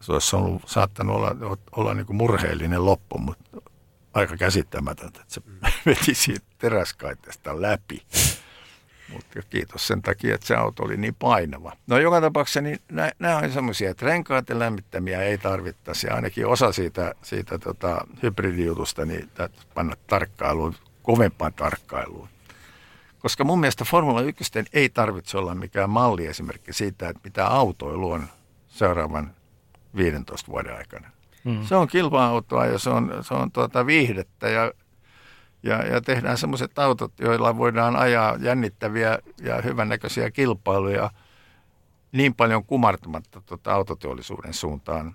se 0.00 0.12
olisi 0.12 0.36
ollut, 0.36 0.62
saattanut 0.66 1.16
olla, 1.16 1.58
olla 1.76 1.94
niin 1.94 2.06
kuin 2.06 2.16
murheellinen 2.16 2.86
loppu, 2.86 3.18
mutta 3.18 3.60
aika 4.14 4.36
käsittämätöntä, 4.36 5.20
että 5.20 5.34
se 5.34 5.42
veti 5.86 6.14
siitä 6.14 6.46
teräskaiteesta 6.58 7.62
läpi. 7.62 8.02
Mutta 9.12 9.42
kiitos 9.50 9.86
sen 9.86 10.02
takia, 10.02 10.34
että 10.34 10.46
se 10.46 10.54
auto 10.54 10.82
oli 10.82 10.96
niin 10.96 11.14
painava. 11.14 11.72
No 11.86 11.98
joka 11.98 12.20
tapauksessa 12.20 12.60
niin 12.60 12.78
nämä 13.18 13.36
on 13.36 13.52
sellaisia, 13.52 13.90
että 13.90 14.06
renkaat 14.06 14.50
lämmittämiä 14.50 15.22
ei 15.22 15.38
tarvittaisi. 15.38 16.06
Ja 16.06 16.14
ainakin 16.14 16.46
osa 16.46 16.72
siitä, 16.72 17.14
siitä 17.22 17.58
tota, 17.58 18.06
hybridijutusta 18.22 19.04
niin 19.04 19.30
panna 19.74 19.96
tarkkailuun, 20.06 20.74
kovempaan 21.02 21.54
tarkkailuun. 21.54 22.28
Koska 23.18 23.44
mun 23.44 23.60
mielestä 23.60 23.84
Formula 23.84 24.20
1 24.20 24.44
ei 24.72 24.88
tarvitse 24.88 25.38
olla 25.38 25.54
mikään 25.54 25.90
malli 25.90 26.26
esimerkki 26.26 26.72
siitä, 26.72 27.08
että 27.08 27.20
mitä 27.24 27.46
autoilu 27.46 28.10
on 28.10 28.28
seuraavan 28.68 29.34
15 29.98 30.52
vuoden 30.52 30.76
aikana. 30.76 31.10
Mm. 31.44 31.64
Se 31.64 31.74
on 31.76 31.88
kilpa-autoa 31.88 32.66
ja 32.66 32.78
se 32.78 32.90
on, 32.90 33.14
se 33.20 33.34
on 33.34 33.52
tuota 33.52 33.86
viihdettä 33.86 34.48
ja, 34.48 34.72
ja, 35.62 35.86
ja 35.86 36.00
tehdään 36.00 36.38
semmoiset 36.38 36.78
autot, 36.78 37.12
joilla 37.20 37.58
voidaan 37.58 37.96
ajaa 37.96 38.36
jännittäviä 38.40 39.18
ja 39.42 39.62
hyvännäköisiä 39.62 40.30
kilpailuja 40.30 41.10
niin 42.12 42.34
paljon 42.34 42.64
kumartamatta 42.64 43.42
tuota 43.46 43.74
autoteollisuuden 43.74 44.54
suuntaan. 44.54 45.14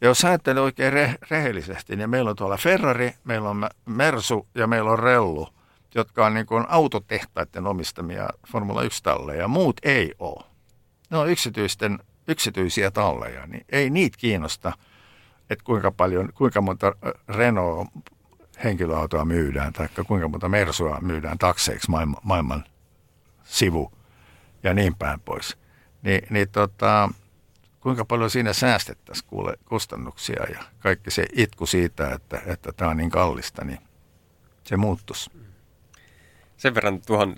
Ja 0.00 0.08
jos 0.08 0.24
ajattelee 0.24 0.62
oikein 0.62 0.92
re- 0.92 1.18
rehellisesti, 1.30 1.96
niin 1.96 2.10
meillä 2.10 2.30
on 2.30 2.36
tuolla 2.36 2.56
Ferrari, 2.56 3.14
meillä 3.24 3.50
on 3.50 3.68
Mersu 3.86 4.46
ja 4.54 4.66
meillä 4.66 4.90
on 4.90 4.98
Rellu, 4.98 5.48
jotka 5.94 6.26
on 6.26 6.34
niin 6.34 6.46
kuin 6.46 6.64
autotehtaiden 6.68 7.66
omistamia 7.66 8.28
Formula 8.52 8.82
1-talleja. 8.82 9.48
Muut 9.48 9.76
ei 9.82 10.14
ole. 10.18 10.44
Ne 11.10 11.16
on 11.18 11.30
yksityisten 11.30 11.98
yksityisiä 12.28 12.90
talleja, 12.90 13.46
niin 13.46 13.64
ei 13.68 13.90
niitä 13.90 14.18
kiinnosta, 14.18 14.72
että 15.50 15.64
kuinka 15.64 15.90
paljon, 15.90 16.32
kuinka 16.34 16.60
monta 16.60 16.94
Renault 17.28 17.88
henkilöautoa 18.64 19.24
myydään 19.24 19.72
tai 19.72 19.88
kuinka 20.06 20.28
monta 20.28 20.48
Mersua 20.48 20.98
myydään 21.00 21.38
takseiksi 21.38 21.90
maailman, 21.90 22.20
maailman 22.22 22.64
sivu 23.44 23.92
ja 24.62 24.74
niin 24.74 24.94
päin 24.94 25.20
pois. 25.20 25.56
Ni, 26.02 26.22
niin 26.30 26.48
tota, 26.48 27.10
kuinka 27.80 28.04
paljon 28.04 28.30
siinä 28.30 28.52
säästettäisiin 28.52 29.28
kuule 29.28 29.58
kustannuksia 29.64 30.46
ja 30.52 30.64
kaikki 30.78 31.10
se 31.10 31.26
itku 31.32 31.66
siitä, 31.66 32.12
että, 32.12 32.42
että 32.46 32.72
tämä 32.72 32.90
on 32.90 32.96
niin 32.96 33.10
kallista, 33.10 33.64
niin 33.64 33.78
se 34.64 34.76
muuttuisi. 34.76 35.30
Sen 36.56 36.74
verran 36.74 37.00
tuohon 37.06 37.36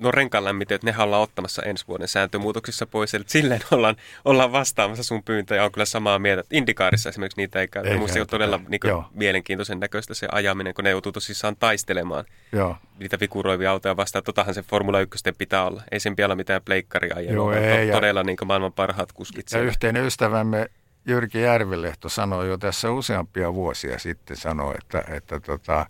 no 0.00 0.10
renkaanlämmitöt, 0.10 0.82
nehän 0.82 1.04
ollaan 1.04 1.22
ottamassa 1.22 1.62
ensi 1.62 1.84
vuoden 1.88 2.08
sääntömuutoksissa 2.08 2.86
pois. 2.86 3.14
Eli 3.14 3.24
silleen 3.26 3.60
ollaan, 3.70 3.96
ollaan 4.24 4.52
vastaamassa 4.52 5.02
sun 5.02 5.22
pyyntöjä. 5.22 5.64
On 5.64 5.72
kyllä 5.72 5.84
samaa 5.84 6.18
mieltä. 6.18 6.42
Indikaarissa 6.50 7.08
esimerkiksi 7.08 7.40
niitä 7.40 7.60
ei 7.60 7.68
käy. 7.68 7.82
Minusta 7.82 8.14
se 8.14 8.20
on 8.20 8.26
todella 8.26 8.60
niin 8.68 8.80
kuin, 8.80 9.04
mielenkiintoisen 9.14 9.80
näköistä 9.80 10.14
se 10.14 10.28
ajaminen, 10.32 10.74
kun 10.74 10.84
ne 10.84 10.90
joutuu 10.90 11.12
tosissaan 11.12 11.56
taistelemaan 11.56 12.24
Joo. 12.52 12.76
niitä 12.98 13.20
vikuroivia 13.20 13.70
autoja 13.70 13.96
vastaan. 13.96 14.24
Totahan 14.24 14.54
se 14.54 14.62
Formula 14.62 15.00
1 15.00 15.18
pitää 15.38 15.64
olla. 15.64 15.82
Ei 15.90 16.00
sen 16.00 16.16
olla 16.24 16.36
mitään 16.36 16.62
pleikkaria 16.64 17.20
Joo, 17.20 17.52
ei, 17.52 17.86
to, 17.86 17.92
todella 17.92 18.22
niin 18.22 18.36
kuin 18.36 18.48
maailman 18.48 18.72
parhaat 18.72 19.12
kuskit. 19.12 19.46
Ja 19.46 19.50
siellä. 19.50 19.66
yhteinen 19.66 20.06
ystävämme 20.06 20.70
Jyrki 21.06 21.40
Järvilehto 21.40 22.08
sanoi 22.08 22.48
jo 22.48 22.58
tässä 22.58 22.90
useampia 22.90 23.54
vuosia 23.54 23.98
sitten, 23.98 24.36
sanoi, 24.36 24.74
että, 24.78 25.04
että 25.08 25.40
tota, 25.40 25.86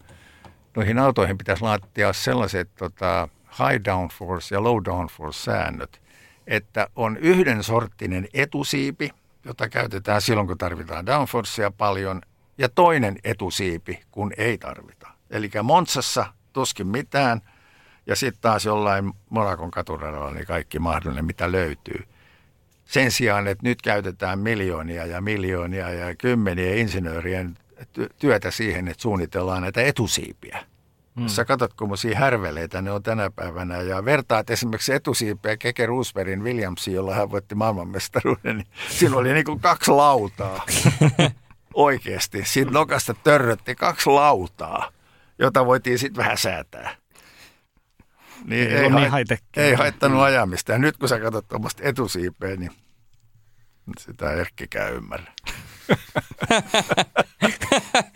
noihin 0.76 0.98
autoihin 0.98 1.38
pitäisi 1.38 1.62
laittaa 1.62 2.12
sellaiset 2.12 2.68
tota, 2.78 3.28
high 3.59 3.84
downforce 3.84 4.55
ja 4.55 4.62
low 4.62 4.84
downforce 4.84 5.40
säännöt, 5.40 6.03
että 6.46 6.88
on 6.96 7.16
yhden 7.16 7.62
sorttinen 7.62 8.28
etusiipi, 8.34 9.11
jota 9.44 9.68
käytetään 9.68 10.22
silloin, 10.22 10.46
kun 10.46 10.59
tarvitaan 10.59 11.07
downforcea 11.07 11.70
paljon, 11.70 12.20
ja 12.59 12.68
toinen 12.68 13.18
etusiipi, 13.24 14.03
kun 14.11 14.33
ei 14.37 14.58
tarvita. 14.58 15.08
Eli 15.30 15.50
Monsassa 15.62 16.26
tuskin 16.53 16.87
mitään, 16.87 17.41
ja 18.07 18.16
sitten 18.16 18.42
taas 18.42 18.64
jollain 18.64 19.12
Monakon 19.30 19.70
katuradalla 19.70 20.30
niin 20.30 20.46
kaikki 20.46 20.79
mahdollinen, 20.79 21.24
mitä 21.24 21.53
löytyy. 21.53 22.04
Sen 22.84 23.11
sijaan, 23.11 23.49
että 23.49 23.68
nyt 23.68 23.83
käytetään 23.83 24.38
miljoonia 24.38 25.07
ja 25.07 25.20
miljoonia 25.20 25.91
ja 25.91 26.14
kymmeniä 26.14 26.74
insinöörien 26.74 27.58
työtä 28.18 28.50
siihen, 28.50 28.88
että 28.88 29.03
suunnitellaan 29.03 29.62
näitä 29.62 29.83
etusiipiä. 29.83 30.71
Mm. 31.14 31.26
Sä 31.26 31.45
katsot, 31.45 31.75
kummoisia 31.75 32.18
härveleitä 32.18 32.83
ne 32.83 32.91
on 32.91 33.03
tänä 33.03 33.30
päivänä 33.30 33.76
ja 33.76 34.05
vertaat 34.05 34.51
esimerkiksi 34.51 34.93
etusiipeä 34.93 35.57
Keke 35.57 35.87
Roosbergin 35.87 36.45
Williamsiin, 36.45 36.95
jolla 36.95 37.14
hän 37.14 37.30
voitti 37.30 37.55
maailmanmestaruuden, 37.55 38.57
niin 38.57 38.67
siinä 38.89 39.17
oli 39.17 39.33
niin 39.33 39.45
kuin 39.45 39.61
kaksi 39.61 39.91
lautaa. 39.91 40.67
Oikeasti. 41.75 42.45
Siitä 42.45 42.71
nokasta 42.71 43.14
törrötti 43.14 43.75
kaksi 43.75 44.11
lautaa, 44.11 44.93
jota 45.39 45.67
voitiin 45.67 45.99
sitten 45.99 46.22
vähän 46.25 46.39
säätää. 46.39 46.97
Niin 48.45 48.68
ei, 48.68 48.76
ei, 48.76 48.91
niin 48.91 49.11
hait, 49.11 49.29
ei 49.57 49.75
haittanut 49.75 50.22
ajamista. 50.22 50.72
Ja 50.72 50.79
nyt 50.79 50.97
kun 50.97 51.09
sä 51.09 51.21
katsot 51.21 51.49
tuommoista 51.49 51.83
etusiipeä, 51.84 52.57
niin 52.57 52.72
sitä 53.99 54.33
Erkkikään 54.33 54.93
ymmärrä. 54.93 55.33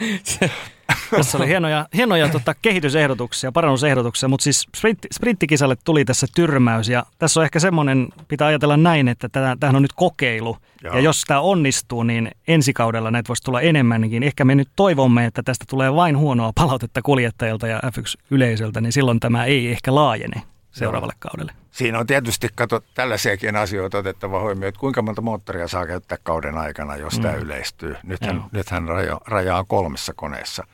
Tässä 1.11 1.39
oli 1.39 1.47
hienoja, 1.47 1.87
hienoja 1.95 2.29
tota, 2.29 2.55
kehitysehdotuksia, 2.63 3.53
parannusehdotuksia, 3.53 4.29
mutta 4.29 4.45
siis 4.45 4.67
sprintti, 4.77 5.09
sprinttikisalle 5.13 5.77
tuli 5.85 6.05
tässä 6.05 6.27
tyrmäys 6.35 6.89
ja 6.89 7.07
tässä 7.19 7.41
on 7.41 7.45
ehkä 7.45 7.61
semmoinen, 7.61 8.09
pitää 8.29 8.47
ajatella 8.47 8.77
näin, 8.77 9.09
että 9.09 9.29
tämähän 9.29 9.77
on 9.77 9.83
nyt 9.83 9.93
kokeilu 9.93 10.57
Joo. 10.83 10.95
ja 10.95 11.01
jos 11.01 11.25
tämä 11.27 11.41
onnistuu, 11.41 12.03
niin 12.03 12.31
ensi 12.49 12.73
kaudella 12.73 13.11
näitä 13.11 13.29
voisi 13.29 13.43
tulla 13.43 13.61
enemmänkin. 13.61 14.23
Ehkä 14.23 14.45
me 14.45 14.55
nyt 14.55 14.69
toivomme, 14.77 15.25
että 15.27 15.43
tästä 15.43 15.65
tulee 15.69 15.95
vain 15.95 16.19
huonoa 16.19 16.53
palautetta 16.55 17.03
kuljettajilta 17.03 17.67
ja 17.67 17.81
F1-yleisöltä, 17.87 18.81
niin 18.81 18.93
silloin 18.93 19.21
tämä 19.21 19.45
ei 19.45 19.69
ehkä 19.69 19.95
laajene 19.95 20.43
seuraavalle 20.77 21.15
Joo. 21.15 21.31
kaudelle. 21.31 21.53
Siinä 21.71 21.99
on 21.99 22.07
tietysti 22.07 22.49
kato, 22.55 22.81
tällaisiakin 22.95 23.57
asioita 23.57 23.99
otettava 23.99 24.41
huomioon, 24.41 24.69
että 24.69 24.81
kuinka 24.81 25.03
monta 25.03 25.23
moottoria 25.23 25.69
saa 25.69 25.87
käyttää 25.87 26.19
kauden 26.23 26.59
aikana, 26.59 26.97
jos 26.97 27.17
mm. 27.17 27.23
tämä 27.23 27.35
yleistyy. 27.35 27.97
Nythän, 28.03 28.45
nythän 28.53 28.89
raja, 28.89 29.21
raja 29.27 29.57
on 29.57 29.67
kolmessa 29.67 30.13
koneessa. 30.17 30.67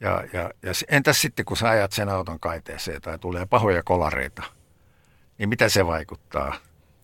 Ja, 0.00 0.24
ja, 0.32 0.50
ja 0.62 0.72
entäs 0.88 1.20
sitten, 1.20 1.44
kun 1.44 1.56
sä 1.56 1.68
ajat 1.68 1.92
sen 1.92 2.08
auton 2.08 2.40
kaiteeseen 2.40 3.02
tai 3.02 3.18
tulee 3.18 3.46
pahoja 3.46 3.82
kolareita, 3.82 4.42
niin 5.38 5.48
mitä 5.48 5.68
se 5.68 5.86
vaikuttaa? 5.86 6.54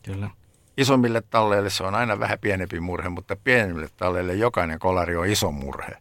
Kyllä. 0.04 0.30
Isommille 0.76 1.22
talleille 1.30 1.70
se 1.70 1.84
on 1.84 1.94
aina 1.94 2.18
vähän 2.18 2.38
pienempi 2.38 2.80
murhe, 2.80 3.08
mutta 3.08 3.36
pienemmille 3.36 3.88
talleille 3.96 4.34
jokainen 4.34 4.78
kolari 4.78 5.16
on 5.16 5.26
iso 5.26 5.50
murhe. 5.50 5.92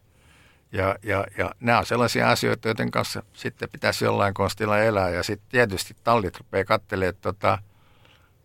Ja, 0.72 0.96
ja, 1.02 1.26
ja 1.38 1.50
nämä 1.60 1.78
on 1.78 1.86
sellaisia 1.86 2.30
asioita, 2.30 2.68
joiden 2.68 2.90
kanssa 2.90 3.22
sitten 3.32 3.68
pitäisi 3.72 4.04
jollain 4.04 4.34
konstilla 4.34 4.78
elää. 4.78 5.10
Ja 5.10 5.22
sitten 5.22 5.48
tietysti 5.50 5.96
tallit 6.04 6.38
rupeaa 6.38 6.64
katselemaan 6.64 7.14
tota, 7.20 7.58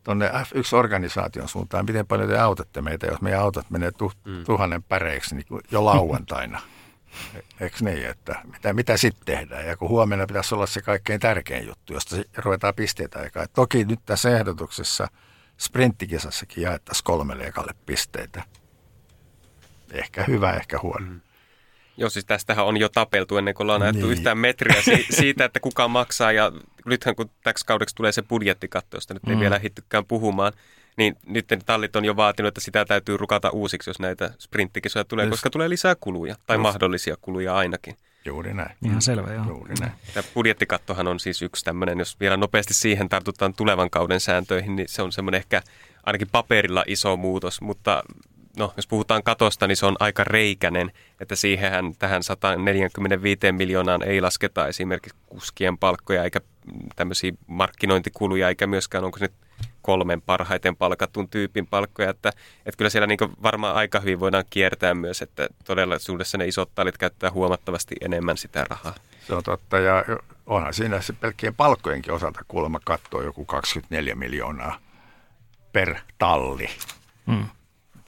tuonne 0.03 0.29
F1-organisaation 0.29 1.47
suuntaan, 1.47 1.85
miten 1.85 2.07
paljon 2.07 2.29
te 2.29 2.39
autatte 2.39 2.81
meitä, 2.81 3.07
jos 3.07 3.21
meidän 3.21 3.41
autot 3.41 3.69
menee 3.69 3.91
tu, 3.91 4.11
mm. 4.25 4.43
tuhannen 4.43 4.83
päreiksi 4.83 5.35
niin 5.35 5.45
jo 5.71 5.85
lauantaina. 5.85 6.61
Eikö 7.59 7.77
niin, 7.81 8.05
että 8.05 8.41
mitä, 8.53 8.73
mitä 8.73 8.97
sitten 8.97 9.25
tehdään? 9.25 9.67
Ja 9.67 9.77
kun 9.77 9.89
huomenna 9.89 10.27
pitäisi 10.27 10.55
olla 10.55 10.65
se 10.65 10.81
kaikkein 10.81 11.19
tärkein 11.19 11.67
juttu, 11.67 11.93
josta 11.93 12.15
ruvetaan 12.37 12.73
pisteitä 12.75 13.19
aikaa. 13.19 13.47
Toki 13.47 13.85
nyt 13.85 13.99
tässä 14.05 14.37
ehdotuksessa 14.37 15.07
sprinttikisassakin 15.57 16.63
jaettaisiin 16.63 17.03
kolmelle 17.03 17.43
ekalle 17.43 17.71
pisteitä. 17.85 18.43
Ehkä 19.91 20.23
hyvä, 20.23 20.53
ehkä 20.53 20.79
huono. 20.83 21.05
Mm. 21.05 21.21
Joo, 21.97 22.09
siis 22.09 22.25
tästähän 22.25 22.65
on 22.65 22.77
jo 22.77 22.89
tapeltu 22.89 23.37
ennen 23.37 23.53
kuin 23.53 23.65
ollaan 23.65 23.81
niin. 23.81 23.95
nähty 23.95 24.11
yhtään 24.11 24.37
metriä 24.37 24.81
si- 24.81 25.05
siitä, 25.19 25.45
että 25.45 25.59
kuka 25.59 25.87
maksaa. 25.87 26.31
Ja 26.31 26.51
nythän 26.85 27.15
kun 27.15 27.29
täksi 27.43 27.65
kaudeksi 27.65 27.95
tulee 27.95 28.11
se 28.11 28.21
budjettikatto, 28.21 28.97
josta 28.97 29.13
nyt 29.13 29.27
ei 29.27 29.35
mm. 29.35 29.41
vielä 29.41 29.59
hittykään 29.59 30.05
puhumaan, 30.05 30.53
niin 30.97 31.15
nyt 31.25 31.47
tallit 31.65 31.95
on 31.95 32.05
jo 32.05 32.15
vaatinut, 32.15 32.47
että 32.47 32.61
sitä 32.61 32.85
täytyy 32.85 33.17
rukata 33.17 33.49
uusiksi, 33.49 33.89
jos 33.89 33.99
näitä 33.99 34.31
sprinttikisoja 34.39 35.05
tulee, 35.05 35.25
Just. 35.25 35.31
koska 35.31 35.49
tulee 35.49 35.69
lisää 35.69 35.95
kuluja, 35.99 36.35
tai 36.47 36.55
Just. 36.55 36.61
mahdollisia 36.63 37.15
kuluja 37.21 37.55
ainakin. 37.55 37.97
Juuri 38.25 38.53
näin. 38.53 38.75
Ihan 38.85 39.01
selvä, 39.01 39.33
joo. 39.33 39.45
Juuri 39.47 39.75
näin. 39.79 39.91
Tämä 40.13 40.27
budjettikattohan 40.33 41.07
on 41.07 41.19
siis 41.19 41.41
yksi 41.41 41.65
tämmöinen, 41.65 41.99
jos 41.99 42.19
vielä 42.19 42.37
nopeasti 42.37 42.73
siihen 42.73 43.09
tartutaan 43.09 43.53
tulevan 43.53 43.89
kauden 43.89 44.19
sääntöihin, 44.19 44.75
niin 44.75 44.89
se 44.89 45.01
on 45.01 45.11
semmoinen 45.11 45.37
ehkä 45.37 45.61
ainakin 46.03 46.27
paperilla 46.31 46.83
iso 46.87 47.17
muutos, 47.17 47.61
mutta 47.61 48.03
no, 48.57 48.73
jos 48.77 48.87
puhutaan 48.87 49.23
katosta, 49.23 49.67
niin 49.67 49.75
se 49.75 49.85
on 49.85 49.95
aika 49.99 50.23
reikäinen, 50.23 50.91
että 51.19 51.35
siihenhän 51.35 51.93
tähän 51.99 52.23
145 52.23 53.51
miljoonaan 53.51 54.03
ei 54.03 54.21
lasketa 54.21 54.67
esimerkiksi 54.67 55.19
kuskien 55.25 55.77
palkkoja 55.77 56.23
eikä 56.23 56.41
tämmöisiä 56.95 57.31
markkinointikuluja, 57.47 58.49
eikä 58.49 58.67
myöskään 58.67 59.03
onko 59.03 59.17
se 59.17 59.25
nyt 59.25 59.33
kolmen 59.81 60.21
parhaiten 60.21 60.75
palkatun 60.75 61.29
tyypin 61.29 61.67
palkkoja, 61.67 62.09
että, 62.09 62.29
että 62.65 62.77
kyllä 62.77 62.89
siellä 62.89 63.07
niin 63.07 63.19
varmaan 63.43 63.75
aika 63.75 63.99
hyvin 63.99 64.19
voidaan 64.19 64.43
kiertää 64.49 64.93
myös, 64.93 65.21
että 65.21 65.47
todellisuudessa 65.65 66.37
ne 66.37 66.47
isot 66.47 66.69
talit 66.75 66.97
käyttää 66.97 67.31
huomattavasti 67.31 67.95
enemmän 68.01 68.37
sitä 68.37 68.65
rahaa. 68.69 68.95
Se 69.27 69.35
on 69.35 69.43
totta 69.43 69.79
ja 69.79 70.03
onhan 70.45 70.73
siinä 70.73 71.01
se 71.01 71.13
pelkkien 71.13 71.55
palkkojenkin 71.55 72.13
osalta 72.13 72.39
kuulemma 72.47 72.79
kattoo 72.85 73.21
joku 73.21 73.45
24 73.45 74.15
miljoonaa 74.15 74.79
per 75.73 75.95
talli. 76.17 76.69
Hmm. 77.27 77.45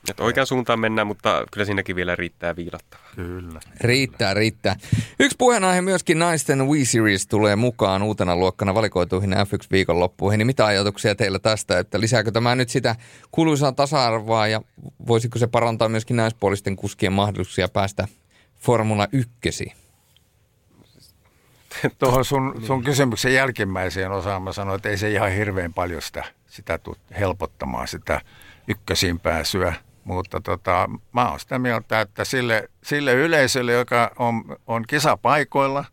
Että 0.09 0.23
oikean 0.23 0.47
suuntaan 0.47 0.79
mennään, 0.79 1.07
mutta 1.07 1.45
kyllä 1.51 1.65
siinäkin 1.65 1.95
vielä 1.95 2.15
riittää 2.15 2.55
viilattavaa. 2.55 3.05
Kyllä. 3.15 3.59
Riittää, 3.81 4.33
riittää. 4.33 4.75
Yksi 5.19 5.37
puheenaihe 5.37 5.81
myöskin 5.81 6.19
naisten 6.19 6.67
Wii-Series 6.67 7.27
tulee 7.27 7.55
mukaan 7.55 8.03
uutena 8.03 8.35
luokkana 8.35 8.73
valikoituihin 8.73 9.33
F1 9.33 9.67
viikonloppuihin. 9.71 10.37
Niin 10.37 10.47
mitä 10.47 10.65
ajatuksia 10.65 11.15
teillä 11.15 11.39
tästä, 11.39 11.79
että 11.79 11.99
lisääkö 11.99 12.31
tämä 12.31 12.55
nyt 12.55 12.69
sitä 12.69 12.95
kuluisaa 13.31 13.71
tasa-arvoa 13.71 14.47
ja 14.47 14.61
voisiko 15.07 15.39
se 15.39 15.47
parantaa 15.47 15.89
myöskin 15.89 16.17
naispuolisten 16.17 16.75
kuskien 16.75 17.13
mahdollisuuksia 17.13 17.67
päästä 17.67 18.07
Formula 18.59 19.07
1? 19.11 19.73
Tuohon 21.99 22.25
sun, 22.25 22.61
sun 22.67 22.83
kysymyksen 22.83 23.33
jälkimmäiseen 23.33 24.11
osaan 24.11 24.43
mä 24.43 24.53
sanoin, 24.53 24.75
että 24.75 24.89
ei 24.89 24.97
se 24.97 25.11
ihan 25.11 25.31
hirveän 25.31 25.73
paljon 25.73 26.01
sitä, 26.01 26.23
sitä 26.47 26.79
helpottamaan 27.19 27.87
sitä 27.87 28.21
ykkösiin 28.67 29.19
pääsyä. 29.19 29.73
Mutta 30.05 30.41
tota, 30.41 30.89
mä 31.13 31.29
oon 31.29 31.39
sitä 31.39 31.59
mieltä, 31.59 32.01
että 32.01 32.23
sille, 32.23 32.69
sille 32.83 33.13
yleisölle, 33.13 33.71
joka 33.73 34.11
on, 34.19 34.57
on 34.67 34.83
kisapaikoilla 34.87 35.85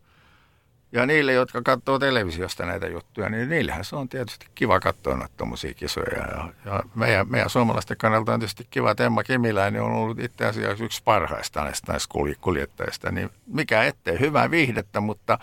ja 0.91 1.05
niille, 1.05 1.33
jotka 1.33 1.61
katsoo 1.61 1.99
televisiosta 1.99 2.65
näitä 2.65 2.87
juttuja, 2.87 3.29
niin 3.29 3.49
niillähän 3.49 3.85
se 3.85 3.95
on 3.95 4.09
tietysti 4.09 4.45
kiva 4.55 4.79
katsoa 4.79 5.15
noita 5.15 5.33
tuommoisia 5.37 5.73
kisoja. 5.73 6.17
Ja, 6.17 6.53
ja 6.65 6.83
meidän, 6.95 7.29
meidän 7.29 7.49
suomalaisten 7.49 7.97
kannalta 7.97 8.33
on 8.33 8.39
tietysti 8.39 8.67
kiva, 8.69 8.91
että 8.91 9.05
Emma 9.05 9.23
Kimiläinen 9.23 9.81
on 9.81 9.91
ollut 9.91 10.19
itse 10.19 10.45
asiassa 10.45 10.83
yksi 10.83 11.01
parhaista 11.03 11.63
näistä, 11.63 11.91
näistä 11.91 12.13
kuljettajista. 12.41 13.11
Niin 13.11 13.29
mikä 13.47 13.83
ettei, 13.83 14.19
hyvää 14.19 14.51
viihdettä, 14.51 15.01
mutta 15.01 15.37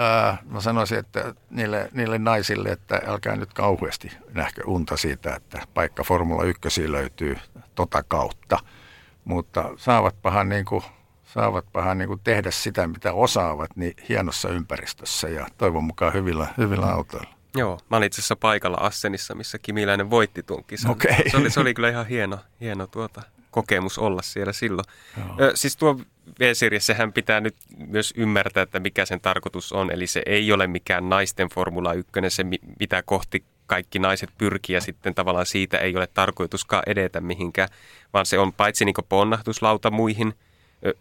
ää, 0.00 0.38
mä 0.44 0.60
sanoisin, 0.60 0.98
että 0.98 1.34
niille, 1.50 1.88
niille 1.92 2.18
naisille, 2.18 2.68
että 2.68 3.02
älkää 3.06 3.36
nyt 3.36 3.54
kauheasti 3.54 4.12
nähkö 4.34 4.62
unta 4.66 4.96
siitä, 4.96 5.34
että 5.34 5.62
paikka 5.74 6.04
Formula 6.04 6.44
1 6.44 6.92
löytyy 6.92 7.36
tota 7.74 8.02
kautta. 8.02 8.58
Mutta 9.24 9.70
saavatpahan, 9.76 10.48
niin 10.48 10.64
kuin, 10.64 10.82
saavatpahan 11.24 11.98
niin 11.98 12.08
kuin 12.08 12.20
tehdä 12.24 12.50
sitä, 12.50 12.86
mitä 12.86 13.12
osaavat, 13.12 13.76
niin 13.76 13.94
hienossa 14.08 14.48
ympäristössä 14.48 15.28
ja 15.28 15.46
toivon 15.58 15.84
mukaan 15.84 16.12
hyvillä, 16.12 16.46
hyvillä 16.58 16.86
autoilla. 16.86 17.34
Joo, 17.56 17.78
mä 17.90 17.96
olin 17.96 18.06
itse 18.06 18.20
asiassa 18.20 18.36
paikalla 18.36 18.76
Assenissa, 18.80 19.34
missä 19.34 19.58
Kimiläinen 19.58 20.10
voitti 20.10 20.42
tuon 20.42 20.64
kisan. 20.64 20.90
Okay. 20.90 21.14
Se, 21.30 21.36
oli, 21.36 21.50
se 21.50 21.60
oli 21.60 21.74
kyllä 21.74 21.88
ihan 21.88 22.06
hieno, 22.06 22.38
hieno 22.60 22.86
tuota, 22.86 23.22
kokemus 23.50 23.98
olla 23.98 24.22
siellä 24.22 24.52
silloin. 24.52 24.84
Ö, 25.40 25.52
siis 25.54 25.76
tuo 25.76 26.00
V-Seriessähän 26.40 27.12
pitää 27.12 27.40
nyt 27.40 27.54
myös 27.86 28.14
ymmärtää, 28.16 28.62
että 28.62 28.80
mikä 28.80 29.04
sen 29.04 29.20
tarkoitus 29.20 29.72
on. 29.72 29.90
Eli 29.90 30.06
se 30.06 30.22
ei 30.26 30.52
ole 30.52 30.66
mikään 30.66 31.08
naisten 31.08 31.48
Formula 31.48 31.92
1, 31.92 32.12
se 32.28 32.44
mitä 32.80 33.02
kohti 33.02 33.44
kaikki 33.66 33.98
naiset 33.98 34.30
pyrkii 34.38 34.74
ja 34.74 34.80
sitten 34.80 35.14
tavallaan 35.14 35.46
siitä 35.46 35.78
ei 35.78 35.96
ole 35.96 36.06
tarkoituskaan 36.06 36.82
edetä 36.86 37.20
mihinkään, 37.20 37.68
vaan 38.12 38.26
se 38.26 38.38
on 38.38 38.52
paitsi 38.52 38.84
niin 38.84 38.94
ponnahtuslauta 39.08 39.90
muihin 39.90 40.34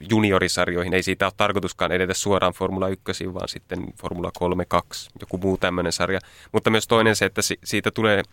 juniorisarjoihin, 0.09 0.93
ei 0.93 1.03
siitä 1.03 1.25
ole 1.25 1.33
tarkoituskaan 1.37 1.91
edetä 1.91 2.13
suoraan 2.13 2.53
Formula 2.53 2.87
1, 2.87 3.33
vaan 3.33 3.47
sitten 3.47 3.93
Formula 4.01 4.31
3, 4.37 4.65
2, 4.65 5.09
joku 5.19 5.37
muu 5.37 5.57
tämmöinen 5.57 5.91
sarja. 5.91 6.19
Mutta 6.51 6.69
myös 6.69 6.87
toinen 6.87 7.15
se, 7.15 7.25
että 7.25 7.41
siitä 7.63 7.91
tulee, 7.91 8.23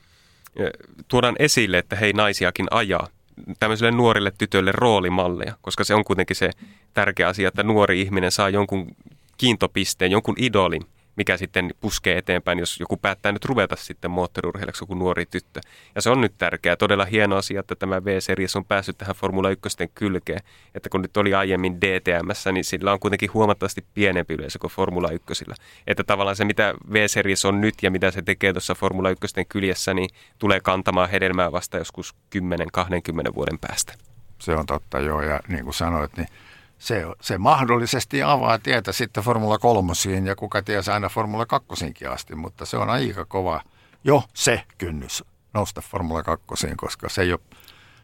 tuodaan 1.08 1.36
esille, 1.38 1.78
että 1.78 1.96
hei 1.96 2.12
naisiakin 2.12 2.66
ajaa 2.70 3.08
tämmöisille 3.58 3.90
nuorille 3.90 4.32
tytöille 4.38 4.72
roolimalleja, 4.72 5.56
koska 5.60 5.84
se 5.84 5.94
on 5.94 6.04
kuitenkin 6.04 6.36
se 6.36 6.50
tärkeä 6.94 7.28
asia, 7.28 7.48
että 7.48 7.62
nuori 7.62 8.00
ihminen 8.00 8.32
saa 8.32 8.48
jonkun 8.48 8.96
kiintopisteen, 9.38 10.10
jonkun 10.10 10.34
idolin, 10.38 10.82
mikä 11.16 11.36
sitten 11.36 11.74
puskee 11.80 12.18
eteenpäin, 12.18 12.58
jos 12.58 12.80
joku 12.80 12.96
päättää 12.96 13.32
nyt 13.32 13.44
ruveta 13.44 13.76
sitten 13.76 14.10
moottoriurheilijaksi 14.10 14.82
joku 14.82 14.94
nuori 14.94 15.26
tyttö. 15.26 15.60
Ja 15.94 16.02
se 16.02 16.10
on 16.10 16.20
nyt 16.20 16.32
tärkeää. 16.38 16.76
Todella 16.76 17.04
hieno 17.04 17.36
asia, 17.36 17.60
että 17.60 17.74
tämä 17.74 18.04
V-series 18.04 18.56
on 18.56 18.64
päässyt 18.64 18.98
tähän 18.98 19.14
Formula 19.14 19.50
1 19.50 19.68
kylkeen. 19.94 20.40
Että 20.74 20.88
kun 20.88 21.02
nyt 21.02 21.16
oli 21.16 21.34
aiemmin 21.34 21.80
DTMssä, 21.80 22.52
niin 22.52 22.64
sillä 22.64 22.92
on 22.92 23.00
kuitenkin 23.00 23.34
huomattavasti 23.34 23.84
pienempi 23.94 24.34
yleisö 24.34 24.58
kuin 24.58 24.70
Formula 24.70 25.10
1. 25.10 25.44
Että 25.86 26.04
tavallaan 26.04 26.36
se, 26.36 26.44
mitä 26.44 26.74
V-series 26.92 27.44
on 27.44 27.60
nyt 27.60 27.74
ja 27.82 27.90
mitä 27.90 28.10
se 28.10 28.22
tekee 28.22 28.52
tuossa 28.52 28.74
Formula 28.74 29.10
1 29.10 29.26
kyljessä, 29.48 29.94
niin 29.94 30.10
tulee 30.38 30.60
kantamaan 30.60 31.10
hedelmää 31.10 31.52
vasta 31.52 31.78
joskus 31.78 32.14
10-20 32.36 33.34
vuoden 33.34 33.58
päästä. 33.58 33.94
Se 34.38 34.52
on 34.54 34.66
totta, 34.66 35.00
joo. 35.00 35.22
Ja 35.22 35.40
niin 35.48 35.64
kuin 35.64 35.74
sanoit, 35.74 36.16
niin 36.16 36.28
se, 36.78 37.04
se 37.20 37.38
mahdollisesti 37.38 38.22
avaa 38.22 38.58
tietä 38.58 38.92
sitten 38.92 39.24
Formula 39.24 39.58
kolmosiin 39.58 40.26
ja 40.26 40.36
kuka 40.36 40.62
ties 40.62 40.88
aina 40.88 41.08
Formula 41.08 41.46
kakkosiinkin 41.46 42.10
asti, 42.10 42.34
mutta 42.34 42.64
se 42.64 42.76
on 42.76 42.90
aika 42.90 43.24
kova 43.24 43.60
jo 44.04 44.22
se 44.34 44.62
kynnys 44.78 45.24
nousta 45.54 45.80
Formula 45.80 46.22
kakkosiin, 46.22 46.76
koska 46.76 47.08
se 47.08 47.22
ei 47.22 47.32
ole, 47.32 47.40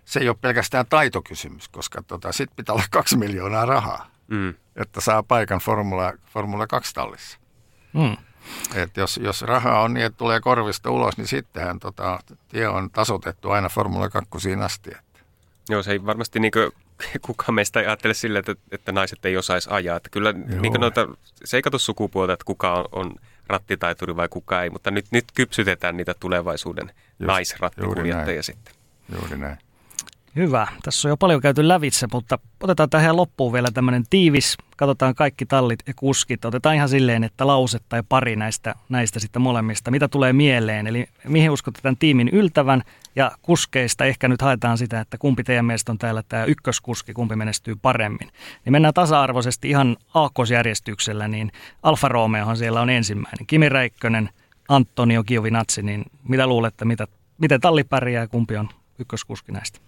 se 0.04 0.20
ei 0.20 0.28
ole 0.28 0.36
pelkästään 0.40 0.86
taitokysymys, 0.86 1.68
koska 1.68 2.02
tota, 2.02 2.32
sitten 2.32 2.56
pitää 2.56 2.72
olla 2.72 2.84
kaksi 2.90 3.16
miljoonaa 3.16 3.66
rahaa, 3.66 4.06
mm. 4.28 4.54
että 4.76 5.00
saa 5.00 5.22
paikan 5.22 5.58
Formula, 5.58 6.12
Formula 6.26 6.66
2 6.66 6.94
tallissa. 6.94 7.38
Mm. 7.92 8.16
Et 8.74 8.96
jos, 8.96 9.16
jos 9.22 9.42
rahaa 9.42 9.82
on 9.82 9.94
niin, 9.94 10.06
että 10.06 10.16
tulee 10.16 10.40
korvista 10.40 10.90
ulos, 10.90 11.16
niin 11.16 11.26
sittenhän 11.26 11.78
tota, 11.78 12.18
tie 12.48 12.68
on 12.68 12.90
tasotettu 12.90 13.50
aina 13.50 13.68
Formula 13.68 14.08
2 14.08 14.28
asti. 14.64 14.90
Että. 14.90 15.20
Joo, 15.68 15.82
se 15.82 15.92
ei 15.92 16.06
varmasti 16.06 16.40
niin 16.40 16.52
kukaan 17.26 17.54
meistä 17.54 17.80
ei 17.80 17.86
ajattele 17.86 18.14
sille, 18.14 18.38
että, 18.38 18.54
että 18.70 18.92
naiset 18.92 19.24
ei 19.24 19.36
osaisi 19.36 19.68
ajaa. 19.72 19.96
Että 19.96 20.10
kyllä 20.10 20.32
niin 20.32 20.72
noita, 20.72 21.08
se 21.44 21.56
ei 21.56 21.62
katso 21.62 21.78
sukupuolta, 21.78 22.32
että 22.32 22.44
kuka 22.44 22.74
on, 22.74 22.84
on 22.92 23.14
rattitaituri 23.46 24.16
vai 24.16 24.28
kuka 24.28 24.62
ei, 24.62 24.70
mutta 24.70 24.90
nyt, 24.90 25.06
nyt 25.10 25.24
kypsytetään 25.34 25.96
niitä 25.96 26.14
tulevaisuuden 26.20 26.86
Just, 26.86 26.96
naisrattikuljettajia 27.18 28.42
sitten. 28.42 28.74
Juuri 29.14 29.36
näin. 29.36 29.58
Hyvä. 30.36 30.66
Tässä 30.82 31.08
on 31.08 31.10
jo 31.10 31.16
paljon 31.16 31.40
käyty 31.40 31.68
lävitse, 31.68 32.06
mutta 32.12 32.38
otetaan 32.62 32.90
tähän 32.90 33.16
loppuun 33.16 33.52
vielä 33.52 33.68
tämmöinen 33.74 34.04
tiivis. 34.10 34.56
Katsotaan 34.76 35.14
kaikki 35.14 35.46
tallit 35.46 35.80
ja 35.86 35.94
kuskit. 35.96 36.44
Otetaan 36.44 36.74
ihan 36.74 36.88
silleen, 36.88 37.24
että 37.24 37.46
lause 37.46 37.78
tai 37.88 38.02
pari 38.08 38.36
näistä, 38.36 38.74
näistä 38.88 39.20
sitten 39.20 39.42
molemmista. 39.42 39.90
Mitä 39.90 40.08
tulee 40.08 40.32
mieleen? 40.32 40.86
Eli 40.86 41.06
mihin 41.28 41.50
uskotte 41.50 41.80
tämän 41.82 41.96
tiimin 41.96 42.28
yltävän? 42.28 42.82
Ja 43.16 43.30
kuskeista 43.42 44.04
ehkä 44.04 44.28
nyt 44.28 44.42
haetaan 44.42 44.78
sitä, 44.78 45.00
että 45.00 45.18
kumpi 45.18 45.44
teidän 45.44 45.64
mielestä 45.64 45.92
on 45.92 45.98
täällä 45.98 46.22
tämä 46.28 46.44
ykköskuski, 46.44 47.12
kumpi 47.12 47.36
menestyy 47.36 47.76
paremmin. 47.76 48.32
Niin 48.64 48.72
mennään 48.72 48.94
tasa-arvoisesti 48.94 49.70
ihan 49.70 49.96
aakkosjärjestyksellä, 50.14 51.28
niin 51.28 51.52
Alfa 51.82 52.08
Romeohan 52.08 52.56
siellä 52.56 52.80
on 52.80 52.90
ensimmäinen. 52.90 53.46
Kimi 53.46 53.68
Räikkönen, 53.68 54.30
Antonio 54.68 55.24
Giovinazzi, 55.24 55.82
niin 55.82 56.04
mitä 56.28 56.46
luulette, 56.46 56.84
mitä, 56.84 57.06
miten 57.38 57.60
talli 57.60 57.84
pärjää 57.84 58.22
ja 58.22 58.28
kumpi 58.28 58.56
on 58.56 58.68
ykköskuski 58.98 59.52
näistä? 59.52 59.78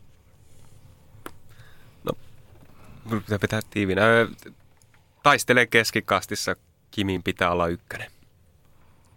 pitää 3.11 3.39
pitää 3.39 3.61
tiivinä. 3.71 4.03
Taistelee 5.23 5.67
keskikastissa, 5.67 6.57
Kimin 6.91 7.23
pitää 7.23 7.51
olla 7.51 7.67
ykkönen. 7.67 8.11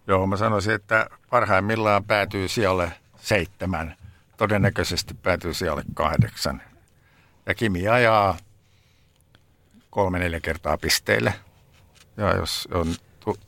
Joo, 0.07 0.27
mä 0.27 0.37
sanoisin, 0.37 0.73
että 0.73 1.09
parhaimmillaan 1.29 2.03
päätyy 2.03 2.47
sijalle 2.47 2.91
seitsemän. 3.21 3.95
Todennäköisesti 4.37 5.13
päätyy 5.13 5.53
sijalle 5.53 5.83
kahdeksan. 5.93 6.61
Ja 7.45 7.55
Kimi 7.55 7.87
ajaa 7.87 8.37
kolme 9.89 10.19
neljä 10.19 10.39
kertaa 10.39 10.77
pisteille. 10.77 11.33
Ja 12.17 12.35
jos 12.35 12.67
on, 12.73 12.95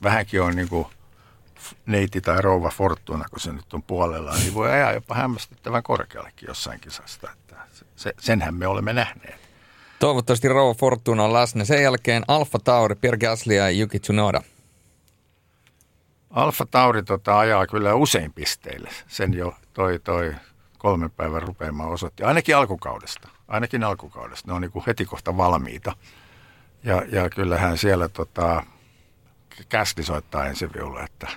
vähänkin 0.03 0.41
on 0.41 0.55
niin 0.55 0.69
kuin 0.69 0.87
neiti 1.85 2.21
tai 2.21 2.41
rouva 2.41 2.69
Fortuna, 2.69 3.25
kun 3.29 3.39
se 3.39 3.51
nyt 3.51 3.73
on 3.73 3.83
puolella, 3.83 4.35
niin 4.35 4.53
voi 4.53 4.71
ajaa 4.71 4.93
jopa 4.93 5.15
hämmästyttävän 5.15 5.83
korkeallekin 5.83 6.47
jossain 6.47 6.79
kisasta. 6.79 7.31
Että 7.31 7.55
se, 7.95 8.13
senhän 8.19 8.53
me 8.53 8.67
olemme 8.67 8.93
nähneet. 8.93 9.39
Toivottavasti 9.99 10.47
Rauha 10.47 10.73
Fortuna 10.73 11.23
on 11.23 11.33
läsnä. 11.33 11.65
Sen 11.65 11.83
jälkeen 11.83 12.23
Alfa 12.27 12.59
Tauri, 12.59 12.95
Pierre 12.95 13.17
Gasly 13.17 13.53
ja 13.53 13.69
Yuki 13.69 13.99
Tsunoda. 13.99 14.41
Alfa 16.29 16.65
Tauri 16.65 17.03
tota, 17.03 17.39
ajaa 17.39 17.67
kyllä 17.67 17.93
usein 17.93 18.33
pisteille. 18.33 18.89
Sen 19.07 19.33
jo 19.33 19.55
toi, 19.73 19.99
toi 19.99 20.35
kolmen 20.77 21.11
päivän 21.11 21.41
rupeama 21.41 21.85
osoitti. 21.85 22.23
Ainakin 22.23 22.55
alkukaudesta. 22.55 23.29
Ainakin 23.47 23.83
alkukaudesta. 23.83 24.47
Ne 24.47 24.53
on 24.53 24.61
niin 24.61 24.71
kuin 24.71 24.83
heti 24.87 25.05
kohta 25.05 25.37
valmiita. 25.37 25.95
Ja, 26.83 27.03
ja 27.11 27.29
kyllähän 27.29 27.77
siellä 27.77 28.09
tota, 28.09 28.63
kästi 29.69 30.03
soittaa 30.03 30.45
ensi 30.45 30.73
viulla, 30.73 31.03
että 31.03 31.27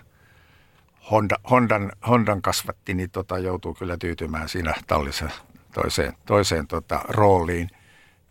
Honda, 1.10 1.36
Hondan, 1.50 1.92
Hondan 2.08 2.42
kasvatti, 2.42 2.94
niin 2.94 3.10
tota, 3.10 3.38
joutuu 3.38 3.74
kyllä 3.74 3.96
tyytymään 3.96 4.48
siinä 4.48 4.74
tallissa 4.86 5.30
toiseen, 5.74 6.12
toiseen 6.26 6.66
tota, 6.66 7.00
rooliin– 7.08 7.70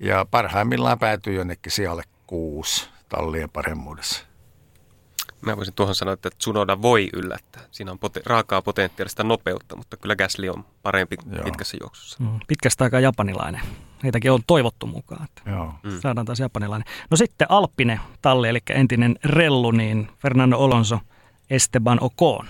ja 0.01 0.25
parhaimmillaan 0.31 0.99
päätyy 0.99 1.33
jonnekin 1.33 1.71
sijalle 1.71 2.03
kuusi 2.27 2.89
tallien 3.09 3.49
paremmuudessa. 3.49 4.25
Mä 5.41 5.57
voisin 5.57 5.73
tuohon 5.73 5.95
sanoa, 5.95 6.13
että 6.13 6.29
Tsunoda 6.37 6.81
voi 6.81 7.09
yllättää. 7.13 7.61
Siinä 7.71 7.91
on 7.91 7.97
pote- 7.99 8.21
raakaa 8.25 8.61
potentiaalista 8.61 9.23
nopeutta, 9.23 9.75
mutta 9.75 9.97
kyllä 9.97 10.15
Gasly 10.15 10.49
on 10.49 10.65
parempi 10.83 11.15
Joo. 11.31 11.43
pitkässä 11.43 11.77
juoksussa. 11.81 12.17
Mm, 12.23 12.39
pitkästä 12.47 12.83
aikaa 12.83 12.99
japanilainen. 12.99 13.61
Heitäkin 14.03 14.31
on 14.31 14.41
toivottu 14.47 14.87
mukaan, 14.87 15.23
että 15.23 15.41
Joo. 15.51 15.73
Mm. 15.83 15.99
saadaan 16.01 16.25
taas 16.25 16.39
japanilainen. 16.39 16.87
No 17.09 17.17
sitten 17.17 17.51
Alppine 17.51 17.99
talli, 18.21 18.49
eli 18.49 18.59
entinen 18.69 19.19
rellu, 19.23 19.71
niin 19.71 20.09
Fernando 20.19 20.57
Alonso, 20.57 20.99
Esteban 21.49 21.97
Ocon. 22.01 22.47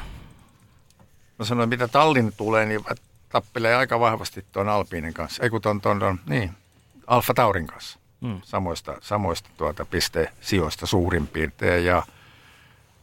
Mä 1.40 1.46
sanoin, 1.46 1.70
mitä 1.70 1.88
tallin 1.88 2.34
tulee, 2.38 2.66
niin 2.66 2.82
tappelee 3.30 3.76
aika 3.76 4.00
vahvasti 4.00 4.46
tuon 4.52 4.70
Alpinen 4.70 5.14
kanssa. 5.14 5.44
Ei 5.44 5.50
kun 5.50 5.62
ton, 5.62 5.82
ton, 5.82 6.20
niin, 6.26 6.52
Alfa 7.08 7.34
Taurin 7.34 7.68
kanssa. 7.68 8.00
Mm. 8.22 8.42
Samoista, 8.44 8.96
samoista 9.02 9.50
tuota 9.58 9.86
pistesijoista 9.86 10.86
suurin 10.86 11.28
piirtein. 11.28 11.86
Ja 11.86 12.04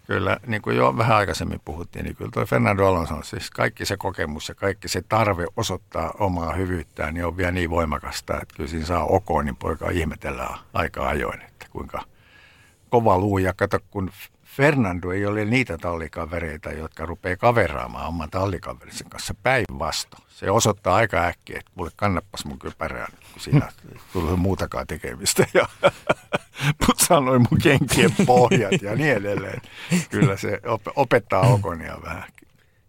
kyllä, 0.09 0.37
niin 0.47 0.63
kuin 0.63 0.77
jo 0.77 0.97
vähän 0.97 1.17
aikaisemmin 1.17 1.61
puhuttiin, 1.65 2.05
niin 2.05 2.17
kyllä 2.17 2.31
tuo 2.31 2.47
Fernando 2.47 2.87
Alonso, 2.87 3.23
siis 3.23 3.51
kaikki 3.51 3.87
se 3.87 3.97
kokemus 3.97 4.49
ja 4.49 4.55
kaikki 4.55 4.89
se 4.89 5.03
tarve 5.09 5.47
osoittaa 5.57 6.15
omaa 6.19 6.53
hyvyyttään, 6.53 7.15
niin 7.15 7.27
on 7.27 7.37
vielä 7.37 7.53
niin 7.53 7.71
voimakasta, 7.71 8.41
että 8.41 8.55
kyllä 8.57 8.71
siinä 8.71 8.87
saa 8.87 9.05
Okonin 9.05 9.57
poika 9.57 9.91
ihmetellä 9.91 10.49
aika 10.75 11.09
ajoin, 11.09 11.41
että 11.41 11.67
kuinka 11.71 12.03
kova 12.91 13.19
luu. 13.19 13.39
Ja 13.39 13.53
kato, 13.55 13.79
kun 13.91 14.11
Fernando 14.59 15.13
ei 15.13 15.27
ole 15.27 15.45
niitä 15.45 15.79
tallikavereita, 15.79 16.73
jotka 16.73 17.07
rupeaa 17.07 17.37
kaveraamaan 17.37 18.09
oman 18.09 18.31
tallikaverisen 18.31 19.11
kanssa 19.11 19.35
päinvastoin. 19.43 20.23
Se 20.29 20.51
osoittaa 20.51 20.97
aika 20.97 21.25
äkkiä, 21.25 21.59
että 21.59 21.71
mulle 21.75 21.91
kannappas 21.97 22.45
mun 22.45 22.59
kypärää, 22.59 23.09
kun 23.33 23.43
siinä 23.43 23.69
tulee 24.13 24.37
muutakaan 24.37 24.87
tekemistä. 24.87 25.47
Ja 25.55 25.69
sanoi 27.09 27.39
mun 27.39 27.59
kenkien 27.63 28.11
pohjat 28.27 28.83
ja 28.83 28.95
niin 28.95 29.17
edelleen. 29.17 29.61
Kyllä 30.11 30.37
se 30.37 30.61
opettaa 30.97 31.41
Okonia 31.41 31.97
vähän. 32.03 32.25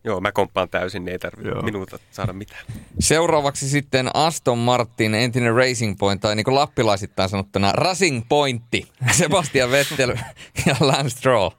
Joo, 0.04 0.22
mä 0.22 0.32
komppaan 0.32 0.70
täysin, 0.70 1.06
niin 1.06 1.12
ei 1.12 1.20
tarvitse 1.20 1.62
minuuta 1.62 2.00
saada 2.12 2.34
mitään. 2.34 2.66
Seuraavaksi 3.00 3.70
sitten 3.70 4.10
Aston 4.14 4.58
Martin, 4.58 5.16
entinen 5.16 5.56
Racing 5.56 5.98
Point, 6.00 6.22
tai 6.22 6.36
niin 6.36 6.44
kuin 6.44 6.56
lappilaisittain 6.56 7.30
sanottuna 7.30 7.72
Racing 7.72 8.26
Pointti, 8.30 8.92
Sebastian 9.12 9.72
Vettel 9.72 10.16
ja 10.66 10.76
Lance 10.80 11.10
Stroll. 11.10 11.50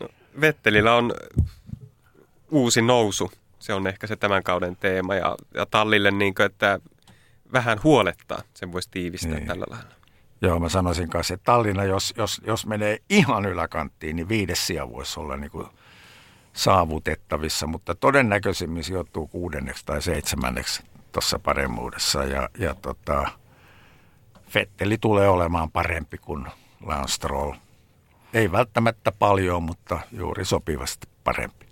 No, 0.00 0.08
Vettelillä 0.40 0.94
on 0.94 1.12
uusi 2.50 2.82
nousu, 2.82 3.32
se 3.58 3.74
on 3.74 3.86
ehkä 3.86 4.06
se 4.06 4.16
tämän 4.16 4.42
kauden 4.42 4.76
teema, 4.76 5.14
ja, 5.14 5.36
ja 5.54 5.66
Tallille 5.66 6.10
niin 6.10 6.34
kuin, 6.34 6.46
että 6.46 6.80
vähän 7.52 7.80
huolettaa, 7.84 8.42
sen 8.54 8.72
voisi 8.72 8.90
tiivistää 8.90 9.34
niin. 9.34 9.46
tällä 9.46 9.64
lailla. 9.68 9.94
Joo, 10.42 10.60
mä 10.60 10.68
sanoisin 10.68 11.10
kanssa, 11.10 11.34
että 11.34 11.44
Tallinna, 11.44 11.84
jos, 11.84 12.14
jos, 12.16 12.40
jos 12.46 12.66
menee 12.66 12.98
ihan 13.10 13.46
yläkanttiin, 13.46 14.16
niin 14.16 14.28
viides 14.28 14.66
sija 14.66 14.90
voisi 14.90 15.20
olla 15.20 15.36
niin 15.36 15.50
kuin 15.50 15.66
saavutettavissa, 16.54 17.66
mutta 17.66 17.94
todennäköisimmin 17.94 18.84
sijoittuu 18.84 19.26
kuudenneksi 19.26 19.86
tai 19.86 20.02
seitsemänneksi 20.02 20.82
tuossa 21.12 21.38
paremmuudessa. 21.38 22.24
Ja, 22.24 22.48
ja 22.58 22.74
tota, 22.74 23.28
Fetteli 24.48 24.98
tulee 24.98 25.28
olemaan 25.28 25.70
parempi 25.70 26.18
kuin 26.18 26.46
Lance 26.80 27.12
Stroll. 27.12 27.52
Ei 28.34 28.52
välttämättä 28.52 29.12
paljon, 29.12 29.62
mutta 29.62 30.00
juuri 30.12 30.44
sopivasti 30.44 31.08
parempi. 31.24 31.66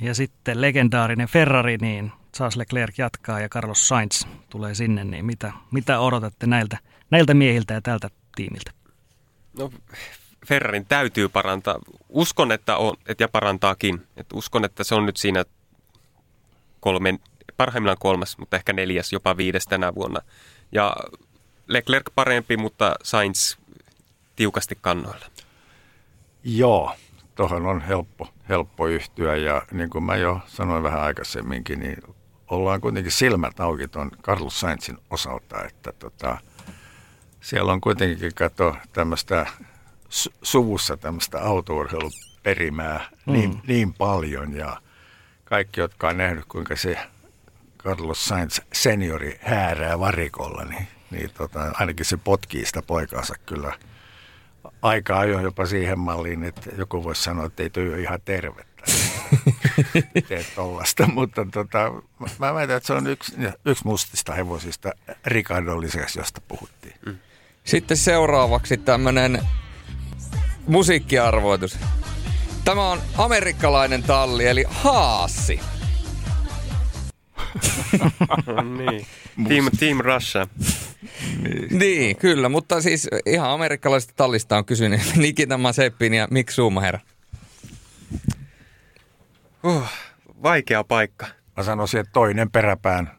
Ja 0.00 0.14
sitten 0.14 0.60
legendaarinen 0.60 1.28
Ferrari, 1.28 1.76
niin 1.76 2.12
Charles 2.36 2.56
Leclerc 2.56 2.98
jatkaa 2.98 3.40
ja 3.40 3.48
Carlos 3.48 3.88
Sainz 3.88 4.24
tulee 4.50 4.74
sinne, 4.74 5.04
niin 5.04 5.24
mitä, 5.24 5.52
mitä 5.70 6.00
odotatte 6.00 6.46
näiltä, 6.46 6.78
näiltä 7.10 7.34
miehiltä 7.34 7.74
ja 7.74 7.80
tältä 7.80 8.08
tiimiltä? 8.36 8.70
No 9.58 9.70
Ferrarin 10.46 10.86
täytyy 10.86 11.28
parantaa. 11.28 11.78
Uskon, 12.08 12.52
että 12.52 12.76
on, 12.76 12.96
että 13.06 13.24
ja 13.24 13.28
parantaakin. 13.28 14.06
Et 14.16 14.26
uskon, 14.32 14.64
että 14.64 14.84
se 14.84 14.94
on 14.94 15.06
nyt 15.06 15.16
siinä 15.16 15.44
kolmen, 16.80 17.18
parhaimmillaan 17.56 17.96
kolmas, 18.00 18.38
mutta 18.38 18.56
ehkä 18.56 18.72
neljäs, 18.72 19.12
jopa 19.12 19.36
viides 19.36 19.64
tänä 19.64 19.94
vuonna. 19.94 20.20
Ja 20.72 20.96
Leclerc 21.66 22.06
parempi, 22.14 22.56
mutta 22.56 22.94
Sainz 23.02 23.56
tiukasti 24.36 24.78
kannoilla. 24.80 25.26
Joo, 26.44 26.96
tuohon 27.34 27.66
on 27.66 27.80
helppo, 27.80 28.28
helppo 28.48 28.86
yhtyä 28.86 29.36
ja 29.36 29.62
niin 29.72 29.90
kuin 29.90 30.04
mä 30.04 30.16
jo 30.16 30.40
sanoin 30.46 30.82
vähän 30.82 31.00
aikaisemminkin, 31.00 31.80
niin 31.80 31.96
ollaan 32.50 32.80
kuitenkin 32.80 33.12
silmät 33.12 33.60
auki 33.60 33.88
tuon 33.88 34.10
Carlos 34.22 34.60
Sainzin 34.60 34.98
osalta, 35.10 35.64
että 35.64 35.92
tota, 35.92 36.38
siellä 37.40 37.72
on 37.72 37.80
kuitenkin 37.80 38.34
kato 38.34 38.76
tämmöistä 38.92 39.46
suvussa 40.42 40.96
tämmöistä 40.96 41.42
autourheiluperimää 41.42 43.08
mm. 43.26 43.32
niin, 43.32 43.62
niin 43.66 43.94
paljon 43.94 44.54
ja 44.54 44.80
kaikki, 45.44 45.80
jotka 45.80 46.08
on 46.08 46.16
nähnyt, 46.16 46.44
kuinka 46.44 46.76
se 46.76 46.98
Carlos 47.78 48.24
Sainz 48.24 48.60
seniori 48.72 49.38
häärää 49.42 49.98
varikolla, 49.98 50.64
niin, 50.64 50.88
niin 51.10 51.30
tota, 51.34 51.72
ainakin 51.74 52.06
se 52.06 52.16
potkii 52.16 52.66
sitä 52.66 52.82
poikaansa 52.82 53.34
kyllä 53.46 53.72
aika 54.82 55.18
ajoin 55.18 55.44
jopa 55.44 55.66
siihen 55.66 55.98
malliin, 55.98 56.44
että 56.44 56.70
joku 56.78 57.04
voisi 57.04 57.22
sanoa, 57.22 57.46
että 57.46 57.62
ei 57.62 57.88
ole 57.88 58.00
ihan 58.00 58.20
tervettä. 58.24 58.82
Teet 60.28 60.46
tollasta, 60.54 61.06
mutta 61.14 61.46
tota, 61.52 61.92
mä 62.38 62.54
väitän, 62.54 62.76
että 62.76 62.86
se 62.86 62.92
on 62.92 63.06
yksi, 63.06 63.32
yksi 63.64 63.84
mustista 63.84 64.32
hevosista 64.32 64.92
Ricardo 65.26 65.80
lisäksi, 65.80 66.18
josta 66.18 66.40
puhuttiin. 66.48 66.94
Mm. 67.06 67.18
Sitten 67.64 67.96
seuraavaksi 67.96 68.76
tämmöinen 68.76 69.42
musiikkiarvoitus. 70.66 71.78
Tämä 72.64 72.90
on 72.90 72.98
amerikkalainen 73.18 74.02
talli, 74.02 74.46
eli 74.46 74.64
Haassi. 74.68 75.60
niin. 78.76 79.06
Team, 79.48 79.64
Team 79.78 79.98
Russia. 79.98 80.46
niin. 81.42 81.78
niin, 81.78 82.16
kyllä, 82.16 82.48
mutta 82.48 82.80
siis 82.80 83.08
ihan 83.26 83.50
amerikkalaisesta 83.50 84.14
tallista 84.16 84.56
on 84.56 84.64
kysynyt 84.64 85.00
Nikita 85.16 85.58
Maseppin 85.58 86.14
ja 86.14 86.28
Mick 86.30 86.50
Schumacher. 86.50 86.98
Uh, 89.64 89.84
vaikea 90.42 90.84
paikka. 90.84 91.26
Mä 91.56 91.62
sanoisin, 91.62 92.00
että 92.00 92.12
toinen 92.12 92.50
peräpään 92.50 93.10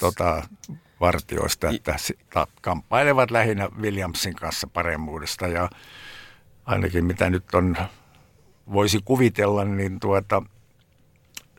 tota, 0.00 0.42
vartioista, 1.00 1.68
että 1.70 1.96
kamppailevat 2.60 3.30
lähinnä 3.30 3.68
Williamsin 3.80 4.34
kanssa 4.34 4.66
paremmuudesta 4.66 5.48
ja 5.48 5.68
ainakin 6.66 7.04
mitä 7.04 7.30
nyt 7.30 7.54
on, 7.54 7.76
voisi 8.72 9.00
kuvitella, 9.04 9.64
niin 9.64 10.00
tuota, 10.00 10.42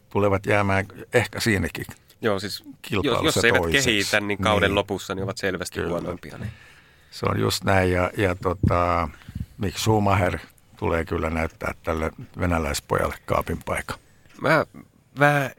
tulevat 0.10 0.46
jäämään 0.46 0.86
ehkä 1.14 1.40
siinäkin 1.40 1.86
Joo, 2.24 2.40
siis 2.40 2.64
jos, 2.90 3.06
jos 3.24 3.46
eivät 3.46 3.62
toiseksi. 3.62 3.90
kehitä, 3.90 4.20
niin 4.20 4.38
kauden 4.38 4.70
niin. 4.70 4.76
lopussa 4.76 5.16
niin 5.16 5.24
ovat 5.24 5.38
selvästi 5.38 5.76
Kyllä. 5.76 5.90
huonompia. 5.90 6.38
Niin. 6.38 6.52
Se 7.12 7.26
on 7.26 7.40
just 7.40 7.64
näin 7.64 7.92
ja, 7.92 8.12
ja 8.18 8.36
tota, 8.36 9.10
Mick 9.58 9.78
Schumacher 9.78 10.40
tulee 10.78 11.06
kyllä 11.06 11.30
näyttää 11.30 11.74
tälle 11.84 12.12
venäläispojalle 12.40 13.16
kaapin 13.26 13.60
paikka. 13.66 13.96
Mä, 14.42 14.66
mä, 15.20 15.52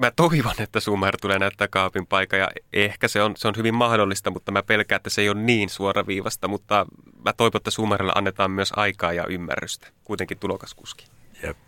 mä 0.00 0.10
toivon, 0.10 0.54
että 0.58 0.80
Schumacher 0.80 1.16
tulee 1.20 1.38
näyttää 1.38 1.68
kaapin 1.68 2.06
paikka 2.06 2.36
ja 2.36 2.48
ehkä 2.72 3.08
se 3.08 3.22
on, 3.22 3.36
se 3.36 3.48
on 3.48 3.54
hyvin 3.56 3.74
mahdollista, 3.74 4.30
mutta 4.30 4.52
mä 4.52 4.62
pelkään, 4.62 4.96
että 4.96 5.10
se 5.10 5.20
ei 5.20 5.28
ole 5.28 5.40
niin 5.40 5.68
suoraviivasta, 5.68 6.48
mutta 6.48 6.86
mä 7.24 7.32
toivon, 7.32 7.56
että 7.56 7.70
Schumacherille 7.70 8.12
annetaan 8.14 8.50
myös 8.50 8.72
aikaa 8.76 9.12
ja 9.12 9.26
ymmärrystä. 9.26 9.86
Kuitenkin 10.04 10.38
tulokaskuski. 10.38 11.06
Jep. 11.42 11.58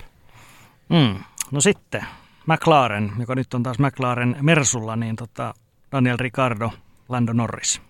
Mm. 0.89 1.19
No 1.51 1.61
sitten, 1.61 2.07
McLaren, 2.47 3.13
joka 3.19 3.35
nyt 3.35 3.55
on 3.55 3.63
taas 3.63 3.79
McLaren 3.79 4.37
Mersulla, 4.41 4.97
niin 4.97 5.17
tota 5.17 5.55
Daniel 5.93 6.17
Ricardo, 6.17 6.71
Lando 7.09 7.33
Norris. 7.33 7.81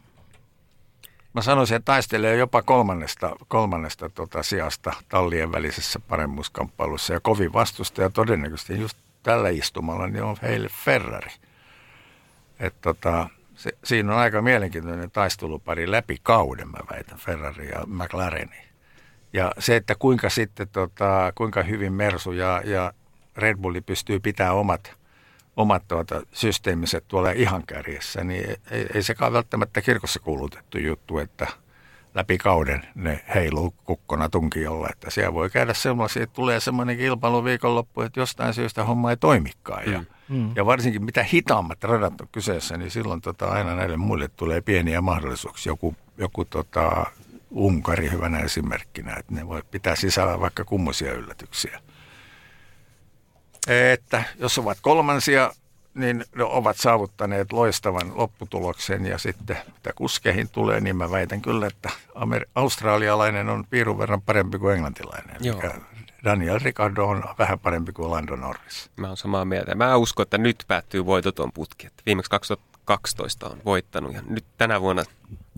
Mä 1.34 1.42
sanoisin, 1.42 1.76
että 1.76 1.92
taistelee 1.92 2.36
jopa 2.36 2.62
kolmannesta, 2.62 3.36
kolmannesta 3.48 4.08
tota 4.08 4.42
sijasta 4.42 4.92
tallien 5.08 5.52
välisessä 5.52 6.00
paremmuuskamppailussa 6.08 7.12
ja 7.12 7.20
kovin 7.20 7.52
vastustaja 7.52 8.10
todennäköisesti 8.10 8.80
just 8.80 8.98
tällä 9.22 9.48
istumalla 9.48 10.06
niin 10.06 10.22
on 10.22 10.36
heille 10.42 10.68
Ferrari. 10.84 11.32
Et 12.60 12.74
tota, 12.80 13.28
se, 13.54 13.70
siinä 13.84 14.12
on 14.12 14.18
aika 14.18 14.42
mielenkiintoinen 14.42 15.10
taistelupari 15.10 15.90
läpi 15.90 16.16
kauden, 16.22 16.68
mä 16.68 16.78
väitän, 16.90 17.18
Ferrari 17.18 17.68
ja 17.68 17.86
McLareni. 17.86 18.56
Ja 19.32 19.52
se, 19.58 19.76
että 19.76 19.94
kuinka 19.94 20.30
sitten, 20.30 20.68
tota, 20.68 21.32
kuinka 21.34 21.62
hyvin 21.62 21.92
Mersu 21.92 22.32
ja, 22.32 22.62
ja 22.64 22.92
Red 23.36 23.56
Bulli 23.56 23.80
pystyy 23.80 24.20
pitämään 24.20 24.56
omat, 24.56 24.92
omat 25.56 25.88
tuota, 25.88 26.22
systeemiset 26.32 27.04
tuolla 27.08 27.30
ihan 27.30 27.66
kärjessä, 27.66 28.24
niin 28.24 28.50
ei, 28.70 28.86
ei 28.94 29.02
sekaan 29.02 29.32
välttämättä 29.32 29.80
kirkossa 29.80 30.20
kuulutettu 30.20 30.78
juttu, 30.78 31.18
että 31.18 31.46
läpi 32.14 32.38
kauden 32.38 32.86
ne 32.94 33.24
heiluu 33.34 33.74
kukkona 33.84 34.28
tunkiolla. 34.28 34.88
Että 34.92 35.10
siellä 35.10 35.34
voi 35.34 35.50
käydä 35.50 35.74
sellaisia, 35.74 36.22
että 36.22 36.34
tulee 36.34 36.60
semmoinen 36.60 36.96
kilpailu 36.96 37.44
viikonloppu, 37.44 38.00
että 38.00 38.20
jostain 38.20 38.54
syystä 38.54 38.84
homma 38.84 39.10
ei 39.10 39.16
toimikaan. 39.16 39.92
Ja, 39.92 40.04
mm. 40.28 40.50
ja 40.56 40.66
varsinkin 40.66 41.04
mitä 41.04 41.22
hitaammat 41.22 41.84
radat 41.84 42.20
on 42.20 42.28
kyseessä, 42.32 42.76
niin 42.76 42.90
silloin 42.90 43.20
tota, 43.20 43.48
aina 43.48 43.74
näille 43.74 43.96
muille 43.96 44.28
tulee 44.28 44.60
pieniä 44.60 45.00
mahdollisuuksia. 45.00 45.70
Joku, 45.70 45.94
joku 46.18 46.44
tota, 46.44 47.06
Unkari 47.50 48.10
hyvänä 48.10 48.38
esimerkkinä, 48.38 49.16
että 49.18 49.34
ne 49.34 49.48
voi 49.48 49.62
pitää 49.70 49.96
sisällä 49.96 50.40
vaikka 50.40 50.64
kummoisia 50.64 51.12
yllätyksiä 51.12 51.80
että 53.68 54.22
jos 54.38 54.58
ovat 54.58 54.78
kolmansia, 54.80 55.52
niin 55.94 56.24
ne 56.34 56.44
ovat 56.44 56.76
saavuttaneet 56.76 57.52
loistavan 57.52 58.12
lopputuloksen 58.14 59.06
ja 59.06 59.18
sitten 59.18 59.56
mitä 59.66 59.92
kuskeihin 59.94 60.48
tulee, 60.48 60.80
niin 60.80 60.96
mä 60.96 61.10
väitän 61.10 61.42
kyllä, 61.42 61.66
että 61.66 61.90
Amer- 62.14 62.48
australialainen 62.54 63.48
on 63.48 63.64
piirun 63.70 63.98
verran 63.98 64.22
parempi 64.22 64.58
kuin 64.58 64.74
englantilainen. 64.74 65.36
Joo. 65.40 65.62
Daniel 66.24 66.58
Ricardo 66.62 67.04
on 67.04 67.24
vähän 67.38 67.58
parempi 67.58 67.92
kuin 67.92 68.10
Lando 68.10 68.36
Norris. 68.36 68.90
Mä 68.96 69.06
oon 69.06 69.16
samaa 69.16 69.44
mieltä. 69.44 69.74
Mä 69.74 69.96
uskon, 69.96 70.22
että 70.22 70.38
nyt 70.38 70.64
päättyy 70.68 71.06
voitoton 71.06 71.52
putki. 71.52 71.86
Että 71.86 72.02
viimeksi 72.06 72.30
2012 72.30 73.46
on 73.46 73.60
voittanut 73.64 74.14
ja 74.14 74.22
nyt 74.26 74.44
tänä 74.58 74.80
vuonna 74.80 75.04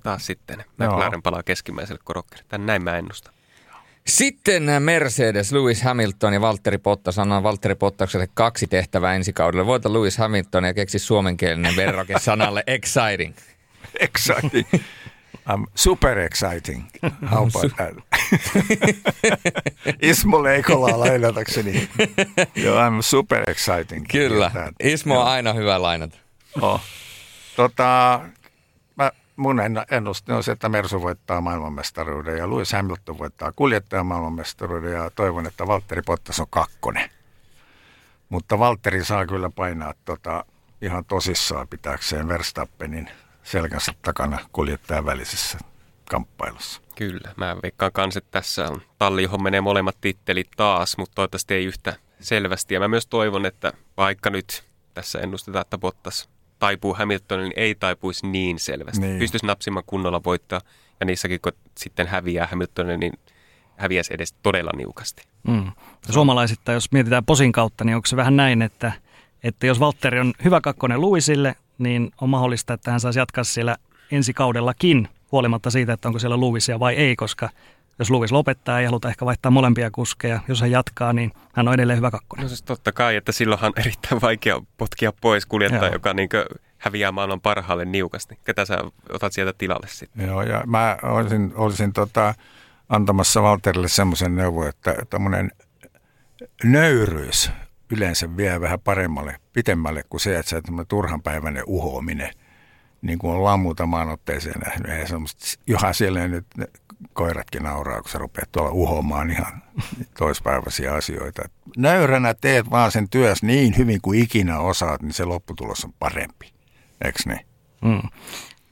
taas 0.03 0.27
sitten 0.27 0.65
McLaren 0.79 1.23
palaa 1.23 1.43
keskimmäiselle 1.43 2.01
korokkeelle. 2.05 2.45
Tän 2.49 2.67
näin 2.67 2.85
mä 2.85 2.99
ennustan. 2.99 3.35
Sitten 4.09 4.63
Mercedes, 4.83 5.53
Lewis 5.53 5.83
Hamilton 5.83 6.33
ja 6.33 6.41
Valtteri 6.41 6.79
Bottas. 6.79 7.19
Annan 7.19 7.43
Valtteri 7.43 7.75
Bottakselle 7.75 8.29
kaksi 8.35 8.67
tehtävää 8.67 9.15
ensi 9.15 9.33
kaudelle. 9.33 9.67
Voita 9.67 9.93
Lewis 9.93 10.19
Hamilton 10.19 10.65
ja 10.65 10.75
keksi 10.75 10.99
suomenkielinen 10.99 11.77
verroke 11.77 12.15
sanalle 12.19 12.65
exciting. 12.77 13.35
exciting. 14.01 14.67
I'm 15.49 15.67
super 15.75 16.19
exciting. 16.19 16.85
How 17.31 17.49
about 17.49 17.73
that? 17.77 17.95
Ismo 20.03 20.43
Leikola 20.43 21.01
lainatakseni. 21.01 21.89
Joo, 22.55 22.77
I'm 22.79 23.03
super 23.03 23.51
exciting. 23.51 24.07
Kyllä. 24.13 24.51
Ismo 24.83 25.21
on 25.21 25.27
aina 25.27 25.53
hyvä 25.53 25.83
lainata. 25.83 26.17
Oh. 26.61 26.81
Tota, 27.57 28.21
mun 29.37 29.61
ennuste 29.91 30.33
on 30.33 30.45
se, 30.45 30.53
että 30.53 30.69
Mersu 30.69 31.03
voittaa 31.03 31.41
maailmanmestaruuden 31.41 32.39
ja 32.39 32.51
Lewis 32.51 32.73
Hamilton 32.73 33.19
voittaa 33.19 33.53
kuljettajan 33.57 34.07
maailmanmestaruuden 34.07 34.93
ja 34.93 35.11
toivon, 35.11 35.47
että 35.47 35.67
Valtteri 35.67 36.03
Bottas 36.03 36.41
on 36.41 36.47
kakkonen. 36.51 37.11
Mutta 38.29 38.59
Valtteri 38.59 39.05
saa 39.05 39.27
kyllä 39.27 39.51
painaa 39.51 39.95
tota, 40.05 40.45
ihan 40.83 41.05
tosissaan 41.05 41.69
pitääkseen 41.69 42.29
Verstappenin 42.29 43.11
selkänsä 43.43 43.93
takana 44.03 44.39
kuljettajan 44.53 45.07
välisessä 45.07 45.59
kamppailussa. 46.11 46.81
Kyllä, 46.95 47.33
mä 47.37 47.57
veikkaan 47.63 47.93
kanssa, 47.93 48.19
että 48.19 48.31
tässä 48.31 48.69
on 48.69 48.83
talli, 48.99 49.23
johon 49.23 49.43
menee 49.43 49.61
molemmat 49.61 49.97
tittelit 50.01 50.51
taas, 50.57 50.97
mutta 50.99 51.15
toivottavasti 51.15 51.55
ei 51.55 51.65
yhtä 51.65 51.97
selvästi. 52.21 52.75
Ja 52.75 52.81
mä 52.81 52.89
myös 52.89 53.07
toivon, 53.07 53.47
että 53.47 53.73
vaikka 53.97 54.31
nyt 54.31 54.65
tässä 54.95 55.19
ennustetaan, 55.19 55.63
että 55.63 55.79
Bottas 55.79 56.29
taipuu 56.65 56.95
Hamiltonin, 56.95 57.45
niin 57.45 57.53
ei 57.57 57.75
taipuisi 57.75 58.27
niin 58.27 58.59
selvästi. 58.59 59.01
Niin. 59.01 59.19
Pystyisi 59.19 59.47
napsimaan 59.47 59.85
kunnolla 59.87 60.25
voittaa 60.25 60.61
ja 61.01 61.07
niissäkin 61.07 61.41
kun 61.41 61.53
sitten 61.79 62.07
häviää 62.07 62.47
Hamiltonin, 62.47 63.01
niin 63.01 63.13
häviäisi 63.77 64.15
edes 64.15 64.33
todella 64.33 64.71
niukasti. 64.77 65.23
Mm. 65.49 65.73
Suomalaisista, 66.11 66.73
jos 66.73 66.93
mietitään 66.93 67.25
posin 67.25 67.53
kautta, 67.53 67.85
niin 67.85 67.97
onko 67.97 68.07
se 68.07 68.17
vähän 68.17 68.37
näin, 68.37 68.63
että, 68.63 68.93
että 69.43 69.67
jos 69.67 69.81
Valtteri 69.81 70.21
on 70.21 70.33
hyvä 70.45 70.61
kakkonen 70.61 71.01
Luisille, 71.01 71.57
niin 71.79 72.11
on 72.21 72.29
mahdollista, 72.29 72.75
että 72.75 72.91
hän 72.91 73.01
saisi 73.01 73.19
jatkaa 73.19 73.45
siellä 73.45 73.77
ensi 74.11 74.33
kaudellakin, 74.33 75.09
huolimatta 75.33 75.71
siitä, 75.71 75.93
että 75.93 76.09
onko 76.09 76.19
siellä 76.19 76.37
Luisia 76.37 76.81
vai 76.81 76.95
ei, 76.95 77.17
koska 77.17 77.49
jos 77.99 78.11
Luvis 78.11 78.33
lopettaa, 78.33 78.81
ei 78.81 78.87
haluta 78.87 79.09
ehkä 79.09 79.27
vaihtaa 79.27 79.51
molempia 79.51 79.91
kuskeja. 79.91 80.41
Jos 80.49 80.61
hän 80.61 80.71
jatkaa, 80.71 81.13
niin 81.13 81.33
hän 81.53 81.69
on 81.69 81.75
edelleen 81.75 81.97
hyvä 81.97 82.11
kakkonen. 82.11 82.43
No 82.43 82.49
siis 82.49 82.63
totta 82.63 82.93
kai, 82.93 83.17
että 83.17 83.33
silloinhan 83.33 83.73
on 83.77 83.81
erittäin 83.81 84.21
vaikea 84.21 84.61
potkia 84.77 85.13
pois 85.21 85.47
kuljettaja, 85.47 85.93
joka 85.93 86.15
niin 86.15 86.29
häviää 86.79 87.13
maailman 87.13 87.41
parhaalle 87.41 87.85
niukasti. 87.85 88.39
Ketä 88.45 88.65
sä 88.65 88.79
otat 89.09 89.33
sieltä 89.33 89.53
tilalle 89.59 89.87
sitten? 89.91 90.27
Joo, 90.27 90.43
ja 90.43 90.63
mä 90.67 90.99
olisin, 91.03 91.53
olisin 91.55 91.93
tota, 91.93 92.35
antamassa 92.89 93.43
Valterille 93.43 93.89
semmoisen 93.89 94.37
neuvon, 94.37 94.69
että 94.69 94.95
tämmöinen 95.11 95.51
nöyryys 96.65 97.51
yleensä 97.91 98.37
vie 98.37 98.61
vähän 98.61 98.81
paremmalle, 98.81 99.37
pitemmälle 99.53 100.03
kuin 100.09 100.21
se, 100.21 100.39
että 100.39 100.51
se 100.51 100.63
turhanpäiväinen 100.89 101.65
uhoaminen– 101.67 102.31
niin 103.05 103.19
kuin 103.19 103.33
ollaan 103.33 103.61
muutamaan 103.61 104.09
otteeseen 104.09 104.61
nähnyt. 104.61 104.89
Ei 104.89 105.09
semmoista, 105.09 105.45
johan 105.67 105.95
siellä 105.95 106.29
nyt 106.29 106.47
koiratkin 107.13 107.63
nauraa, 107.63 108.01
kun 108.03 108.11
sä 108.11 108.19
rupeat 108.19 108.53
tuolla 108.53 108.71
uhomaan 108.71 109.31
ihan 109.31 109.63
toispäiväisiä 110.19 110.95
asioita. 110.95 111.43
Nöyränä 111.77 112.35
teet 112.35 112.71
vaan 112.71 112.93
sen 112.93 113.09
työs 113.09 113.43
niin 113.43 113.77
hyvin 113.79 114.01
kuin 114.03 114.23
ikinä 114.23 114.59
osaat, 114.59 115.03
niin 115.03 115.13
se 115.13 115.25
lopputulos 115.25 115.85
on 115.85 115.93
parempi. 115.99 116.53
Eikö 117.05 117.19
niin? 117.27 117.47
Mm. 117.85 118.09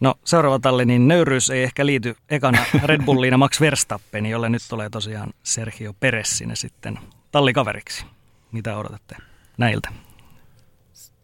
No 0.00 0.14
seuraava 0.24 0.58
talli, 0.58 0.84
niin 0.84 1.08
nöyryys 1.08 1.50
ei 1.50 1.62
ehkä 1.62 1.86
liity 1.86 2.16
ekana 2.30 2.64
Red 2.84 3.04
Bulliin 3.04 3.38
Max 3.38 3.60
Verstappen, 3.60 4.26
jolle 4.26 4.48
nyt 4.48 4.62
tulee 4.68 4.90
tosiaan 4.90 5.32
Sergio 5.42 5.92
Perez 5.92 6.28
sinne 6.28 6.56
sitten 6.56 6.98
tallikaveriksi. 7.30 8.06
Mitä 8.52 8.76
odotatte 8.76 9.16
näiltä? 9.58 9.88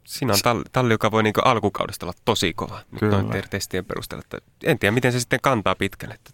Siinä 0.08 0.32
on 0.32 0.38
talli, 0.42 0.64
talli 0.72 0.94
joka 0.94 1.10
voi 1.10 1.22
niin 1.22 1.34
alkukaudesta 1.44 2.06
olla 2.06 2.14
tosi 2.24 2.54
kova 2.54 2.80
nyt 2.90 3.00
Kyllä. 3.00 3.22
noin 3.22 3.42
testien 3.50 3.84
perusteella. 3.84 4.24
Että 4.24 4.50
en 4.64 4.78
tiedä, 4.78 4.94
miten 4.94 5.12
se 5.12 5.20
sitten 5.20 5.38
kantaa 5.42 5.74
pitkälle. 5.74 6.14
Että 6.14 6.30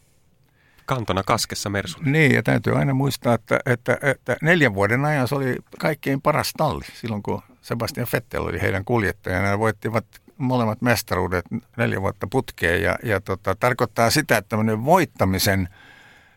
kantona 0.86 1.22
kaskessa 1.22 1.70
Mersu. 1.70 1.98
Niin, 2.04 2.34
ja 2.34 2.42
täytyy 2.42 2.78
aina 2.78 2.94
muistaa, 2.94 3.34
että, 3.34 3.60
että, 3.66 3.98
että 4.02 4.36
neljän 4.42 4.74
vuoden 4.74 5.04
ajan 5.04 5.28
se 5.28 5.34
oli 5.34 5.56
kaikkein 5.78 6.20
paras 6.22 6.52
talli. 6.56 6.84
Silloin 6.94 7.22
kun 7.22 7.42
Sebastian 7.62 8.06
Vettel 8.12 8.42
oli 8.42 8.60
heidän 8.60 8.84
kuljettajana 8.84 9.48
ja 9.48 9.58
voittivat 9.58 10.04
molemmat 10.38 10.82
mestaruudet 10.82 11.44
neljä 11.76 12.00
vuotta 12.00 12.26
putkeen. 12.30 12.82
Ja, 12.82 12.98
ja 13.02 13.20
tota, 13.20 13.54
tarkoittaa 13.54 14.10
sitä, 14.10 14.36
että 14.36 14.48
tämmöinen 14.48 14.84
voittamisen, 14.84 15.68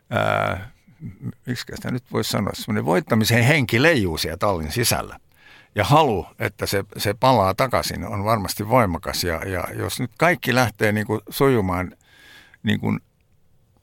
ää, 0.09 0.71
miksi 1.45 1.65
sitä 1.75 1.91
nyt 1.91 2.03
voisi 2.11 2.29
sanoa, 2.29 2.51
semmoinen 2.53 2.85
voittamisen 2.85 3.43
henki 3.43 3.81
leijuu 3.81 4.17
siellä 4.17 4.37
tallin 4.37 4.71
sisällä. 4.71 5.19
Ja 5.77 5.83
halu, 5.83 6.27
että 6.39 6.65
se, 6.65 6.83
se 6.97 7.13
palaa 7.13 7.53
takaisin, 7.53 8.07
on 8.07 8.23
varmasti 8.23 8.69
voimakas. 8.69 9.23
Ja, 9.23 9.41
ja 9.45 9.63
jos 9.73 9.99
nyt 9.99 10.11
kaikki 10.17 10.55
lähtee 10.55 10.91
niin 10.91 11.07
kuin 11.07 11.21
sujumaan 11.29 11.91
niin 12.63 12.79
kuin 12.79 12.99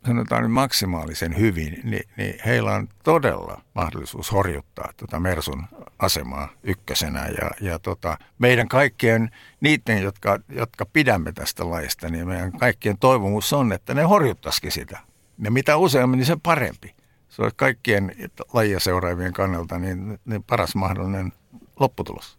sanotaan 0.07 0.43
nyt 0.43 0.53
maksimaalisen 0.53 1.39
hyvin, 1.39 1.81
niin, 1.85 2.03
niin 2.17 2.35
heillä 2.47 2.75
on 2.75 2.89
todella 3.05 3.63
mahdollisuus 3.75 4.33
horjuttaa 4.33 4.93
tuota 4.97 5.21
Mersun 5.21 5.65
asemaa 5.99 6.49
ykkösenä. 6.63 7.27
Ja, 7.27 7.51
ja 7.61 7.79
tota, 7.79 8.19
meidän 8.39 8.69
kaikkien, 8.69 9.31
niiden, 9.61 10.03
jotka, 10.03 10.39
jotka 10.49 10.87
pidämme 10.87 11.33
tästä 11.33 11.71
laista, 11.71 12.09
niin 12.09 12.29
meidän 12.29 12.53
kaikkien 12.53 12.99
toivomus 12.99 13.53
on, 13.53 13.73
että 13.73 13.95
ne 13.95 14.03
horjuttaisikin 14.03 14.73
sitä. 14.73 14.99
Ja 15.39 15.51
mitä 15.51 15.77
useammin, 15.77 16.19
niin 16.19 16.27
se 16.27 16.37
parempi. 16.43 16.95
Se 17.29 17.43
olisi 17.43 17.57
kaikkien 17.57 18.15
lajia 18.53 18.81
seuraavien 18.81 19.33
kannalta 19.33 19.79
niin, 19.79 20.19
niin 20.25 20.43
paras 20.43 20.75
mahdollinen 20.75 21.33
lopputulos. 21.81 22.39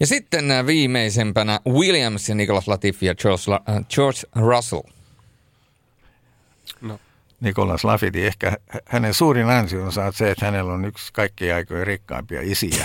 Ja 0.00 0.06
sitten 0.06 0.50
äh, 0.50 0.66
viimeisempänä 0.66 1.60
Williams 1.68 2.28
ja 2.28 2.34
Nicholas 2.34 2.68
Latifi 2.68 3.06
ja 3.06 3.14
George, 3.14 3.42
La- 3.46 3.62
äh, 3.68 3.84
George 3.94 4.18
Russell. 4.36 4.82
No, 6.80 7.00
Nikolas 7.40 7.84
Lafiti, 7.84 8.26
ehkä 8.26 8.50
hä- 8.50 8.80
hänen 8.86 9.14
suurin 9.14 9.46
ansionsa 9.50 10.04
on 10.04 10.12
se, 10.12 10.30
että 10.30 10.44
hänellä 10.46 10.72
on 10.72 10.84
yksi 10.84 11.12
kaikkien 11.12 11.54
aikojen 11.56 11.86
rikkaimpia 11.86 12.40
isiä, 12.44 12.82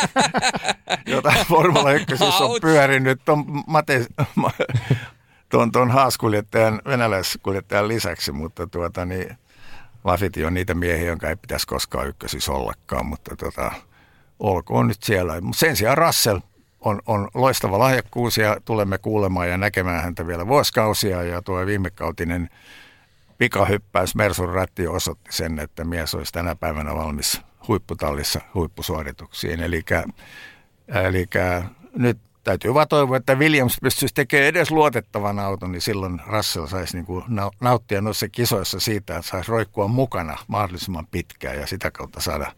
jota 1.06 1.32
Formula 1.48 1.92
1 1.92 2.06
on 2.40 2.60
pyörinyt 2.60 3.20
ton, 3.24 3.44
Mate, 3.66 4.06
ma- 4.34 4.50
ton, 5.48 5.72
ton 5.72 5.90
haaskuljettajan, 5.90 6.82
venäläiskuljettajan 6.84 7.88
lisäksi, 7.88 8.32
mutta 8.32 8.66
tuota, 8.66 9.04
niin, 9.04 9.36
Lafiti 10.04 10.44
on 10.44 10.54
niitä 10.54 10.74
miehiä, 10.74 11.06
jonka 11.06 11.28
ei 11.28 11.36
pitäisi 11.36 11.66
koskaan 11.66 12.08
ykkösissä 12.08 12.52
ollakaan, 12.52 13.06
mutta 13.06 13.36
tota, 13.36 13.72
olkoon 14.40 14.88
nyt 14.88 15.02
siellä. 15.02 15.40
Mut 15.40 15.56
Sen 15.56 15.76
sijaan 15.76 15.98
Russell 15.98 16.38
on, 16.80 17.00
on 17.06 17.28
loistava 17.34 17.78
lahjakkuus 17.78 18.38
ja 18.38 18.56
tulemme 18.64 18.98
kuulemaan 18.98 19.48
ja 19.48 19.58
näkemään 19.58 20.02
häntä 20.02 20.26
vielä 20.26 20.46
vuosikausia 20.46 21.22
ja 21.22 21.42
tuo 21.42 21.66
viimekautinen 21.66 22.50
pikahyppäys 23.38 24.14
Mersun 24.14 24.54
ratti 24.54 24.86
osoitti 24.86 25.32
sen, 25.32 25.58
että 25.58 25.84
mies 25.84 26.14
olisi 26.14 26.32
tänä 26.32 26.56
päivänä 26.56 26.94
valmis 26.94 27.40
huipputallissa 27.68 28.40
huippusuorituksiin. 28.54 29.60
Eli, 29.60 29.82
eli 31.06 31.26
nyt 31.96 32.18
täytyy 32.44 32.74
vaan 32.74 32.88
toivoa, 32.88 33.16
että 33.16 33.34
Williams 33.34 33.78
pystyisi 33.82 34.14
tekemään 34.14 34.48
edes 34.48 34.70
luotettavan 34.70 35.38
auton, 35.38 35.72
niin 35.72 35.82
silloin 35.82 36.20
Russell 36.26 36.66
saisi 36.66 36.96
niin 36.96 37.06
kuin 37.06 37.24
nauttia 37.60 38.00
noissa 38.00 38.28
kisoissa 38.28 38.80
siitä, 38.80 39.16
että 39.16 39.30
saisi 39.30 39.50
roikkua 39.50 39.88
mukana 39.88 40.38
mahdollisimman 40.46 41.06
pitkään 41.06 41.58
ja 41.58 41.66
sitä 41.66 41.90
kautta 41.90 42.20
saada 42.20 42.52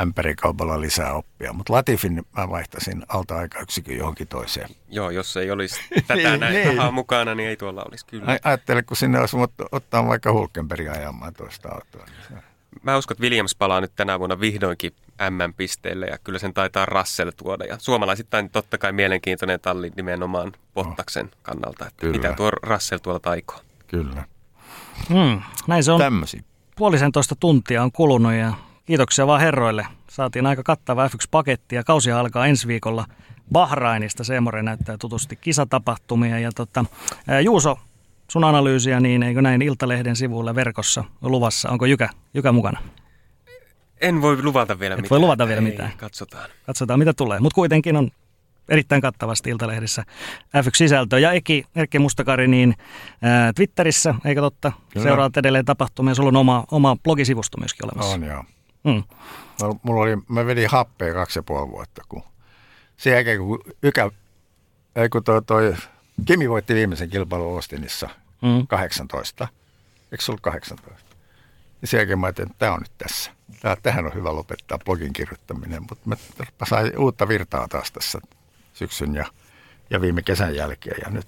ämpärikaupalla 0.00 0.80
lisää 0.80 1.12
oppia. 1.12 1.52
Mutta 1.52 1.72
Latifin 1.72 2.22
mä 2.36 2.48
vaihtasin 2.50 3.02
alta 3.08 3.36
aikayksikön 3.36 3.96
johonkin 3.96 4.28
toiseen. 4.28 4.68
joo, 4.88 5.10
jos 5.10 5.36
ei 5.36 5.50
olisi 5.50 5.80
tätä 6.06 6.14
Niin, 6.14 6.40
näin 6.40 6.52
niin. 6.54 6.76
rahaa 6.76 6.90
mukana, 6.90 7.34
niin 7.34 7.48
ei 7.48 7.56
tuolla 7.56 7.84
olisi 7.88 8.06
kyllä. 8.06 8.24
Ai- 8.26 8.38
Ajattele, 8.44 8.82
kun 8.82 8.96
sinne 8.96 9.20
olisi 9.20 9.36
ot- 9.36 9.68
ottaa 9.72 10.06
vaikka 10.06 10.32
Hulkenberg 10.32 10.88
ajamaan 10.88 11.34
toista 11.34 11.68
autoa. 11.68 12.04
Niin 12.30 12.42
Mä 12.82 12.96
uskon, 12.96 13.14
että 13.14 13.22
Williams 13.22 13.54
palaa 13.54 13.80
nyt 13.80 13.92
tänä 13.96 14.18
vuonna 14.18 14.40
vihdoinkin 14.40 14.92
M-pisteelle 15.30 16.06
ja 16.06 16.18
kyllä 16.18 16.38
sen 16.38 16.54
taitaa 16.54 16.86
Russell 16.86 17.30
tuoda. 17.36 17.64
Ja 17.64 17.76
suomalaisittain 17.78 18.50
totta 18.50 18.78
kai 18.78 18.92
mielenkiintoinen 18.92 19.60
talli 19.60 19.92
nimenomaan 19.96 20.52
Bottaksen 20.74 21.30
kannalta, 21.42 21.86
että 21.86 22.00
Kyllä. 22.00 22.16
mitä 22.16 22.32
tuo 22.32 22.50
Russell 22.50 22.98
tuolla 22.98 23.20
taikoo. 23.20 23.60
Kyllä. 23.86 24.24
Hmm, 25.08 25.42
näin 25.66 25.84
se 25.84 25.92
on. 25.92 26.00
Tämmöisiä. 26.00 26.42
Puolisentoista 26.76 27.34
tuntia 27.40 27.82
on 27.82 27.92
kulunut 27.92 28.32
ja 28.32 28.52
kiitoksia 28.86 29.26
vaan 29.26 29.40
herroille. 29.40 29.86
Saatiin 30.10 30.46
aika 30.46 30.62
kattava 30.62 31.08
F1-paketti 31.08 31.74
ja 31.74 31.84
kausi 31.84 32.12
alkaa 32.12 32.46
ensi 32.46 32.68
viikolla 32.68 33.04
Bahrainista. 33.52 34.24
Semore 34.24 34.62
näyttää 34.62 34.96
tutusti 34.98 35.36
kisatapahtumia. 35.36 36.38
Ja 36.38 36.52
tota, 36.52 36.84
Juuso, 37.42 37.78
sun 38.30 38.44
analyysiä, 38.44 39.00
niin 39.00 39.22
eikö 39.22 39.42
näin 39.42 39.62
Iltalehden 39.62 40.16
sivuilla 40.16 40.54
verkossa 40.54 41.04
luvassa? 41.22 41.70
Onko 41.70 41.86
Jykä, 41.86 42.08
Jykä 42.34 42.52
mukana? 42.52 42.80
En 44.00 44.22
voi 44.22 44.42
luvata 44.42 44.78
vielä 44.78 44.94
Et 44.94 44.98
mitään. 44.98 45.10
voi 45.10 45.18
luvata 45.18 45.46
vielä 45.48 45.60
Ei, 45.60 45.64
mitään. 45.70 45.92
Katsotaan. 45.96 46.50
Katsotaan 46.66 46.98
mitä 46.98 47.12
tulee. 47.12 47.40
Mutta 47.40 47.54
kuitenkin 47.54 47.96
on 47.96 48.10
erittäin 48.68 49.02
kattavasti 49.02 49.50
Iltalehdessä 49.50 50.04
F1-sisältöä. 50.56 51.18
Ja 51.18 51.32
Eki, 51.32 51.64
Erkki 51.76 51.98
Mustakari, 51.98 52.48
niin 52.48 52.74
ää, 53.22 53.52
Twitterissä, 53.52 54.14
eikö 54.24 54.40
totta? 54.40 54.72
Kyllä. 54.92 55.04
Seuraat 55.04 55.36
edelleen 55.36 55.64
tapahtumia. 55.64 56.14
Sulla 56.14 56.28
on 56.28 56.36
oma, 56.36 56.64
oma 56.70 56.96
blogisivusto 57.02 57.58
myöskin 57.58 57.86
olemassa. 57.86 58.14
On 58.14 58.24
joo. 58.24 58.44
Mm. 58.84 59.02
Mulla- 59.62 59.78
Mulla 59.82 60.02
oli, 60.02 60.16
mä 60.28 60.46
vedin 60.46 60.70
happea 60.70 61.14
kaksi 61.14 61.38
ja 61.38 61.42
puoli 61.42 61.70
vuotta, 61.70 62.02
kun 62.08 62.22
sen 62.96 63.12
jälkeen 63.12 63.38
kun 63.38 63.60
Ykä, 63.82 64.10
ei 64.96 65.08
kun 65.08 65.24
toi, 65.24 65.42
toi, 65.42 65.74
Kimi 66.26 66.50
voitti 66.50 66.74
viimeisen 66.74 67.10
kilpailun 67.10 67.54
Austinissa 67.54 68.08
Mm. 68.42 68.66
18. 68.66 69.48
Eikö 70.12 70.24
se 70.24 70.30
ollut 70.32 70.40
18? 70.40 71.16
Ja 71.82 71.88
sen 71.88 71.98
jälkeen 71.98 72.18
mä 72.18 72.26
ajattelin, 72.26 72.50
että 72.50 72.58
tämä 72.58 72.72
on 72.72 72.80
nyt 72.80 72.92
tässä. 72.98 73.30
Tää, 73.60 73.76
tähän 73.82 74.06
on 74.06 74.14
hyvä 74.14 74.34
lopettaa 74.34 74.78
blogin 74.84 75.12
kirjoittaminen, 75.12 75.82
mutta 75.82 76.08
mä 76.08 76.16
sain 76.68 76.98
uutta 76.98 77.28
virtaa 77.28 77.68
taas 77.68 77.92
tässä 77.92 78.18
syksyn 78.74 79.14
ja, 79.14 79.24
ja 79.90 80.00
viime 80.00 80.22
kesän 80.22 80.56
jälkeen. 80.56 80.96
Ja 81.04 81.10
nyt 81.10 81.26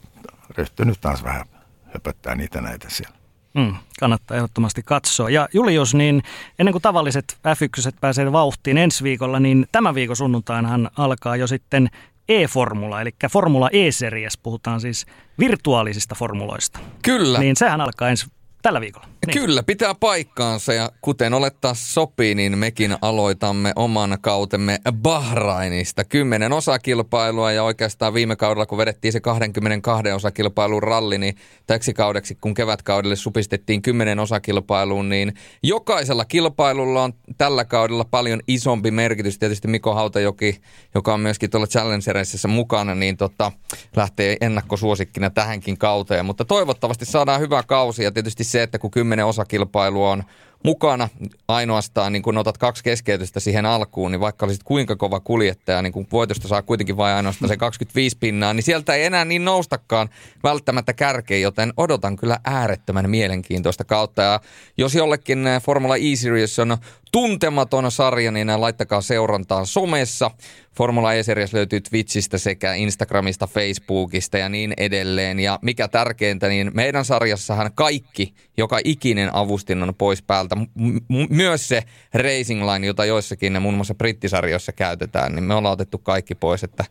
ryhtynyt 0.58 1.00
taas 1.00 1.24
vähän 1.24 1.46
höpöttää 1.94 2.34
niitä 2.34 2.60
näitä 2.60 2.86
siellä. 2.90 3.16
Mm, 3.56 3.74
kannattaa 4.00 4.36
ehdottomasti 4.36 4.82
katsoa. 4.82 5.30
Ja 5.30 5.48
Julius, 5.54 5.94
niin 5.94 6.22
ennen 6.58 6.72
kuin 6.72 6.82
tavalliset 6.82 7.38
F1 7.48 7.96
pääsee 8.00 8.32
vauhtiin 8.32 8.78
ensi 8.78 9.04
viikolla, 9.04 9.40
niin 9.40 9.66
tämän 9.72 9.94
viikon 9.94 10.16
sunnuntainahan 10.16 10.90
alkaa 10.98 11.36
jo 11.36 11.46
sitten 11.46 11.88
E-formula, 12.28 13.00
eli 13.00 13.10
Formula 13.30 13.70
E-series, 13.72 14.38
puhutaan 14.38 14.80
siis 14.80 15.06
virtuaalisista 15.38 16.14
formuloista. 16.14 16.78
Kyllä. 17.02 17.38
Niin 17.38 17.56
sehän 17.56 17.80
alkaa 17.80 18.08
ensi 18.08 18.26
tällä 18.66 18.80
viikolla. 18.80 19.06
Niin. 19.26 19.38
Kyllä, 19.40 19.62
pitää 19.62 19.94
paikkaansa 19.94 20.72
ja 20.72 20.90
kuten 21.00 21.34
olettaa 21.34 21.74
sopii, 21.74 22.34
niin 22.34 22.58
mekin 22.58 22.96
aloitamme 23.02 23.72
oman 23.76 24.18
kautemme 24.20 24.78
Bahrainista. 24.92 26.04
Kymmenen 26.04 26.52
osakilpailua 26.52 27.52
ja 27.52 27.62
oikeastaan 27.62 28.14
viime 28.14 28.36
kaudella, 28.36 28.66
kun 28.66 28.78
vedettiin 28.78 29.12
se 29.12 29.20
22 29.20 30.12
osakilpailun 30.12 30.82
ralli, 30.82 31.18
niin 31.18 31.36
täksi 31.66 31.94
kaudeksi, 31.94 32.34
kun 32.34 32.54
kevätkaudelle 32.54 33.16
supistettiin 33.16 33.82
kymmenen 33.82 34.18
osakilpailuun, 34.18 35.08
niin 35.08 35.34
jokaisella 35.62 36.24
kilpailulla 36.24 37.02
on 37.02 37.12
tällä 37.38 37.64
kaudella 37.64 38.04
paljon 38.04 38.40
isompi 38.48 38.90
merkitys. 38.90 39.38
Tietysti 39.38 39.68
Miko 39.68 39.94
Hautajoki, 39.94 40.60
joka 40.94 41.14
on 41.14 41.20
myöskin 41.20 41.50
tuolla 41.50 41.66
Challengereissa 41.66 42.48
mukana, 42.48 42.94
niin 42.94 43.16
tota, 43.16 43.52
lähtee 43.96 44.36
ennakkosuosikkina 44.40 45.30
tähänkin 45.30 45.78
kauteen. 45.78 46.26
Mutta 46.26 46.44
toivottavasti 46.44 47.04
saadaan 47.04 47.40
hyvä 47.40 47.62
kausi 47.62 48.04
ja 48.04 48.12
tietysti 48.12 48.44
se, 48.44 48.55
että 48.62 48.78
kun 48.78 48.90
kymmenen 48.90 49.26
osakilpailua 49.26 50.10
on 50.10 50.22
mukana 50.64 51.08
ainoastaan, 51.48 52.12
niin 52.12 52.22
kun 52.22 52.38
otat 52.38 52.58
kaksi 52.58 52.84
keskeytystä 52.84 53.40
siihen 53.40 53.66
alkuun, 53.66 54.12
niin 54.12 54.20
vaikka 54.20 54.46
olisit 54.46 54.62
kuinka 54.62 54.96
kova 54.96 55.20
kuljettaja, 55.20 55.82
niin 55.82 55.92
kun 55.92 56.06
voitosta 56.12 56.48
saa 56.48 56.62
kuitenkin 56.62 56.96
vain 56.96 57.16
ainoastaan 57.16 57.48
se 57.48 57.56
25 57.56 58.16
pinnaa, 58.20 58.54
niin 58.54 58.62
sieltä 58.62 58.94
ei 58.94 59.04
enää 59.04 59.24
niin 59.24 59.44
noustakaan 59.44 60.08
välttämättä 60.42 60.92
kärkeen, 60.92 61.42
joten 61.42 61.72
odotan 61.76 62.16
kyllä 62.16 62.38
äärettömän 62.44 63.10
mielenkiintoista 63.10 63.84
kautta. 63.84 64.22
Ja 64.22 64.40
jos 64.78 64.94
jollekin 64.94 65.46
eh, 65.46 65.62
Formula 65.62 65.96
E-Series 65.96 66.58
on 66.58 66.78
tuntematon 67.16 67.92
sarja, 67.92 68.32
niin 68.32 68.60
laittakaa 68.60 69.00
seurantaan 69.00 69.66
somessa. 69.66 70.30
Formula 70.76 71.14
E-Series 71.14 71.52
löytyy 71.52 71.80
Twitchistä 71.80 72.38
sekä 72.38 72.74
Instagramista, 72.74 73.46
Facebookista 73.46 74.38
ja 74.38 74.48
niin 74.48 74.74
edelleen. 74.76 75.40
Ja 75.40 75.58
mikä 75.62 75.88
tärkeintä, 75.88 76.48
niin 76.48 76.70
meidän 76.74 77.04
sarjassahan 77.04 77.70
kaikki, 77.74 78.34
joka 78.56 78.78
ikinen 78.84 79.34
avustin 79.34 79.82
on 79.82 79.94
pois 79.94 80.22
päältä. 80.22 80.56
M- 80.56 80.98
myös 81.30 81.68
se 81.68 81.82
Racing 82.14 82.72
Line, 82.72 82.86
jota 82.86 83.04
joissakin 83.04 83.62
muun 83.62 83.74
muassa 83.74 83.94
brittisarjoissa 83.94 84.72
käytetään, 84.72 85.34
niin 85.34 85.44
me 85.44 85.54
ollaan 85.54 85.72
otettu 85.72 85.98
kaikki 85.98 86.34
pois, 86.34 86.64
että 86.64 86.84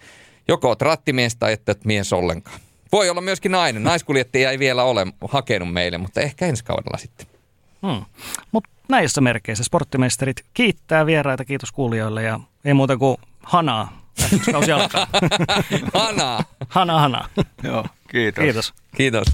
joko 0.48 0.68
oot 0.68 0.82
rattimies 0.82 1.36
tai 1.36 1.54
et 1.54 1.70
oot 1.70 1.86
mies 1.86 2.14
ollenkaan. 2.14 2.60
Voi 2.92 3.10
olla 3.10 3.22
myöskin 3.22 3.52
nainen. 3.52 3.84
Naiskuljettaja 3.84 4.52
ei 4.52 4.60
vielä 4.60 4.84
ole 4.84 5.08
hakenut 5.30 5.74
meille, 5.74 5.98
mutta 5.98 6.22
ehkä 6.22 6.46
ensi 6.46 6.64
kaudella 6.64 6.98
sitten. 6.98 7.35
Hmm. 7.82 8.06
Mutta 8.52 8.70
näissä 8.90 9.22
merkeissä 9.22 9.64
sporttimeisterit 9.64 10.46
kiittää 10.54 11.06
vieraita, 11.06 11.46
kiitos 11.46 11.72
kuulijoille 11.72 12.24
ja 12.24 12.40
ei 12.66 12.74
muuta 12.74 12.98
kuin 12.98 13.18
hanaa. 13.44 14.02
Kausi 14.52 14.72
alkaa. 14.72 15.08
hanaa. 15.94 16.44
Hana, 16.70 17.00
hana. 17.00 17.30
Joo, 17.64 17.86
kiitos. 18.12 18.44
Kiitos. 18.44 18.74
Kiitos. 18.98 19.28